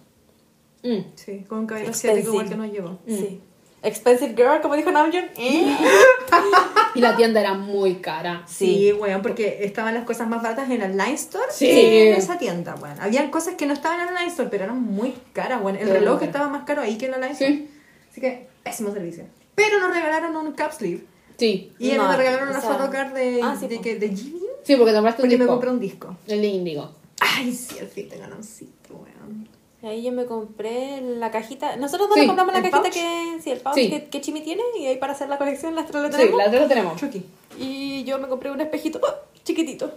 Mm. 0.82 0.98
Sí, 1.14 1.44
con 1.48 1.60
un 1.60 1.66
cabello 1.66 1.88
asiático 1.90 2.28
igual 2.28 2.46
que 2.46 2.54
Expensive. 2.54 2.82
nos 2.82 2.98
llevó. 3.08 3.18
Sí. 3.28 3.40
Expensive 3.82 4.34
girl, 4.36 4.60
como 4.60 4.74
dijo 4.76 4.90
Namjoon. 4.90 5.24
¿Eh? 5.38 5.76
Y 6.94 7.00
la 7.00 7.14
tienda 7.16 7.40
era 7.40 7.52
muy 7.54 7.96
cara. 7.96 8.42
Sí, 8.46 8.90
weón, 8.92 9.20
porque 9.22 9.58
estaban 9.64 9.92
las 9.94 10.04
cosas 10.04 10.26
más 10.28 10.42
baratas 10.42 10.70
en 10.70 10.80
el 10.82 10.92
Line 10.96 11.12
Store 11.14 11.44
Sí. 11.50 11.66
que 11.66 12.10
en 12.12 12.16
esa 12.16 12.36
tienda, 12.38 12.74
weón. 12.80 12.98
Habían 13.00 13.30
cosas 13.30 13.54
que 13.54 13.66
no 13.66 13.72
estaban 13.74 14.00
en 14.00 14.08
el 14.08 14.14
Line 14.14 14.28
Store, 14.28 14.48
pero 14.50 14.64
eran 14.64 14.80
muy 14.82 15.14
caras, 15.34 15.60
weón. 15.62 15.76
El 15.76 15.88
Pero 15.88 16.00
reloj 16.00 16.14
bueno. 16.14 16.26
estaba 16.26 16.48
más 16.48 16.64
caro 16.64 16.80
ahí 16.82 16.96
que 16.98 17.06
en 17.06 17.14
el 17.14 17.20
Line 17.20 17.32
Store. 17.32 17.52
Sí. 17.54 17.70
Así 18.10 18.20
que, 18.22 18.48
pésimo 18.62 18.92
servicio. 18.92 19.24
Pero 19.54 19.78
nos 19.78 19.94
regalaron 19.94 20.36
un 20.36 20.52
cap 20.52 20.72
sleeve. 20.72 21.04
Sí. 21.38 21.72
Y 21.78 21.92
No, 21.92 22.08
me 22.08 22.16
regalaron 22.16 22.48
una 22.48 22.58
esa- 22.58 22.74
photocard 22.76 23.12
de, 23.12 23.40
Ah, 23.42 23.56
sí, 23.58 23.66
de, 23.68 23.76
po. 23.76 23.82
que- 23.82 23.96
de 23.96 24.08
Jimmy. 24.16 24.40
Sí, 24.64 24.76
porque 24.76 24.92
compraste 24.94 25.22
un 25.22 25.28
Porque 25.28 25.38
me 25.38 25.46
compré 25.46 25.70
un 25.70 25.80
disco. 25.80 26.16
El 26.26 26.40
de 26.40 26.46
Índigo. 26.48 26.90
Ay, 27.20 27.52
sí, 27.52 27.76
el 27.78 27.86
fit 27.88 28.10
de 28.10 28.18
ganoncito, 28.18 28.94
weón. 28.94 29.48
Y 29.82 29.86
ahí 29.86 30.02
yo 30.02 30.12
me 30.12 30.24
compré 30.26 31.00
la 31.02 31.30
cajita. 31.30 31.76
Nosotros 31.76 32.08
dos 32.08 32.18
Sí, 32.18 32.26
compramos 32.26 32.52
la 32.52 32.58
¿el 32.60 32.70
cajita 32.70 32.82
pouch? 32.82 32.92
que. 32.94 33.38
Sí, 33.42 33.50
el 33.50 33.60
pouch 33.60 33.74
Sí. 33.74 33.90
que, 33.90 34.04
que 34.06 34.20
Chimi 34.20 34.40
tiene. 34.40 34.62
Y 34.80 34.86
ahí 34.86 34.96
para 34.96 35.12
hacer 35.12 35.28
la 35.28 35.38
colección 35.38 35.74
las 35.74 35.86
tres 35.86 36.02
lo 36.02 36.08
Sí, 36.10 36.16
tenemos. 36.16 36.38
la 36.38 36.46
otra 36.48 36.60
la 36.60 36.68
tenemos. 36.68 36.96
Chucky. 37.00 37.24
Y 37.58 38.04
yo 38.04 38.18
me 38.18 38.26
compré 38.28 38.50
un 38.50 38.60
espejito 38.60 39.00
¡oh! 39.02 39.14
chiquitito. 39.44 39.92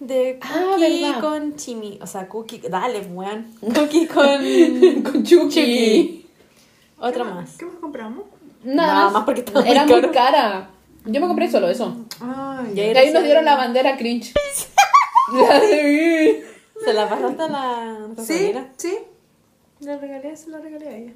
De 0.00 0.38
Ah, 0.42 0.72
cookie 0.76 1.02
¿verdad? 1.04 1.20
con 1.20 1.56
Chimi. 1.56 1.98
O 2.02 2.06
sea, 2.06 2.28
cookie. 2.28 2.58
Dale, 2.68 3.00
weón. 3.00 3.46
Cookie 3.74 4.06
con. 4.06 5.02
Con 5.02 5.22
Chucky. 5.24 5.48
Chucky. 5.48 6.26
Otra 6.98 7.24
¿Qué 7.24 7.30
más. 7.30 7.56
¿Qué 7.56 7.64
más 7.64 7.74
compramos? 7.80 8.24
Nada, 8.64 8.86
Nada 8.92 9.04
más. 9.04 9.12
más 9.12 9.24
porque 9.24 9.40
estaba 9.40 9.60
muy 9.60 9.70
Era 9.70 9.84
muy 9.84 10.00
caro. 10.00 10.12
cara. 10.12 10.70
Yo 11.06 11.20
me 11.20 11.26
compré 11.26 11.50
solo 11.50 11.68
eso. 11.68 11.94
Ay, 12.20 12.72
Y 12.74 12.80
ahí 12.80 13.12
nos 13.12 13.22
dieron 13.22 13.44
la 13.44 13.56
bandera 13.56 13.96
cringe. 13.96 14.32
La 15.32 15.60
de- 15.60 16.46
¿Se 16.84 16.92
la 16.92 17.08
pasaste 17.08 17.42
a 17.42 17.48
la 17.48 17.92
nuestra 17.98 18.24
Sí, 18.24 18.52
sí. 18.76 18.98
Le 19.80 19.98
regalé, 19.98 20.36
se 20.36 20.50
lo 20.50 20.58
regalé 20.58 20.88
a 20.88 20.96
ella. 20.96 21.12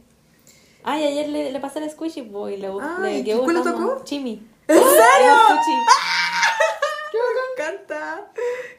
Ay, 0.85 1.05
ayer 1.05 1.29
le, 1.29 1.53
le 1.53 1.61
pasé 1.61 1.79
el 1.81 1.91
squishy 1.91 2.21
boy. 2.23 2.57
Le, 2.59 2.69
Ay, 3.03 3.23
le 3.23 3.37
¿cuál 3.39 3.57
le 3.57 3.63
tocó? 3.63 4.03
Chimi. 4.05 4.43
¿En 4.69 4.77
serio? 4.77 5.33
¡Qué 7.11 7.19
me 7.19 7.65
encanta! 7.65 8.27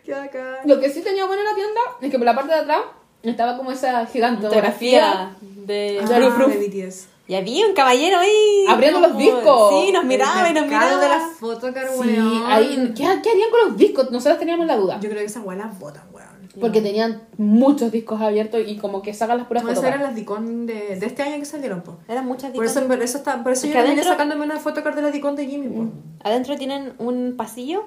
¡Qué 0.05 0.11
bacán! 0.13 0.57
Lo 0.65 0.79
que 0.79 0.89
sí 0.89 1.01
tenía 1.01 1.25
bueno 1.25 1.41
en 1.41 1.47
la 1.47 1.55
tienda 1.55 1.81
es 2.01 2.11
que 2.11 2.17
por 2.17 2.25
la 2.25 2.35
parte 2.35 2.53
de 2.53 2.59
atrás 2.59 2.81
estaba 3.23 3.57
como 3.57 3.71
esa 3.71 4.05
gigantografía. 4.05 5.31
Fotografía 5.33 5.35
de 5.65 5.99
Ah, 6.01 6.19
de 6.19 6.67
BTS. 6.85 7.07
Y 7.29 7.35
había 7.35 7.65
un 7.67 7.73
caballero 7.73 8.17
ahí. 8.17 8.65
Abriendo 8.67 8.99
los 8.99 9.15
discos. 9.15 9.69
Sí, 9.85 9.91
nos 9.91 10.03
miraba 10.03 10.49
y 10.49 10.53
nos 10.53 10.65
miraba. 10.65 10.97
de 10.99 11.07
las 11.07 11.33
photocard, 11.39 11.87
Sí, 11.93 11.99
weón. 11.99 12.43
ahí, 12.47 12.91
¿qué, 12.95 13.03
qué 13.21 13.29
harían 13.29 13.49
con 13.51 13.69
los 13.69 13.77
discos? 13.77 14.09
Nosotros 14.11 14.39
teníamos 14.39 14.65
la 14.65 14.75
duda. 14.75 14.95
Yo 14.99 15.09
creo 15.09 15.19
que 15.21 15.25
esas 15.27 15.45
weas 15.45 15.59
las 15.59 15.77
botan, 15.79 16.03
weón. 16.11 16.27
Porque 16.59 16.81
tenían 16.81 17.21
muchos 17.37 17.91
discos 17.91 18.19
abiertos 18.19 18.59
y 18.65 18.77
como 18.77 19.01
que 19.03 19.13
sacan 19.13 19.37
las 19.37 19.45
puras 19.47 19.63
No, 19.63 19.69
esas 19.69 19.83
fotos. 19.83 19.95
eran 19.95 20.05
las 20.07 20.15
Dicon 20.15 20.65
de, 20.65 20.97
de 20.99 21.05
este 21.05 21.21
año 21.21 21.37
que 21.37 21.45
salieron, 21.45 21.81
po. 21.83 21.99
Eran 22.07 22.25
muchas 22.25 22.51
Por 22.51 22.63
discos. 22.65 22.81
eso, 22.81 22.87
por 22.87 23.01
eso, 23.03 23.17
está, 23.19 23.43
por 23.43 23.51
eso 23.53 23.67
Es 23.67 23.73
yo 23.73 23.83
vine 23.83 24.03
sacándome 24.03 24.43
una 24.43 24.57
photocard 24.59 24.95
de 24.95 25.03
la 25.03 25.11
Dicon 25.11 25.35
de 25.35 25.45
Jimmy, 25.45 25.67
po. 25.69 25.91
Adentro 26.23 26.57
tienen 26.57 26.93
un 26.97 27.35
pasillo 27.37 27.83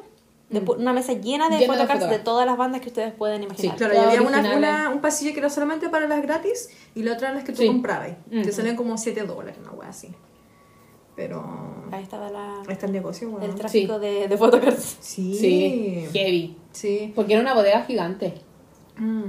de 0.52 0.64
pu- 0.64 0.76
una 0.78 0.92
mesa 0.92 1.12
llena 1.14 1.48
de 1.48 1.58
Llena 1.58 1.60
de 1.60 1.66
photocards 1.66 1.88
de, 2.00 2.06
photocards. 2.06 2.24
todas 2.24 2.46
las 2.46 2.56
bandas 2.56 2.80
que 2.80 2.88
ustedes 2.88 3.12
pueden 3.14 3.42
imaginar. 3.42 3.76
Claro, 3.76 3.94
y 3.94 3.96
había 3.96 4.20
una, 4.22 4.38
originales. 4.38 4.58
una- 4.58 4.88
un 4.90 5.00
pasillo 5.00 5.32
que 5.32 5.40
era 5.40 5.50
solamente 5.50 5.88
para 5.88 6.06
las 6.06 6.22
gratis 6.22 6.70
y 6.94 7.02
la 7.02 7.14
otra 7.14 7.28
era 7.28 7.36
las 7.38 7.44
que 7.44 7.52
tú 7.52 7.62
Sí. 7.62 7.66
comprabas. 7.68 8.10
Que 8.30 8.52
salían 8.52 8.76
como 8.76 8.96
7 8.98 9.22
dólares, 9.24 9.56
una 9.60 9.72
wea 9.72 9.88
así. 9.88 10.08
Pero. 11.16 11.44
Ahí 11.90 12.02
estaba 12.02 12.30
la, 12.30 12.60
Ahí 12.60 12.72
está 12.72 12.86
el 12.86 12.92
negocio, 12.92 13.28
weón. 13.28 13.42
el 13.42 13.54
tráfico 13.54 13.98
de, 13.98 14.28
de 14.28 14.36
photocards. 14.38 14.96
Sí. 15.00 15.34
Sí, 15.34 16.08
heavy. 16.12 16.56
Sí. 16.72 17.12
Porque 17.14 17.34
era 17.34 17.42
una 17.42 17.52
bodega 17.54 17.82
gigante. 17.84 18.34
Mm. 18.96 19.24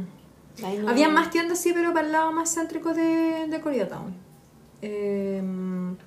Ahí 0.64 0.78
no- 0.78 0.90
Había 0.90 1.10
más 1.10 1.30
tiendas, 1.30 1.60
sí, 1.60 1.72
pero 1.74 1.94
para 1.94 2.06
el 2.06 2.12
lado 2.14 2.32
más 2.32 2.54
céntrico 2.54 2.94
de, 2.94 3.48
de 3.50 3.60
Koreatown. 3.62 4.14
Em, 4.82 5.98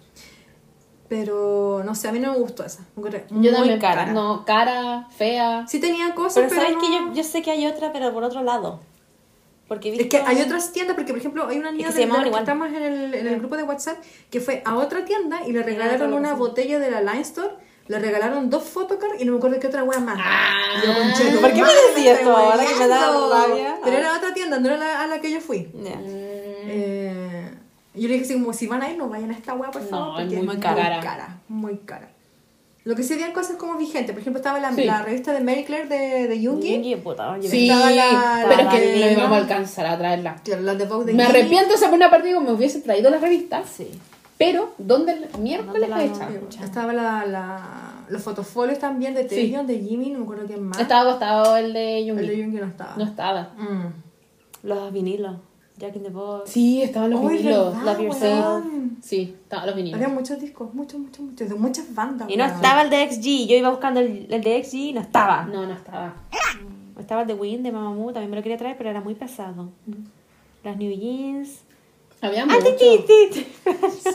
pero 1.09 1.83
no 1.85 1.95
sé, 1.95 2.09
a 2.09 2.13
mí 2.13 2.19
no 2.19 2.33
me 2.33 2.39
gustó 2.39 2.65
esa. 2.65 2.81
Yo 2.97 3.03
muy 3.31 3.51
también, 3.53 3.79
cara. 3.81 4.07
No, 4.07 4.45
cara, 4.45 5.07
fea. 5.17 5.67
Sí 5.69 5.79
tenía 5.81 6.15
cosas, 6.15 6.35
Pero 6.45 6.49
pero, 6.49 6.61
sabes 6.63 6.77
no- 6.77 6.81
que 6.81 6.93
yo, 6.93 7.13
yo 7.15 7.23
sé 7.25 7.43
que 7.43 7.51
hay 7.51 7.67
otra, 7.67 7.93
pero 7.93 8.13
por 8.13 8.25
otro 8.25 8.43
lado. 8.43 8.81
Porque 9.69 9.93
Es 9.95 10.07
que 10.07 10.19
hay 10.19 10.41
otras 10.43 10.73
tiendas, 10.73 10.95
porque 10.95 11.13
por 11.13 11.19
ejemplo 11.19 11.49
hay 11.49 11.59
una 11.59 11.73
niña 11.73 11.87
que 11.89 11.93
se 11.93 11.99
de, 12.01 12.07
de 12.07 12.31
que 12.31 12.39
estamos 12.39 12.69
en 12.69 12.83
el, 12.83 13.15
en 13.15 13.27
el 13.27 13.39
grupo 13.41 13.57
de 13.57 13.65
WhatsApp 13.65 13.97
que 14.31 14.41
fue 14.41 14.63
a 14.65 14.77
otra 14.77 15.05
tienda 15.05 15.41
y 15.45 15.51
le 15.53 15.63
regalaron 15.65 16.13
una 16.13 16.35
botella 16.35 16.79
de 16.79 16.89
la 16.89 17.01
Line 17.01 17.23
Store, 17.23 17.51
le 17.89 17.99
regalaron 17.99 18.49
dos 18.49 18.63
photocards 18.63 19.21
y 19.21 19.25
no 19.25 19.33
me 19.33 19.39
acuerdo 19.39 19.59
qué 19.59 19.67
otra 19.67 19.83
wea 19.83 19.99
más. 19.99 20.19
Ah. 20.23 20.81
Yo, 20.85 20.95
conche 20.95 21.33
tu 21.33 21.41
¿Por 21.41 21.53
qué 21.53 21.63
me 21.63 21.69
decís 21.69 22.07
esto 22.07 22.37
ahora 22.37 22.65
que 22.65 22.75
me 22.77 22.87
da 22.87 23.11
rabia? 23.11 23.79
Pero 23.83 23.97
Ah. 23.97 24.01
era 24.01 24.17
otra 24.17 24.33
tienda, 24.35 24.61
no 24.61 24.69
era 24.69 24.77
la, 24.77 25.03
a 25.03 25.07
la 25.09 25.21
que 25.21 25.33
yo 25.33 25.41
fui. 25.41 25.69
Ya. 25.75 25.99
Eh, 26.69 27.26
yo 28.03 28.09
le 28.09 28.15
dije 28.15 28.25
así 28.27 28.35
como, 28.35 28.53
si 28.53 28.67
van 28.67 28.83
a 28.83 28.91
ir, 28.91 28.97
no 28.99 29.09
vayan 29.09 29.31
a 29.31 29.35
esta 29.35 29.55
wea, 29.55 29.71
por 29.71 29.83
No, 29.83 29.89
favor, 29.89 30.21
es 30.21 30.25
porque 30.27 30.37
muy 30.39 30.47
muy 30.47 30.57
cara. 30.59 31.01
cara. 31.01 31.39
Muy 31.49 31.77
cara. 31.79 32.09
Lo 32.85 32.95
que 32.95 33.03
sí 33.03 33.15
habían 33.15 33.33
cosas 33.33 33.57
como 33.57 33.77
vigentes, 33.77 34.13
por 34.13 34.21
ejemplo 34.21 34.39
estaba 34.39 34.61
la, 34.61 34.73
Sí. 34.73 34.85
la 34.85 35.03
revista 35.03 35.33
de 35.33 35.41
Mary 35.41 35.65
Claire 35.65 35.89
de, 35.89 36.29
de 36.29 36.47
Jungi, 36.47 36.73
Yungi, 36.75 36.97
puta, 36.97 37.37
Sí, 37.43 37.69
estaba 37.69 37.91
la- 37.91 38.45
pero 38.49 38.61
es 38.61 38.65
la 38.67 38.71
que 38.71 39.01
no 39.07 39.11
íbamos 39.13 39.33
a 39.33 39.41
alcanzar 39.41 39.87
a 39.87 39.99
traerla. 39.99 40.37
claro, 40.45 40.63
la 40.63 40.75
de 40.77 40.85
Vogue 40.87 41.07
de 41.07 41.15
Me 41.15 41.25
arrepiento 41.25 41.75
de 41.75 41.81
por 41.87 41.95
una 41.95 42.11
parte, 42.11 42.29
digo, 42.29 42.41
me 42.41 42.53
hubiese 42.53 42.81
traído 42.83 43.11
la 43.11 43.19
revista. 43.19 43.63
Sí. 43.65 43.89
Pero, 44.39 44.75
¿dónde 44.79 45.13
el 45.13 45.39
miércoles 45.41 45.89
¿Dónde 45.89 46.09
la? 46.09 46.29
Escucha. 46.29 46.63
Estaba 46.63 46.93
la, 46.93 47.25
la, 47.27 48.05
los 48.11 48.23
fotofolios 48.23 48.79
también 48.79 49.15
de 49.15 49.23
Sí. 49.23 49.35
Taeyeon, 49.35 49.67
de 49.67 49.81
Jimmy, 49.81 50.11
no 50.11 50.19
me 50.19 50.25
acuerdo 50.25 50.47
quién 50.47 50.63
más. 50.63 50.79
Estaba 50.79 51.09
acostado 51.09 51.57
el 51.57 51.73
de 51.73 52.07
El 52.09 52.17
de. 52.17 52.43
Jungi 52.45 52.59
no 52.59 52.67
estaba. 52.67 52.95
No 52.97 53.05
estaba. 53.05 53.43
Mm. 53.57 53.87
Los 54.65 54.93
vinilos. 54.93 55.37
Jack 55.79 55.97
in 55.97 56.03
the 56.05 56.11
Box. 56.11 56.51
Sí, 56.51 56.83
estaban 56.83 57.11
los 57.11 57.21
Ay, 57.21 57.39
vinilos. 57.39 57.75
verdad, 57.77 57.93
Love 57.99 58.03
Yourself. 58.05 58.45
weón. 58.47 58.97
Sí, 59.03 59.35
estaban 59.43 59.67
los 59.67 59.77
vinilos. 59.77 60.01
Había 60.01 60.15
muchos 60.15 60.41
discos, 60.41 60.73
muchos, 60.75 60.99
muchos, 61.01 61.21
muchos, 61.21 61.49
de 61.49 61.55
muchas 61.55 61.95
bandas. 61.95 62.29
Y 62.31 62.37
no 62.37 62.45
weón. 62.45 62.57
estaba 62.57 62.83
el 62.83 62.91
de 62.91 63.11
XG. 63.13 63.47
Yo 63.49 63.57
iba 63.57 63.71
buscando 63.71 64.01
el, 64.01 64.27
el 64.31 64.43
de 64.43 64.65
XG 64.65 64.75
y 64.75 64.93
no 64.95 65.01
estaba. 65.03 65.45
No, 65.45 65.67
no 65.67 65.75
estaba. 65.75 66.15
Estaba 66.99 67.23
el 67.23 67.27
de 67.29 67.35
Win, 67.35 67.63
de 67.63 67.73
Mamamoo. 67.73 68.13
También 68.13 68.31
me 68.31 68.37
lo 68.37 68.43
quería 68.43 68.57
traer, 68.57 68.77
pero 68.79 68.89
era 68.91 69.01
muy 69.03 69.15
pesado. 69.15 69.69
Las 70.65 70.77
New 70.79 70.91
Jeans. 70.99 71.61
Había 72.23 72.45
Ah, 72.45 72.47
mucho. 72.47 72.67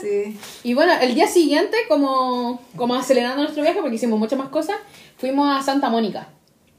Sí. 0.00 0.36
Y 0.64 0.74
bueno, 0.74 0.92
el 1.00 1.14
día 1.14 1.28
siguiente, 1.28 1.76
como, 1.88 2.60
como 2.76 2.94
acelerando 2.96 3.42
nuestro 3.42 3.62
viaje, 3.62 3.80
porque 3.80 3.94
hicimos 3.94 4.18
muchas 4.18 4.38
más 4.38 4.48
cosas, 4.48 4.76
fuimos 5.16 5.48
a 5.56 5.62
Santa 5.62 5.88
Mónica, 5.88 6.28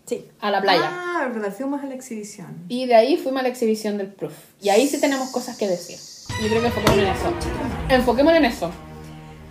Sí. 0.06 0.30
a 0.42 0.52
la 0.52 0.62
playa. 0.62 0.82
Ah, 0.86 1.30
verdad, 1.34 1.54
fuimos 1.56 1.82
a 1.82 1.86
la 1.86 1.96
exhibición. 1.96 2.66
Y 2.68 2.86
de 2.86 2.96
ahí 2.96 3.18
fuimos 3.18 3.40
a 3.40 3.44
la 3.44 3.50
exhibición 3.50 3.98
del 3.98 4.08
Proof. 4.08 4.34
Y 4.62 4.70
ahí 4.70 4.88
sí 4.88 5.00
tenemos 5.00 5.30
cosas 5.32 5.58
que 5.58 5.68
decir. 5.68 5.98
Yo 6.42 6.50
creo 6.50 6.62
que 6.62 6.68
enfoquémonos 6.68 7.04
en 7.04 7.16
eso. 7.16 7.34
Enfoquémonos 7.90 8.38
en 8.40 8.46
eso. 8.46 8.72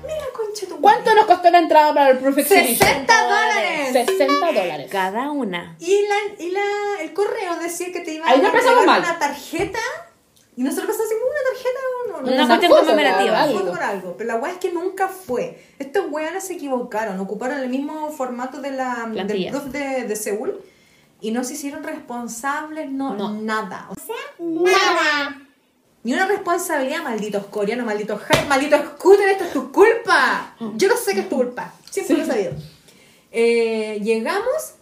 Mira, 0.03 0.24
concha 0.34 0.66
tu 0.66 0.80
¿Cuánto 0.80 1.14
nos 1.14 1.26
costó 1.26 1.50
la 1.50 1.59
entrada 1.59 1.94
para 1.94 2.11
el 2.11 2.18
Proof 2.18 2.38
Exhibition? 2.38 2.76
60 2.76 3.22
dólares. 3.24 4.07
60 4.07 4.46
dólares. 4.53 4.88
Cada 4.90 5.30
una. 5.30 5.76
Y, 5.78 6.03
la, 6.03 6.44
y 6.44 6.50
la, 6.50 6.62
el 7.03 7.12
correo 7.12 7.57
decía 7.61 7.92
que 7.92 8.00
te 8.00 8.14
iban 8.14 8.28
a 8.28 8.84
mal. 8.84 9.00
una 9.00 9.18
tarjeta. 9.18 9.78
Y 10.55 10.62
nosotros 10.62 10.86
pensamos 10.88 11.11
así, 11.11 11.20
una 11.30 11.50
tarjeta 11.50 11.80
o 11.80 12.09
no. 12.22 12.28
Una 12.28 12.42
no, 12.42 12.46
cuestión 12.48 12.72
conmemorativa. 12.72 13.42
algo. 13.42 13.70
por 13.70 13.82
algo. 13.82 14.14
Pero 14.18 14.28
la 14.28 14.36
weá 14.36 14.53
es 14.53 14.59
que 14.59 14.70
nunca 14.72 15.09
fue. 15.09 15.64
Estos 15.78 16.07
weones 16.11 16.44
se 16.44 16.55
equivocaron. 16.55 17.18
Ocuparon 17.20 17.59
el 17.61 17.68
mismo 17.70 18.11
formato 18.11 18.61
de 18.61 18.70
la, 18.72 19.05
del 19.05 19.12
Plantilla. 19.12 19.50
proof 19.50 19.64
de, 19.66 20.05
de 20.05 20.16
Seúl. 20.16 20.61
Y 21.22 21.30
no 21.30 21.42
se 21.44 21.55
hicieron 21.55 21.82
responsables, 21.84 22.90
no, 22.90 23.14
No. 23.14 23.32
nada. 23.32 23.86
O 23.90 23.94
sea, 23.94 24.16
nada. 24.38 25.40
Ni 26.05 26.12
una 26.14 26.26
responsabilidad, 26.26 27.03
malditos 27.05 27.46
coreanos, 27.46 27.86
malditos 27.86 28.20
hype, 28.24 28.44
malditos 28.46 28.80
scooter, 28.96 29.28
esto 29.28 29.44
es 29.44 29.53
tu 29.53 29.70
culpa. 29.70 30.55
Yo 30.74 30.88
no 30.88 30.96
sé 30.96 31.14
que 31.14 31.20
es 31.20 31.28
tu 31.28 31.36
culpa. 31.36 31.72
Siempre 31.88 32.16
lo 32.16 32.22
he 32.24 32.26
sabido. 32.26 32.53
Eh, 33.30 34.00
llegamos 34.03 34.74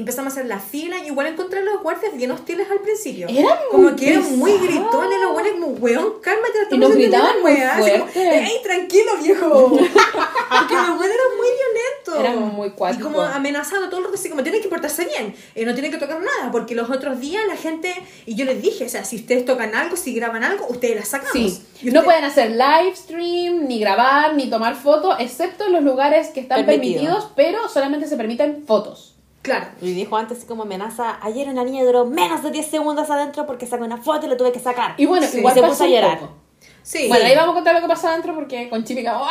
empezamos 0.00 0.32
a 0.32 0.36
hacer 0.36 0.46
la 0.46 0.58
fila 0.60 0.96
y 0.98 1.06
igual 1.06 1.26
encontré 1.28 1.60
a 1.60 1.62
los 1.62 1.82
guardias 1.82 2.14
bien 2.16 2.30
hostiles 2.30 2.70
al 2.70 2.80
principio. 2.80 3.26
Eran 3.28 3.56
como 3.70 3.84
muy 3.84 3.96
que 3.96 4.10
eran 4.10 4.38
muy 4.38 4.52
gritones 4.58 5.20
los 5.20 5.32
guardias 5.32 5.54
como, 5.54 5.66
weón, 5.68 6.12
cálmate, 6.22 6.52
la 6.70 6.74
Y 6.76 6.78
nos 6.78 6.92
gritaban 6.92 7.40
muy 7.42 7.52
weá", 7.52 7.76
así 7.76 7.90
como, 7.92 8.04
fuerte. 8.06 8.38
¡Ey, 8.38 8.62
tranquilo, 8.62 9.12
viejo! 9.22 9.68
Porque 9.78 10.74
los 10.74 10.88
weones 10.98 11.16
eran 11.16 11.36
muy 11.36 11.48
violentos. 11.48 12.20
Eran 12.20 12.54
muy 12.54 12.68
Y 12.68 12.70
cuáticos. 12.72 13.06
como 13.12 13.20
amenazando 13.22 13.88
todo 13.88 13.98
el 13.98 14.04
rato, 14.06 14.16
así 14.16 14.28
como, 14.30 14.42
tienen 14.42 14.62
que 14.62 14.68
portarse 14.68 15.04
bien, 15.04 15.34
eh, 15.54 15.64
no 15.64 15.72
tienen 15.74 15.90
que 15.92 15.98
tocar 15.98 16.20
nada, 16.20 16.50
porque 16.50 16.74
los 16.74 16.88
otros 16.90 17.20
días 17.20 17.42
la 17.46 17.56
gente, 17.56 17.92
y 18.26 18.34
yo 18.34 18.44
les 18.44 18.60
dije, 18.62 18.84
o 18.86 18.88
sea, 18.88 19.04
si 19.04 19.16
ustedes 19.16 19.44
tocan 19.44 19.74
algo, 19.74 19.96
si 19.96 20.14
graban 20.14 20.42
algo, 20.44 20.66
ustedes 20.68 20.96
las 20.96 21.08
sacamos. 21.08 21.32
Sí, 21.32 21.62
Y 21.82 21.90
no 21.90 22.02
pueden 22.04 22.24
hacer 22.24 22.50
live 22.52 22.94
stream, 22.96 23.66
ni 23.66 23.78
grabar, 23.80 24.34
ni 24.34 24.48
tomar 24.48 24.74
fotos, 24.74 25.16
excepto 25.18 25.66
en 25.66 25.72
los 25.74 25.82
lugares 25.82 26.28
que 26.28 26.40
están 26.40 26.64
Permitido. 26.64 27.00
permitidos, 27.02 27.32
pero 27.36 27.68
solamente 27.68 28.06
se 28.08 28.16
permiten 28.16 28.64
fotos. 28.66 29.14
Claro. 29.48 29.66
Y 29.80 29.92
dijo 29.94 30.16
antes 30.16 30.38
así 30.38 30.46
como 30.46 30.62
amenaza, 30.64 31.18
ayer 31.22 31.48
una 31.48 31.64
niña 31.64 31.84
duró 31.84 32.04
menos 32.04 32.42
de 32.42 32.50
10 32.50 32.66
segundos 32.70 33.08
adentro 33.10 33.46
porque 33.46 33.66
sacó 33.66 33.84
una 33.84 33.96
foto 33.98 34.26
y 34.26 34.28
la 34.28 34.36
tuve 34.36 34.52
que 34.52 34.60
sacar. 34.60 34.94
Y 34.98 35.06
bueno, 35.06 35.26
Sí. 35.26 35.38
igual 35.38 35.54
Se 35.54 35.60
pasó 35.60 35.72
puso 35.72 35.84
a 35.84 35.86
un 35.86 35.92
llorar. 35.92 36.18
poco. 36.20 36.32
Sí. 36.82 37.06
Bueno, 37.08 37.24
ahí 37.26 37.34
vamos 37.36 37.50
a 37.52 37.54
contar 37.54 37.74
lo 37.74 37.80
que 37.82 37.86
pasó 37.88 38.08
adentro 38.08 38.34
porque 38.34 38.68
con 38.70 38.82
Chipi 38.84 39.04
como, 39.04 39.24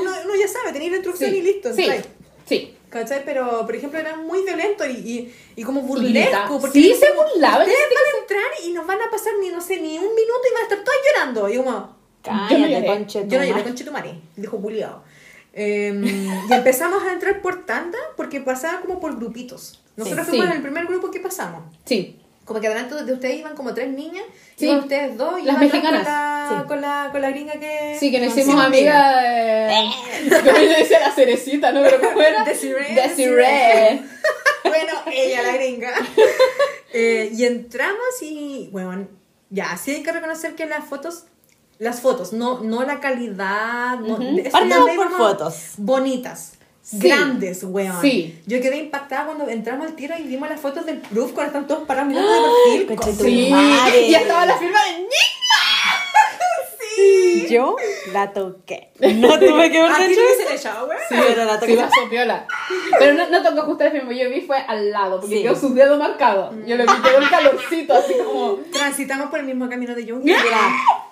uno, 0.00 0.10
uno 0.24 0.34
ya 0.40 0.48
sabe, 0.48 0.72
tenéis 0.72 0.90
la 0.92 0.96
instrucción 0.98 1.30
Sí, 1.30 1.36
y 1.38 1.42
listo. 1.42 1.72
sí, 1.74 1.84
¿sabes? 1.86 2.04
sí. 2.46 2.76
¿Cachai? 2.88 3.24
Pero, 3.24 3.64
por 3.66 3.74
ejemplo, 3.76 4.00
era 4.00 4.16
muy 4.16 4.42
violento 4.42 4.84
y, 4.84 4.90
y, 4.94 5.34
y 5.54 5.62
como 5.62 5.80
burlesco. 5.82 6.58
Porque 6.60 6.80
Sí, 6.80 6.92
se 6.98 7.06
burlaba, 7.12 7.58
Ustedes 7.62 7.78
van 7.94 8.14
a 8.16 8.20
entrar 8.20 8.66
y 8.66 8.72
nos 8.72 8.84
van 8.86 8.98
a 9.00 9.08
pasar 9.10 9.32
ni, 9.40 9.48
no 9.50 9.60
sé, 9.60 9.76
ni 9.80 9.96
un 9.96 10.12
minuto 10.12 10.40
y 10.50 10.54
van 10.54 10.62
a 10.62 10.64
estar 10.64 10.78
todos 10.78 10.98
llorando. 11.14 11.48
Y 11.48 11.56
como, 11.58 11.96
Cállate, 12.22 12.52
Yo 12.54 12.58
no 12.58 12.66
lloré. 12.66 12.86
conche 12.86 13.20
tu 13.22 13.28
yo 13.28 13.38
no 13.38 13.44
lloré 13.44 13.50
madre. 13.52 13.62
con 13.64 13.74
Chetumare, 13.76 14.14
dijo 14.36 14.58
Juliado. 15.52 16.46
y 16.48 16.52
empezamos 16.52 17.02
a 17.02 17.12
entrar 17.12 17.40
por 17.42 17.66
tanda 17.66 17.98
porque 18.16 18.40
pasaba 18.40 18.80
como 18.80 19.00
por 19.00 19.16
grupitos. 19.16 19.82
Nosotros 19.96 20.26
Sí. 20.26 20.30
fuimos 20.30 20.46
Sí. 20.46 20.50
en 20.52 20.56
el 20.58 20.62
primer 20.62 20.86
grupo 20.86 21.10
que 21.10 21.20
pasamos. 21.20 21.62
Sí. 21.84 22.16
Como 22.44 22.60
que 22.60 22.66
adelante 22.66 22.94
de 23.04 23.12
ustedes 23.12 23.38
iban 23.38 23.54
como 23.54 23.74
tres 23.74 23.90
niñas, 23.90 24.24
Sí. 24.56 24.64
iban 24.66 24.78
ustedes 24.80 25.16
dos 25.16 25.38
y 25.40 25.44
Las 25.44 25.58
mexicanas. 25.58 26.02
Con 26.04 26.12
la, 26.12 26.64
con, 26.66 26.80
la, 26.80 27.08
con 27.12 27.22
la 27.22 27.30
gringa 27.30 27.52
que... 27.60 27.96
Sí, 28.00 28.10
que 28.10 28.18
nos 28.20 28.36
hicimos 28.36 28.64
amiga 28.64 29.20
de... 29.20 29.90
Como 30.44 30.58
yo 30.58 30.68
decía 30.68 31.00
la 31.00 31.12
cerecita, 31.12 31.70
¿no? 31.72 31.82
Pero 31.82 32.00
¿cómo 32.00 32.20
era? 32.20 32.42
Desiree. 32.44 32.94
Desiree. 32.94 34.02
bueno, 34.64 34.92
ella, 35.12 35.42
la 35.42 35.52
gringa. 35.54 35.92
Eh, 36.92 37.30
y 37.32 37.44
entramos 37.44 38.20
y, 38.20 38.68
bueno, 38.72 39.06
ya, 39.48 39.76
sí 39.76 39.92
hay 39.92 40.02
que 40.02 40.10
reconocer 40.10 40.56
que 40.56 40.66
las 40.66 40.84
fotos, 40.84 41.22
las 41.80 42.00
fotos, 42.00 42.32
no, 42.32 42.60
no 42.60 42.84
la 42.84 43.00
calidad, 43.00 43.98
Partamos 44.52 44.86
de- 44.86 44.94
por 44.96 45.10
fotos. 45.16 45.54
Bonitas. 45.78 46.52
Sí. 46.82 46.98
Grandes, 46.98 47.62
weón. 47.64 48.00
Sí. 48.00 48.38
Yo 48.46 48.60
quedé 48.60 48.78
impactada 48.78 49.26
cuando 49.26 49.48
entramos 49.48 49.86
al 49.86 49.94
tiro 49.94 50.14
y 50.18 50.24
vimos 50.24 50.48
las 50.48 50.60
fotos 50.60 50.84
del 50.86 50.98
proof 50.98 51.32
cuando 51.32 51.48
están 51.58 51.66
todos 51.66 51.86
parados 51.86 52.08
mirando 52.12 52.30
de 52.78 52.84
perfil. 52.84 53.16
Sí. 53.26 53.54
Y 54.08 54.14
estaba 54.14 54.46
la 54.46 54.56
firma 54.58 54.78
de 54.86 54.98
Nick. 55.02 55.10
Yo 57.50 57.76
la 58.12 58.32
toqué. 58.32 58.90
No 59.00 59.38
tuve 59.38 59.70
que 59.70 59.82
ver 59.82 59.90
¿A 59.92 59.96
ti 59.96 60.02
de 60.02 60.08
te 60.08 60.12
hecho. 60.12 60.20
dicen 60.20 60.52
el 60.52 60.58
shower? 60.58 60.98
Sí, 61.08 61.14
pero 61.28 61.44
la 61.44 61.54
Sí, 61.60 61.60
toqué. 61.60 62.26
Pero 62.98 63.14
no, 63.14 63.28
no 63.30 63.42
tocó 63.42 63.62
justo 63.66 63.84
la 63.84 63.90
firma, 63.90 64.12
yo 64.12 64.28
vi 64.30 64.40
fue 64.42 64.58
al 64.58 64.90
lado, 64.90 65.20
porque 65.20 65.36
Sí. 65.36 65.42
quedó 65.42 65.56
su 65.56 65.74
dedo 65.74 65.98
marcado. 65.98 66.52
Yo 66.66 66.76
le 66.76 66.84
vi 66.84 66.92
quedó 67.02 67.18
el 67.18 67.28
calorcito, 67.30 67.94
así 67.94 68.14
como... 68.24 68.58
Transitamos 68.72 69.30
por 69.30 69.40
el 69.40 69.46
mismo 69.46 69.68
camino 69.68 69.94
de 69.94 70.08
Jung. 70.08 70.22
Mira, 70.22 70.38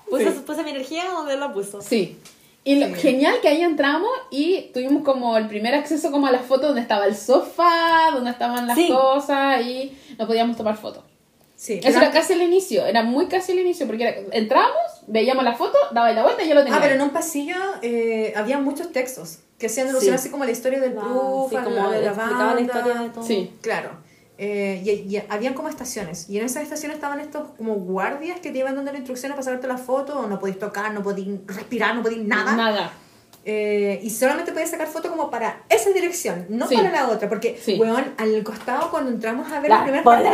puse, 0.09 0.33
Sí. 0.33 0.41
puse 0.47 0.63
mi 0.63 0.71
energía 0.71 1.05
donde 1.11 1.37
la 1.37 1.53
puso. 1.53 1.81
Sí. 1.81 2.19
Y 2.65 2.75
lo 2.81 2.95
genial 2.95 3.37
que 3.41 3.49
ahí 3.49 3.63
entramos 3.63 4.11
y 4.31 4.71
tuvimos 4.75 5.03
como 5.03 5.39
el 5.39 5.49
primer 5.49 5.75
acceso 5.75 6.11
como 6.11 6.27
a 6.27 6.33
las 6.33 6.43
fotos 6.43 6.67
donde 6.69 6.83
estaba 6.83 7.07
el 7.07 7.17
sofá, 7.17 8.11
donde 8.13 8.31
estaban 8.31 8.67
las 8.67 8.77
Sí. 8.77 8.89
cosas 8.89 9.63
y 9.63 9.97
no 10.19 10.27
podíamos 10.27 10.57
tomar 10.57 10.77
fotos. 10.77 11.03
Sí, 11.61 11.81
Eso 11.83 11.99
era 11.99 12.13
casi 12.13 12.35
el 12.35 12.43
inicio, 12.43 12.87
era 12.87 13.03
muy 13.03 13.27
casi 13.27 13.51
el 13.51 13.59
inicio, 13.59 13.85
porque 13.89 14.05
era- 14.05 14.17
entrábamos, 14.31 14.77
veíamos 15.09 15.43
la 15.43 15.55
foto, 15.57 15.77
daba 15.93 16.13
la 16.13 16.23
vuelta 16.23 16.45
y 16.45 16.49
yo 16.49 16.55
lo 16.55 16.63
tenía. 16.63 16.79
Ah, 16.79 16.81
pero 16.81 16.95
en 16.95 17.03
un 17.03 17.11
pasillo 17.11 17.57
eh, 17.83 18.33
había 18.37 18.59
muchos 18.61 18.93
textos 18.93 19.41
que 19.59 19.67
hacían 19.67 19.89
alusión 19.89 20.13
Sí. 20.17 20.21
así 20.21 20.31
como 20.31 20.45
a 20.45 20.47
la 20.47 20.53
historia 20.53 20.79
del 20.79 20.97
Ah, 20.97 21.01
proof, 21.01 21.51
sí, 21.51 21.57
como 21.57 21.91
de 21.91 22.01
la 22.03 22.07
explicaba 22.13 22.39
la 22.39 22.45
banda. 22.55 22.61
historia 22.63 22.95
de 23.03 23.09
todo. 23.11 23.25
Sí. 23.25 23.51
Claro. 23.61 23.91
Eh, 24.41 24.81
y, 24.85 25.17
y 25.17 25.23
habían 25.29 25.55
como 25.55 25.69
estaciones. 25.69 26.31
Y 26.31 26.39
en 26.39 26.45
esas 26.47 26.63
estaciones 26.63 26.95
estaban 26.95 27.19
estos 27.19 27.49
como 27.57 27.75
guardias 27.75 28.39
que 28.39 28.53
te 28.53 28.59
iban 28.59 28.77
dando 28.77 28.93
la 28.93 28.99
instrucción 28.99 29.33
a 29.33 29.35
pasarte 29.35 29.67
la 29.67 29.79
foto. 29.79 30.21
O 30.21 30.27
no 30.29 30.39
podéis 30.39 30.61
tocar, 30.61 30.95
no 30.95 31.03
podéis 31.03 31.27
respirar, 31.47 31.97
no 31.97 32.03
podéis 32.05 32.23
nada. 32.25 32.55
Nada. 32.55 32.93
Eh, 33.51 33.99
y 34.03 34.11
solamente 34.11 34.53
podías 34.53 34.69
sacar 34.71 34.89
foto 34.89 35.09
como 35.09 35.31
para 35.31 35.63
esa 35.71 35.89
dirección, 35.91 36.45
no 36.51 36.69
Sí. 36.69 36.77
para 36.77 36.91
la 36.91 37.09
otra, 37.09 37.31
porque, 37.31 37.59
Sí. 37.65 37.79
weón, 37.81 38.13
al 38.19 38.43
costado 38.45 38.91
cuando 38.91 39.11
entramos 39.11 39.51
a 39.51 39.59
ver 39.61 39.71
Las 39.71 39.79
la 39.79 39.85
primera 39.85 40.05
parte. 40.05 40.29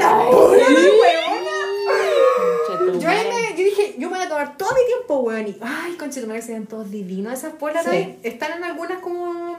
Yo, 3.00 3.08
me, 3.08 3.50
yo 3.56 3.64
dije, 3.64 3.94
yo 3.98 4.10
me 4.10 4.16
voy 4.16 4.26
a 4.26 4.28
tomar 4.28 4.56
todo 4.56 4.70
mi 4.74 4.84
tiempo, 4.86 5.18
weón, 5.20 5.46
y 5.48 5.56
ay, 5.62 5.92
conchetumare, 5.96 6.42
se 6.42 6.52
ven 6.54 6.66
todos 6.66 6.90
divinos 6.90 7.32
esas 7.32 7.52
Polaroid. 7.54 8.04
Sí. 8.04 8.18
Están 8.24 8.52
en 8.52 8.64
algunas 8.64 8.98
como 9.00 9.58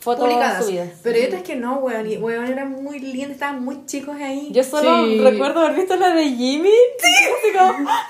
Fotos 0.00 0.24
publicadas, 0.26 0.64
subidas. 0.64 0.88
pero 1.02 1.16
hay 1.18 1.24
otras 1.26 1.42
que 1.42 1.54
no, 1.56 1.76
weón, 1.78 2.10
y 2.10 2.16
weón, 2.16 2.46
eran 2.46 2.70
muy 2.82 2.98
lindas, 2.98 3.32
estaban 3.32 3.64
muy 3.64 3.86
chicos 3.86 4.16
ahí. 4.20 4.48
Yo 4.52 4.64
solo 4.64 5.04
Sí. 5.06 5.20
recuerdo 5.20 5.60
haber 5.60 5.76
visto 5.76 5.94
la 5.96 6.10
de 6.14 6.24
Jimmy. 6.24 6.72
Sí. 6.98 7.08
Así 7.36 7.56
como... 7.56 7.88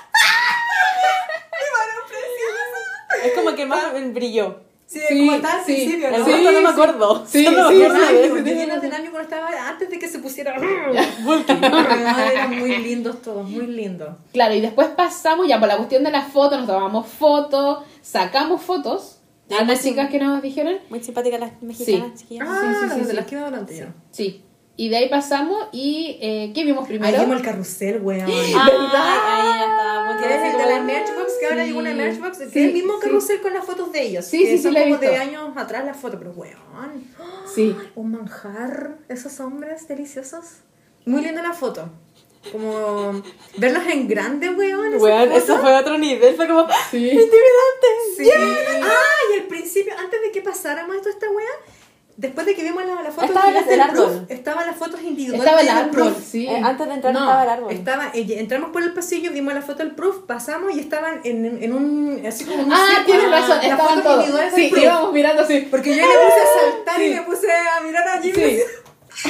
Es 3.25 3.33
como 3.33 3.53
que 3.53 3.65
más 3.65 3.91
brilló. 4.13 4.61
Sí, 4.89 4.99
Sí, 5.07 5.19
como 5.19 5.33
estaba 5.33 5.59
al 5.59 5.65
sí. 5.65 6.01
El 6.03 6.11
¿no? 6.11 6.25
Sí, 6.25 6.31
no 6.43 6.51
me 6.51 6.59
sí. 6.59 6.65
acuerdo. 6.65 7.25
Sí, 7.27 7.45
sí, 7.45 7.49
me 7.51 7.61
acuerdo 7.61 7.75
sí, 7.75 7.83
sí, 7.83 8.29
sí, 8.43 8.89
sí. 8.89 9.07
cuando 9.11 9.21
estaba 9.21 9.69
antes 9.69 9.87
de 9.87 9.99
que 9.99 10.07
se 10.07 10.17
pusiera. 10.17 10.55
Eran 12.33 12.57
muy 12.57 12.75
lindos 12.77 13.21
todos, 13.21 13.47
muy 13.47 13.67
lindos. 13.67 14.15
Claro, 14.33 14.55
y 14.55 14.61
después 14.61 14.87
pasamos 14.87 15.47
ya 15.47 15.59
por 15.59 15.67
la 15.67 15.77
cuestión 15.77 16.03
de 16.03 16.09
las 16.09 16.33
fotos, 16.33 16.57
nos 16.57 16.67
tomamos 16.67 17.05
fotos, 17.05 17.83
sacamos 18.01 18.63
fotos. 18.63 19.17
A 19.51 19.63
las 19.63 19.83
chicas 19.83 20.09
que 20.09 20.17
nos 20.19 20.41
dijeron. 20.41 20.77
Muy 20.89 21.03
simpáticas 21.03 21.39
las 21.39 21.61
mexicanas, 21.61 22.19
chiquillas. 22.19 22.47
Ah, 22.49 22.87
sí, 22.89 22.89
sí, 22.93 22.99
de 23.01 23.05
sí. 23.09 23.15
las 23.15 23.25
que 23.25 23.35
iba 23.35 23.45
hablando 23.45 23.71
yo. 23.71 23.85
Sí. 24.11 24.43
Y 24.81 24.87
de 24.87 24.95
ahí 24.95 25.09
pasamos 25.09 25.67
y 25.73 26.17
eh, 26.21 26.53
¿qué 26.55 26.63
vimos 26.63 26.83
Ahí 26.83 26.87
primero? 26.97 27.19
vimos 27.19 27.35
el 27.35 27.43
carrusel, 27.43 27.99
weón. 28.01 28.23
Ay, 28.27 28.31
ahí 28.33 28.53
ya 28.53 29.65
estaba 29.71 30.05
muy 30.13 30.23
Que 30.23 30.33
es 30.35 30.41
el 30.41 30.51
de 30.53 30.57
la 30.57 30.65
bien. 30.67 30.85
Merchbox, 30.85 31.33
que 31.37 31.45
ahora 31.47 31.61
Sí. 31.63 31.67
llegó 31.67 31.79
una 31.79 31.93
Merchbox, 31.93 32.37
que 32.37 32.49
Sí, 32.49 32.59
es 32.59 32.65
el 32.67 32.73
mismo 32.73 32.93
sí. 32.93 32.99
carrusel 33.03 33.41
con 33.41 33.53
las 33.53 33.65
fotos 33.65 33.91
de 33.91 34.01
ellos. 34.03 34.23
Sí, 34.25 34.39
que 34.39 34.45
sí, 34.51 34.57
sí, 34.57 34.63
son 34.63 34.73
la 34.75 34.79
he 34.79 34.83
como 34.83 34.97
de 34.99 35.09
visto. 35.09 35.21
años 35.21 35.57
atrás 35.57 35.83
las 35.85 35.97
fotos, 35.97 36.17
pero 36.19 36.31
weón. 36.31 37.03
Sí. 37.53 37.75
Un 37.95 38.11
manjar, 38.11 38.95
esos 39.09 39.37
hombres 39.41 39.85
deliciosos. 39.89 40.45
Muy 41.05 41.23
linda 41.23 41.41
la 41.43 41.51
foto. 41.51 41.89
Como 42.49 43.21
verlos 43.57 43.83
en 43.91 44.07
grande, 44.07 44.49
weón. 44.49 44.95
Weón, 44.95 45.31
eso 45.33 45.59
fue 45.59 45.75
otro 45.75 45.97
nivel, 45.97 46.35
fue 46.37 46.47
como 46.47 46.65
Sí. 46.89 46.99
intimidante. 47.05 47.87
Sí. 48.15 48.29
Ah, 48.81 49.33
y 49.35 49.39
al 49.41 49.47
principio, 49.47 49.91
antes 49.99 50.21
de 50.21 50.31
que 50.31 50.41
pasáramos 50.41 50.95
esto, 50.95 51.09
esta 51.09 51.29
wea, 51.29 51.45
después 52.19 52.45
de 52.45 52.53
que 52.55 52.63
vimos 52.63 52.83
la, 52.85 53.01
la 53.01 53.11
foto 53.11 53.25
Estaban 53.27 53.53
del 53.53 53.55
las 53.55 53.67
del 53.67 53.79
proof, 53.95 54.07
árbol. 54.11 54.25
estaban 54.29 54.65
las 54.67 54.75
fotos 54.75 55.01
individuales. 55.01 55.45
Estaba 55.45 55.61
el 55.61 55.69
árbol, 55.69 56.15
sí. 56.31 56.47
Eh, 56.47 56.61
antes 56.63 56.87
de 56.87 56.93
entrar 56.93 57.13
No, 57.13 57.19
estaba 57.21 57.43
el 57.43 57.49
árbol. 57.49 57.71
Estaba, 57.73 58.11
eh, 58.13 58.25
entramos 58.39 58.69
por 58.71 58.83
el 58.83 58.93
pasillo, 58.93 59.31
vimos 59.31 59.53
la 59.53 59.61
foto 59.61 59.77
del 59.83 59.91
proof, 59.95 60.19
pasamos 60.27 60.75
y 60.75 60.79
estaban 60.79 61.21
en, 61.23 61.63
en 61.63 61.73
un. 61.73 62.21
Así 62.27 62.43
como 62.45 62.63
un 62.63 62.71
Ah, 62.73 63.03
tienes 63.05 63.31
razón, 63.31 63.49
las 63.57 63.63
estaban 63.63 63.87
fotos 63.87 64.03
todos. 64.03 64.15
individuales 64.25 64.53
Sí, 64.53 64.71
íbamos 64.81 65.13
mirando 65.13 65.41
así. 65.43 65.67
Porque 65.71 65.89
yo 65.95 66.03
me 66.05 66.13
puse 66.13 66.41
a 66.41 66.71
saltar 66.75 67.01
y 67.01 67.09
me 67.15 67.21
puse 67.21 67.47
a 67.51 67.81
mirar 67.81 68.07
a 68.07 68.21
Jimmy. 68.21 68.33
Sí. 68.35 68.59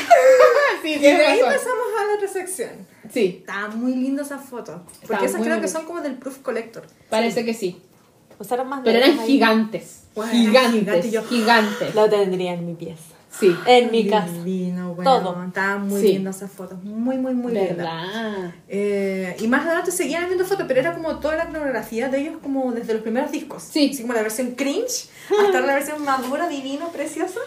Sí, 0.82 0.94
Y 0.94 1.00
de 1.00 1.10
ahí 1.26 1.42
razón. 1.42 1.54
pasamos 1.56 1.86
a 2.00 2.06
la 2.06 2.14
otra 2.16 2.28
sección. 2.28 2.70
Sí, 3.12 3.38
Está 3.40 3.68
muy 3.70 3.96
lindo 3.96 4.22
esa 4.22 4.38
foto. 4.38 4.84
Porque 4.86 5.02
Estaba 5.14 5.26
esas 5.26 5.42
creo 5.42 5.62
que 5.62 5.68
son 5.68 5.86
como 5.86 6.02
del 6.02 6.16
proof 6.16 6.38
collector. 6.40 6.84
parece 7.10 7.44
que 7.44 7.54
sí. 7.54 7.82
Usaron 8.38 8.68
más 8.70 8.82
Pero 8.84 8.98
eran 9.00 9.20
ahí. 9.20 9.26
gigantes. 9.28 9.99
Bueno, 10.16 10.32
gigantes. 10.32 10.72
gigante, 10.80 11.12
yo- 11.12 11.24
Gigantes. 11.24 11.96
Lo 11.96 12.10
tendría 12.10 12.54
en 12.54 12.66
mi 12.66 12.74
pieza. 12.74 13.02
Sí. 13.32 13.56
En 13.68 13.92
mi 13.92 14.08
casa. 14.10 14.32
Divino, 14.44 14.96
bueno. 14.96 15.20
Todo. 15.22 15.44
Estaban 15.46 15.88
muy 15.88 16.02
Sí. 16.02 16.08
lindas 16.14 16.38
esas 16.38 16.52
fotos. 16.52 16.84
Muy, 16.84 17.18
muy, 17.18 17.34
muy 17.36 17.54
lindas. 17.54 17.78
¿Verdad? 17.78 18.54
Eh, 18.68 19.38
y 19.40 19.48
más 19.48 19.66
adelante 19.66 19.92
seguían 19.92 20.26
viendo 20.26 20.46
fotos, 20.46 20.66
pero 20.68 20.80
era 20.80 20.94
como 20.96 21.20
toda 21.20 21.36
la 21.36 21.48
cronografía 21.48 22.10
de 22.10 22.22
ellos 22.22 22.34
como 22.42 22.72
desde 22.72 22.94
los 22.94 23.04
primeros 23.04 23.32
discos. 23.32 23.62
Sí. 23.64 23.92
Así 23.94 24.02
como 24.02 24.14
la 24.14 24.24
versión 24.24 24.52
cringe 24.56 25.10
hasta 25.46 25.62
la 25.62 25.76
versión 25.76 26.04
madura, 26.04 26.50
divino, 26.50 26.90
preciosa. 26.92 27.40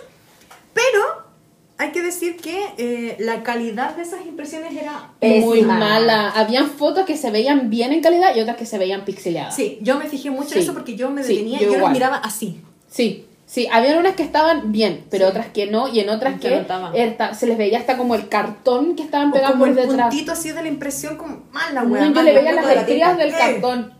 Pero 0.72 1.31
hay 1.78 1.90
que 1.90 2.02
decir 2.02 2.36
que 2.36 2.62
eh, 2.78 3.16
la 3.18 3.42
calidad 3.42 3.96
de 3.96 4.02
esas 4.02 4.24
impresiones 4.26 4.72
era... 4.72 5.10
Muy 5.20 5.58
Pésima. 5.58 5.78
mala. 5.78 6.30
Habían 6.30 6.68
fotos 6.70 7.04
que 7.06 7.16
se 7.16 7.30
veían 7.30 7.70
bien 7.70 7.92
en 7.92 8.00
calidad 8.02 8.34
y 8.36 8.40
otras 8.40 8.56
que 8.56 8.66
se 8.66 8.78
veían 8.78 9.04
pixeleadas. 9.04 9.56
Sí, 9.56 9.78
yo 9.82 9.98
me 9.98 10.06
fijé 10.06 10.30
mucho 10.30 10.48
en 10.48 10.52
Sí. 10.54 10.58
eso 10.60 10.74
porque 10.74 10.94
yo 10.96 11.10
me 11.10 11.22
Sí, 11.24 11.32
detenía 11.34 11.58
yo 11.58 11.64
y 11.64 11.66
yo 11.70 11.76
igual. 11.78 11.84
las 11.84 11.92
miraba 11.92 12.16
así. 12.18 12.60
Sí, 12.88 13.24
sí, 13.46 13.66
habían 13.72 13.98
unas 13.98 14.14
que 14.14 14.22
estaban 14.22 14.70
bien, 14.70 15.04
pero 15.10 15.24
Sí. 15.26 15.30
otras 15.30 15.46
que 15.48 15.66
no, 15.66 15.88
y 15.88 15.98
en 16.00 16.08
otras 16.10 16.34
Que 16.40 16.48
que 16.48 17.16
se 17.34 17.46
les 17.46 17.58
veía 17.58 17.78
hasta 17.78 17.96
como 17.96 18.14
el 18.14 18.28
cartón 18.28 18.94
que 18.94 19.02
estaban 19.02 19.30
O 19.30 19.32
pegados 19.32 19.52
como 19.52 19.64
por 19.64 19.68
el 19.70 19.76
detrás. 19.88 20.08
puntito 20.08 20.32
así 20.32 20.52
de 20.52 20.62
la 20.62 20.68
impresión 20.68 21.16
como 21.16 21.42
mala, 21.52 21.82
No, 21.82 21.94
wea. 21.94 22.04
yo 22.04 22.10
mala, 22.10 22.22
le 22.22 22.32
veía 22.34 22.52
las 22.52 22.66
de 22.86 22.96
la 22.98 23.14
del 23.16 23.30
Eh. 23.30 23.34
cartón. 23.38 23.92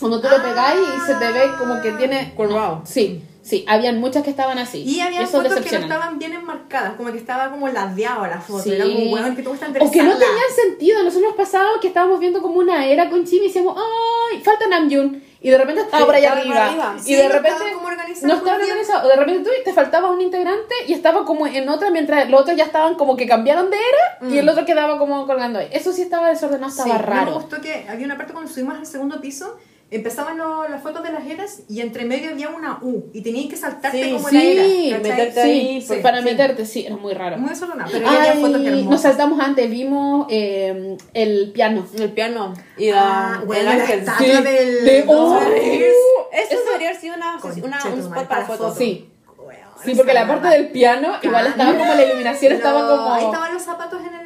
Cuando 0.00 0.20
tú 0.20 0.26
lo 0.28 0.42
pegáis 0.42 0.80
y 0.80 1.06
se 1.06 1.14
te 1.14 1.30
ve 1.30 1.42
como 1.58 1.80
que 1.80 1.92
tiene... 1.92 2.32
Curvado. 2.34 2.82
Sí, 2.84 3.22
sí, 3.42 3.64
habían 3.68 3.98
muchas 4.00 4.22
que 4.22 4.30
estaban 4.30 4.58
así. 4.58 4.82
Y 4.82 5.00
había 5.00 5.26
fotos 5.26 5.54
que 5.56 5.72
no 5.78 5.82
estaban 5.84 6.18
bien 6.18 6.32
enmarcadas, 6.32 6.94
como 6.94 7.12
que 7.12 7.18
estaba 7.18 7.50
como 7.50 7.68
ladeado 7.68 8.26
la 8.26 8.40
foto. 8.40 8.62
Sí. 8.62 8.72
Era 8.72 8.84
como, 8.84 9.12
weón, 9.12 9.36
que 9.36 9.42
te 9.42 9.48
gusta 9.48 9.66
O 9.80 9.90
que 9.90 10.02
no 10.02 10.12
tenían 10.12 10.50
sentido. 10.54 11.02
Nosotros 11.02 11.28
nos 11.30 11.36
pasaba 11.36 11.68
que 11.80 11.88
estábamos 11.88 12.20
viendo 12.20 12.40
como 12.40 12.56
una 12.60 12.86
era 12.86 13.10
con 13.10 13.24
Chimi 13.24 13.44
y 13.44 13.48
decíamos, 13.48 13.76
¡ay! 13.76 14.40
Falta 14.42 14.66
Namjoon. 14.68 15.22
Y 15.44 15.50
de 15.50 15.58
repente 15.58 15.80
estaba 15.80 15.98
Sí, 15.98 16.06
por 16.06 16.14
allá 16.14 16.38
estaba 16.38 16.66
arriba. 16.68 16.96
Y 17.04 17.14
de 17.16 17.22
no 17.24 17.28
repente. 17.30 17.48
estaban 17.50 17.74
como 17.74 17.86
organizados 17.88 18.38
no 18.38 18.44
bien. 18.44 18.54
organizados. 18.62 19.04
O 19.04 19.08
de 19.08 19.16
repente 19.16 19.42
tú 19.42 19.50
te 19.64 19.72
faltaba 19.72 20.10
un 20.10 20.20
integrante 20.20 20.74
y 20.86 20.92
estaba 20.92 21.24
como 21.24 21.48
en 21.48 21.68
otra 21.68 21.90
mientras 21.90 22.30
los 22.30 22.40
otros 22.42 22.56
ya 22.56 22.64
estaban 22.64 22.94
como 22.94 23.16
que 23.16 23.26
cambiaron 23.26 23.68
de 23.68 23.76
era 23.76 24.30
y 24.32 24.38
el 24.38 24.48
otro 24.48 24.64
quedaba 24.64 24.98
como 24.98 25.26
colgando 25.26 25.58
ahí. 25.58 25.68
Eso 25.72 25.92
sí 25.92 26.02
estaba 26.02 26.28
desordenado, 26.28 26.68
estaba 26.70 26.94
Mm. 26.94 26.98
No 27.02 27.06
me 27.08 27.16
raro. 27.16 27.32
gustó 27.34 27.60
que 27.60 27.86
había 27.88 28.06
una 28.06 28.16
parte 28.16 28.32
cuando 28.32 28.48
subimos 28.52 28.76
al 28.78 28.86
segundo 28.86 29.20
piso, 29.20 29.58
empezaban 29.92 30.38
lo- 30.38 30.66
las 30.68 30.82
fotos 30.82 31.02
de 31.02 31.12
las 31.12 31.26
eras 31.26 31.62
y 31.68 31.80
entre 31.80 32.04
medio 32.04 32.30
había 32.30 32.48
una 32.48 32.78
U 32.82 33.10
y 33.12 33.22
tenías 33.22 33.48
que 33.50 33.56
saltarte 33.56 34.02
Sí, 34.04 34.12
como 34.12 34.28
sí, 34.28 34.34
la 34.34 34.64
era. 34.64 34.98
meterte 34.98 35.32
Sí, 35.42 35.48
ahí, 35.50 35.80
sí, 35.80 35.86
pues, 35.88 36.00
para 36.00 36.18
sí. 36.18 36.24
meterte, 36.24 36.66
sí, 36.66 36.86
era 36.86 36.96
muy 36.96 37.12
raro. 37.14 37.36
Muy 37.38 37.50
desordenado, 37.50 37.90
pero 37.92 38.04
ya 38.04 38.18
había 38.18 38.32
Ay, 38.32 38.40
fotos 38.40 38.60
hermosas. 38.64 38.90
nos 38.90 39.00
saltamos 39.02 39.40
antes, 39.40 39.70
vimos 39.70 40.26
eh, 40.30 40.96
el 41.14 41.52
piano. 41.52 41.86
El 41.98 42.10
piano 42.12 42.54
y 42.76 42.90
la, 42.90 43.34
Ah, 43.34 43.42
bueno, 43.46 43.70
el 43.70 43.78
la 43.78 43.84
estatua 43.84 44.26
Sí. 44.26 44.30
del... 44.42 44.84
De- 44.84 45.04
oh, 45.08 45.40
Cheers. 45.40 45.94
Eso, 46.32 46.58
debería 46.66 46.88
haber 46.88 47.00
sido 47.00 47.14
una, 47.16 47.36
una, 47.62 47.84
un 47.92 48.00
spot 48.00 48.14
para 48.14 48.28
para 48.28 48.46
fotos. 48.46 48.76
Sí, 48.78 49.10
Weón, 49.38 49.56
sí, 49.84 49.94
porque 49.94 50.14
la 50.14 50.26
parte 50.26 50.48
del 50.48 50.68
piano 50.68 51.16
igual 51.22 51.46
estaba 51.48 51.72
como 51.76 51.94
la 51.94 52.02
iluminación, 52.04 52.52
estaba 52.54 52.88
como... 52.88 53.12
Ahí 53.12 53.24
estaban 53.26 53.52
los 53.52 53.62
zapatos 53.62 54.00
en 54.00 54.14
el... 54.14 54.21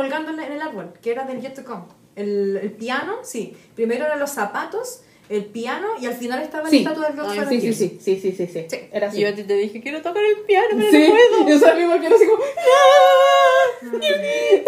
colgando 0.00 0.32
en 0.42 0.52
el 0.52 0.60
árbol, 0.62 0.92
que 1.02 1.10
era 1.12 1.24
del 1.24 1.40
Yet 1.40 1.54
to 1.54 1.64
Come. 1.64 1.84
El, 2.16 2.58
el 2.62 2.72
piano, 2.72 3.18
sí. 3.22 3.54
Primero 3.74 4.04
eran 4.06 4.18
los 4.18 4.30
zapatos, 4.30 5.02
el 5.28 5.44
piano 5.44 5.86
y 6.00 6.06
al 6.06 6.14
final 6.14 6.42
estaba 6.42 6.68
Sí. 6.68 6.76
el 6.78 6.82
estatua 6.82 7.08
del 7.08 7.16
Rock 7.18 7.28
Ay, 7.30 7.38
for 7.38 7.48
sí, 7.48 7.60
sí, 7.60 7.72
sí, 7.72 7.98
sí, 8.00 8.16
sí, 8.20 8.32
sí, 8.32 8.46
sí, 8.46 8.66
Sí. 8.68 8.76
Era 8.92 9.08
así. 9.08 9.18
Y 9.18 9.20
yo 9.22 9.28
a 9.28 9.32
ti 9.34 9.44
te 9.44 9.54
dije, 9.54 9.80
quiero 9.80 9.98
tocar 10.02 10.22
el 10.24 10.44
piano, 10.44 10.68
pero 10.72 10.90
Sí, 10.90 11.08
no 11.08 11.38
puedo. 11.38 11.48
yo 11.48 11.58
sabía 11.58 12.00
que 12.00 12.06
era 12.06 12.16
así 12.16 12.26
como... 12.26 12.42
¡Ah! 12.42 13.84
¡Yuki! 13.84 13.96
¡Yuki! 14.06 14.06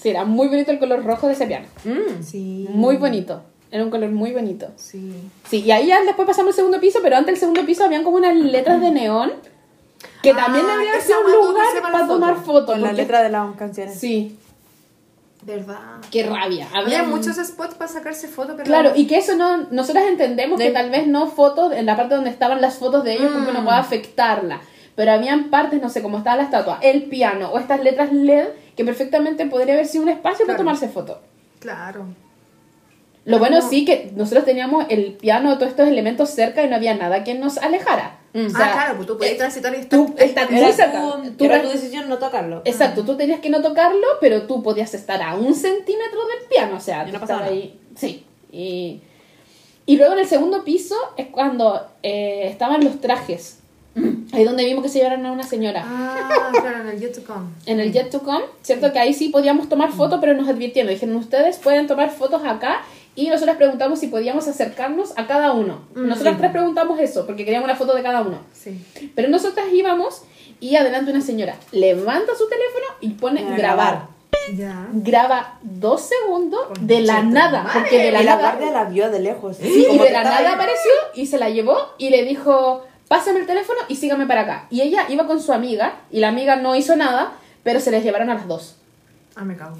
Sí, 0.00 0.10
era 0.10 0.24
muy 0.24 0.46
bonito 0.46 0.70
el 0.70 0.78
color 0.78 1.04
rojo 1.04 1.26
de 1.26 1.32
ese 1.32 1.46
piano. 1.48 1.66
Mm. 1.84 2.22
Sí. 2.22 2.66
Muy 2.70 2.96
bonito. 2.98 3.42
Era 3.72 3.82
un 3.82 3.90
color 3.90 4.10
muy 4.10 4.32
bonito. 4.32 4.68
Sí. 4.76 5.12
Sí, 5.50 5.64
y 5.64 5.72
ahí 5.72 5.88
ya 5.88 6.02
después 6.04 6.24
pasamos 6.26 6.50
al 6.50 6.54
segundo 6.54 6.78
piso, 6.80 7.00
pero 7.02 7.16
antes 7.16 7.32
del 7.32 7.40
segundo 7.40 7.66
piso 7.66 7.84
habían 7.84 8.04
como 8.04 8.16
unas 8.16 8.36
letras 8.36 8.80
de 8.80 8.92
neón 8.92 9.32
que 10.22 10.30
Ah, 10.30 10.36
también 10.36 10.66
debería 10.66 10.94
esa 10.96 11.06
ser 11.06 11.16
un 11.24 11.30
lugar 11.32 11.66
para 11.82 12.06
tomar 12.06 12.34
foto. 12.36 12.46
fotos. 12.46 12.66
Con 12.74 12.82
la 12.82 12.92
letra 12.92 13.22
de 13.22 13.28
las 13.30 13.54
canciones. 13.56 13.98
Sí, 13.98 14.36
¿Verdad? 15.42 15.78
qué 16.10 16.24
rabia. 16.24 16.66
Había 16.74 17.00
Había 17.00 17.02
muchos 17.04 17.36
spots 17.36 17.74
para 17.74 17.90
sacarse 17.90 18.26
fotos, 18.28 18.54
pero... 18.56 18.64
Claro, 18.66 18.92
y 18.94 19.06
que 19.06 19.18
eso 19.18 19.36
no, 19.36 19.68
nosotros 19.70 20.04
entendemos 20.08 20.60
que 20.60 20.70
tal 20.70 20.90
vez 20.90 21.06
no 21.06 21.28
fotos 21.28 21.72
en 21.72 21.86
la 21.86 21.96
parte 21.96 22.14
donde 22.16 22.30
estaban 22.30 22.60
las 22.60 22.76
fotos 22.78 23.04
de 23.04 23.14
ellos 23.14 23.30
porque 23.32 23.52
no 23.52 23.60
Mm. 23.62 23.64
puede 23.64 23.78
afectarla. 23.78 24.60
Pero 24.96 25.12
habían 25.12 25.48
partes, 25.48 25.80
no 25.80 25.88
sé, 25.90 26.02
como 26.02 26.18
estaba 26.18 26.36
la 26.36 26.42
estatua, 26.42 26.78
el 26.82 27.04
piano 27.04 27.50
o 27.52 27.58
estas 27.60 27.80
letras 27.84 28.12
LED 28.12 28.48
que 28.76 28.84
perfectamente 28.84 29.46
podría 29.46 29.74
haber 29.74 29.86
sido 29.86 30.02
un 30.02 30.08
espacio 30.10 30.44
para 30.44 30.56
Claro. 30.56 30.58
tomarse 30.58 30.88
fotos. 30.88 31.18
Claro. 31.60 32.04
Lo 33.24 33.38
bueno 33.38 33.60
No. 33.60 33.68
sí 33.68 33.84
que 33.84 34.10
nosotros 34.16 34.44
teníamos 34.44 34.86
el 34.88 35.12
piano, 35.12 35.54
todos 35.56 35.70
estos 35.70 35.86
elementos 35.86 36.30
cerca 36.30 36.64
y 36.64 36.68
no 36.68 36.74
había 36.76 36.94
nada 36.94 37.22
que 37.24 37.34
nos 37.34 37.58
alejara. 37.58 38.17
Mm. 38.32 38.46
O 38.46 38.50
sea, 38.50 38.66
ah, 38.66 38.72
claro, 38.72 38.96
pues 38.96 39.06
tú 39.06 39.16
podías 39.16 39.36
transitar 39.38 39.74
y 39.74 39.84
tú 39.86 40.14
estar... 40.18 40.50
muy 40.50 40.72
cerca. 40.72 41.00
tu, 41.00 41.30
Tú 41.32 41.44
era 41.44 41.62
tu 41.62 41.68
decisión 41.68 42.08
no 42.08 42.18
tocarlo. 42.18 42.62
Exacto, 42.64 43.04
tú 43.04 43.16
tenías 43.16 43.40
que 43.40 43.50
no 43.50 43.62
tocarlo, 43.62 44.06
pero 44.20 44.42
tú 44.42 44.62
podías 44.62 44.92
estar 44.94 45.22
a 45.22 45.34
un 45.34 45.54
centímetro 45.54 46.20
del 46.26 46.48
piano, 46.48 46.76
o 46.76 46.80
sea, 46.80 47.04
no 47.04 47.18
pasaba 47.18 47.46
ahí. 47.46 47.80
Sí. 47.96 48.24
Y, 48.52 49.00
y 49.86 49.96
luego 49.96 50.12
en 50.12 50.20
el 50.20 50.26
segundo 50.26 50.64
piso 50.64 50.94
es 51.16 51.28
cuando 51.28 51.86
eh, 52.02 52.48
estaban 52.48 52.84
los 52.84 53.00
trajes. 53.00 53.58
Ahí 54.32 54.44
donde 54.44 54.64
vimos 54.64 54.82
que 54.82 54.88
se 54.88 54.98
llevaron 54.98 55.24
a 55.26 55.32
una 55.32 55.42
señora. 55.42 55.82
Ah, 55.84 56.50
claro, 56.52 56.82
en 56.82 56.88
el 56.88 57.00
Yet 57.00 57.14
to 57.14 57.24
Come. 57.24 57.48
En 57.66 57.80
el 57.80 57.92
Jet 57.92 58.10
to 58.10 58.20
Come, 58.20 58.44
¿cierto? 58.62 58.92
Que 58.92 58.98
ahí 58.98 59.14
sí 59.14 59.30
podíamos 59.30 59.68
tomar 59.68 59.90
fotos, 59.90 60.20
pero 60.20 60.34
nos 60.34 60.48
advirtieron. 60.48 60.92
Dijeron, 60.92 61.16
ustedes 61.16 61.56
pueden 61.56 61.86
tomar 61.86 62.10
fotos 62.10 62.42
acá. 62.44 62.82
Y 63.18 63.28
nosotros 63.30 63.56
preguntamos 63.56 63.98
si 63.98 64.06
podíamos 64.06 64.46
acercarnos 64.46 65.12
a 65.16 65.26
cada 65.26 65.50
uno. 65.52 65.80
Nosotros 65.96 66.36
tres 66.38 66.52
preguntamos 66.52 67.00
eso, 67.00 67.26
porque 67.26 67.44
queríamos 67.44 67.64
una 67.68 67.74
foto 67.74 67.96
de 67.96 68.02
cada 68.04 68.22
uno. 68.22 68.38
Sí. 68.52 68.80
Pero 69.16 69.28
nosotras 69.28 69.66
íbamos 69.72 70.22
y 70.60 70.76
adelante 70.76 71.10
una 71.10 71.20
señora 71.20 71.56
levanta 71.72 72.36
su 72.36 72.48
teléfono 72.48 72.86
y 73.00 73.08
pone 73.14 73.42
grabar. 73.42 73.56
grabar. 73.58 74.02
Ya. 74.56 74.86
graba 74.92 75.58
dos 75.62 76.02
segundos 76.02 76.60
de 76.80 77.00
la 77.00 77.24
nada. 77.24 77.64
madre. 77.64 77.80
Porque 77.80 77.98
de 78.04 78.12
la 78.12 78.22
Y 78.22 78.24
la 78.24 78.36
nada. 78.36 78.50
guardia 78.52 78.70
la 78.70 78.84
vio 78.84 79.10
de 79.10 79.18
lejos. 79.18 79.56
Sí, 79.56 79.86
y 79.90 79.98
de 79.98 80.10
la 80.12 80.22
nada 80.22 80.38
ahí. 80.38 80.46
apareció 80.46 80.92
y 81.16 81.26
se 81.26 81.38
la 81.38 81.50
llevó 81.50 81.76
y 81.98 82.10
le 82.10 82.22
dijo, 82.22 82.84
pásame 83.08 83.40
el 83.40 83.46
teléfono 83.46 83.80
y 83.88 83.96
sígame 83.96 84.26
para 84.26 84.42
acá. 84.42 84.66
Y 84.70 84.80
ella 84.82 85.06
iba 85.08 85.26
con 85.26 85.42
su 85.42 85.52
amiga 85.52 85.96
y 86.12 86.20
la 86.20 86.28
amiga 86.28 86.54
no 86.54 86.76
hizo 86.76 86.94
nada, 86.94 87.32
pero 87.64 87.80
se 87.80 87.90
les 87.90 88.04
llevaron 88.04 88.30
a 88.30 88.34
las 88.34 88.46
dos. 88.46 88.76
Ah, 89.34 89.44
me 89.44 89.56
cago. 89.56 89.76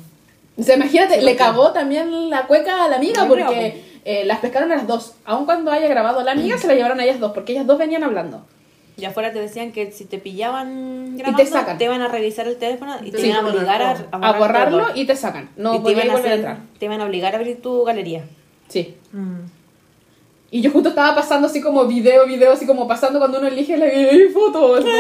O 0.59 0.63
sea, 0.63 0.77
imagínate, 0.77 1.23
le 1.23 1.37
cagó 1.37 1.73
también 1.73 2.31
la 2.31 2.47
cueca 2.47 2.85
a 2.85 2.89
la 2.89 2.97
amiga 2.97 3.27
porque 3.29 3.83
eh, 4.05 4.25
las 4.25 4.39
pescaron 4.41 4.73
a 4.73 4.77
las 4.77 4.87
dos. 4.87 5.15
Aun 5.25 5.45
cuando 5.45 5.71
haya 5.71 5.87
grabado 5.89 6.23
la 6.23 6.33
amiga, 6.33 6.59
se 6.59 6.67
la 6.67 6.75
llevaron 6.75 6.99
a 7.01 7.05
ellas 7.05 7.21
dos, 7.21 7.33
porque 7.33 7.53
ellas 7.53 7.67
dos 7.67 7.79
venían 7.79 8.03
hablando. 8.03 8.45
Y 8.97 9.05
afuera 9.05 9.33
te 9.33 9.39
decían 9.39 9.71
que 9.71 9.93
si 9.93 10.07
te 10.07 10.19
pillaban 10.19 11.17
grabando, 11.17 11.39
te 11.45 11.47
sacan. 11.49 11.81
iban 11.81 12.03
a 12.03 12.09
revisar 12.09 12.49
el 12.49 12.57
teléfono 12.57 12.97
y 13.05 13.13
te 13.13 13.19
Sí, 13.19 13.29
iban 13.29 13.45
a 13.47 13.49
obligar 13.49 13.81
a, 13.83 13.97
A 14.11 14.39
borrarlo 14.39 14.87
y 14.97 15.07
te 15.07 15.15
sacan. 15.15 15.51
No 15.57 15.77
y 15.77 15.83
te 15.85 15.93
iban, 15.93 16.11
a 16.11 16.15
hacer- 16.15 16.33
entrar. 16.33 16.59
te 16.81 16.85
iban 16.87 17.01
a 17.01 17.05
obligar 17.05 17.35
a 17.35 17.39
abrir 17.39 17.63
tu 17.63 17.85
galería. 17.85 18.25
Sí. 18.67 18.97
Mm. 19.13 19.43
Y 20.51 20.63
yo 20.63 20.71
justo 20.71 20.89
estaba 20.89 21.15
pasando 21.15 21.47
así 21.47 21.61
como 21.61 21.85
video, 21.85 22.25
video, 22.27 22.53
así 22.53 22.67
como 22.67 22.89
pasando 22.89 23.19
cuando 23.19 23.39
uno 23.39 23.49
elige 23.49 23.77
la 23.77 23.85
¡Ay, 23.85 24.29
fotos. 24.33 24.83
¿no? 24.83 24.91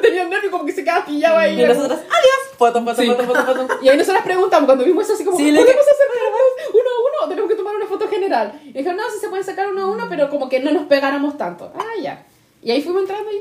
Tenía 0.00 0.24
nervio 0.28 0.52
como 0.52 0.64
que 0.64 0.72
se 0.72 0.84
quedaba 0.84 1.04
pillado 1.04 1.36
ahí. 1.36 1.60
Y 1.60 1.66
nosotros, 1.66 1.98
adiós, 1.98 2.56
foto, 2.56 2.84
foto, 2.84 3.02
Sí. 3.02 3.08
foto, 3.08 3.24
foto, 3.24 3.44
foto. 3.44 3.68
Y 3.82 3.88
ahí 3.88 3.96
nosotros 3.98 4.22
preguntamos, 4.24 4.66
cuando 4.66 4.84
vimos 4.84 5.04
eso 5.04 5.14
así 5.14 5.24
como, 5.24 5.36
Sí, 5.36 5.46
¿podemos 5.50 5.66
acercarnos 5.82 6.32
uno 6.70 6.80
a 6.80 7.24
uno 7.24 7.28
tenemos 7.28 7.50
que 7.50 7.56
tomar 7.56 7.74
una 7.74 7.86
foto 7.86 8.06
general? 8.08 8.60
Y 8.66 8.72
dijeron, 8.72 8.96
no, 8.96 9.02
sí 9.12 9.18
se 9.20 9.28
pueden 9.28 9.44
sacar 9.44 9.68
uno 9.68 9.82
a 9.82 9.86
uno, 9.86 10.06
pero 10.08 10.30
como 10.30 10.48
que 10.48 10.60
no 10.60 10.70
nos 10.70 10.84
pegáramos 10.84 11.36
tanto. 11.36 11.72
Ah, 11.74 12.00
ya. 12.00 12.24
Y 12.62 12.70
ahí 12.70 12.80
fuimos 12.80 13.02
entrando 13.02 13.30
y... 13.32 13.36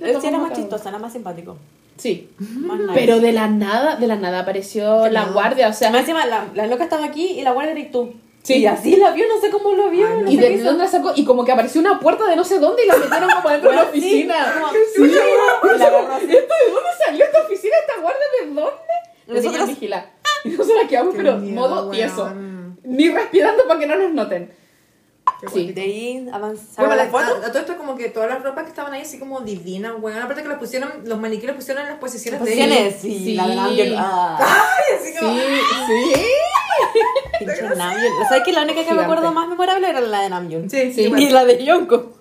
Él 0.00 0.16
sí 0.20 0.26
era 0.26 0.38
más 0.38 0.52
chistosa, 0.52 0.88
era 0.88 0.98
más 0.98 1.12
simpático. 1.12 1.56
Sí. 1.96 2.28
Más 2.38 2.78
nice. 2.80 2.92
Pero 2.94 3.20
de 3.20 3.32
la 3.32 3.46
nada, 3.46 3.94
de 3.96 4.06
la 4.08 4.16
nada 4.16 4.40
apareció 4.40 5.08
la 5.08 5.26
guardia, 5.26 5.68
o 5.68 5.72
sea... 5.72 5.90
Más 5.92 6.00
encima, 6.00 6.26
la, 6.26 6.46
la 6.54 6.66
loca 6.66 6.82
estaba 6.84 7.04
aquí 7.04 7.38
y 7.38 7.42
la 7.42 7.52
guardia 7.52 7.72
eres 7.72 7.92
tú. 7.92 8.14
Sí. 8.48 8.54
Y 8.60 8.66
así 8.66 8.96
la 8.96 9.10
vio, 9.10 9.26
no 9.28 9.40
sé 9.40 9.50
cómo 9.50 9.72
lo 9.74 9.90
vio. 9.90 10.06
Ay, 10.08 10.22
no 10.22 10.30
¿Y 10.30 10.36
de 10.36 10.52
hizo. 10.52 10.64
dónde 10.64 10.84
la 10.84 10.90
sacó? 10.90 11.12
Y 11.14 11.24
como 11.24 11.44
que 11.44 11.52
apareció 11.52 11.80
una 11.82 12.00
puerta 12.00 12.26
de 12.26 12.34
no 12.34 12.44
sé 12.44 12.58
dónde 12.58 12.84
y 12.84 12.86
la 12.86 12.96
metieron 12.96 13.30
como 13.30 13.48
dentro 13.50 13.70
de 13.70 13.76
la 13.76 13.82
sí, 13.82 13.88
oficina. 13.90 14.54
Sí, 14.96 15.02
Y 15.02 15.08
la. 15.08 15.16
¿Esto 16.18 16.28
de 16.28 16.70
dónde 16.72 16.90
salió 17.04 17.24
esta 17.26 17.42
oficina? 17.42 17.74
¿Esta 17.86 18.00
guardia 18.00 18.24
de 18.40 18.46
dónde? 18.54 18.72
Nosotros 19.26 19.68
vigilar. 19.68 20.10
Y 20.44 20.48
nosotros 20.50 20.82
quedamos, 20.88 21.14
pero 21.16 21.36
miedo, 21.36 21.54
modo 21.60 21.74
weón. 21.82 21.90
tieso. 21.92 22.32
Ni 22.84 23.10
respirando 23.10 23.64
para 23.66 23.80
que 23.80 23.86
no 23.86 23.96
nos 23.96 24.12
noten. 24.12 24.50
Sí. 25.52 25.72
De 25.72 25.82
ahí 25.82 26.26
avanzaba 26.32 26.88
Bueno, 26.88 27.32
a, 27.42 27.46
a 27.46 27.52
todo 27.52 27.58
esto 27.58 27.76
como 27.76 27.96
que 27.96 28.08
todas 28.08 28.30
las 28.30 28.42
ropas 28.42 28.64
que 28.64 28.70
estaban 28.70 28.94
ahí 28.94 29.02
así 29.02 29.18
como 29.18 29.42
divinas, 29.42 30.00
bueno, 30.00 30.18
aparte 30.22 30.42
que 30.42 30.48
las 30.48 30.58
pusieron, 30.58 30.90
los 31.04 31.18
maniquíes 31.20 31.48
las 31.48 31.56
pusieron 31.56 31.82
en 31.84 31.90
las 31.90 31.98
posiciones 31.98 32.40
de 32.40 32.46
Posiciones, 32.46 32.78
ellos. 32.80 33.00
sí, 33.02 33.24
Sí. 33.24 33.34
la 33.34 33.46
de 33.46 33.54
Namjoon. 33.56 33.94
Ah, 33.98 34.38
Ay, 34.40 34.96
así 34.98 35.18
como, 35.18 35.34
Sí, 35.34 35.42
sí. 36.14 36.22
Pinche 37.38 37.62
Namjoon. 37.62 38.28
¿Sabes 38.28 38.44
que 38.44 38.52
la 38.52 38.62
única 38.62 38.74
que 38.80 38.86
me 38.86 38.90
Gigante. 38.92 39.04
acuerdo 39.12 39.32
más 39.32 39.48
memorable 39.48 39.88
era 39.88 40.00
la 40.00 40.20
de 40.22 40.28
Namjoon? 40.30 40.70
Sí, 40.70 40.92
Sí. 40.92 41.12
Y 41.18 41.30
la 41.30 41.44
de 41.44 41.64
Yonko. 41.64 42.12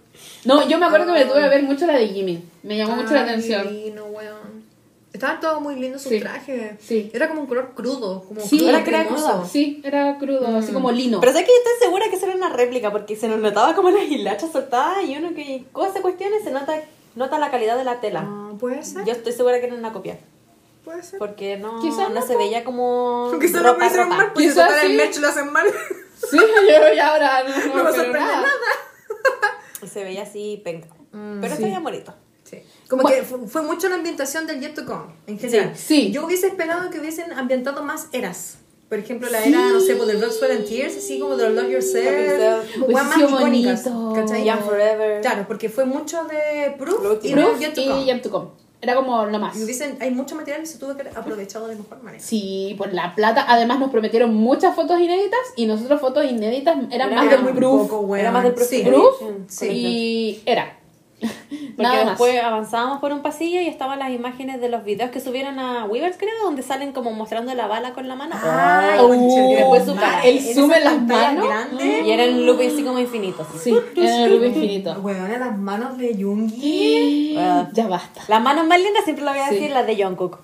No, 0.46 0.68
yo 0.68 0.78
me 0.80 0.86
acuerdo 0.86 1.08
que 1.14 1.20
me 1.20 1.26
tuve 1.26 1.42
que 1.42 1.50
ver 1.50 1.64
mucho 1.64 1.86
la 1.86 1.94
de 1.98 2.08
Jimmy. 2.08 2.42
Me 2.64 2.78
llamó 2.78 2.96
mucho 2.96 3.14
la 3.14 3.22
atención. 3.24 3.68
divino, 3.68 4.06
weón. 4.06 4.66
Estaban 5.14 5.40
todos 5.40 5.62
muy 5.62 5.76
lindos 5.76 6.02
sus 6.04 6.12
Sí. 6.12 6.20
trajes. 6.20 6.74
Sí. 6.80 7.10
Era 7.14 7.28
como 7.28 7.42
un 7.42 7.48
color 7.48 7.72
crudo, 7.74 8.24
como 8.28 8.40
Sí, 8.42 8.58
crudo 8.60 8.70
era 8.70 8.84
crudo. 8.84 9.46
Sí, 9.46 9.82
era 9.84 10.18
crudo, 10.20 10.58
así 10.58 10.72
como 10.72 10.92
lino. 10.92 11.20
Pero 11.20 11.32
sé 11.34 11.40
que 11.40 11.48
yo 11.48 11.58
estoy 11.58 11.88
segura 11.88 12.06
que 12.10 12.18
eso 12.18 12.28
era 12.28 12.36
una 12.36 12.50
réplica 12.50 12.92
porque 12.92 13.16
se 13.16 13.28
nos 13.28 13.40
notaba 13.40 13.74
como 13.76 13.90
las 13.90 14.04
hilachas 14.04 14.52
soltadas 14.52 15.04
y 15.08 15.16
uno 15.18 15.34
que 15.34 15.66
hace 15.88 16.02
cuestiones 16.02 16.44
se 16.44 16.52
nota, 16.52 16.80
nota 17.16 17.40
la 17.40 17.50
calidad 17.50 17.78
de 17.78 17.84
la 17.84 18.00
tela. 18.00 18.26
Ah, 18.28 18.52
puede 18.60 18.84
ser, 18.84 19.06
Yo 19.06 19.14
estoy 19.14 19.34
segura 19.34 19.60
que 19.60 19.66
era 19.68 19.76
una 19.76 19.92
copia 19.92 20.20
puede 20.88 21.04
ser. 21.04 21.20
porque 21.20 21.58
no, 21.58 21.80
Quizás 21.82 22.10
no 22.10 22.20
no, 22.22 22.22
se 22.26 22.36
veía 22.38 22.64
como 22.64 23.28
lo 23.32 23.34
ropa, 23.34 23.46
hicieron 23.46 23.66
ropa. 24.10 24.18
mal, 24.18 24.34
pues 24.34 24.46
si 24.46 24.52
Quizás 24.52 24.68
total 24.70 24.86
el 24.86 24.92
sí. 24.92 24.98
merch 24.98 25.18
lo 25.20 25.28
hacen 25.28 25.52
mal. 25.52 25.68
Sí, 26.32 26.38
yo 26.38 26.94
y 26.96 27.00
ahora 27.00 27.44
no, 27.44 27.50
no, 27.68 27.76
No 27.76 27.84
me 27.84 27.92
sorprende 27.92 28.20
nada. 28.20 28.48
Se 29.92 30.04
veía 30.04 30.24
así 30.24 30.62
penca. 30.64 30.88
Mm, 31.12 31.40
Pero 31.42 31.48
sí. 31.56 31.62
está 31.62 31.68
bien 31.68 31.84
bonito. 31.84 32.14
Sí. 32.44 32.58
Como 32.90 33.04
Bueno. 33.04 33.18
que 33.18 33.24
fue, 33.24 33.48
fue 33.48 33.62
mucho 33.62 33.90
la 33.90 33.96
ambientación 33.96 34.48
del 34.48 34.60
Yet 34.62 34.74
to 34.76 34.86
Come, 34.86 35.14
en 35.28 35.38
general. 35.38 35.74
sí. 35.76 36.12
Yo 36.12 36.26
hubiese 36.26 36.48
esperado 36.48 36.90
que 36.90 37.00
hubiesen 37.00 37.34
ambientado 37.34 37.84
más 37.84 38.08
eras. 38.14 38.58
Por 38.90 38.98
ejemplo, 39.00 39.30
la 39.30 39.42
Sí. 39.44 39.50
era, 39.50 39.60
no 39.68 39.82
sé, 39.82 39.96
pues 39.98 40.08
del 40.08 40.16
Blood, 40.18 40.32
Sweat 40.32 40.52
and 40.54 40.66
Tears, 40.66 40.96
así 40.96 41.20
como 41.20 41.36
de 41.36 41.50
Love 41.50 41.70
Yourself. 41.70 42.72
Como 42.80 42.94
más 42.94 43.18
icónicas, 43.18 43.84
bonito. 43.84 44.14
¿cachai? 44.16 44.46
Young 44.46 44.62
Forever. 44.62 45.22
Claro, 45.22 45.44
porque 45.46 45.68
fue 45.68 45.84
mucho 45.84 46.24
de 46.24 46.74
Proof, 46.80 47.20
y 47.22 47.34
Proof 47.34 47.60
de 47.60 47.66
Yet 47.66 47.74
to 47.76 47.82
y. 48.00 48.06
Yet 48.06 48.22
to 48.24 48.32
Come. 48.32 48.48
Era 48.80 48.96
como 48.96 49.26
lo 49.26 49.40
más. 49.40 49.58
Y 49.58 49.64
hubiesen, 49.64 49.98
hay 50.00 50.12
mucho 50.12 50.36
material 50.36 50.62
que 50.62 50.68
se 50.68 50.78
tuvo 50.78 50.96
que 50.96 51.02
haber 51.02 51.18
aprovechado 51.18 51.68
de 51.68 51.76
mejor 51.76 52.04
manera. 52.04 52.24
Sí, 52.24 52.76
por 52.78 52.94
la 52.94 53.16
plata. 53.16 53.44
Además 53.48 53.80
nos 53.80 53.90
prometieron 53.90 54.34
muchas 54.36 54.76
fotos 54.76 55.00
inéditas 55.00 55.40
y 55.56 55.66
nosotros 55.66 56.00
fotos 56.00 56.26
inéditas 56.26 56.76
eran 56.92 57.12
Era 57.12 57.24
más 57.24 57.26
muy 57.42 57.48
del 57.52 57.56
proof. 57.56 57.82
poco, 57.90 58.00
weón. 58.02 58.20
Era 58.22 58.32
más 58.32 58.44
del 58.44 58.54
Proof. 58.54 58.68
Sí. 58.70 58.84
Proof 58.84 59.16
Sí. 59.48 59.68
y 59.72 60.42
era. 60.46 60.78
Porque 61.50 61.74
Nada 61.84 61.96
más. 61.96 62.06
después 62.10 62.44
avanzábamos 62.44 63.00
por 63.00 63.12
un 63.12 63.22
pasillo 63.22 63.60
y 63.62 63.68
estaban 63.68 63.98
las 64.00 64.12
imágenes 64.12 64.62
de 64.62 64.70
los 64.70 64.84
videos 64.84 65.10
que 65.12 65.20
subieron 65.20 65.58
a 65.60 65.86
Weavers, 65.86 66.18
creo, 66.18 66.32
donde 66.44 66.62
salen 66.62 66.92
como 66.92 67.12
mostrando 67.12 67.54
la 67.56 67.66
bala 67.68 67.94
con 67.94 68.08
la 68.08 68.16
mano. 68.16 68.36
Ay, 68.40 69.00
Oh, 69.00 69.08
concha, 69.10 69.46
y 69.46 69.56
después 69.56 69.86
su. 69.86 69.96
El 70.24 70.40
zoom 70.42 70.72
en 70.74 70.84
las 70.84 71.02
manos. 71.02 71.48
grande. 71.48 72.02
Y 72.06 72.12
era 72.12 72.24
en 72.24 72.46
loop 72.46 72.60
así 72.62 72.84
como 72.84 73.00
infinito. 73.00 73.46
Sí, 73.60 73.76
era 73.96 74.26
el 74.26 74.32
loop 74.36 74.46
infinito. 74.46 74.94
Weón, 75.02 75.32
las 75.40 75.58
manos 75.58 75.98
de 75.98 76.14
Jungi. 76.16 77.36
Ah. 77.38 77.68
Ya 77.74 77.88
basta. 77.88 78.22
Las 78.28 78.42
manos 78.42 78.66
más 78.68 78.80
lindas 78.80 79.04
siempre 79.04 79.26
lo 79.26 79.32
voy 79.32 79.40
a 79.40 79.48
Sí. 79.50 79.56
decir, 79.56 79.72
las 79.72 79.88
de 79.88 80.04
Jungkook. 80.04 80.40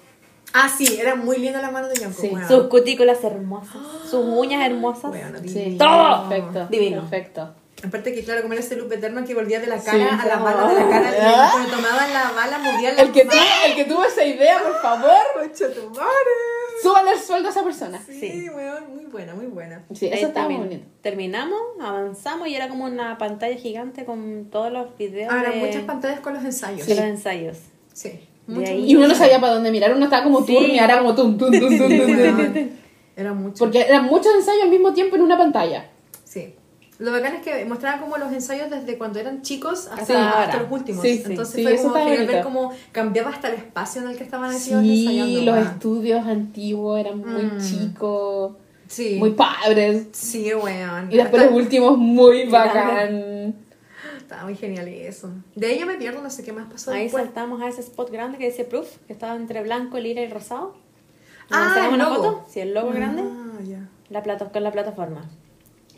Ah, 0.53 0.69
sí, 0.69 0.97
eran 0.99 1.23
muy 1.25 1.37
lindas 1.37 1.61
las 1.63 1.71
manos 1.71 1.89
de 1.89 1.97
Jungkook. 2.03 2.21
Sí. 2.21 2.29
weón. 2.33 2.47
Sus 2.47 2.63
cutículas 2.67 3.23
hermosas, 3.23 3.77
sus 4.09 4.23
uñas 4.25 4.65
hermosas. 4.65 5.11
Weón, 5.11 5.47
Sí. 5.47 5.75
Todo. 5.79 6.29
Perfecto. 6.29 6.67
Divino. 6.67 7.01
Perfecto. 7.01 7.49
Aparte 7.85 8.13
que, 8.13 8.23
claro, 8.23 8.41
como 8.41 8.53
era 8.53 8.61
ese 8.63 8.75
loop 8.77 8.91
eterno 8.93 9.25
que 9.25 9.33
volvía 9.35 9.59
de 9.59 9.67
la 9.67 9.77
Sí. 9.79 9.85
cara 9.87 10.21
a 10.21 10.25
la 10.25 10.37
bala, 10.37 10.73
de 10.73 10.79
la 10.79 10.89
cara, 10.89 11.09
y 11.11 11.15
Ah. 11.21 11.49
cuando 11.51 11.69
tomaban 11.75 12.13
la 12.13 12.31
bala, 12.31 12.57
movían 12.59 12.95
la 12.95 13.01
El 13.01 13.11
que, 13.11 13.23
tuvo, 13.25 13.33
el 13.65 13.75
que 13.75 13.83
tuvo 13.85 14.05
esa 14.05 14.23
idea, 14.23 14.59
por 14.63 14.81
favor, 14.81 15.11
Concha 15.33 15.65
tu 15.73 15.89
madre. 15.89 16.33
súbale 16.81 17.11
el 17.11 17.19
sueldo 17.19 17.49
a 17.49 17.51
esa 17.51 17.63
persona. 17.63 18.01
Sí, 18.05 18.19
Sí. 18.19 18.49
weón, 18.49 18.95
muy 18.95 19.05
buena, 19.05 19.35
muy 19.35 19.47
buena. 19.47 19.83
Sí, 19.93 20.07
eso 20.11 20.27
estaba 20.27 20.47
muy 20.47 20.55
termin- 20.55 20.63
bonito. 20.69 20.85
Terminamos, 21.01 21.59
avanzamos 21.81 22.47
y 22.47 22.55
era 22.55 22.69
como 22.69 22.85
una 22.85 23.17
pantalla 23.17 23.55
gigante 23.57 24.05
con 24.05 24.45
todos 24.49 24.71
los 24.71 24.97
videos 24.97 25.31
Ahora, 25.33 25.49
de, 25.51 25.57
muchas 25.57 25.83
pantallas 25.83 26.21
con 26.21 26.33
los 26.35 26.43
ensayos. 26.45 26.87
de 26.87 26.95
los 26.95 27.03
ensayos. 27.03 27.57
Sí. 27.93 28.19
Mucho, 28.47 28.71
ahí- 28.71 28.89
Y 28.91 28.95
uno 28.95 29.07
no 29.09 29.15
sabía 29.15 29.39
para 29.41 29.53
dónde 29.55 29.71
mirar, 29.71 29.93
uno 29.93 30.05
estaba 30.05 30.23
como 30.23 30.45
Sí. 30.45 30.53
turno 30.53 30.67
y 30.73 30.79
ahora 30.79 30.99
como 30.99 31.15
tum, 31.15 31.37
tum, 31.37 31.51
tum, 31.51 31.59
tum, 31.59 31.77
tum, 31.77 31.89
tum, 31.89 31.97
tum. 31.97 32.17
Weón, 32.17 32.71
Era 33.15 33.31
mucho. 33.33 33.59
Porque 33.59 33.81
eran 33.81 34.05
muchos 34.05 34.33
ensayos 34.33 34.63
al 34.63 34.69
mismo 34.69 34.91
tiempo 34.93 35.15
en 35.17 35.21
una 35.21 35.37
pantalla. 35.37 35.89
Lo 37.03 37.11
bacán 37.11 37.35
es 37.35 37.41
que 37.41 37.65
mostraban 37.65 37.99
como 37.99 38.15
los 38.17 38.31
ensayos 38.31 38.69
desde 38.69 38.97
cuando 38.97 39.19
eran 39.19 39.41
chicos 39.41 39.87
hasta, 39.87 40.05
Sí. 40.05 40.13
hasta 40.13 40.57
los 40.63 40.71
últimos. 40.71 41.01
Sí, 41.01 41.17
sí, 41.17 41.23
Entonces 41.31 41.55
sí, 41.55 41.63
fue 41.63 41.75
como 41.77 41.95
genial 41.95 42.27
ver 42.27 42.43
cómo 42.43 42.71
cambiaba 42.93 43.29
hasta 43.31 43.49
el 43.49 43.55
espacio 43.55 44.01
en 44.03 44.07
el 44.07 44.17
que 44.17 44.23
estaban 44.23 44.53
Sí, 44.57 44.71
ensayando. 44.71 45.41
los 45.41 45.55
weón. 45.55 45.67
estudios 45.67 46.25
antiguos 46.27 46.99
eran 47.01 47.17
muy 47.19 47.43
Mm. 47.43 47.59
chicos, 47.59 48.53
Sí. 48.87 49.17
muy 49.19 49.31
padres. 49.31 50.07
Sí, 50.13 50.53
weón. 50.53 51.11
Y 51.11 51.17
después 51.17 51.43
los 51.43 51.53
últimos 51.53 51.97
muy 51.97 52.45
bacán. 52.45 53.55
Estaba 54.17 54.43
muy 54.45 54.55
genial 54.55 54.87
eso. 54.87 55.29
De 55.55 55.67
ahí 55.67 55.79
yo 55.79 55.85
me 55.85 55.95
pierdo, 55.95 56.21
no 56.21 56.29
sé 56.29 56.43
qué 56.43 56.53
más 56.53 56.71
pasó 56.71 56.91
Ahí 56.91 57.03
después. 57.03 57.25
saltamos 57.25 57.61
a 57.61 57.67
ese 57.67 57.81
spot 57.81 58.11
grande 58.11 58.37
que 58.37 58.45
dice 58.45 58.63
Proof, 58.63 58.87
que 59.07 59.13
estaba 59.13 59.35
entre 59.35 59.61
blanco, 59.61 59.99
lila 59.99 60.21
y 60.21 60.27
rosado. 60.29 60.73
Ah, 61.51 61.75
el 61.87 61.93
una 61.95 62.05
logo. 62.09 62.15
foto, 62.15 62.45
sí, 62.49 62.61
el 62.61 62.73
logo 62.73 62.91
grande, 62.91 63.23
Ah, 63.25 63.59
ya. 63.67 63.89
la 64.09 64.23
plata, 64.23 64.49
con 64.49 64.63
la 64.63 64.71
plataforma. 64.71 65.29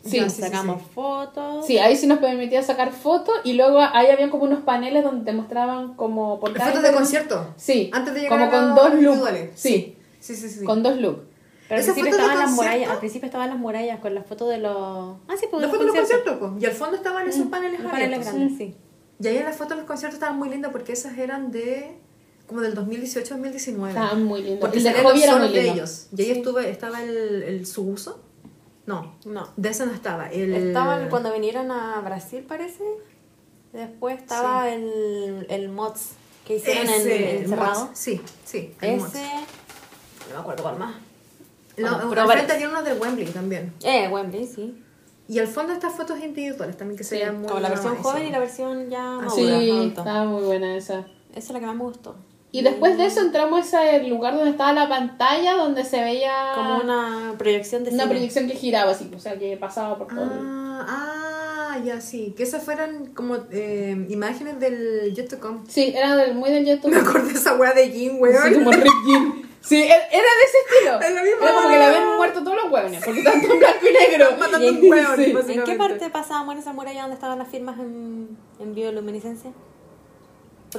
Sí, 0.06 0.20
Nos 0.20 0.32
sí, 0.32 0.42
sacamos 0.42 0.82
sí. 0.82 0.88
fotos. 0.94 1.66
Sí, 1.66 1.78
ahí 1.78 1.96
sí 1.96 2.06
nos 2.06 2.18
permitía 2.18 2.62
sacar 2.62 2.92
fotos 2.92 3.34
y 3.44 3.54
luego 3.54 3.80
ahí 3.80 4.06
habían 4.08 4.30
como 4.30 4.44
unos 4.44 4.60
paneles 4.60 5.04
donde 5.04 5.24
te 5.24 5.36
mostraban 5.36 5.94
como 5.94 6.38
por 6.40 6.52
cada 6.52 6.70
Fotos 6.70 6.82
de 6.82 6.92
concierto. 6.92 7.54
Sí, 7.56 7.90
Antes 7.92 8.14
de 8.14 8.20
llegar 8.22 8.50
como 8.50 8.56
a 8.56 8.74
con 8.74 8.92
dos 8.92 9.00
looks. 9.02 9.50
Sí, 9.54 9.96
Sí, 10.20 10.34
sí, 10.34 10.48
sí. 10.48 10.58
sí. 10.60 10.64
con 10.64 10.82
dos 10.82 10.96
looks. 10.98 11.22
Pero 11.68 11.78
al 11.78 11.80
¿Esas 11.82 11.94
principio 11.94 12.20
estaban 12.20 12.38
las 12.38 12.50
murallas, 12.52 12.90
al 12.90 12.98
principio 12.98 13.26
estaban 13.26 13.48
las 13.50 13.58
murallas 13.58 13.98
con 14.00 14.14
las 14.14 14.24
fotos 14.26 14.48
de 14.50 14.58
los. 14.58 15.16
Ah, 15.28 15.34
sí, 15.38 15.46
pues 15.50 15.62
Las 15.62 15.70
fotos 15.70 15.80
de 15.80 15.86
los 15.86 15.96
conciertos. 15.96 16.36
po. 16.38 16.56
Y 16.60 16.64
al 16.64 16.72
fondo 16.72 16.96
estaban 16.96 17.28
esos 17.28 17.46
paneles 17.46 17.80
Los 17.80 17.90
paneles 17.90 18.20
grandes, 18.20 18.56
sí. 18.56 18.74
Y 19.18 19.26
ahí 19.26 19.38
en 19.38 19.44
las 19.44 19.56
fotos 19.56 19.70
de 19.70 19.76
los 19.78 19.86
conciertos 19.86 20.14
estaban 20.14 20.38
muy 20.38 20.48
lindas 20.48 20.70
porque 20.70 20.92
esas 20.92 21.18
eran 21.18 21.50
de 21.50 21.98
como 22.46 22.60
del 22.60 22.76
2018-2019. 22.76 23.88
Estaban 23.88 24.24
muy 24.24 24.42
lindos. 24.42 24.60
Porque 24.60 24.78
El 24.78 24.84
de 24.84 24.92
solos 25.26 25.52
de 25.52 25.70
ellos. 25.70 26.06
Y 26.16 26.22
ahí 26.22 26.30
estuve, 26.30 26.70
estaba 26.70 27.02
el, 27.02 27.42
el 27.42 27.66
Subuso. 27.66 28.22
No, 28.86 29.14
No. 29.24 29.48
de 29.56 29.68
ese 29.68 29.84
no 29.86 29.92
estaba. 29.92 30.30
El, 30.30 30.54
Estaban 30.54 31.08
cuando 31.08 31.32
vinieron 31.32 31.70
a 31.70 32.00
Brasil, 32.00 32.44
parece. 32.46 32.84
Después 33.72 34.18
estaba 34.20 34.70
el, 34.72 35.46
el 35.50 35.68
Mods 35.68 36.12
que 36.46 36.56
hicieron 36.56 36.86
ese, 36.88 37.16
en, 37.16 37.36
el 37.36 37.42
encerrado. 37.44 37.86
Mods. 37.86 37.98
Sí, 37.98 38.20
sí. 38.44 38.74
el 38.80 38.98
Mods. 39.00 39.14
Ese. 39.14 39.24
No 40.28 40.34
me 40.34 40.40
acuerdo 40.40 40.62
cuál 40.62 40.78
más. 40.78 40.94
No, 41.76 41.90
Bueno, 41.90 42.10
pero 42.10 42.26
frente 42.28 42.66
unos 42.66 42.84
del 42.84 42.98
Wembley 42.98 43.26
también. 43.26 43.74
Eh, 43.82 44.08
Wembley, 44.08 44.46
sí. 44.46 44.82
Y 45.28 45.40
al 45.40 45.48
fondo 45.48 45.72
estas 45.72 45.92
fotos 45.94 46.20
individuales 46.20 46.76
también 46.76 46.96
que 46.96 47.04
se 47.04 47.16
veían 47.16 47.38
muy 47.40 47.48
Como 47.48 47.60
la 47.60 47.68
versión 47.68 47.96
joven 47.96 48.26
y 48.26 48.30
la 48.30 48.38
versión 48.38 48.88
ya 48.88 49.02
madura, 49.02 49.30
Sí, 49.34 49.70
estaba 49.88 50.24
muy 50.24 50.42
buena 50.44 50.76
esa. 50.76 51.00
Esa 51.30 51.38
es 51.38 51.50
la 51.50 51.60
que 51.60 51.66
más 51.66 51.74
me 51.76 51.82
gustó. 51.82 52.14
Y 52.58 52.62
después 52.62 52.96
de 52.96 53.06
eso 53.06 53.20
entramos 53.20 53.74
a 53.74 53.90
ese 53.90 54.08
lugar 54.08 54.34
donde 54.34 54.50
estaba 54.52 54.72
la 54.72 54.88
pantalla, 54.88 55.54
donde 55.54 55.84
se 55.84 56.00
veía 56.02 56.52
Como 56.54 56.78
una 56.78 57.34
proyección 57.36 57.84
de 57.84 57.90
una 57.90 58.04
cine. 58.04 58.14
proyección 58.14 58.46
que 58.48 58.54
giraba 58.54 58.92
así, 58.92 59.10
o 59.14 59.18
sea, 59.20 59.38
que 59.38 59.56
pasaba 59.58 59.98
por 59.98 60.06
todo. 60.08 60.22
el- 60.24 60.30
Ah, 60.78 60.86
ah, 61.74 61.78
ya 61.84 62.00
sí. 62.00 62.32
Que 62.36 62.42
esas 62.44 62.62
fueran 62.64 63.06
como 63.14 63.36
eh, 63.50 64.06
imágenes 64.08 64.58
del 64.60 65.12
Jet 65.14 65.28
to 65.28 65.38
Come. 65.38 65.60
Sí, 65.68 65.92
era 65.96 66.16
del, 66.16 66.34
muy 66.34 66.50
del 66.50 66.64
Jet 66.64 66.80
to 66.80 66.88
Me 66.88 66.96
acordé 66.96 67.32
de 67.32 67.38
esa 67.38 67.54
weá 67.56 67.72
de 67.74 67.90
Jim, 67.90 68.16
weón. 68.20 68.42
Sí, 68.42 68.54
como 68.54 68.70
Rick 68.70 68.92
Jim. 69.06 69.42
Sí, 69.60 69.82
era 69.82 69.96
era 69.96 70.22
de 70.22 70.44
ese 70.48 70.58
estilo. 70.66 71.00
Es 71.08 71.14
la 71.14 71.22
misma 71.22 71.42
Era 71.46 71.54
como 71.54 71.68
que 71.68 71.76
le 71.76 71.84
habían 71.84 72.16
muerto 72.16 72.42
todos 72.44 72.56
los 72.62 72.72
hueones, 72.72 73.02
porque 73.04 73.18
estaban 73.20 73.40
en 73.42 73.58
blanco 73.58 73.86
y 73.86 73.92
negro. 74.10 74.26
Matando 74.38 74.68
un 74.68 74.90
hueón, 74.90 75.16
sí. 75.16 75.52
¿En 75.52 75.64
qué 75.64 75.74
parte 75.74 76.08
pasábamos 76.10 76.54
en 76.54 76.60
esa 76.60 76.72
muralla 76.72 77.00
donde 77.02 77.14
estaban 77.14 77.38
las 77.38 77.48
firmas 77.48 77.78
en, 77.80 78.36
en 78.60 78.74
bioluminiscencia? 78.74 79.50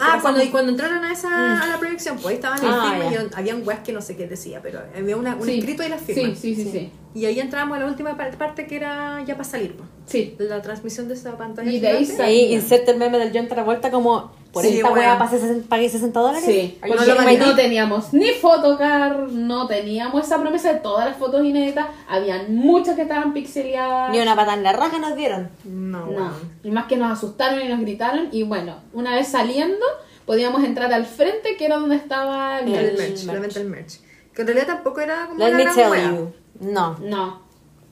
Ah, 0.01 0.19
cuando, 0.21 0.43
y 0.43 0.49
cuando 0.49 0.71
entraron 0.71 1.03
a 1.03 1.11
esa 1.11 1.61
a 1.63 1.67
la 1.67 1.77
proyección, 1.79 2.17
pues 2.21 2.35
estaban 2.35 2.59
en 2.59 2.65
el 2.65 2.73
Ah, 2.73 2.89
film 2.97 3.09
y 3.09 3.13
ya. 3.15 3.23
yo- 3.23 3.29
habían 3.35 3.67
weas 3.67 3.79
que 3.81 3.93
no 3.93 4.01
sé 4.01 4.15
qué 4.15 4.27
decía, 4.27 4.61
pero 4.61 4.79
había 4.95 5.17
una, 5.17 5.35
un 5.35 5.43
Sí. 5.45 5.59
escrito 5.59 5.83
y 5.83 5.89
las 5.89 6.01
Sí, 6.01 6.13
firmas. 6.13 6.37
sí, 6.39 6.55
sí, 6.55 6.69
sí. 6.71 6.91
Y 7.17 7.25
ahí 7.25 7.39
entramos 7.39 7.75
a 7.75 7.79
la 7.79 7.87
última 7.87 8.15
par- 8.15 8.37
parte 8.37 8.67
que 8.67 8.75
era 8.75 9.23
ya 9.25 9.33
para 9.35 9.43
salir, 9.49 9.75
pues. 9.75 9.89
Sí. 10.05 10.35
La 10.37 10.61
transmisión 10.61 11.07
de 11.07 11.15
esa 11.15 11.35
pantalla. 11.37 11.69
Y 11.71 11.79
de 11.79 11.87
ahí 11.87 12.03
gigante. 12.05 12.23
Ahí 12.23 12.53
inserta 12.53 12.91
el 12.91 12.97
meme 12.97 13.17
del 13.17 13.31
John 13.33 13.47
Travolta 13.47 13.89
como 13.89 14.31
por 14.53 14.63
Sí, 14.63 14.77
esta 14.77 14.89
bueno. 14.89 15.03
weá 15.03 15.17
pagué 15.19 15.39
60, 15.39 15.67
pagué 15.67 15.89
60 15.89 16.19
dólares. 16.19 16.43
Sí, 16.45 16.77
lo 16.83 17.21
me? 17.23 17.37
no 17.37 17.55
teníamos 17.55 18.13
ni 18.13 18.29
fotocar, 18.31 19.19
no 19.31 19.67
teníamos 19.67 20.23
esa 20.25 20.39
promesa 20.39 20.73
de 20.73 20.79
todas 20.79 21.05
las 21.07 21.17
fotos 21.17 21.43
inéditas, 21.43 21.87
habían 22.07 22.55
muchas 22.55 22.95
que 22.95 23.01
estaban 23.03 23.33
pixeleadas. 23.33 24.11
Ni 24.11 24.19
una 24.19 24.35
pata 24.35 24.53
en 24.53 24.63
la 24.63 24.73
raja 24.73 24.99
nos 24.99 25.15
dieron. 25.15 25.49
No, 25.65 26.05
No, 26.07 26.31
y 26.63 26.69
más 26.71 26.85
que 26.85 26.97
nos 26.97 27.11
asustaron 27.11 27.59
y 27.61 27.67
nos 27.67 27.79
gritaron 27.81 28.29
y 28.31 28.43
bueno, 28.43 28.75
una 28.93 29.15
vez 29.15 29.27
saliendo 29.27 29.85
podíamos 30.25 30.63
entrar 30.63 30.93
al 30.93 31.05
frente 31.05 31.55
que 31.57 31.65
era 31.65 31.77
donde 31.77 31.95
estaba 31.95 32.59
el... 32.59 32.67
El, 32.73 32.85
El 32.85 32.97
merch, 32.97 33.23
merch. 33.25 33.53
del 33.55 33.67
merch. 33.69 33.93
Que 34.33 34.41
en 34.41 34.47
realidad 34.47 34.67
tampoco 34.67 34.99
era 35.01 35.25
como 35.27 35.39
Let 35.39 35.51
la 35.51 35.57
me 35.57 35.63
gran 35.63 35.75
tell 35.75 35.89
wea. 35.89 36.09
you. 36.11 36.31
No. 36.59 36.97
No, 36.99 37.41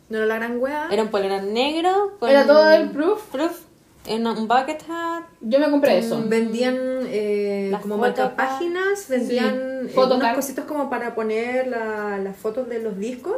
No 0.09 0.17
era 0.17 0.25
la 0.27 0.35
gran 0.35 0.59
wea. 0.59 0.87
Era 0.91 1.03
un 1.03 1.09
polerón 1.09 1.53
negro. 1.53 2.13
Con 2.19 2.29
era 2.29 2.45
todo 2.45 2.69
el 2.71 2.89
proof, 2.91 3.21
proof. 3.31 3.61
en 4.07 4.27
un 4.27 4.47
bucket 4.47 4.83
hat. 4.89 5.23
yo 5.41 5.59
me 5.59 5.69
compré 5.71 5.97
eso. 5.97 6.21
Vendían 6.27 6.75
eh, 7.07 7.69
Las 7.71 7.81
como 7.81 7.97
fotos, 7.97 8.17
marcapáginas, 8.19 9.07
vendían 9.09 9.53
Sí. 9.55 9.87
eh, 9.87 9.91
Photocard. 9.95 10.19
unas 10.21 10.35
cositas 10.35 10.65
como 10.65 10.89
para 10.91 11.15
poner 11.15 11.67
la- 11.67 12.17
las 12.19 12.35
fotos 12.37 12.69
de 12.69 12.79
los 12.83 12.97
discos, 12.99 13.37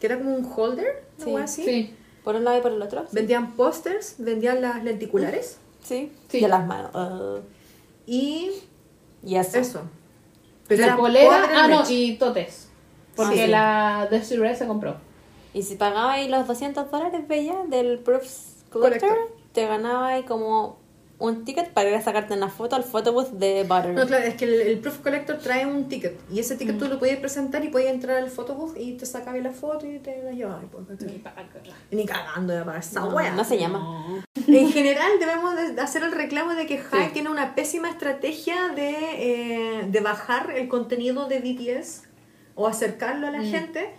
que 0.00 0.06
era 0.06 0.18
como 0.18 0.34
un 0.34 0.44
holder, 0.56 1.04
Sí. 1.18 1.30
wea 1.30 1.44
así. 1.44 1.64
Sí, 1.64 1.94
Por 2.24 2.34
un 2.36 2.44
lado 2.44 2.58
y 2.58 2.60
por 2.62 2.72
el 2.72 2.80
otro. 2.82 3.02
Sí. 3.02 3.08
Vendían 3.12 3.52
pósters, 3.52 4.14
vendían 4.18 4.62
las 4.62 4.82
lenticulares 4.82 5.58
Sí. 5.82 6.10
Sí. 6.28 6.40
De 6.40 6.48
las 6.48 6.66
manos. 6.66 6.90
Uh, 6.94 7.40
y 8.06 8.50
y 9.22 9.36
eso. 9.36 9.58
eso. 9.58 9.82
la 10.68 10.74
era 10.86 10.96
polera, 10.96 11.48
ah 11.54 11.68
no, 11.68 11.84
y 11.88 12.16
totes, 12.16 12.63
porque 13.16 13.44
Sí. 13.44 13.50
la 13.50 14.08
de 14.10 14.22
Siré 14.22 14.54
se 14.56 14.66
compró. 14.66 14.96
Y 15.52 15.62
si 15.62 15.76
pagabais 15.76 16.28
los 16.30 16.46
200 16.46 16.90
dólares, 16.90 17.26
veía, 17.28 17.56
del 17.68 17.98
Proofs 18.00 18.64
Collector, 18.70 19.08
Collector. 19.08 19.36
te 19.52 19.66
ganabais 19.66 20.24
como 20.26 20.82
un 21.20 21.44
ticket 21.44 21.72
para 21.72 21.88
ir 21.90 21.94
a 21.94 22.02
sacarte 22.02 22.34
una 22.34 22.48
foto 22.48 22.74
al 22.74 22.82
photobooth 22.82 23.30
de 23.30 23.62
Butter. 23.62 23.94
No, 23.94 24.04
claro, 24.04 24.24
es 24.24 24.34
que 24.34 24.44
el, 24.46 24.54
el 24.62 24.78
Proof 24.80 24.98
Collector 24.98 25.38
trae 25.38 25.64
un 25.64 25.88
ticket 25.88 26.18
y 26.28 26.40
ese 26.40 26.56
ticket 26.56 26.76
tú 26.76 26.88
lo 26.88 26.98
podías 26.98 27.18
presentar 27.18 27.64
y 27.64 27.68
podías 27.68 27.94
entrar 27.94 28.16
al 28.16 28.28
photobooth 28.30 28.76
y 28.76 28.94
te 28.94 29.06
sacabas 29.06 29.40
la 29.40 29.52
foto 29.52 29.86
y 29.86 30.00
te 30.00 30.22
la 30.24 30.32
llevabas. 30.32 30.64
pues. 30.72 30.84
Y 31.92 31.94
Ni 31.96 32.04
cagando 32.04 32.52
ya 32.52 32.64
para 32.64 32.80
esa 32.80 33.00
no, 33.00 33.10
wea. 33.14 33.30
no 33.32 33.44
se 33.44 33.58
llama. 33.58 33.78
No. 33.78 34.24
En 34.48 34.72
general 34.72 35.12
debemos 35.20 35.54
de 35.56 35.80
hacer 35.80 36.02
el 36.02 36.10
reclamo 36.12 36.52
de 36.54 36.66
que 36.66 36.78
Hype 36.78 37.10
tiene 37.12 37.30
una 37.30 37.54
pésima 37.54 37.88
estrategia 37.90 38.68
de, 38.74 38.90
eh, 39.78 39.86
de 39.88 40.00
bajar 40.00 40.50
el 40.50 40.68
contenido 40.68 41.26
de 41.28 41.38
BTS 41.38 42.02
o 42.54 42.66
acercarlo 42.66 43.26
a 43.26 43.30
la 43.30 43.42
gente 43.42 43.90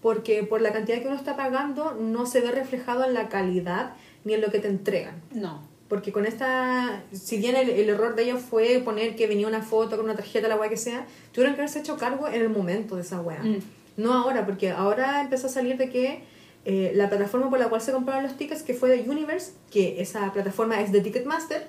porque 0.00 0.42
por 0.42 0.60
la 0.60 0.72
cantidad 0.72 0.98
que 0.98 1.06
uno 1.06 1.16
está 1.16 1.36
pagando 1.36 1.94
no 1.94 2.26
se 2.26 2.40
ve 2.40 2.50
reflejado 2.50 3.04
en 3.04 3.14
la 3.14 3.28
calidad 3.28 3.94
ni 4.24 4.34
en 4.34 4.40
lo 4.40 4.50
que 4.50 4.58
te 4.58 4.68
entregan. 4.68 5.22
No. 5.32 5.62
Porque 5.88 6.12
con 6.12 6.26
esta, 6.26 7.02
si 7.12 7.38
bien 7.38 7.56
el, 7.56 7.70
el 7.70 7.88
error 7.88 8.14
de 8.14 8.24
ellos 8.24 8.42
fue 8.42 8.80
poner 8.84 9.16
que 9.16 9.26
venía 9.26 9.46
una 9.46 9.62
foto 9.62 9.96
con 9.96 10.06
una 10.06 10.14
tarjeta, 10.14 10.48
la 10.48 10.56
weá 10.56 10.68
que 10.68 10.76
sea, 10.76 11.06
tuvieron 11.32 11.54
que 11.54 11.62
haberse 11.62 11.80
hecho 11.80 11.96
cargo 11.96 12.28
en 12.28 12.40
el 12.40 12.48
momento 12.48 12.96
de 12.96 13.02
esa 13.02 13.20
weá. 13.20 13.42
Mm. 13.42 13.58
No 13.96 14.12
ahora, 14.12 14.44
porque 14.44 14.70
ahora 14.70 15.20
empezó 15.20 15.46
a 15.46 15.50
salir 15.50 15.76
de 15.76 15.88
que 15.88 16.24
eh, 16.64 16.92
la 16.94 17.10
plataforma 17.10 17.50
por 17.50 17.58
la 17.58 17.68
cual 17.68 17.80
se 17.80 17.92
compraron 17.92 18.22
los 18.22 18.36
tickets, 18.36 18.62
que 18.62 18.74
fue 18.74 18.88
de 18.88 19.08
Universe, 19.08 19.52
que 19.70 20.00
esa 20.00 20.32
plataforma 20.32 20.80
es 20.80 20.92
de 20.92 21.00
Ticketmaster, 21.00 21.66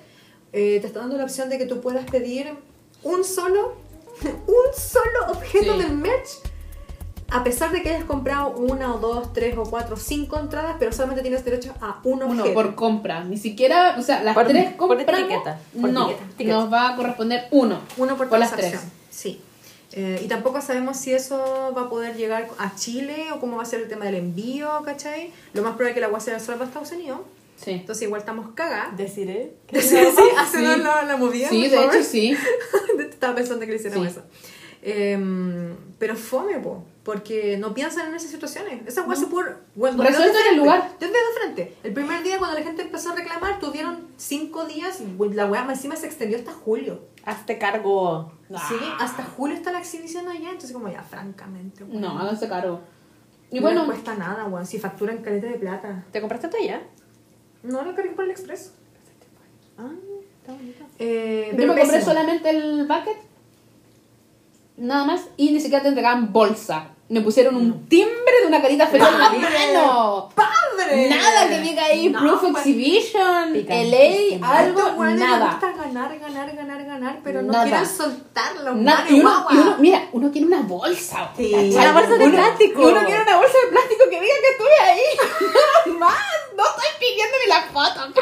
eh, 0.52 0.78
te 0.80 0.86
está 0.86 1.00
dando 1.00 1.16
la 1.16 1.24
opción 1.24 1.50
de 1.50 1.58
que 1.58 1.66
tú 1.66 1.80
puedas 1.80 2.10
pedir 2.10 2.48
un 3.02 3.24
solo, 3.24 3.76
un 4.46 4.74
solo 4.76 5.32
objeto 5.32 5.72
Sí. 5.74 5.78
del 5.82 5.92
merch 5.96 6.28
a 7.28 7.42
pesar 7.42 7.72
de 7.72 7.82
que 7.82 7.88
hayas 7.90 8.04
comprado 8.04 8.50
una 8.50 8.94
o 8.94 8.98
dos, 8.98 9.32
tres 9.32 9.56
o 9.58 9.64
cuatro, 9.64 9.96
cinco 9.96 10.38
entradas, 10.38 10.76
pero 10.78 10.92
solamente 10.92 11.22
tienes 11.22 11.44
derecho 11.44 11.74
a 11.80 11.98
un 12.04 12.22
Uno 12.22 12.42
objeto. 12.42 12.54
por 12.54 12.74
compra, 12.76 13.24
ni 13.24 13.36
siquiera, 13.36 13.96
o 13.98 14.02
sea, 14.02 14.22
las 14.22 14.32
Por- 14.34 14.46
tres 14.46 14.74
por 14.74 15.00
etiqueta, 15.00 15.58
por 15.80 15.90
no, 15.90 16.08
etiqueta, 16.10 16.30
ticket. 16.36 16.52
nos 16.54 16.72
va 16.72 16.90
a 16.90 16.96
corresponder 16.96 17.48
uno. 17.50 17.80
Uno 17.96 18.16
por 18.16 18.28
Por 18.28 18.38
las 18.38 18.50
transacción. 18.52 18.80
tres. 18.80 18.92
Sí. 19.10 19.40
Eh, 19.92 20.20
y 20.24 20.28
tampoco 20.28 20.60
sabemos 20.60 20.98
si 20.98 21.12
eso 21.14 21.72
va 21.76 21.82
a 21.82 21.88
poder 21.88 22.16
llegar 22.16 22.48
a 22.58 22.76
Chile 22.76 23.26
o 23.34 23.40
cómo 23.40 23.56
va 23.56 23.64
a 23.64 23.66
ser 23.66 23.80
el 23.80 23.88
tema 23.88 24.04
del 24.04 24.14
envío, 24.16 24.68
¿cachai? 24.84 25.32
Lo 25.52 25.62
más 25.62 25.72
probable 25.72 25.90
es 25.90 25.94
que 25.94 26.00
la 26.02 26.06
agua 26.06 26.20
sea 26.20 26.38
solo 26.38 26.58
para 26.58 26.68
Estados 26.68 26.92
Unidos. 26.92 27.20
Sí. 27.56 27.70
Entonces 27.72 28.02
igual 28.02 28.20
estamos 28.20 28.50
cagadas. 28.54 28.96
Deciré. 28.96 29.54
Sí, 29.72 29.80
sí, 29.80 29.96
haciendo 30.38 30.76
la, 30.76 31.02
la 31.04 31.16
movida. 31.16 31.48
Sí, 31.48 31.68
de 31.68 31.76
favor. 31.76 31.94
hecho 31.94 32.04
sí. 32.04 32.36
Estaba 33.10 33.34
pensando 33.34 33.64
que 33.64 33.72
le 33.72 33.76
hiciéramos 33.76 34.06
Sí. 34.06 34.12
eso. 34.12 34.22
Em, 34.82 35.74
pero 35.98 36.14
fome, 36.14 36.58
po, 36.60 36.84
porque 37.02 37.56
no 37.58 37.74
piensan 37.74 38.08
en 38.08 38.14
esas 38.14 38.30
situaciones. 38.30 38.86
Esa 38.86 39.02
weá 39.02 39.16
se 39.16 39.26
pudo 39.26 39.44
bueno, 39.74 40.00
Resuelto 40.02 40.38
en 40.38 40.54
el 40.54 40.56
lugar. 40.60 40.92
Desde 41.00 41.12
de 41.12 41.18
frente. 41.40 41.76
El 41.82 41.92
primer 41.92 42.22
día 42.22 42.38
cuando 42.38 42.56
la 42.58 42.64
gente 42.64 42.82
empezó 42.82 43.10
a 43.10 43.16
reclamar, 43.16 43.58
tuvieron 43.58 44.06
cinco 44.16 44.64
días 44.66 45.00
y 45.00 45.34
la 45.34 45.46
weá 45.46 45.64
más 45.64 45.78
encima 45.78 45.96
se 45.96 46.06
extendió 46.06 46.38
hasta 46.38 46.52
julio. 46.52 47.00
Hazte 47.24 47.58
cargo. 47.58 48.32
Sí, 48.48 48.76
hasta 49.00 49.24
julio 49.24 49.56
está 49.56 49.72
la 49.72 49.80
exhibición 49.80 50.28
allá, 50.28 50.50
entonces 50.50 50.72
como 50.72 50.88
ya, 50.88 51.02
francamente, 51.02 51.82
weón. 51.82 52.00
No, 52.00 52.16
háganse 52.20 52.48
caro. 52.48 52.80
Y 53.50 53.56
no 53.56 53.62
bueno, 53.62 53.86
cuesta 53.86 54.14
nada, 54.14 54.44
weón, 54.44 54.66
si 54.66 54.78
facturan 54.78 55.18
caleta 55.18 55.48
de 55.48 55.54
plata. 55.54 56.04
¿Te 56.12 56.20
compraste 56.20 56.46
tú 56.48 56.56
ya? 56.64 56.80
No, 57.66 57.82
lo 57.82 57.94
cargué 57.94 58.12
por 58.12 58.24
el 58.24 58.30
express. 58.30 58.72
Ah, 59.78 59.90
está 60.40 60.52
bonito. 60.52 60.84
Eh, 60.98 61.48
yo 61.50 61.56
pero 61.56 61.74
me 61.74 61.80
compré 61.80 61.98
pésimo. 61.98 62.12
solamente 62.14 62.50
el 62.50 62.86
bucket, 62.86 63.16
nada 64.76 65.04
más, 65.04 65.22
y 65.36 65.52
ni 65.52 65.60
siquiera 65.60 65.82
te 65.82 65.88
entregaban 65.88 66.32
bolsa. 66.32 66.90
Me 67.08 67.20
pusieron 67.20 67.54
un 67.54 67.88
timbre 67.88 68.40
de 68.40 68.48
una 68.48 68.60
carita 68.60 68.86
feliz 68.88 69.06
en 69.06 69.18
la 69.18 69.28
mano. 69.30 70.28
¡Padre! 70.34 71.08
Nada 71.08 71.48
que 71.48 71.60
diga 71.60 71.84
ahí, 71.84 72.08
No, 72.08 72.18
Proof 72.18 72.40
pues, 72.40 72.66
Exhibition. 72.66 73.52
LA, 73.54 74.44
algo, 74.44 75.04
nada. 75.04 75.50
gusta 75.52 75.72
ganar, 75.72 76.18
ganar, 76.18 76.56
ganar, 76.56 76.84
ganar, 76.84 77.20
pero 77.22 77.42
no 77.42 77.52
Nada. 77.52 77.64
quieren 77.64 77.86
soltarlo. 77.86 78.74
Nada, 78.74 79.04
y, 79.08 79.20
uno, 79.20 79.30
guagua. 79.30 79.52
y 79.54 79.56
uno, 79.58 79.76
mira, 79.78 80.08
uno 80.12 80.32
quiere 80.32 80.48
una 80.48 80.62
bolsa. 80.62 81.30
Sí. 81.36 81.54
Una 81.76 81.92
bolsa 81.92 82.16
de 82.18 82.24
Uno- 82.24 82.34
plástico. 82.38 82.82
Y 82.82 82.84
uno 82.86 83.04
quiere 83.06 83.22
una 83.22 83.36
bolsa 83.36 83.56
de 83.64 83.70
plástico 83.70 84.04
que 84.10 84.20
diga 84.20 84.34
que 84.42 84.50
estuve 84.50 84.80
ahí. 84.82 85.02
Nada 85.86 85.98
más, 86.00 86.18
no 86.56 86.64
estoy 86.64 86.90
pidiéndome 86.98 87.46
la 87.48 87.62
foto. 87.72 88.20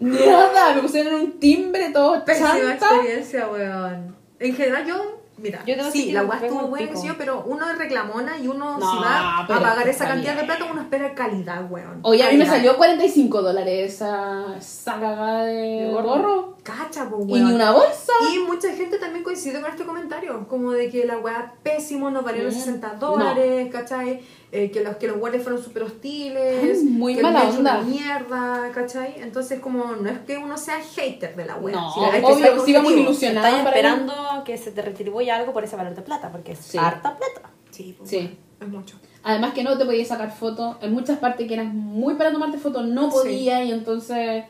Nada, 0.00 0.74
me 0.74 0.82
pusieron 0.82 1.14
un 1.14 1.38
timbre 1.40 1.88
todo 1.90 2.22
Pésima 2.24 2.50
chanta. 2.50 2.86
experiencia, 2.96 3.48
weón. 3.48 4.14
En 4.38 4.54
general, 4.56 4.84
yo, 4.86 5.21
mira, 5.42 5.62
Yo 5.66 5.76
tengo 5.76 5.90
sí, 5.90 6.06
que 6.06 6.12
la 6.12 6.28
que 6.38 6.46
estuvo 6.46 6.68
buena, 6.68 6.92
yo, 7.04 7.18
pero 7.18 7.42
uno 7.46 7.68
es 7.70 7.76
reclamona 7.78 8.38
y 8.38 8.48
uno, 8.48 8.78
No, 8.78 8.90
si 8.92 8.98
va 8.98 9.38
a 9.40 9.46
pagar 9.46 9.88
esa 9.88 10.06
calidad. 10.06 10.34
cantidad 10.34 10.36
de 10.36 10.44
plata, 10.44 10.72
uno 10.72 10.80
espera 10.82 11.14
calidad, 11.14 11.70
weón. 11.70 11.98
Oye, 12.02 12.22
a 12.24 12.30
mí 12.30 12.36
me 12.38 12.46
salió 12.46 12.76
45 12.76 13.42
dólares 13.42 13.94
esa, 13.94 14.56
esa 14.56 14.92
cagada 14.94 15.44
de, 15.44 15.90
gorro. 15.92 16.56
Cacha, 16.62 17.08
Y 17.10 17.12
weón. 17.14 17.44
ni 17.48 17.52
una 17.54 17.72
bolsa. 17.72 18.12
Y 18.32 18.38
mucha 18.38 18.72
gente 18.74 18.98
también 18.98 19.24
coincide 19.24 19.60
con 19.60 19.70
este 19.70 19.84
comentario, 19.84 20.46
como 20.48 20.72
de 20.72 20.88
que 20.90 21.04
la 21.04 21.18
weá 21.18 21.54
pésimo, 21.62 22.10
nos 22.10 22.24
valieron 22.24 22.52
Mm, 22.52 22.54
60 22.54 22.94
dólares, 22.94 23.68
¿cachai? 23.72 24.20
Eh, 24.54 24.70
que 24.70 24.84
los 24.84 24.96
que 24.96 25.08
los 25.08 25.16
guardias 25.16 25.42
fueron 25.42 25.62
súper 25.64 25.82
hostiles, 25.84 26.84
muy 26.84 27.14
que 27.16 27.22
mala 27.22 27.44
onda. 27.48 27.78
una 27.78 27.80
mierda, 27.80 28.70
¿cachai? 28.74 29.14
Entonces 29.16 29.60
como 29.60 29.96
no 29.96 30.10
es 30.10 30.18
que 30.26 30.36
uno 30.36 30.58
sea 30.58 30.78
hater 30.78 31.34
de 31.34 31.46
la 31.46 31.56
weá, 31.56 31.74
No, 31.74 31.90
hay 32.10 32.20
que 32.20 32.26
obvio, 32.26 32.36
sí 32.36 32.70
íbamos 32.70 32.90
objetivo. 32.92 33.08
ilusionados. 33.10 33.48
Estás 33.50 33.66
esperando 33.66 34.14
que 34.44 34.58
se 34.58 34.70
te 34.72 34.82
retribuya 34.82 35.36
algo 35.36 35.54
por 35.54 35.64
ese 35.64 35.74
valor 35.76 35.94
de 35.94 36.02
plata, 36.02 36.30
porque 36.30 36.52
es 36.52 36.58
Sí. 36.58 36.76
harta 36.76 37.16
plata. 37.16 37.50
Sí, 37.70 37.96
po, 37.98 38.04
Sí. 38.04 38.36
es 38.60 38.68
mucho. 38.68 38.96
Además 39.22 39.54
que 39.54 39.62
no 39.64 39.78
te 39.78 39.86
podías 39.86 40.08
sacar 40.08 40.30
fotos. 40.30 40.76
En 40.82 40.92
muchas 40.92 41.18
partes 41.18 41.48
que 41.48 41.54
eran 41.54 41.74
muy 41.74 42.14
para 42.16 42.30
tomarte 42.30 42.58
fotos 42.58 42.84
no 42.84 43.10
Sí. 43.10 43.16
podía 43.16 43.64
y 43.64 43.72
entonces... 43.72 44.44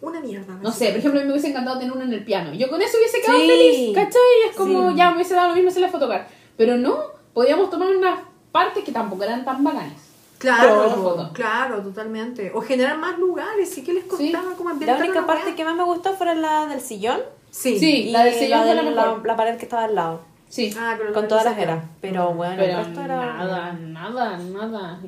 Una 0.00 0.20
mierda. 0.20 0.54
No 0.62 0.70
sé, 0.70 0.90
por 0.90 0.98
ejemplo, 0.98 1.18
a 1.18 1.22
mí 1.24 1.26
me 1.26 1.32
hubiese 1.32 1.48
encantado 1.48 1.76
tener 1.78 1.92
uno 1.92 2.04
en 2.04 2.12
el 2.12 2.24
piano. 2.24 2.54
Yo 2.54 2.70
con 2.70 2.80
eso 2.80 2.96
hubiese 2.98 3.20
quedado 3.20 3.40
Sí. 3.40 3.46
feliz, 3.48 3.94
¿cachai? 3.96 4.22
Es 4.48 4.56
como, 4.56 4.90
Sí. 4.90 4.96
ya 4.96 5.08
me 5.10 5.16
hubiese 5.16 5.34
dado 5.34 5.48
lo 5.48 5.54
mismo 5.56 5.70
hacer 5.70 5.82
la 5.82 5.88
fotocar. 5.88 6.28
Pero 6.56 6.76
no, 6.76 6.98
podíamos 7.34 7.68
tomar 7.68 7.88
unas 7.88 8.20
partes 8.52 8.84
que 8.84 8.92
tampoco 8.92 9.24
eran 9.24 9.44
tan 9.44 9.62
bacanas. 9.64 9.92
Claro, 10.38 11.14
la 11.16 11.30
claro, 11.32 11.82
totalmente. 11.82 12.50
O 12.54 12.62
generar 12.62 12.96
más 12.96 13.18
lugares, 13.18 13.68
sí 13.70 13.82
que 13.84 13.92
les 13.92 14.04
costaba 14.04 14.54
como 14.56 14.70
La 14.80 14.96
única 14.96 15.26
parte 15.26 15.54
que 15.54 15.64
más 15.64 15.76
me 15.76 15.84
gustó 15.84 16.14
fue 16.14 16.34
la 16.34 16.66
del 16.66 16.80
sillón, 16.80 17.20
Sí. 17.50 17.78
Sí, 17.78 18.08
Y 18.08 18.12
la 18.12 18.24
del 18.24 18.34
sillón 18.34 18.60
fue 18.62 18.74
la 18.74 18.82
del- 18.82 18.94
mejor. 18.94 19.26
la 19.26 19.36
pared 19.36 19.56
que 19.58 19.64
estaba 19.64 19.84
al 19.84 19.94
lado. 19.96 20.20
Sí. 20.48 20.72
Ah, 20.78 20.96
Con 21.12 21.28
todas 21.28 21.44
las 21.44 21.58
eras. 21.58 21.84
Pero 22.00 22.32
bueno, 22.32 22.54
Pero 22.58 22.78
el 22.78 22.84
resto 22.86 23.00
era. 23.02 23.16
nada, 23.34 23.72
nada, 23.72 24.38
nada. 24.38 25.00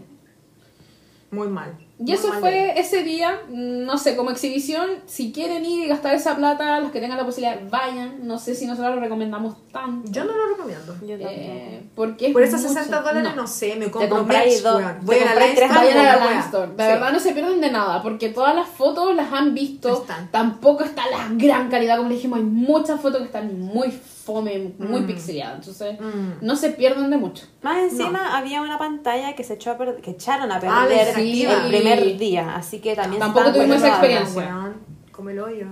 Muy 1.31 1.49
mal. 1.49 1.73
Y 2.05 2.13
eso 2.13 2.33
fue 2.35 2.79
ese 2.81 3.03
día, 3.03 3.41
no 3.49 3.97
sé, 3.99 4.17
como 4.17 4.31
exhibición, 4.31 4.89
si 5.07 5.33
quieren 5.33 5.65
ir 5.65 5.85
y 5.85 5.89
gastar 5.89 6.15
esa 6.15 6.37
plata, 6.37 6.81
los 6.81 6.91
que 6.91 7.01
tengan 7.01 7.19
la 7.19 7.25
posibilidad, 7.25 7.61
vayan. 7.71 8.27
No 8.27 8.39
sé 8.39 8.55
si 8.55 8.67
nosotros 8.67 8.95
lo 8.95 9.01
recomendamos 9.01 9.57
tanto. 9.73 10.11
Yo 10.11 10.25
no 10.25 10.33
lo 10.37 10.49
recomiendo. 10.49 10.97
Yo. 11.07 11.17
Eh, 11.19 11.83
porque 11.95 12.27
es 12.29 12.33
Por 12.33 12.43
esos 12.43 12.61
mucho. 12.63 12.75
60 12.75 13.01
dólares, 13.03 13.23
No. 13.35 13.43
no, 13.43 13.47
sé, 13.47 13.77
me 13.77 13.91
compro 13.91 14.25
Voy 14.25 14.37
a 14.37 15.25
la 15.25 15.35
Vayan 15.69 15.99
a 15.99 16.17
la. 16.17 16.27
Line 16.31 16.41
Store. 16.41 16.67
De 16.73 16.83
Sí. 16.85 16.89
verdad 16.91 17.13
no 17.13 17.21
se 17.21 17.33
pierden 17.33 17.61
de 17.61 17.71
nada, 17.71 18.03
porque 18.03 18.29
todas 18.31 18.55
las 18.55 18.69
fotos 18.69 19.15
las 19.15 19.33
han 19.33 19.55
visto. 19.55 20.03
Están. 20.03 20.31
Tampoco 20.31 20.85
está 20.85 21.03
la 21.11 21.29
gran 21.33 21.71
calidad, 21.71 21.97
como 21.97 22.09
le 22.09 22.17
dijimos, 22.17 22.39
hay 22.39 22.45
muchas 22.45 23.01
fotos 23.01 23.19
que 23.21 23.27
están 23.27 23.61
muy 23.61 23.91
fome, 23.91 24.73
muy 24.79 25.01
Mm. 25.01 25.07
pixeladas. 25.07 25.59
Entonces, 25.59 26.01
Mm. 26.01 26.45
no 26.45 26.55
se 26.57 26.71
pierden 26.71 27.11
de 27.11 27.17
mucho. 27.17 27.45
Más 27.63 27.79
encima 27.79 28.37
había 28.37 28.63
una 28.63 28.79
pantalla 28.79 29.35
que 29.35 29.43
se 29.45 29.55
echó 29.55 29.73
a 29.73 29.77
que 30.01 30.13
echaron 30.13 30.51
a 30.53 30.57
Ah, 30.57 30.61
la 30.63 30.87
perder 30.89 31.09
interactiva. 31.09 31.53
el 31.65 31.69
primer 31.69 31.92
día, 32.01 32.55
así 32.57 32.79
que 32.81 32.95
también 32.95 33.21
Tampoco 33.21 33.53
tuvimos 33.53 33.77
esa 33.77 33.89
experiencia. 33.89 34.43
Weón, 34.43 34.75
como 35.13 35.31
el 35.31 35.39
hoyo. 35.41 35.67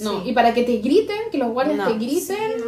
No, 0.00 0.22
Sí. 0.22 0.30
y 0.30 0.32
para 0.32 0.52
que 0.52 0.62
te 0.62 0.76
griten, 0.78 1.16
que 1.32 1.38
los 1.38 1.50
guardias 1.52 1.78
No. 1.78 1.86
te 1.86 1.92
Sí, 1.98 2.06
griten. 2.06 2.60
no, 2.64 2.66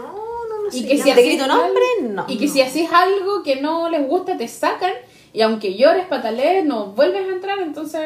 no, 0.48 0.62
no 0.62 0.68
Y 0.72 0.86
que 0.86 0.96
si 0.96 1.02
¿Te 1.04 1.12
haces 1.12 1.24
grito 1.24 1.44
hombre? 1.44 1.84
No. 2.02 2.24
Y 2.28 2.38
que 2.38 2.48
si 2.48 2.60
haces 2.60 2.88
algo 2.92 3.42
que 3.42 3.60
no 3.60 3.88
les 3.90 4.06
gusta, 4.08 4.36
te 4.36 4.48
sacan. 4.48 4.92
Y 5.32 5.42
aunque 5.42 5.74
llores, 5.76 6.06
patalees, 6.06 6.64
no 6.64 6.86
vuelves 6.92 7.28
a 7.28 7.32
entrar, 7.32 7.58
entonces. 7.60 8.02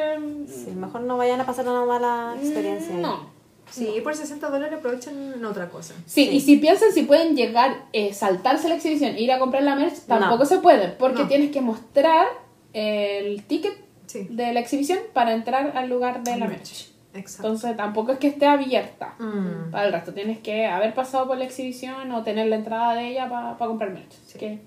Sí, 0.48 0.72
mejor 0.72 1.02
no 1.02 1.16
vayan 1.16 1.40
a 1.40 1.46
pasar 1.46 1.68
una 1.68 1.84
mala 1.84 2.34
experiencia. 2.40 2.94
No. 2.96 3.30
Sí, 3.70 4.00
por 4.04 4.14
60 4.14 4.50
dólares 4.50 4.78
aprovechen 4.80 5.32
en 5.34 5.44
otra 5.46 5.70
cosa. 5.70 5.94
Sí, 6.04 6.28
y 6.30 6.40
si 6.40 6.56
piensan 6.56 6.92
si 6.92 7.04
pueden 7.04 7.36
llegar, 7.36 7.86
eh, 7.94 8.12
saltarse 8.12 8.68
la 8.68 8.74
exhibición 8.74 9.14
e 9.14 9.22
ir 9.22 9.32
a 9.32 9.38
comprar 9.38 9.62
la 9.62 9.76
merch, 9.76 10.00
tampoco 10.06 10.38
No. 10.42 10.44
se 10.44 10.58
pueden, 10.58 10.94
porque 10.98 11.22
No. 11.22 11.28
tienes 11.28 11.52
que 11.52 11.60
mostrar 11.62 12.26
el 12.74 13.44
ticket 13.44 13.72
Sí. 14.06 14.26
de 14.30 14.52
la 14.52 14.60
exhibición 14.60 14.98
para 15.12 15.32
entrar 15.32 15.72
al 15.76 15.88
lugar 15.88 16.22
de 16.22 16.36
la 16.36 16.46
merch. 16.46 16.90
Exacto. 17.14 17.46
Entonces 17.48 17.76
tampoco 17.76 18.12
es 18.12 18.18
que 18.18 18.28
esté 18.28 18.46
abierta 18.46 19.14
Mm. 19.18 19.70
para 19.70 19.86
el 19.86 19.92
resto. 19.92 20.12
Tienes 20.14 20.38
que 20.38 20.66
haber 20.66 20.94
pasado 20.94 21.26
por 21.26 21.36
la 21.36 21.44
exhibición 21.44 22.10
o 22.12 22.22
tener 22.22 22.46
la 22.48 22.56
entrada 22.56 22.94
de 22.94 23.08
ella 23.08 23.28
para 23.28 23.56
comprar 23.58 23.90
merch. 23.92 24.14
Así 24.26 24.38
que, 24.38 24.60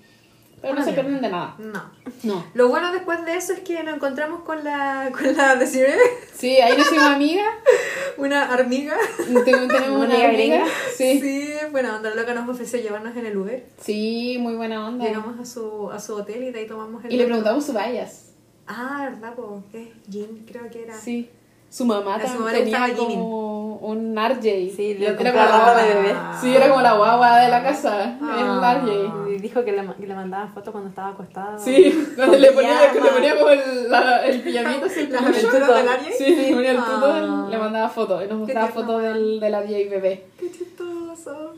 pero 0.60 0.72
Una 0.72 0.80
no 0.80 0.86
se 0.86 0.92
pierden 0.94 1.20
de 1.20 1.28
nada. 1.28 1.54
No. 1.58 1.82
No. 2.22 2.44
Lo 2.54 2.68
bueno 2.68 2.92
después 2.92 3.24
de 3.26 3.34
eso 3.36 3.52
es 3.52 3.60
que 3.60 3.82
nos 3.82 3.94
encontramos 3.96 4.40
con 4.42 4.62
la, 4.64 5.10
con 5.12 5.36
la 5.36 5.56
Desiree, 5.56 5.96
Sí, 6.34 6.56
ahí 6.60 6.76
nos 6.76 6.86
hicimos 6.86 7.04
amigas. 7.06 7.46
una 8.16 8.54
amiga. 8.54 8.94
Te- 9.16 9.52
Tenemos 9.52 9.68
¿Una 9.88 9.96
una 9.98 10.14
amiga 10.14 10.28
amiga. 10.28 10.64
Sí. 10.96 11.20
Sí, 11.20 11.50
buena 11.72 11.96
onda. 11.96 12.10
La 12.10 12.16
loca 12.22 12.32
nos 12.34 12.48
ofreció 12.48 12.80
llevarnos 12.80 13.16
en 13.16 13.26
el 13.26 13.36
Uber. 13.36 13.66
Sí, 13.80 14.36
muy 14.40 14.54
buena 14.54 14.86
onda. 14.86 15.04
Llegamos 15.04 15.38
a 15.40 15.44
su, 15.44 15.90
a 15.90 15.98
su 15.98 16.14
hotel 16.14 16.44
y 16.44 16.52
de 16.52 16.60
ahí 16.60 16.66
tomamos 16.66 17.04
el 17.04 17.12
Y 17.12 17.16
le 17.16 17.24
preguntamos 17.26 17.64
su 17.66 17.72
bias. 17.72 18.25
Ah, 18.68 19.08
¿verdad? 19.10 19.34
Po? 19.34 19.62
¿Qué? 19.72 19.92
Jim, 20.10 20.44
creo 20.46 20.68
que 20.70 20.82
era. 20.84 20.94
Sí. 20.94 21.30
Su 21.68 21.84
mamá 21.84 22.12
también 22.16 22.38
mamá 22.38 22.52
le 22.52 22.58
tenía 22.60 22.94
como 22.96 23.76
un 23.78 24.16
RJ. 24.16 24.70
Sí, 24.74 24.94
le 24.94 25.08
era 25.08 25.16
como 25.16 25.34
la 25.34 25.46
ropa 25.46 25.82
de 25.82 25.92
guagua. 25.92 26.02
bebé. 26.02 26.14
Sí, 26.40 26.54
era 26.56 26.68
como 26.68 26.80
la 26.80 26.96
guagua 26.96 27.38
de 27.40 27.48
la 27.48 27.62
casa. 27.62 28.18
Ah. 28.22 28.36
El 28.38 28.86
RJ. 28.86 29.34
Y 29.34 29.38
dijo 29.40 29.64
que 29.64 29.72
le, 29.72 29.84
que 29.94 30.06
le 30.06 30.14
mandaba 30.14 30.46
fotos 30.48 30.70
cuando 30.72 30.88
estaba 30.90 31.08
acostada. 31.08 31.58
Sí, 31.58 32.12
cuando 32.14 32.38
le 32.38 32.52
ponía, 32.52 32.90
que 32.92 33.00
le 33.00 33.10
ponía 33.10 33.36
como 33.36 33.50
el, 33.50 33.90
la, 33.90 34.24
el 34.26 34.40
pijamito 34.42 34.86
así, 34.86 35.00
el 35.00 35.12
Las 35.12 35.22
aventuras 35.22 35.68
del 35.76 35.88
Ariel. 35.88 36.12
Sí, 36.16 36.36
le 36.36 36.54
ponía 36.54 36.70
el 36.70 36.78
Ah. 36.78 36.84
tuto, 36.94 37.48
le 37.50 37.58
mandaba 37.58 37.88
fotos. 37.88 38.24
Y 38.24 38.28
nos 38.28 38.38
mostraba 38.38 38.68
fotos 38.68 39.02
del, 39.02 39.40
del 39.40 39.54
RJ 39.54 39.90
bebé. 39.90 40.26
Qué 40.38 40.50
chistoso. 40.50 41.54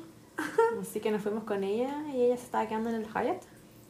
Así 0.80 1.00
que 1.00 1.10
nos 1.10 1.22
fuimos 1.22 1.44
con 1.44 1.62
ella 1.64 2.02
y 2.14 2.22
ella 2.22 2.36
se 2.36 2.44
estaba 2.44 2.66
quedando 2.66 2.88
en 2.90 2.96
el 2.96 3.06
Hyatt. 3.06 3.42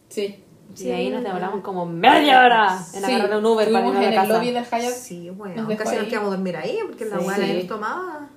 Sí. 0.08 0.42
Y 0.76 0.90
ahí 0.90 1.10
nos 1.10 1.22
demoramos 1.22 1.60
como 1.62 1.86
media 1.86 2.40
hora 2.44 2.78
en 2.94 3.02
Sí, 3.04 3.12
agarrar 3.12 3.38
un 3.38 3.46
Uber 3.46 3.70
para 3.72 3.86
irnos 3.86 3.96
a 3.96 4.04
en 4.08 4.14
la 4.14 4.22
el 4.22 4.28
casa. 4.28 4.38
lobby 4.38 4.50
del 4.52 4.64
Hyatt. 4.64 4.92
Sí, 4.94 5.30
bueno. 5.30 5.62
Nos 5.62 5.76
Casi 5.78 5.94
nos 5.96 6.04
ahí. 6.04 6.08
quedamos 6.10 6.28
a 6.32 6.36
dormir 6.36 6.56
ahí 6.56 6.78
porque 6.86 7.04
la 7.06 7.18
Sí. 7.18 7.24
buena 7.24 7.46
Sí. 7.46 7.52
nos 7.54 7.66
tomaba. 7.66 8.28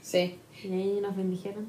Sí. 0.00 0.38
Y 0.64 0.72
ahí 0.72 0.98
nos 1.02 1.16
bendijeron. 1.16 1.66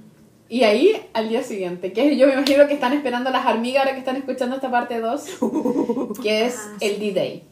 Y 0.48 0.64
ahí, 0.64 1.02
al 1.14 1.30
día 1.30 1.41
siguiente, 1.43 1.93
que 1.93 2.18
yo 2.18 2.27
me 2.27 2.34
imagino 2.34 2.68
que 2.68 2.73
están 2.73 2.91
esperando 2.93 3.30
las 3.30 3.45
hormigas 3.45 3.80
ahora 3.84 3.93
que 3.93 3.99
están 3.99 4.18
escuchando 4.18 4.56
esta 4.57 4.69
parte 4.69 4.99
2, 4.99 5.26
que 6.22 6.45
es 6.45 6.57
Ah, 6.57 6.76
el 6.81 6.95
sí. 6.95 6.99
D-Day. 6.99 7.43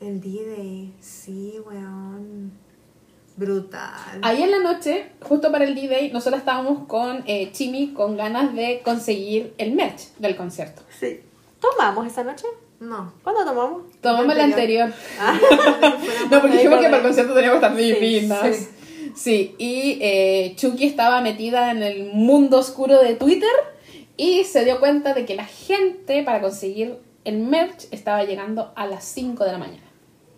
El 0.00 0.20
D-Day. 0.20 0.92
Sí, 1.00 1.54
weón. 1.66 2.52
Brutal. 3.36 4.18
Ahí 4.22 4.42
en 4.42 4.50
la 4.50 4.58
noche, 4.58 5.12
justo 5.22 5.52
para 5.52 5.64
el 5.64 5.74
D-Day, 5.76 6.10
nosotros 6.12 6.40
estábamos 6.40 6.86
con 6.88 7.22
eh, 7.26 7.50
Chimi 7.52 7.92
con 7.92 8.16
ganas 8.16 8.52
de 8.54 8.80
conseguir 8.84 9.54
el 9.58 9.72
merch 9.74 10.12
del 10.18 10.34
concierto. 10.34 10.82
Sí. 10.98 11.20
¿Tomamos 11.60 12.06
esa 12.06 12.24
noche? 12.24 12.46
No. 12.80 13.12
¿Cuándo 13.24 13.44
tomamos? 13.44 13.82
Tomamos 14.00 14.34
el 14.34 14.40
anterior. 14.40 14.92
Ah. 15.18 15.38
No, 16.30 16.40
porque 16.40 16.56
dijimos 16.58 16.78
que 16.80 16.84
para 16.84 16.96
el 16.98 17.02
concierto 17.02 17.34
teníamos 17.34 17.60
que 17.60 17.66
estar 17.66 17.78
Sí, 17.78 17.92
divinas. 17.92 18.56
sí. 18.56 18.68
Sí, 19.16 19.54
y 19.58 19.98
eh, 20.00 20.52
Chucky 20.56 20.86
estaba 20.86 21.20
metida 21.22 21.70
en 21.72 21.82
el 21.82 22.12
mundo 22.12 22.58
oscuro 22.58 23.02
de 23.02 23.14
Twitter 23.14 23.48
y 24.16 24.44
se 24.44 24.64
dio 24.64 24.78
cuenta 24.78 25.12
de 25.14 25.24
que 25.24 25.34
la 25.34 25.46
gente 25.46 26.22
para 26.22 26.40
conseguir 26.40 26.98
el 27.24 27.38
merch 27.38 27.86
estaba 27.90 28.22
llegando 28.24 28.72
a 28.76 28.86
las 28.86 29.04
5 29.04 29.44
de 29.44 29.52
la 29.52 29.58
mañana. 29.58 29.82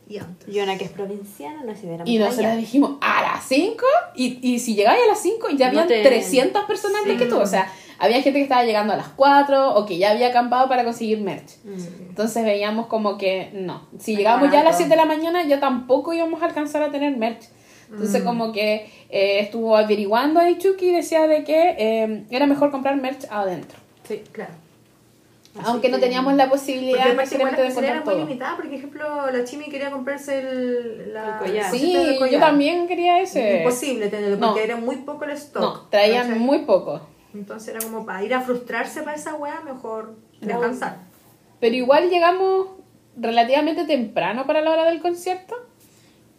Y 0.08 0.18
antes. 0.18 0.48
Y 0.54 0.60
una 0.60 0.78
que 0.78 0.84
es 0.84 0.90
provinciana, 0.90 1.62
no 1.62 1.72
la 1.72 2.02
Y 2.04 2.18
nosotros 2.18 2.56
dijimos, 2.56 2.92
¿a 3.00 3.22
las 3.22 3.44
5? 3.46 3.84
Y, 4.16 4.38
y 4.42 4.58
si 4.60 4.74
llegáis 4.74 5.02
a 5.04 5.08
las 5.08 5.20
5 5.22 5.48
ya 5.50 5.70
No 5.72 5.80
habían 5.82 6.02
te- 6.02 6.08
300 6.08 6.64
personas 6.64 7.02
antes 7.02 7.12
Sí. 7.18 7.18
que 7.24 7.26
tú. 7.26 7.38
O 7.38 7.46
sea, 7.46 7.70
había 8.00 8.16
gente 8.22 8.38
que 8.38 8.42
estaba 8.42 8.64
llegando 8.64 8.92
a 8.92 8.96
las 8.96 9.08
4 9.08 9.74
o 9.76 9.86
que 9.86 9.98
ya 9.98 10.10
había 10.10 10.28
acampado 10.28 10.68
para 10.68 10.82
conseguir 10.84 11.20
merch. 11.20 11.56
Mm. 11.64 12.08
Entonces 12.08 12.44
veíamos 12.44 12.86
como 12.86 13.16
que 13.18 13.50
no. 13.52 13.86
Si 13.98 14.16
llegábamos 14.16 14.50
ya 14.50 14.60
a 14.60 14.64
las 14.64 14.76
7 14.76 14.90
de 14.90 14.96
la 14.96 15.04
mañana, 15.04 15.44
ya 15.46 15.60
tampoco 15.60 16.12
íbamos 16.12 16.42
a 16.42 16.46
alcanzar 16.46 16.82
a 16.82 16.90
tener 16.90 17.16
merch. 17.16 17.44
Entonces, 17.92 18.22
como 18.22 18.52
que 18.52 18.88
eh, 19.10 19.40
estuvo 19.40 19.76
averiguando 19.76 20.38
ahí 20.38 20.58
Chucky 20.58 20.90
y 20.90 20.92
decía 20.94 21.26
de 21.26 21.42
que 21.42 21.74
eh, 21.76 22.24
era 22.30 22.46
mejor 22.46 22.70
comprar 22.70 22.96
merch 22.96 23.26
adentro. 23.30 23.78
Sí, 24.06 24.22
claro. 24.32 24.52
Así 25.56 25.64
Aunque 25.66 25.88
no 25.88 25.96
que- 25.96 26.02
teníamos 26.04 26.34
la 26.34 26.44
Porque 26.44 26.60
posibilidad 26.60 27.00
igual 27.00 27.16
necesariamente 27.16 27.60
la 27.62 27.68
de 27.68 27.74
pulsera 27.74 27.86
era 27.88 27.96
encontrar 27.96 28.16
muy 28.18 28.26
limitada, 28.28 28.56
por 28.56 28.66
ejemplo, 28.66 29.30
la 29.32 29.44
Chimi 29.44 29.64
quería 29.64 29.90
comprarse 29.90 30.38
el, 30.38 31.12
la, 31.12 31.32
El 31.32 31.38
collar. 31.50 31.70
Sí, 31.72 31.92
yo 31.92 32.18
collar. 32.20 32.40
también 32.40 32.86
quería 32.86 33.18
ese. 33.20 33.58
Imposible 33.58 34.08
tenerlo, 34.08 34.36
No. 34.36 34.46
porque 34.50 34.62
era 34.62 34.76
muy 34.76 34.96
poco 34.98 35.24
el 35.24 35.32
stock. 35.32 35.60
No, 35.60 35.80
traían 35.90 36.28
¿cachai? 36.28 36.38
muy 36.38 36.58
poco. 36.60 37.00
Entonces 37.34 37.68
era 37.74 37.80
como 37.84 38.04
para 38.04 38.22
ir 38.24 38.34
a 38.34 38.40
frustrarse 38.40 39.02
para 39.02 39.16
esa 39.16 39.34
weá, 39.34 39.60
mejor 39.60 40.16
descansar. 40.40 40.98
Pero 41.60 41.74
igual 41.76 42.10
llegamos 42.10 42.68
relativamente 43.16 43.84
temprano 43.84 44.46
para 44.46 44.60
la 44.62 44.70
hora 44.70 44.84
del 44.84 45.00
concierto. 45.00 45.54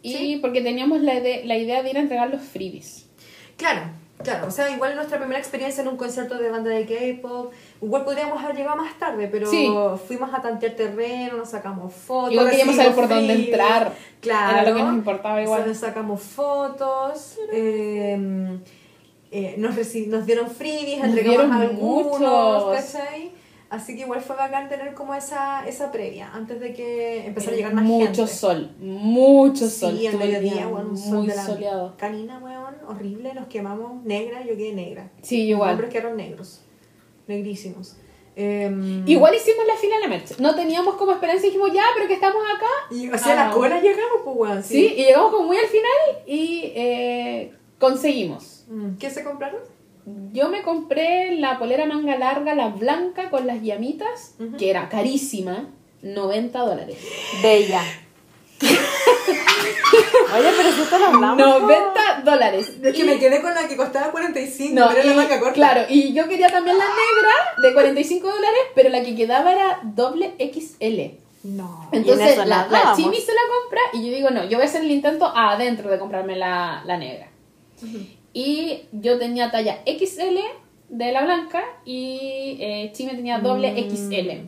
Y 0.02 0.14
Sí. 0.14 0.38
porque 0.42 0.60
teníamos 0.62 1.00
la, 1.00 1.14
ide- 1.14 1.44
la 1.44 1.56
idea 1.56 1.82
de 1.82 1.90
ir 1.90 1.96
a 1.96 2.00
entregar 2.00 2.28
los 2.28 2.42
freebies. 2.42 3.08
Claro, 3.56 3.82
claro. 4.24 4.48
O 4.48 4.50
sea, 4.50 4.68
igual 4.70 4.96
nuestra 4.96 5.18
primera 5.18 5.38
experiencia 5.38 5.80
en 5.82 5.88
un 5.88 5.96
concierto 5.96 6.36
de 6.38 6.50
banda 6.50 6.70
de 6.70 6.84
K-pop, 6.86 7.52
igual 7.80 8.04
podríamos 8.04 8.42
haber 8.42 8.56
llegado 8.56 8.76
más 8.76 8.98
tarde, 8.98 9.28
pero 9.30 9.46
Sí. 9.46 9.72
fuimos 10.08 10.34
a 10.34 10.42
tantear 10.42 10.72
terreno, 10.72 11.36
nos 11.36 11.50
sacamos 11.50 11.94
fotos. 11.94 12.32
Igual 12.32 12.50
queríamos 12.50 12.74
saber 12.74 12.94
por 12.96 13.08
dónde 13.08 13.32
entrar. 13.32 13.92
Claro. 14.20 14.58
Era 14.58 14.70
lo 14.70 14.76
que 14.76 14.82
nos 14.82 14.94
importaba 14.94 15.40
igual. 15.40 15.60
O 15.60 15.62
sea, 15.62 15.68
nos 15.72 15.78
sacamos 15.78 16.20
fotos. 16.20 17.38
eh, 17.52 18.58
eh, 19.32 19.54
nos, 19.58 19.74
nos 19.74 20.26
dieron 20.26 20.48
freebies, 20.50 21.02
entregamos 21.02 21.24
dieron 21.24 21.52
algunos, 21.52 22.20
muchos. 22.20 22.76
¿cachai? 22.76 23.32
Así 23.70 23.96
que 23.96 24.02
igual 24.02 24.20
fue 24.20 24.36
bacán 24.36 24.68
tener 24.68 24.92
como 24.92 25.14
esa, 25.14 25.66
esa 25.66 25.90
previa, 25.90 26.30
antes 26.34 26.60
de 26.60 26.74
que 26.74 27.24
empezara 27.26 27.54
a 27.54 27.56
llegar 27.56 27.72
más 27.72 27.84
mucho 27.84 28.26
gente. 28.26 28.26
sol, 28.26 28.70
mucho 28.78 29.66
sol. 29.70 29.96
Sí, 29.98 30.06
el 30.06 30.18
mediodía, 30.18 30.52
día 30.52 30.68
weón, 30.68 30.90
un 30.90 30.98
sol 30.98 31.14
muy 31.20 31.26
de 31.28 31.34
la 31.36 31.46
soleado. 31.46 31.96
canina, 31.96 32.38
weón, 32.38 32.74
horrible, 32.86 33.32
nos 33.32 33.46
quemamos, 33.46 34.04
negra, 34.04 34.42
yo 34.44 34.54
quedé 34.58 34.74
negra. 34.74 35.10
Sí, 35.22 35.38
Los 35.44 35.48
igual. 35.56 35.70
hombres 35.70 35.88
quedaron 35.90 36.18
negros, 36.18 36.60
negrísimos. 37.26 37.96
Em, 38.36 39.06
Igual 39.06 39.34
hicimos 39.34 39.66
la 39.66 39.76
fila 39.76 39.94
en 39.96 40.00
la 40.02 40.08
merch. 40.08 40.38
No 40.38 40.54
teníamos 40.54 40.94
como 40.96 41.12
esperanza 41.12 41.44
dijimos, 41.46 41.70
ya, 41.72 41.82
pero 41.94 42.08
que 42.08 42.14
estamos 42.14 42.42
acá. 42.54 42.66
Y 42.94 43.08
hacia 43.10 43.32
Ah. 43.32 43.48
la 43.48 43.54
cola 43.54 43.80
llegamos, 43.80 44.20
pues, 44.24 44.36
weón. 44.36 44.62
Sí, 44.62 44.94
y 44.96 45.04
llegamos 45.04 45.30
como 45.32 45.46
muy 45.48 45.56
al 45.58 45.66
final 45.66 46.24
y 46.26 46.72
eh, 46.74 47.52
conseguimos. 47.78 48.61
Mm, 48.72 48.96
¿Qué 48.98 49.10
se 49.10 49.22
compraron? 49.22 49.60
Yo 50.32 50.48
me 50.48 50.62
compré 50.62 51.36
la 51.36 51.58
polera 51.58 51.84
manga 51.86 52.16
larga, 52.16 52.54
la 52.54 52.68
blanca 52.68 53.28
con 53.30 53.46
las 53.46 53.62
llamitas, 53.62 54.34
que 54.58 54.70
era 54.70 54.88
carísima, 54.88 55.68
90 56.02 56.58
dólares. 56.58 56.96
Bella. 57.42 57.82
Oye, 60.34 60.48
pero 60.56 60.72
si 60.72 60.80
esto 60.80 60.98
lo 60.98 61.06
hablamos. 61.06 61.36
90 61.62 62.22
dólares. 62.24 62.72
Es 62.82 62.94
que 62.96 63.02
Y- 63.02 63.04
me 63.04 63.18
quedé 63.18 63.42
con 63.42 63.54
la 63.54 63.68
que 63.68 63.76
costaba 63.76 64.10
45, 64.10 64.74
No, 64.74 64.88
pero 64.88 65.00
era 65.02 65.06
y- 65.06 65.10
la 65.10 65.22
manga 65.22 65.38
corta. 65.38 65.54
Claro, 65.54 65.82
y 65.88 66.12
yo 66.14 66.26
quería 66.28 66.48
también 66.48 66.78
la 66.78 66.84
negra 66.86 67.68
de 67.68 67.74
45 67.74 68.26
dólares, 68.28 68.60
pero 68.74 68.88
la 68.88 69.02
que 69.02 69.14
quedaba 69.14 69.52
era 69.52 69.80
doble 69.84 70.34
XL. 70.38 71.18
No. 71.44 71.88
Entonces 71.92 72.32
eso 72.32 72.44
la, 72.44 72.66
la. 72.68 72.94
Chimi 72.96 73.16
se 73.20 73.32
la 73.34 73.40
compra 73.60 73.80
y 73.92 74.06
yo 74.06 74.14
digo, 74.16 74.30
no, 74.30 74.44
yo 74.44 74.56
voy 74.56 74.66
a 74.66 74.68
hacer 74.68 74.82
el 74.82 74.90
intento 74.90 75.26
adentro 75.36 75.90
de 75.90 75.98
comprarme 75.98 76.36
la, 76.36 76.82
la 76.86 76.96
negra. 76.96 77.28
Y 78.32 78.84
yo 78.92 79.18
tenía 79.18 79.50
talla 79.50 79.80
XL 79.86 80.38
de 80.88 81.12
la 81.12 81.24
blanca 81.24 81.62
y 81.84 82.58
eh, 82.60 82.90
Chime 82.94 83.14
tenía 83.14 83.38
doble 83.38 83.74
XL. 83.90 84.46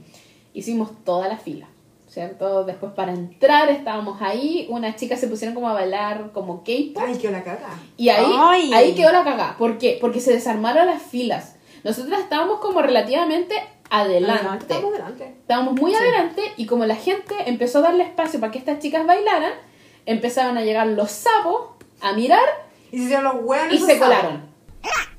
Hicimos 0.53 0.91
toda 1.05 1.29
la 1.29 1.37
fila. 1.37 1.69
¿Cierto? 2.07 2.63
Después 2.63 2.93
para 2.93 3.13
entrar 3.13 3.69
estábamos 3.71 4.23
ahí, 4.23 4.67
unas 4.71 4.95
chicas 4.95 5.19
se 5.19 5.27
pusieron 5.27 5.53
como 5.53 5.69
a 5.69 5.73
bailar 5.73 6.31
como 6.33 6.63
K-pop 6.63 7.03
Ay, 7.05 7.19
que 7.19 7.29
la 7.29 7.43
caga. 7.43 7.71
y 7.97 8.09
ahí, 8.09 8.33
Ay. 8.39 8.73
ahí 8.73 8.95
quedó 8.95 9.11
la 9.11 9.25
cagada. 9.25 9.57
¿Por 9.59 9.79
qué? 9.79 9.99
Porque 10.01 10.21
se 10.21 10.33
desarmaron 10.33 10.87
las 10.87 11.03
filas. 11.03 11.57
Nosotras 11.83 12.21
estábamos 12.21 12.61
como 12.61 12.83
relativamente 12.83 13.57
adelante. 13.91 14.75
Estábamos 15.41 15.75
muy 15.75 15.93
adelante 15.93 16.43
y 16.57 16.67
como 16.67 16.87
la 16.87 16.95
gente 16.95 17.35
empezó 17.47 17.79
a 17.79 17.83
darle 17.83 18.05
espacio 18.05 18.39
para 18.39 18.53
que 18.53 18.59
estas 18.59 18.79
chicas 18.79 19.05
bailaran, 19.07 19.53
empezaron 20.07 20.57
a 20.57 20.63
llegar 20.63 20.87
los 20.87 21.11
sapos 21.11 21.71
a 22.01 22.13
mirar 22.13 22.45
Y 22.95 22.99
se 22.99 23.05
hicieron 23.05 23.25
los 23.25 23.35
huevos. 23.45 23.73
y 23.73 23.79
se 23.79 23.99
colaron. 23.99 24.43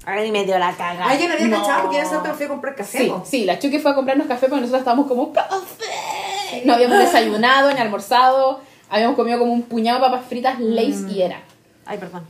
Ay, 0.06 0.31
me 0.31 0.45
dio 0.45 0.57
la 0.60 0.72
caga. 0.73 1.07
Ay, 1.10 1.19
yo 1.19 1.27
no 1.27 1.34
había 1.34 1.47
No. 1.47 1.60
cachado 1.61 1.81
porque 1.84 1.97
ya 1.97 2.06
se 2.06 2.19
fui 2.34 2.45
a 2.45 2.49
comprar 2.49 2.76
café. 2.76 2.97
Sí, 2.99 3.14
sí, 3.26 3.45
la 3.45 3.57
Chucky 3.57 3.80
fue 3.80 3.91
a 3.91 3.95
comprarnos 3.95 4.27
café 4.27 4.47
porque 4.47 4.61
nosotros 4.61 4.81
estábamos 4.81 5.07
como 5.07 5.34
café. 5.34 6.61
No 6.64 6.73
habíamos 6.76 6.99
desayunado 6.99 7.72
ni 7.73 7.80
almorzado, 7.80 8.60
habíamos 8.89 9.15
comido 9.15 9.39
como 9.39 9.52
un 9.52 9.64
puñado 9.64 9.99
de 9.99 10.06
papas 10.06 10.26
fritas, 10.27 10.60
lace 10.60 11.11
y 11.11 11.22
era. 11.23 11.41
Ay, 11.85 11.97
perdón. 11.97 12.23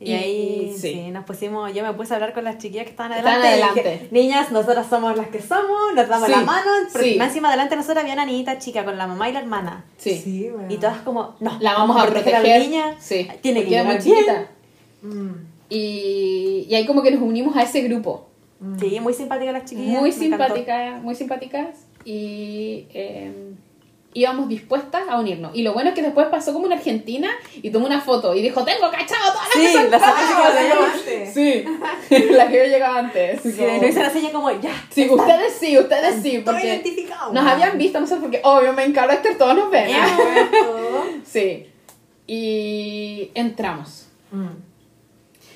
Y, 0.00 0.10
Y- 0.10 0.14
ahí 0.14 0.72
sí. 0.74 0.80
sí. 0.92 1.10
nos 1.12 1.24
pusimos, 1.24 1.72
yo 1.72 1.84
me 1.84 1.92
puse 1.94 2.12
a 2.12 2.16
hablar 2.16 2.32
con 2.34 2.42
las 2.44 2.58
chiquillas 2.58 2.84
que 2.84 2.90
estaban 2.90 3.12
adelante. 3.12 3.46
y 3.46 3.50
adelante. 3.52 3.82
dije, 3.82 4.08
Niñas, 4.10 4.50
nosotras 4.50 4.86
somos 4.90 5.16
las 5.16 5.28
que 5.28 5.40
somos, 5.40 5.94
nos 5.94 6.08
damos 6.08 6.26
Sí, 6.26 6.32
la 6.32 6.40
mano. 6.40 6.70
Porque 6.92 7.12
sí. 7.12 7.16
más 7.18 7.28
encima 7.28 7.48
adelante 7.48 7.76
nosotros 7.76 7.98
había 8.02 8.14
una 8.14 8.26
niñita 8.26 8.58
chica 8.58 8.84
con 8.84 8.98
la 8.98 9.06
mamá 9.06 9.28
y 9.28 9.32
la 9.32 9.38
hermana. 9.38 9.84
Sí. 9.96 10.18
Sí, 10.22 10.50
bueno. 10.50 10.66
Y 10.68 10.76
todas 10.78 10.98
como, 10.98 11.36
no, 11.38 11.56
La 11.60 11.74
vamos 11.74 11.96
a 11.96 12.06
proteger. 12.06 12.34
a 12.34 12.40
la 12.42 12.58
niña. 12.58 12.96
Sí, 12.98 13.28
Tiene 13.40 13.64
que 13.64 13.72
era 13.76 13.84
muy 13.84 13.96
bien. 13.98 14.48
Mm. 15.04 15.30
Y, 15.70 16.66
y 16.68 16.74
ahí 16.74 16.84
como 16.86 17.02
que 17.02 17.10
nos 17.12 17.22
unimos 17.22 17.56
a 17.56 17.62
ese 17.62 17.80
grupo. 17.82 18.28
Sí, 18.80 18.98
muy 19.00 19.12
simpáticas 19.12 19.52
las 19.52 19.64
chiquillas. 19.66 20.00
muy 20.00 20.10
me 20.10 20.16
simpáticas, 20.16 21.02
muy 21.02 21.14
simpáticas 21.14 21.86
y 22.04 22.86
eh, 22.94 23.30
íbamos 24.14 24.48
dispuestas 24.48 25.02
a 25.08 25.18
unirnos. 25.18 25.54
Y 25.54 25.62
lo 25.62 25.74
bueno 25.74 25.90
es 25.90 25.94
que 25.94 26.00
después 26.02 26.28
pasó 26.28 26.52
como 26.54 26.64
una 26.66 26.76
argentina 26.76 27.28
y 27.60 27.68
tomó 27.70 27.84
una 27.86 28.00
foto 28.00 28.34
y 28.34 28.40
dijo, 28.40 28.64
tengo 28.64 28.90
cachado 28.90 29.32
todas 29.32 29.48
las 29.48 29.52
Sí, 29.54 29.60
que 29.66 29.72
son 29.72 29.90
las 29.90 30.00
todas". 30.00 30.30
amigas 30.30 30.54
de 30.54 30.68
llegó 30.68 30.84
antes. 30.84 31.34
Sí, 31.34 32.24
la 32.30 32.48
que 32.48 32.56
yo 32.58 32.64
llegaba 32.64 32.98
antes. 33.00 33.40
Sí, 33.42 33.52
como- 33.52 33.78
no 33.82 33.86
hice 33.88 34.00
la 34.00 34.10
seña 34.10 34.30
como, 34.32 34.50
ya. 34.52 34.70
Sí, 34.90 35.08
ustedes 35.10 35.52
sí, 35.52 35.78
ustedes 35.78 36.22
sí, 36.22 36.42
porque 36.44 36.66
identificado. 36.66 37.32
nos 37.34 37.46
habían 37.46 37.76
visto 37.76 38.00
nosotros 38.00 38.22
porque 38.22 38.40
obvio 38.44 38.72
main 38.72 38.94
character 38.94 39.36
todos 39.36 39.54
nos 39.56 39.70
ven. 39.70 39.88
Sí. 41.24 41.66
Y 42.26 43.30
entramos. 43.34 44.08
Mm. 44.32 44.46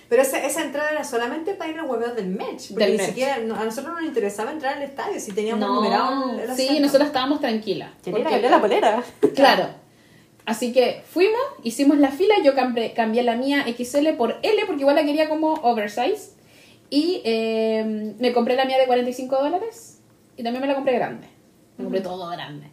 Pero 0.08 0.22
esa, 0.22 0.42
esa 0.44 0.62
entrada 0.62 0.90
era 0.90 1.04
solamente 1.04 1.52
para 1.54 1.70
ir 1.70 1.78
a 1.78 1.84
huevos 1.84 2.16
del 2.16 2.28
match. 2.30 2.68
Porque 2.70 2.84
Del 2.84 2.92
ni 2.92 2.96
match. 2.98 3.08
siquiera 3.08 3.34
a 3.34 3.38
nosotros 3.40 3.88
no 3.88 3.94
nos 3.94 4.04
interesaba 4.04 4.52
entrar 4.52 4.76
al 4.76 4.82
estadio 4.82 5.20
si 5.20 5.32
teníamos 5.32 5.60
No, 5.68 5.74
numerado 5.76 6.32
el- 6.32 6.50
el 6.50 6.56
sí, 6.56 6.80
nosotros 6.80 7.08
estábamos 7.08 7.40
tranquilas. 7.40 7.90
Quería 8.02 8.20
porque- 8.20 8.30
cambiar 8.32 8.52
la 8.52 8.60
polera. 8.60 9.02
Claro. 9.34 9.68
Así 10.46 10.72
que 10.72 11.02
fuimos, 11.06 11.38
hicimos 11.62 11.98
la 11.98 12.10
fila, 12.10 12.36
yo 12.42 12.54
cambié, 12.54 12.94
cambié 12.94 13.22
la 13.22 13.36
mía 13.36 13.66
XL 13.68 14.14
por 14.16 14.38
L 14.42 14.62
porque 14.66 14.80
igual 14.80 14.96
la 14.96 15.04
quería 15.04 15.28
como 15.28 15.52
oversize. 15.54 16.32
Y 16.88 17.20
eh, 17.24 18.14
me 18.18 18.32
compré 18.32 18.56
la 18.56 18.64
mía 18.64 18.78
de 18.78 18.86
45 18.86 19.36
dólares 19.42 20.00
y 20.38 20.42
también 20.42 20.62
me 20.62 20.66
la 20.68 20.74
compré 20.74 20.94
grande. 20.94 21.26
Me 21.76 21.84
compré 21.84 22.00
todo 22.00 22.30
grande. 22.30 22.66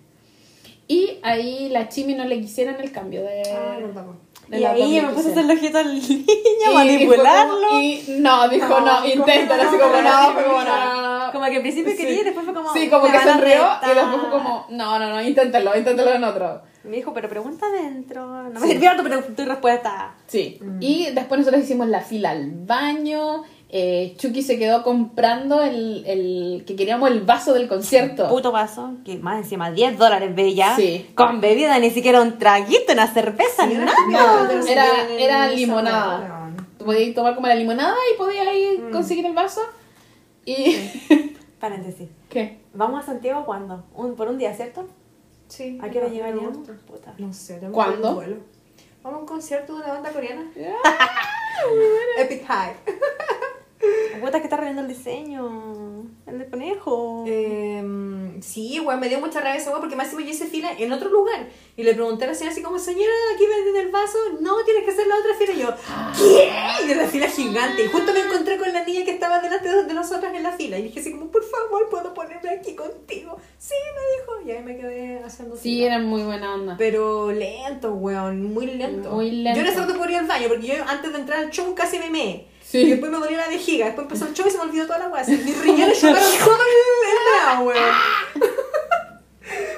Y 0.88 1.18
ahí 1.22 1.68
la 1.70 1.90
Chimi 1.90 2.14
no 2.16 2.24
le 2.24 2.40
quisieron 2.40 2.76
el 2.80 2.94
cambio 2.94 3.24
de... 3.24 3.42
Ah. 3.52 3.78
De 4.48 4.60
Y 4.60 4.64
ahí 4.66 5.02
me 5.02 5.10
puse 5.10 5.30
a 5.30 5.32
hacer 5.32 5.46
el 5.46 5.52
ojito 5.58 5.78
al 5.78 5.94
niño, 6.00 6.26
Y 6.70 6.74
manipularlo. 6.74 7.68
como- 7.68 7.80
Y 7.82 8.06
no, 8.20 8.50
dijo 8.50 8.68
No, 8.68 8.80
no, 8.82 8.96
¿cómo 9.02 9.06
inténtalo, 9.14 9.64
así 9.64 9.78
como 9.78 10.02
no, 10.02 10.34
fue 10.34 10.44
como 10.46 10.62
no. 10.64 11.32
Como 11.32 11.46
que 11.46 11.56
al 11.58 11.62
principio 11.62 11.92
Sí. 11.92 11.98
quería 11.98 12.22
y 12.22 12.24
después 12.24 12.46
fue 12.46 12.54
como. 12.54 12.74
Sí, 12.74 12.90
como 12.90 13.12
que 13.12 13.20
sonrió 13.20 13.68
y 13.84 13.96
después 13.96 14.22
fue 14.22 14.30
como, 14.30 14.66
no, 14.70 15.00
no, 15.00 15.10
no, 15.10 15.22
inténtalo, 15.22 15.78
inténtalo 15.78 16.12
en 16.14 16.24
otro. 16.24 16.62
Me 16.84 16.98
dijo, 16.98 17.14
pero 17.14 17.28
pregunta 17.28 17.66
adentro. 17.66 18.44
No 18.50 18.60
me 18.60 18.68
sirvió 18.68 18.92
tu, 18.96 19.34
tu 19.34 19.44
respuesta. 19.46 20.14
Sí. 20.28 20.60
Y 20.80 21.10
después 21.12 21.40
nosotros 21.40 21.64
hicimos 21.64 21.88
la 21.88 22.02
fila 22.02 22.30
al 22.30 22.52
baño. 22.52 23.44
Eh, 23.70 24.14
Chucky 24.18 24.42
se 24.42 24.58
quedó 24.60 24.84
comprando 24.84 25.62
el, 25.62 26.04
el 26.06 26.64
que 26.66 26.76
queríamos 26.76 27.10
el 27.12 27.22
vaso 27.22 27.54
del 27.54 27.68
concierto. 27.68 28.30
Puto 28.30 28.52
vaso, 28.52 28.94
que 29.04 29.18
más 29.18 29.38
encima 29.40 29.72
10 29.72 29.98
dólares 29.98 30.34
bella. 30.36 30.76
Sí. 30.76 31.10
Con 31.16 31.42
bebida, 31.42 31.78
ni 31.80 31.90
siquiera 31.92 32.22
un 32.22 32.38
traguito, 32.38 32.94
una 32.94 33.08
cerveza, 33.12 33.68
Sí, 33.68 33.74
era 33.74 33.86
nada. 34.10 34.62
era- 34.68 35.10
era 35.18 35.48
limonada. 35.50 36.52
Tú 36.78 36.86
podías 36.86 37.14
tomar 37.16 37.36
como 37.36 37.48
la 37.48 37.56
limonada 37.56 37.96
y 38.14 38.18
podías 38.18 38.48
ahí 38.48 38.82
conseguir 38.92 39.26
el 39.26 39.34
vaso. 39.34 39.62
Y. 40.46 40.78
Paréntesis. 41.60 42.08
¿Qué? 42.30 42.60
¿Vamos 42.74 43.02
a 43.04 43.06
Santiago 43.06 43.46
cuándo? 43.46 43.84
Un, 43.96 44.16
por 44.16 44.28
un 44.30 44.38
día, 44.38 44.54
¿cierto? 44.54 44.88
Sí. 45.48 45.80
¿A 45.82 45.90
qué 45.90 45.98
hora 45.98 46.08
no, 46.08 46.14
llegaríamos? 46.14 46.58
no, 46.60 46.74
Puta. 46.86 47.14
No 47.18 47.34
sé, 47.34 47.56
tenemos 47.56 47.74
¿Cuándo? 47.74 47.96
que 47.96 48.08
ir 48.08 48.10
en 48.10 48.16
vuelo. 48.16 48.36
Vamos 49.04 49.18
a 49.18 49.22
un 49.22 49.28
concierto 49.28 49.74
de 49.76 49.84
una 49.84 49.94
banda 49.94 50.12
coreana. 50.12 50.46
Epic 52.20 52.46
High. 52.48 52.74
Puta, 54.20 54.40
que 54.40 54.46
está 54.46 54.58
reviendo 54.58 54.82
el 54.82 54.88
diseño. 54.88 56.06
El 56.28 56.40
del 56.40 56.50
conejo. 56.50 57.24
Eh, 57.28 57.84
sí, 58.42 58.80
güey, 58.80 58.98
me 58.98 59.10
dio 59.10 59.20
mucha 59.20 59.40
rabia 59.42 59.56
ese 59.60 59.70
güey 59.70 59.80
porque 59.82 59.96
máximo 59.96 60.22
yo 60.22 60.30
hice 60.30 60.46
fila 60.46 60.72
en 60.78 60.92
otro 60.92 61.10
lugar. 61.10 61.48
Y 61.78 61.84
le 61.84 61.94
pregunté 61.94 62.26
a 62.26 62.28
la 62.28 62.34
señora 62.34 62.52
así 62.54 62.62
como, 62.64 62.80
señora, 62.80 63.12
aquí 63.36 63.46
venden 63.46 63.86
el 63.86 63.92
vaso. 63.92 64.18
No, 64.42 64.56
tienes 64.64 64.84
que 64.86 64.92
hacer 64.92 65.08
la 65.08 65.16
otra 65.18 65.34
fila. 65.36 65.54
Y 65.54 65.60
yo, 65.60 65.70
¿qué? 66.18 66.84
Y 66.84 66.88
de 66.88 66.96
la 66.96 67.08
fila 67.08 67.28
gigante. 67.28 67.84
Y 67.84 67.88
justo 67.88 68.12
me 68.14 68.22
encontré 68.22 68.58
con 68.58 68.72
la 68.74 68.84
niña 68.84 69.04
que 69.06 69.12
estaba 69.12 69.40
delante 69.40 69.70
de 69.84 69.94
nosotras 69.94 70.34
en 70.34 70.44
la 70.44 70.52
fila. 70.52 70.78
Y 70.80 70.84
dije 70.84 71.00
así 71.00 71.12
como, 71.12 71.28
por 71.28 71.44
favor, 71.44 71.90
¿puedo 71.90 72.14
ponerme 72.14 72.50
aquí 72.50 72.76
contigo? 72.76 73.38
Sí, 73.58 73.74
me 73.94 74.42
dijo. 74.42 74.48
Y 74.48 74.52
ahí 74.52 74.64
me 74.64 74.78
quedé 74.78 75.24
haciendo 75.24 75.56
Sí, 75.56 75.62
fila. 75.76 75.86
era 75.88 76.00
muy 76.00 76.24
buena 76.24 76.54
onda. 76.56 76.76
Pero 76.78 77.32
lento, 77.32 77.94
weón, 77.94 78.54
muy 78.54 78.68
lento. 78.68 79.12
Muy 79.12 79.32
lento. 79.32 79.60
Yo 79.60 79.66
en 79.66 79.72
ese 79.72 79.82
rato 79.82 79.98
podía 79.98 80.16
ir 80.18 80.22
al 80.22 80.28
baño 80.28 80.48
porque 80.48 80.68
yo 80.68 80.74
antes 80.88 81.12
de 81.14 81.20
entrar 81.20 81.40
al 81.40 81.50
show 81.52 81.74
casi 81.76 82.00
me 82.00 82.10
meé. 82.10 82.48
Sí. 82.76 82.82
Y 82.88 82.90
después 82.92 83.12
me 83.12 83.18
dolía 83.20 83.38
la 83.38 83.48
vejiga. 83.48 83.86
Después 83.86 84.06
empezó 84.06 84.26
el 84.28 84.34
show 84.34 84.46
y 84.48 84.52
se 84.52 84.58
me 84.58 84.64
olvidó 84.64 84.86
toda 84.86 85.00
la 85.00 85.08
weá. 85.08 85.24
Mis 85.26 85.62
riñones 85.62 86.00
chocaron 86.00 86.18
el, 86.20 87.10
el 87.10 87.18
meao, 87.32 87.64
weón. 87.66 87.94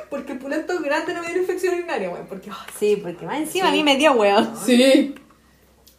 Porque 0.10 0.32
el 0.34 0.40
pulento 0.40 0.80
grande 0.82 1.14
no 1.14 1.22
me 1.22 1.28
dio 1.30 1.38
infección 1.41 1.74
urinaria, 1.76 2.10
weón. 2.10 2.26
Porque, 2.28 2.49
ay, 2.49 2.72
Sí, 2.80 2.95
porque 3.02 3.26
más 3.26 3.38
encima 3.38 3.68
a 3.69 3.72
mí 3.72 3.84
me 3.84 3.98
dio 3.98 4.14
weón. 4.14 4.56
Sí. 4.65 5.15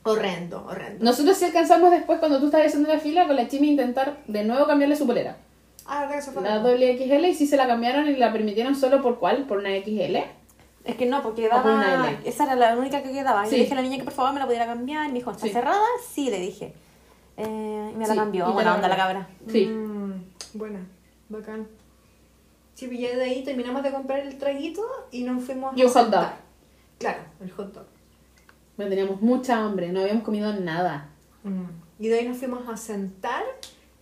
horrendo, 0.03 0.65
horrendo. 0.67 1.05
Nosotros 1.05 1.37
sí 1.37 1.45
alcanzamos 1.45 1.91
después, 1.91 2.19
cuando 2.19 2.39
tú 2.41 2.47
estabas 2.47 2.69
haciendo 2.69 2.89
la 2.93 2.99
fila, 2.99 3.27
con 3.27 3.37
la 3.37 3.47
Chimi 3.49 3.69
intentar 3.71 4.17
de 4.27 4.45
nuevo 4.45 4.67
cambiarle 4.67 4.97
su 4.97 5.07
polera. 5.07 5.37
Ah, 5.87 6.01
verdad 6.01 6.15
que 6.15 6.19
eso 6.21 6.33
fue. 6.33 6.43
La 6.43 6.59
doble 6.61 6.97
XL 6.99 7.25
y 7.27 7.35
sí 7.35 7.47
se 7.47 7.57
la 7.57 7.67
cambiaron 7.67 8.09
y 8.09 8.17
la 8.17 8.33
permitieron 8.33 8.75
solo 8.75 9.03
por 9.03 9.19
cuál? 9.19 9.45
¿Por 9.47 9.59
una 9.59 9.71
XL? 9.71 10.17
Es 10.85 10.97
que 10.97 11.05
no, 11.07 11.23
porque 11.23 11.47
O 11.49 11.63
por 11.63 11.71
una 11.71 11.87
daba. 11.97 12.09
L. 12.11 12.19
Esa 12.25 12.45
era 12.45 12.55
la 12.57 12.77
única 12.77 13.03
que 13.03 13.13
quedaba. 13.13 13.47
Y 13.47 13.51
Sí. 13.51 13.57
le 13.57 13.63
dije 13.63 13.73
a 13.75 13.77
la 13.77 13.83
niña 13.83 13.99
que 13.99 14.05
por 14.05 14.13
favor 14.15 14.33
me 14.33 14.39
la 14.41 14.47
pudiera 14.47 14.65
cambiar. 14.65 15.05
Y 15.05 15.09
me 15.09 15.15
dijo, 15.19 15.31
¿está 15.31 15.43
Sí. 15.47 15.53
cerrada? 15.53 15.85
Sí, 16.11 16.31
le 16.31 16.41
dije. 16.41 16.73
Eh, 17.39 17.91
y 17.95 17.97
me 17.97 18.07
la 18.07 18.13
Sí, 18.13 18.19
cambió. 18.19 18.49
y 18.49 18.53
Buena 18.53 18.71
la 18.71 18.77
onda 18.77 18.89
la 18.89 18.97
cabra. 18.97 19.29
Sí. 19.47 19.65
Mm, 19.67 20.13
buena, 20.55 20.81
bacán. 21.29 21.67
Sí, 22.75 22.87
pues 22.89 22.99
ya 23.01 23.17
de 23.17 23.25
ahí 23.25 23.43
terminamos 23.45 23.83
de 23.83 23.91
comprar 23.91 24.21
el 24.21 24.37
traguito 24.39 24.83
y 25.11 25.23
nos 25.25 25.43
fuimos 25.45 25.77
Y 25.77 25.83
un 25.85 25.89
a 25.89 25.93
hot 25.93 26.11
dog. 26.11 26.27
Claro, 26.99 27.21
el 27.41 27.51
hot 27.53 27.73
dog. 27.73 27.87
Bueno, 28.77 28.91
teníamos 28.91 29.21
mucha 29.21 29.57
hambre, 29.65 29.91
no 29.93 30.01
habíamos 30.01 30.23
comido 30.25 30.53
nada. 30.55 31.09
Mm. 31.45 31.65
Y 32.01 32.09
de 32.09 32.19
ahí 32.21 32.29
nos 32.29 32.39
fuimos 32.39 32.69
a 32.69 32.77
sentar 32.77 33.43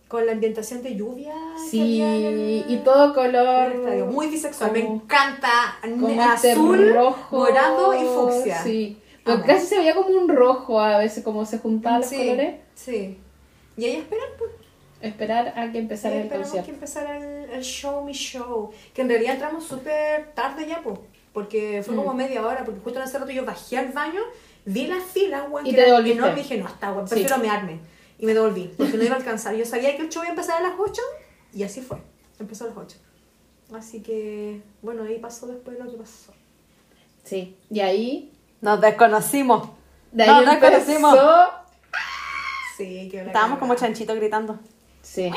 con 0.07 0.25
la 0.25 0.31
ambientación 0.33 0.81
de 0.83 0.95
lluvia. 0.95 1.33
Sí, 1.69 2.01
el- 2.01 2.65
y 2.67 2.77
todo 2.77 3.13
color. 3.13 4.05
Muy 4.11 4.27
bisexual, 4.27 4.71
me 4.71 4.79
encanta. 4.79 5.49
como 5.81 6.21
azul, 6.21 6.79
este 6.79 6.93
rojo, 6.93 7.37
morado 7.37 7.93
y 7.93 8.05
fucsia. 8.05 8.61
Sí, 8.63 8.99
pero 9.23 9.43
casi 9.43 9.65
se 9.67 9.77
veía 9.79 9.95
como 9.95 10.09
un 10.09 10.29
rojo 10.29 10.79
a 10.79 10.97
veces, 10.99 11.23
como 11.23 11.45
se 11.45 11.57
juntaban 11.59 12.01
los 12.01 12.09
colores. 12.11 12.61
Sí. 12.75 13.19
Y 13.77 13.85
ahí 13.85 13.95
esperar, 13.97 14.27
pues. 14.37 14.51
Esperar 14.99 15.53
a 15.55 15.71
que 15.71 15.77
empezara 15.77 16.13
Sí, 16.15 16.17
el 16.17 16.23
esperamos 16.23 16.47
concierto. 16.47 16.65
que 16.65 16.73
empezara 16.73 17.17
el, 17.17 17.49
el 17.51 17.63
show, 17.63 18.03
mi 18.03 18.13
show. 18.13 18.71
Que 18.93 19.01
en 19.03 19.09
realidad 19.09 19.33
entramos 19.35 19.63
súper 19.65 20.31
tarde 20.33 20.67
ya, 20.67 20.81
pues. 20.81 20.99
Porque 21.33 21.83
fue 21.85 21.93
Mm. 21.93 21.97
como 21.97 22.13
media 22.15 22.45
hora, 22.45 22.65
porque 22.65 22.79
justo 22.81 22.99
en 22.99 23.05
ese 23.05 23.19
rato 23.19 23.31
yo 23.31 23.45
bajé 23.45 23.77
al 23.77 23.89
baño, 23.91 24.21
vi 24.65 24.87
la 24.87 24.99
fila, 24.99 25.43
weón, 25.43 25.67
Y 25.67 25.69
que 25.69 25.75
te 25.75 25.87
era 25.87 25.99
enorme, 25.99 26.39
y 26.39 26.43
dije, 26.43 26.57
no, 26.57 26.67
está, 26.67 26.91
weón, 26.91 27.07
Sí. 27.07 27.13
prefiero 27.13 27.37
mearme. 27.37 27.79
Y 28.17 28.25
me 28.25 28.33
devolví, 28.33 28.73
porque 28.75 28.97
no 28.97 29.03
iba 29.03 29.13
a 29.13 29.17
alcanzar. 29.19 29.53
Yo 29.55 29.63
sabía 29.65 29.95
que 29.95 30.01
el 30.01 30.09
show 30.09 30.23
iba 30.23 30.29
a 30.29 30.33
empezar 30.33 30.57
a 30.57 30.67
las 30.67 30.73
8, 30.79 31.01
y 31.53 31.61
así 31.61 31.81
fue. 31.81 31.97
Empezó 32.39 32.63
a 32.63 32.67
las 32.69 32.77
8. 32.77 32.97
Así 33.75 34.01
que, 34.01 34.61
bueno, 34.81 35.03
ahí 35.03 35.19
pasó 35.19 35.45
después 35.45 35.77
lo 35.77 35.85
que 35.91 35.97
pasó. 35.97 36.33
Sí, 37.23 37.55
y 37.69 37.81
ahí, 37.81 38.31
Nos 38.61 38.81
desconocimos. 38.81 39.69
de 40.11 40.23
ahí 40.23 40.29
No, 40.29 40.41
no 40.41 40.51
empezó. 40.53 40.71
conocimos. 40.73 41.19
Sí, 42.77 43.09
que 43.11 43.21
Estábamos 43.21 43.59
como 43.59 43.75
chanchitos 43.75 44.15
gritando. 44.15 44.59
Sí. 45.01 45.31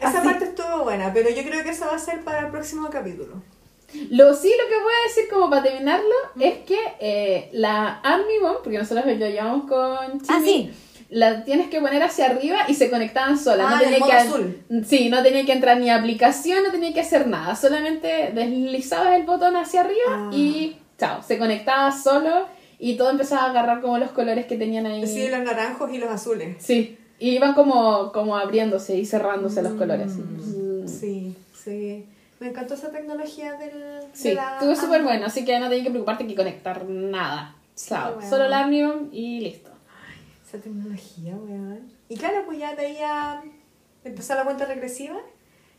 Esa 0.00 0.22
parte 0.22 0.44
estuvo 0.44 0.84
buena, 0.84 1.12
pero 1.12 1.30
yo 1.30 1.42
creo 1.42 1.62
que 1.64 1.70
eso 1.70 1.86
va 1.86 1.96
a 1.96 1.98
ser 1.98 2.22
para 2.22 2.40
el 2.40 2.48
próximo 2.48 2.88
capítulo. 2.90 3.42
Lo 4.10 4.34
sí, 4.34 4.52
lo 4.60 4.68
que 4.68 4.82
voy 4.82 4.92
a 4.92 5.08
decir 5.08 5.24
como 5.32 5.48
para 5.48 5.62
terminarlo 5.62 6.14
es 6.38 6.58
que 6.66 6.76
eh, 7.00 7.48
la 7.52 8.00
Army 8.00 8.38
Bomb, 8.40 8.58
porque 8.62 8.78
nosotros 8.78 9.04
lo 9.06 9.12
llevamos 9.28 9.68
con 9.68 10.20
Chimi, 10.20 10.28
Ah, 10.28 10.40
sí. 10.44 10.70
la 11.10 11.44
tienes 11.44 11.68
que 11.68 11.80
poner 11.80 12.02
hacia 12.02 12.26
arriba 12.26 12.58
y 12.68 12.74
se 12.74 12.90
conectaban 12.90 13.38
solas. 13.38 13.66
Ah, 13.70 13.76
no 13.76 13.82
en 13.82 13.90
tenía 13.94 14.06
que, 14.06 14.12
azul. 14.12 14.62
Sí, 14.86 15.08
no 15.10 15.22
tenía 15.22 15.46
que 15.46 15.52
entrar 15.52 15.78
ni 15.78 15.90
aplicación, 15.90 16.64
no 16.64 16.70
tenía 16.72 16.92
que 16.92 17.00
hacer 17.00 17.26
nada. 17.28 17.54
Solamente 17.56 18.32
deslizabas 18.34 19.14
el 19.14 19.22
botón 19.22 19.56
hacia 19.56 19.82
arriba 19.82 20.02
Ah. 20.10 20.30
y 20.32 20.76
chao, 20.98 21.22
se 21.22 21.38
conectaba 21.38 21.92
solo 21.92 22.46
y 22.86 22.96
todo 22.96 23.10
empezaba 23.10 23.44
a 23.44 23.50
agarrar 23.50 23.80
como 23.80 23.96
los 23.96 24.10
colores 24.10 24.44
que 24.46 24.56
tenían 24.58 24.84
ahí. 24.84 25.06
Sí, 25.06 25.28
los 25.28 25.40
naranjos 25.40 25.90
y 25.92 25.96
los 25.98 26.10
azules. 26.10 26.56
Sí, 26.58 26.98
y 27.18 27.30
iban 27.30 27.54
como, 27.54 28.12
como 28.12 28.36
abriéndose 28.36 28.96
y 28.96 29.06
cerrándose 29.06 29.62
los 29.62 29.72
colores. 29.72 30.12
Mm. 30.16 30.86
Sí, 30.86 31.34
sí. 31.54 32.04
Me 32.40 32.48
encantó 32.48 32.74
esa 32.74 32.90
tecnología 32.90 33.54
del. 33.54 34.02
Sí, 34.12 34.28
de 34.30 34.34
la 34.34 34.58
estuvo 34.58 34.76
súper 34.76 35.02
bueno, 35.02 35.24
así 35.26 35.46
que 35.46 35.58
no 35.58 35.68
tenías 35.68 35.84
que 35.86 35.90
preocuparte 35.92 36.26
que 36.26 36.34
conectar 36.34 36.84
nada. 36.84 37.56
Chao, 37.74 38.16
bueno. 38.16 38.28
solo 38.28 38.44
el 38.44 38.52
Arnium 38.52 39.08
y 39.12 39.40
listo. 39.40 39.70
Esa 40.46 40.58
tecnología, 40.58 41.34
weón. 41.36 41.90
Y 42.10 42.16
claro, 42.16 42.42
pues 42.44 42.58
ya 42.58 42.74
de 42.76 42.84
ahí 42.86 42.98
a 43.02 43.42
empezó 44.04 44.34
la 44.34 44.44
cuenta 44.44 44.66
regresiva. 44.66 45.16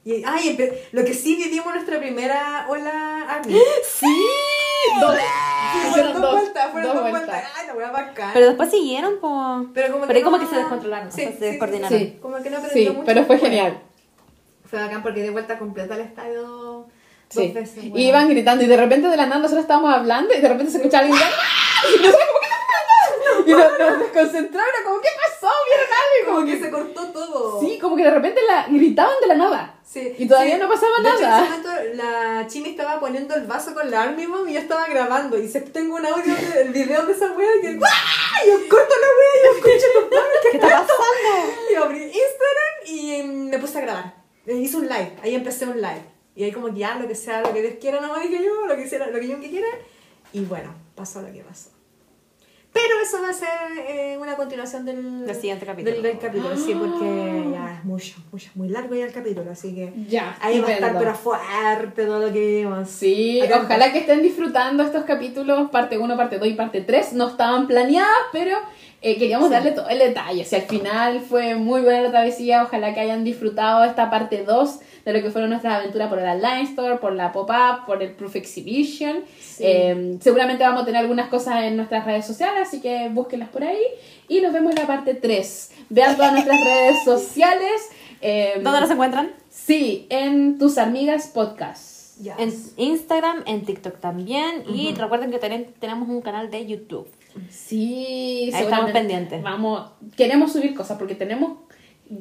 Y, 0.04 0.24
ay, 0.26 0.56
empe- 0.58 0.74
lo 0.92 1.04
que 1.06 1.14
sí 1.14 1.36
vivimos 1.36 1.74
nuestra 1.74 2.00
primera 2.00 2.66
ola 2.68 3.26
Army. 3.30 3.54
¡Sí! 3.84 4.06
Fueron 5.92 6.14
dos 6.14 6.22
dos- 6.22 6.32
vueltas, 6.42 6.72
fueron 6.72 6.88
dos 6.94 7.02
dos 7.02 7.10
vueltas. 7.12 7.30
vueltas. 7.36 7.52
Ay, 7.58 7.68
la 7.68 7.74
voy 7.74 7.84
a 7.84 7.92
bacán. 7.92 8.32
Pero 8.34 8.46
después 8.48 8.70
siguieron, 8.72 9.20
po. 9.20 9.66
Pero 9.74 9.94
como 9.94 10.02
Pero 10.02 10.14
que 10.14 10.18
ahí 10.18 10.24
como 10.24 10.40
que 10.40 10.46
se 10.46 10.56
descontrolaron, 10.56 11.12
Sí, 11.12 11.22
o 11.22 11.24
sea, 11.24 11.32
sí, 11.32 11.38
se 11.38 11.46
sí, 11.46 11.52
descoordinaron. 11.52 12.00
Sí. 12.00 12.18
Como 12.22 12.36
que 12.44 12.50
no 12.50 12.60
Sí, 12.60 12.66
aprendió 12.66 12.94
mucho. 12.94 13.06
pero 13.06 13.26
fue 13.26 13.38
genial. 13.38 13.80
Fue 14.70 14.80
bacán 14.80 15.04
porque 15.04 15.22
de 15.22 15.30
vuelta 15.30 15.58
completa 15.60 15.96
el 15.96 16.02
estadio 16.02 16.42
dos 16.44 16.86
Sí. 17.30 17.52
veces. 17.52 17.84
Iban 17.96 18.30
gritando 18.30 18.64
y 18.64 18.68
de 18.68 18.78
repente 18.78 19.08
de 19.08 19.18
la 19.18 19.26
nada 19.26 19.38
nosotros 19.42 19.62
estábamos 19.64 19.94
hablando 19.94 20.34
y 20.34 20.42
de 20.42 20.48
repente 20.48 20.72
se 20.72 20.78
escuchaba 20.78 21.04
alguien 21.06 21.20
¡Ah! 21.22 21.82
y 21.90 21.98
nosotros 21.98 22.28
como 22.28 22.40
¿qué 22.40 22.46
está 22.46 22.58
pasando? 22.88 23.26
Y 23.50 23.52
nos, 23.52 23.80
nos 23.80 24.00
desconcentraron, 24.00 24.84
como 24.84 25.02
¿qué 25.02 25.10
pasó? 25.16 25.54
¿Vieron 25.68 25.88
algo? 26.02 26.36
Como 26.36 26.46
que 26.46 26.60
se 26.60 26.72
cortó 26.72 27.12
todo. 27.12 27.62
Sí, 27.62 27.78
como 27.80 27.96
que 27.96 28.04
de 28.04 28.12
repente 28.12 28.42
la 28.48 28.68
gritaban 28.68 29.16
de 29.22 29.28
la 29.28 29.36
nada. 29.36 29.80
Sí, 29.84 30.16
Y 30.18 30.28
todavía 30.28 30.56
sí. 30.56 30.62
no 30.62 30.68
pasaba 30.68 30.98
de 31.02 31.10
hecho, 31.10 31.22
nada. 31.22 31.38
en 31.38 31.44
ese 31.44 31.52
momento 31.52 32.04
la 32.04 32.48
Chimi 32.48 32.70
estaba 32.70 33.00
poniendo 33.00 33.36
el 33.36 33.46
vaso 33.46 33.74
con 33.74 33.90
la 33.92 34.02
Army 34.02 34.24
y 34.24 34.54
yo 34.54 34.60
estaba 34.60 34.88
grabando. 34.88 35.38
Y 35.38 35.48
se, 35.48 35.62
tengo 35.62 35.96
un 35.96 36.06
audio 36.06 36.34
del 36.36 36.70
video 36.70 37.06
de 37.06 37.14
esa 37.14 37.32
wea 37.32 37.48
que. 37.62 37.80
¡Ah! 37.82 38.46
Yo 38.46 38.54
corto 38.68 38.94
la 39.02 39.08
wea 39.08 39.36
y 39.42 39.46
yo 39.46 39.52
escucho 39.58 39.88
tu 40.00 40.10
padre. 40.10 40.24
¿Qué 40.42 40.58
está 40.58 40.70
pasando? 40.70 41.54
Y 41.72 41.76
abrí 41.76 42.04
Instagram 42.04 42.74
y 42.86 43.24
mm, 43.24 43.50
me 43.50 43.60
puse 43.60 43.78
a 43.78 43.82
grabar. 43.82 44.16
Eh, 44.48 44.56
Hice 44.56 44.78
un 44.78 44.88
live. 44.88 45.18
Ahí 45.22 45.36
empecé 45.36 45.66
un 45.66 45.78
live. 45.82 46.04
Y 46.36 46.44
ahí, 46.44 46.52
como 46.52 46.68
que 46.68 46.80
ya, 46.80 46.96
lo 46.96 47.08
que 47.08 47.16
sea, 47.16 47.42
lo 47.42 47.54
que 47.54 47.62
Dios 47.62 47.76
quiera, 47.80 48.02
no 48.02 48.14
dije 48.20 48.44
yo, 48.44 48.66
lo 48.66 48.76
que, 48.76 48.90
sea, 48.90 49.08
lo 49.08 49.20
que 49.20 49.28
yo 49.28 49.40
que 49.40 49.50
quiera. 49.50 49.68
Y 50.34 50.42
bueno, 50.42 50.76
pasó 50.94 51.22
lo 51.22 51.32
que 51.32 51.42
pasó. 51.44 51.70
Pero 52.76 53.00
eso 53.02 53.22
va 53.22 53.30
a 53.30 53.34
ser 53.34 53.48
eh, 53.88 54.18
una 54.20 54.36
continuación 54.36 54.84
del, 54.84 55.26
Del 55.26 55.36
siguiente 55.36 55.66
capítulo. 55.66 55.94
Del, 55.94 56.04
del 56.04 56.20
capítulo, 56.20 56.58
sí, 56.58 56.76
porque 56.76 57.50
ya 57.54 57.78
es 57.78 57.86
mucho, 57.86 58.16
mucho, 58.34 58.52
muy 58.54 58.68
largo 58.68 58.94
ya 58.94 59.06
el 59.06 59.14
capítulo, 59.14 59.50
así 59.50 59.74
que 59.74 59.94
Ya, 60.10 60.38
ahí 60.42 60.60
va 60.60 60.68
a 60.68 60.74
estar 60.74 61.00
pero 61.00 61.16
fuerte 61.16 62.06
todo 62.06 62.20
lo 62.20 62.34
que 62.34 62.58
vimos. 62.58 62.90
Sí, 62.90 63.42
ojalá 63.44 63.94
que 63.94 64.00
estén 64.00 64.22
disfrutando 64.22 64.84
estos 64.84 65.06
capítulos, 65.06 65.70
parte 65.70 65.98
1, 65.98 66.18
parte 66.18 66.38
2 66.38 66.50
y 66.50 66.54
parte 66.56 66.82
3. 66.82 67.14
No 67.14 67.30
estaban 67.30 67.66
planeadas, 67.68 68.10
pero 68.34 68.58
eh, 69.06 69.18
queríamos 69.18 69.50
darle 69.50 69.72
todo 69.72 69.88
el 69.90 70.00
detalle. 70.00 70.42
O 70.42 70.46
sea, 70.46 70.60
al 70.60 70.66
final 70.66 71.20
fue 71.22 71.56
muy 71.56 71.82
buena 71.82 72.02
la 72.02 72.10
travesía. 72.10 72.64
Ojalá 72.64 72.94
que 72.94 73.00
hayan 73.02 73.24
disfrutado 73.24 73.84
esta 73.84 74.10
parte 74.10 74.44
2 74.44 74.80
de 75.06 75.14
lo 75.14 75.22
que 75.22 75.30
fueron 75.30 75.52
nuestras 75.52 75.76
aventuras 75.80 76.10
por 76.10 76.18
el 76.20 76.26
Online 76.28 76.64
Store, 76.64 76.98
por 76.98 77.14
la 77.14 77.32
Pop-Up, 77.32 77.86
por 77.86 78.02
el 78.02 78.12
Proof 78.12 78.36
Exhibition. 78.36 79.18
Eh, 79.60 80.18
seguramente 80.22 80.64
vamos 80.64 80.82
a 80.82 80.86
tener 80.86 81.02
algunas 81.02 81.30
cosas 81.30 81.64
en 81.64 81.78
nuestras 81.78 82.04
redes 82.06 82.26
sociales, 82.26 82.68
así 82.68 82.82
que 82.82 83.10
búsquenlas 83.10 83.50
por 83.50 83.64
ahí. 83.64 83.82
Y 84.28 84.42
nos 84.42 84.52
vemos 84.52 84.72
en 84.72 84.80
la 84.82 84.88
parte 84.88 85.14
3. 85.14 85.72
Vean 85.90 86.16
todas 86.16 86.32
nuestras 86.34 86.60
redes 86.64 87.04
sociales. 87.04 87.90
eh, 88.22 88.60
¿Dónde 88.64 88.82
nos 88.82 88.90
encuentran? 88.90 89.32
Sí, 89.52 90.08
en 90.10 90.58
Tus 90.58 90.78
Amigas 90.80 91.28
Podcast. 91.28 92.20
Ya. 92.22 92.36
En 92.40 92.52
Instagram, 92.78 93.44
en 93.46 93.66
TikTok 93.66 94.00
también. 94.00 94.64
Y 94.74 94.94
recuerden 94.96 95.32
que 95.32 95.40
tenen- 95.40 95.68
tenemos 95.80 96.08
un 96.10 96.22
canal 96.22 96.50
de 96.50 96.66
YouTube. 96.66 97.08
Sí, 97.50 98.50
Ahí 98.54 98.64
estamos 98.64 98.92
pendientes. 98.92 99.42
Vamos, 99.44 99.92
queremos 100.16 100.54
subir 100.54 100.74
cosas 100.76 100.98
porque 100.98 101.16
tenemos 101.16 101.58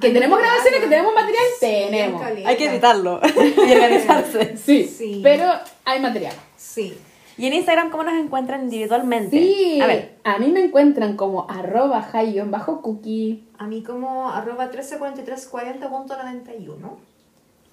que 0.01 0.07
Hay 0.09 0.13
tenemos 0.15 0.39
grabaciones, 0.39 0.81
que 0.81 0.87
tenemos 0.87 1.15
material, 1.15 1.45
Sí, 1.61 1.67
tenemos. 1.67 2.23
Hay 2.23 2.57
que 2.57 2.67
editarlo 2.71 3.21
y 3.69 3.73
organizarse. 3.73 4.57
Sí, 4.57 4.85
Sí. 4.85 5.21
pero 5.23 5.45
hay 5.85 6.01
material. 6.01 6.35
Sí. 6.57 6.97
¿Y 7.37 7.47
en 7.47 7.53
Instagram 7.55 7.91
cómo 7.91 8.05
nos 8.05 8.15
encuentran 8.15 8.63
individualmente? 8.63 9.37
Sí, 9.37 9.81
A 9.81 9.87
ver. 9.87 10.15
a 10.25 10.39
mí 10.39 10.49
me 10.53 10.63
encuentran 10.65 11.17
como 11.17 11.51
arroba 11.51 12.01
bajo 12.47 12.81
cookie. 12.81 13.43
A 13.59 13.67
mí 13.67 13.83
como 13.83 14.31
arroba 14.31 14.71
134340.91. 14.71 16.77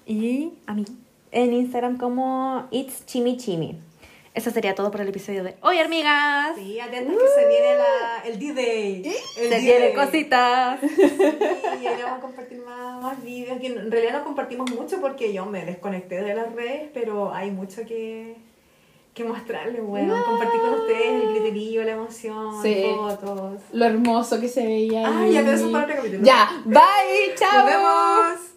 Y 0.06 0.50
a 0.66 0.74
mí 0.74 0.84
en 1.30 1.52
Instagram 1.52 1.96
como 1.96 2.66
It's 2.72 3.06
Chimi 3.06 3.36
Chimi. 3.36 3.78
Eso 4.34 4.50
sería 4.50 4.74
todo 4.74 4.90
por 4.90 5.02
el 5.02 5.08
episodio 5.08 5.44
de 5.44 5.56
hoy, 5.60 5.78
amigas. 5.78 6.52
Sí, 6.56 6.80
atentas 6.80 7.16
que 7.18 7.40
se 7.42 7.48
viene 7.48 7.74
la, 7.76 8.22
el 8.24 8.38
D-Day. 8.38 9.14
El 9.38 9.48
Se 9.50 9.58
vienen 9.60 9.94
cositas. 9.94 10.80
Sí, 10.80 10.88
y 11.82 11.86
ahí 11.86 12.00
vamos 12.02 12.18
a 12.18 12.20
compartir 12.22 12.58
más, 12.64 13.02
más 13.02 13.22
vídeos. 13.22 13.60
Que 13.60 13.66
en 13.66 13.90
realidad 13.90 14.14
no 14.20 14.24
compartimos 14.24 14.70
mucho 14.70 15.02
porque 15.02 15.34
yo 15.34 15.44
me 15.44 15.66
desconecté 15.66 16.22
de 16.22 16.34
las 16.34 16.50
redes, 16.54 16.88
pero 16.94 17.34
hay 17.34 17.50
mucho 17.50 17.82
que, 17.86 18.36
que 19.12 19.22
mostrarles, 19.24 19.84
bueno. 19.84 20.14
Compartir 20.24 20.60
con 20.62 20.74
ustedes 20.80 21.06
el 21.08 21.34
griterío, 21.34 21.84
la 21.84 21.92
emoción, 21.92 22.62
Sí. 22.62 22.86
fotos. 22.96 23.60
Lo 23.72 23.84
hermoso 23.84 24.40
que 24.40 24.48
se 24.48 24.64
veía. 24.64 25.06
Ah, 25.06 25.20
ahí. 25.24 25.32
ya, 25.32 25.40
pero 25.40 25.52
eso 25.56 25.66
es 25.66 25.72
para 25.72 25.84
otro 25.84 25.96
capítulo. 25.96 26.24
Ya, 26.24 26.62
bye, 26.64 27.34
chao. 27.36 27.58
¡Nos 27.58 27.66
vemos! 27.66 28.51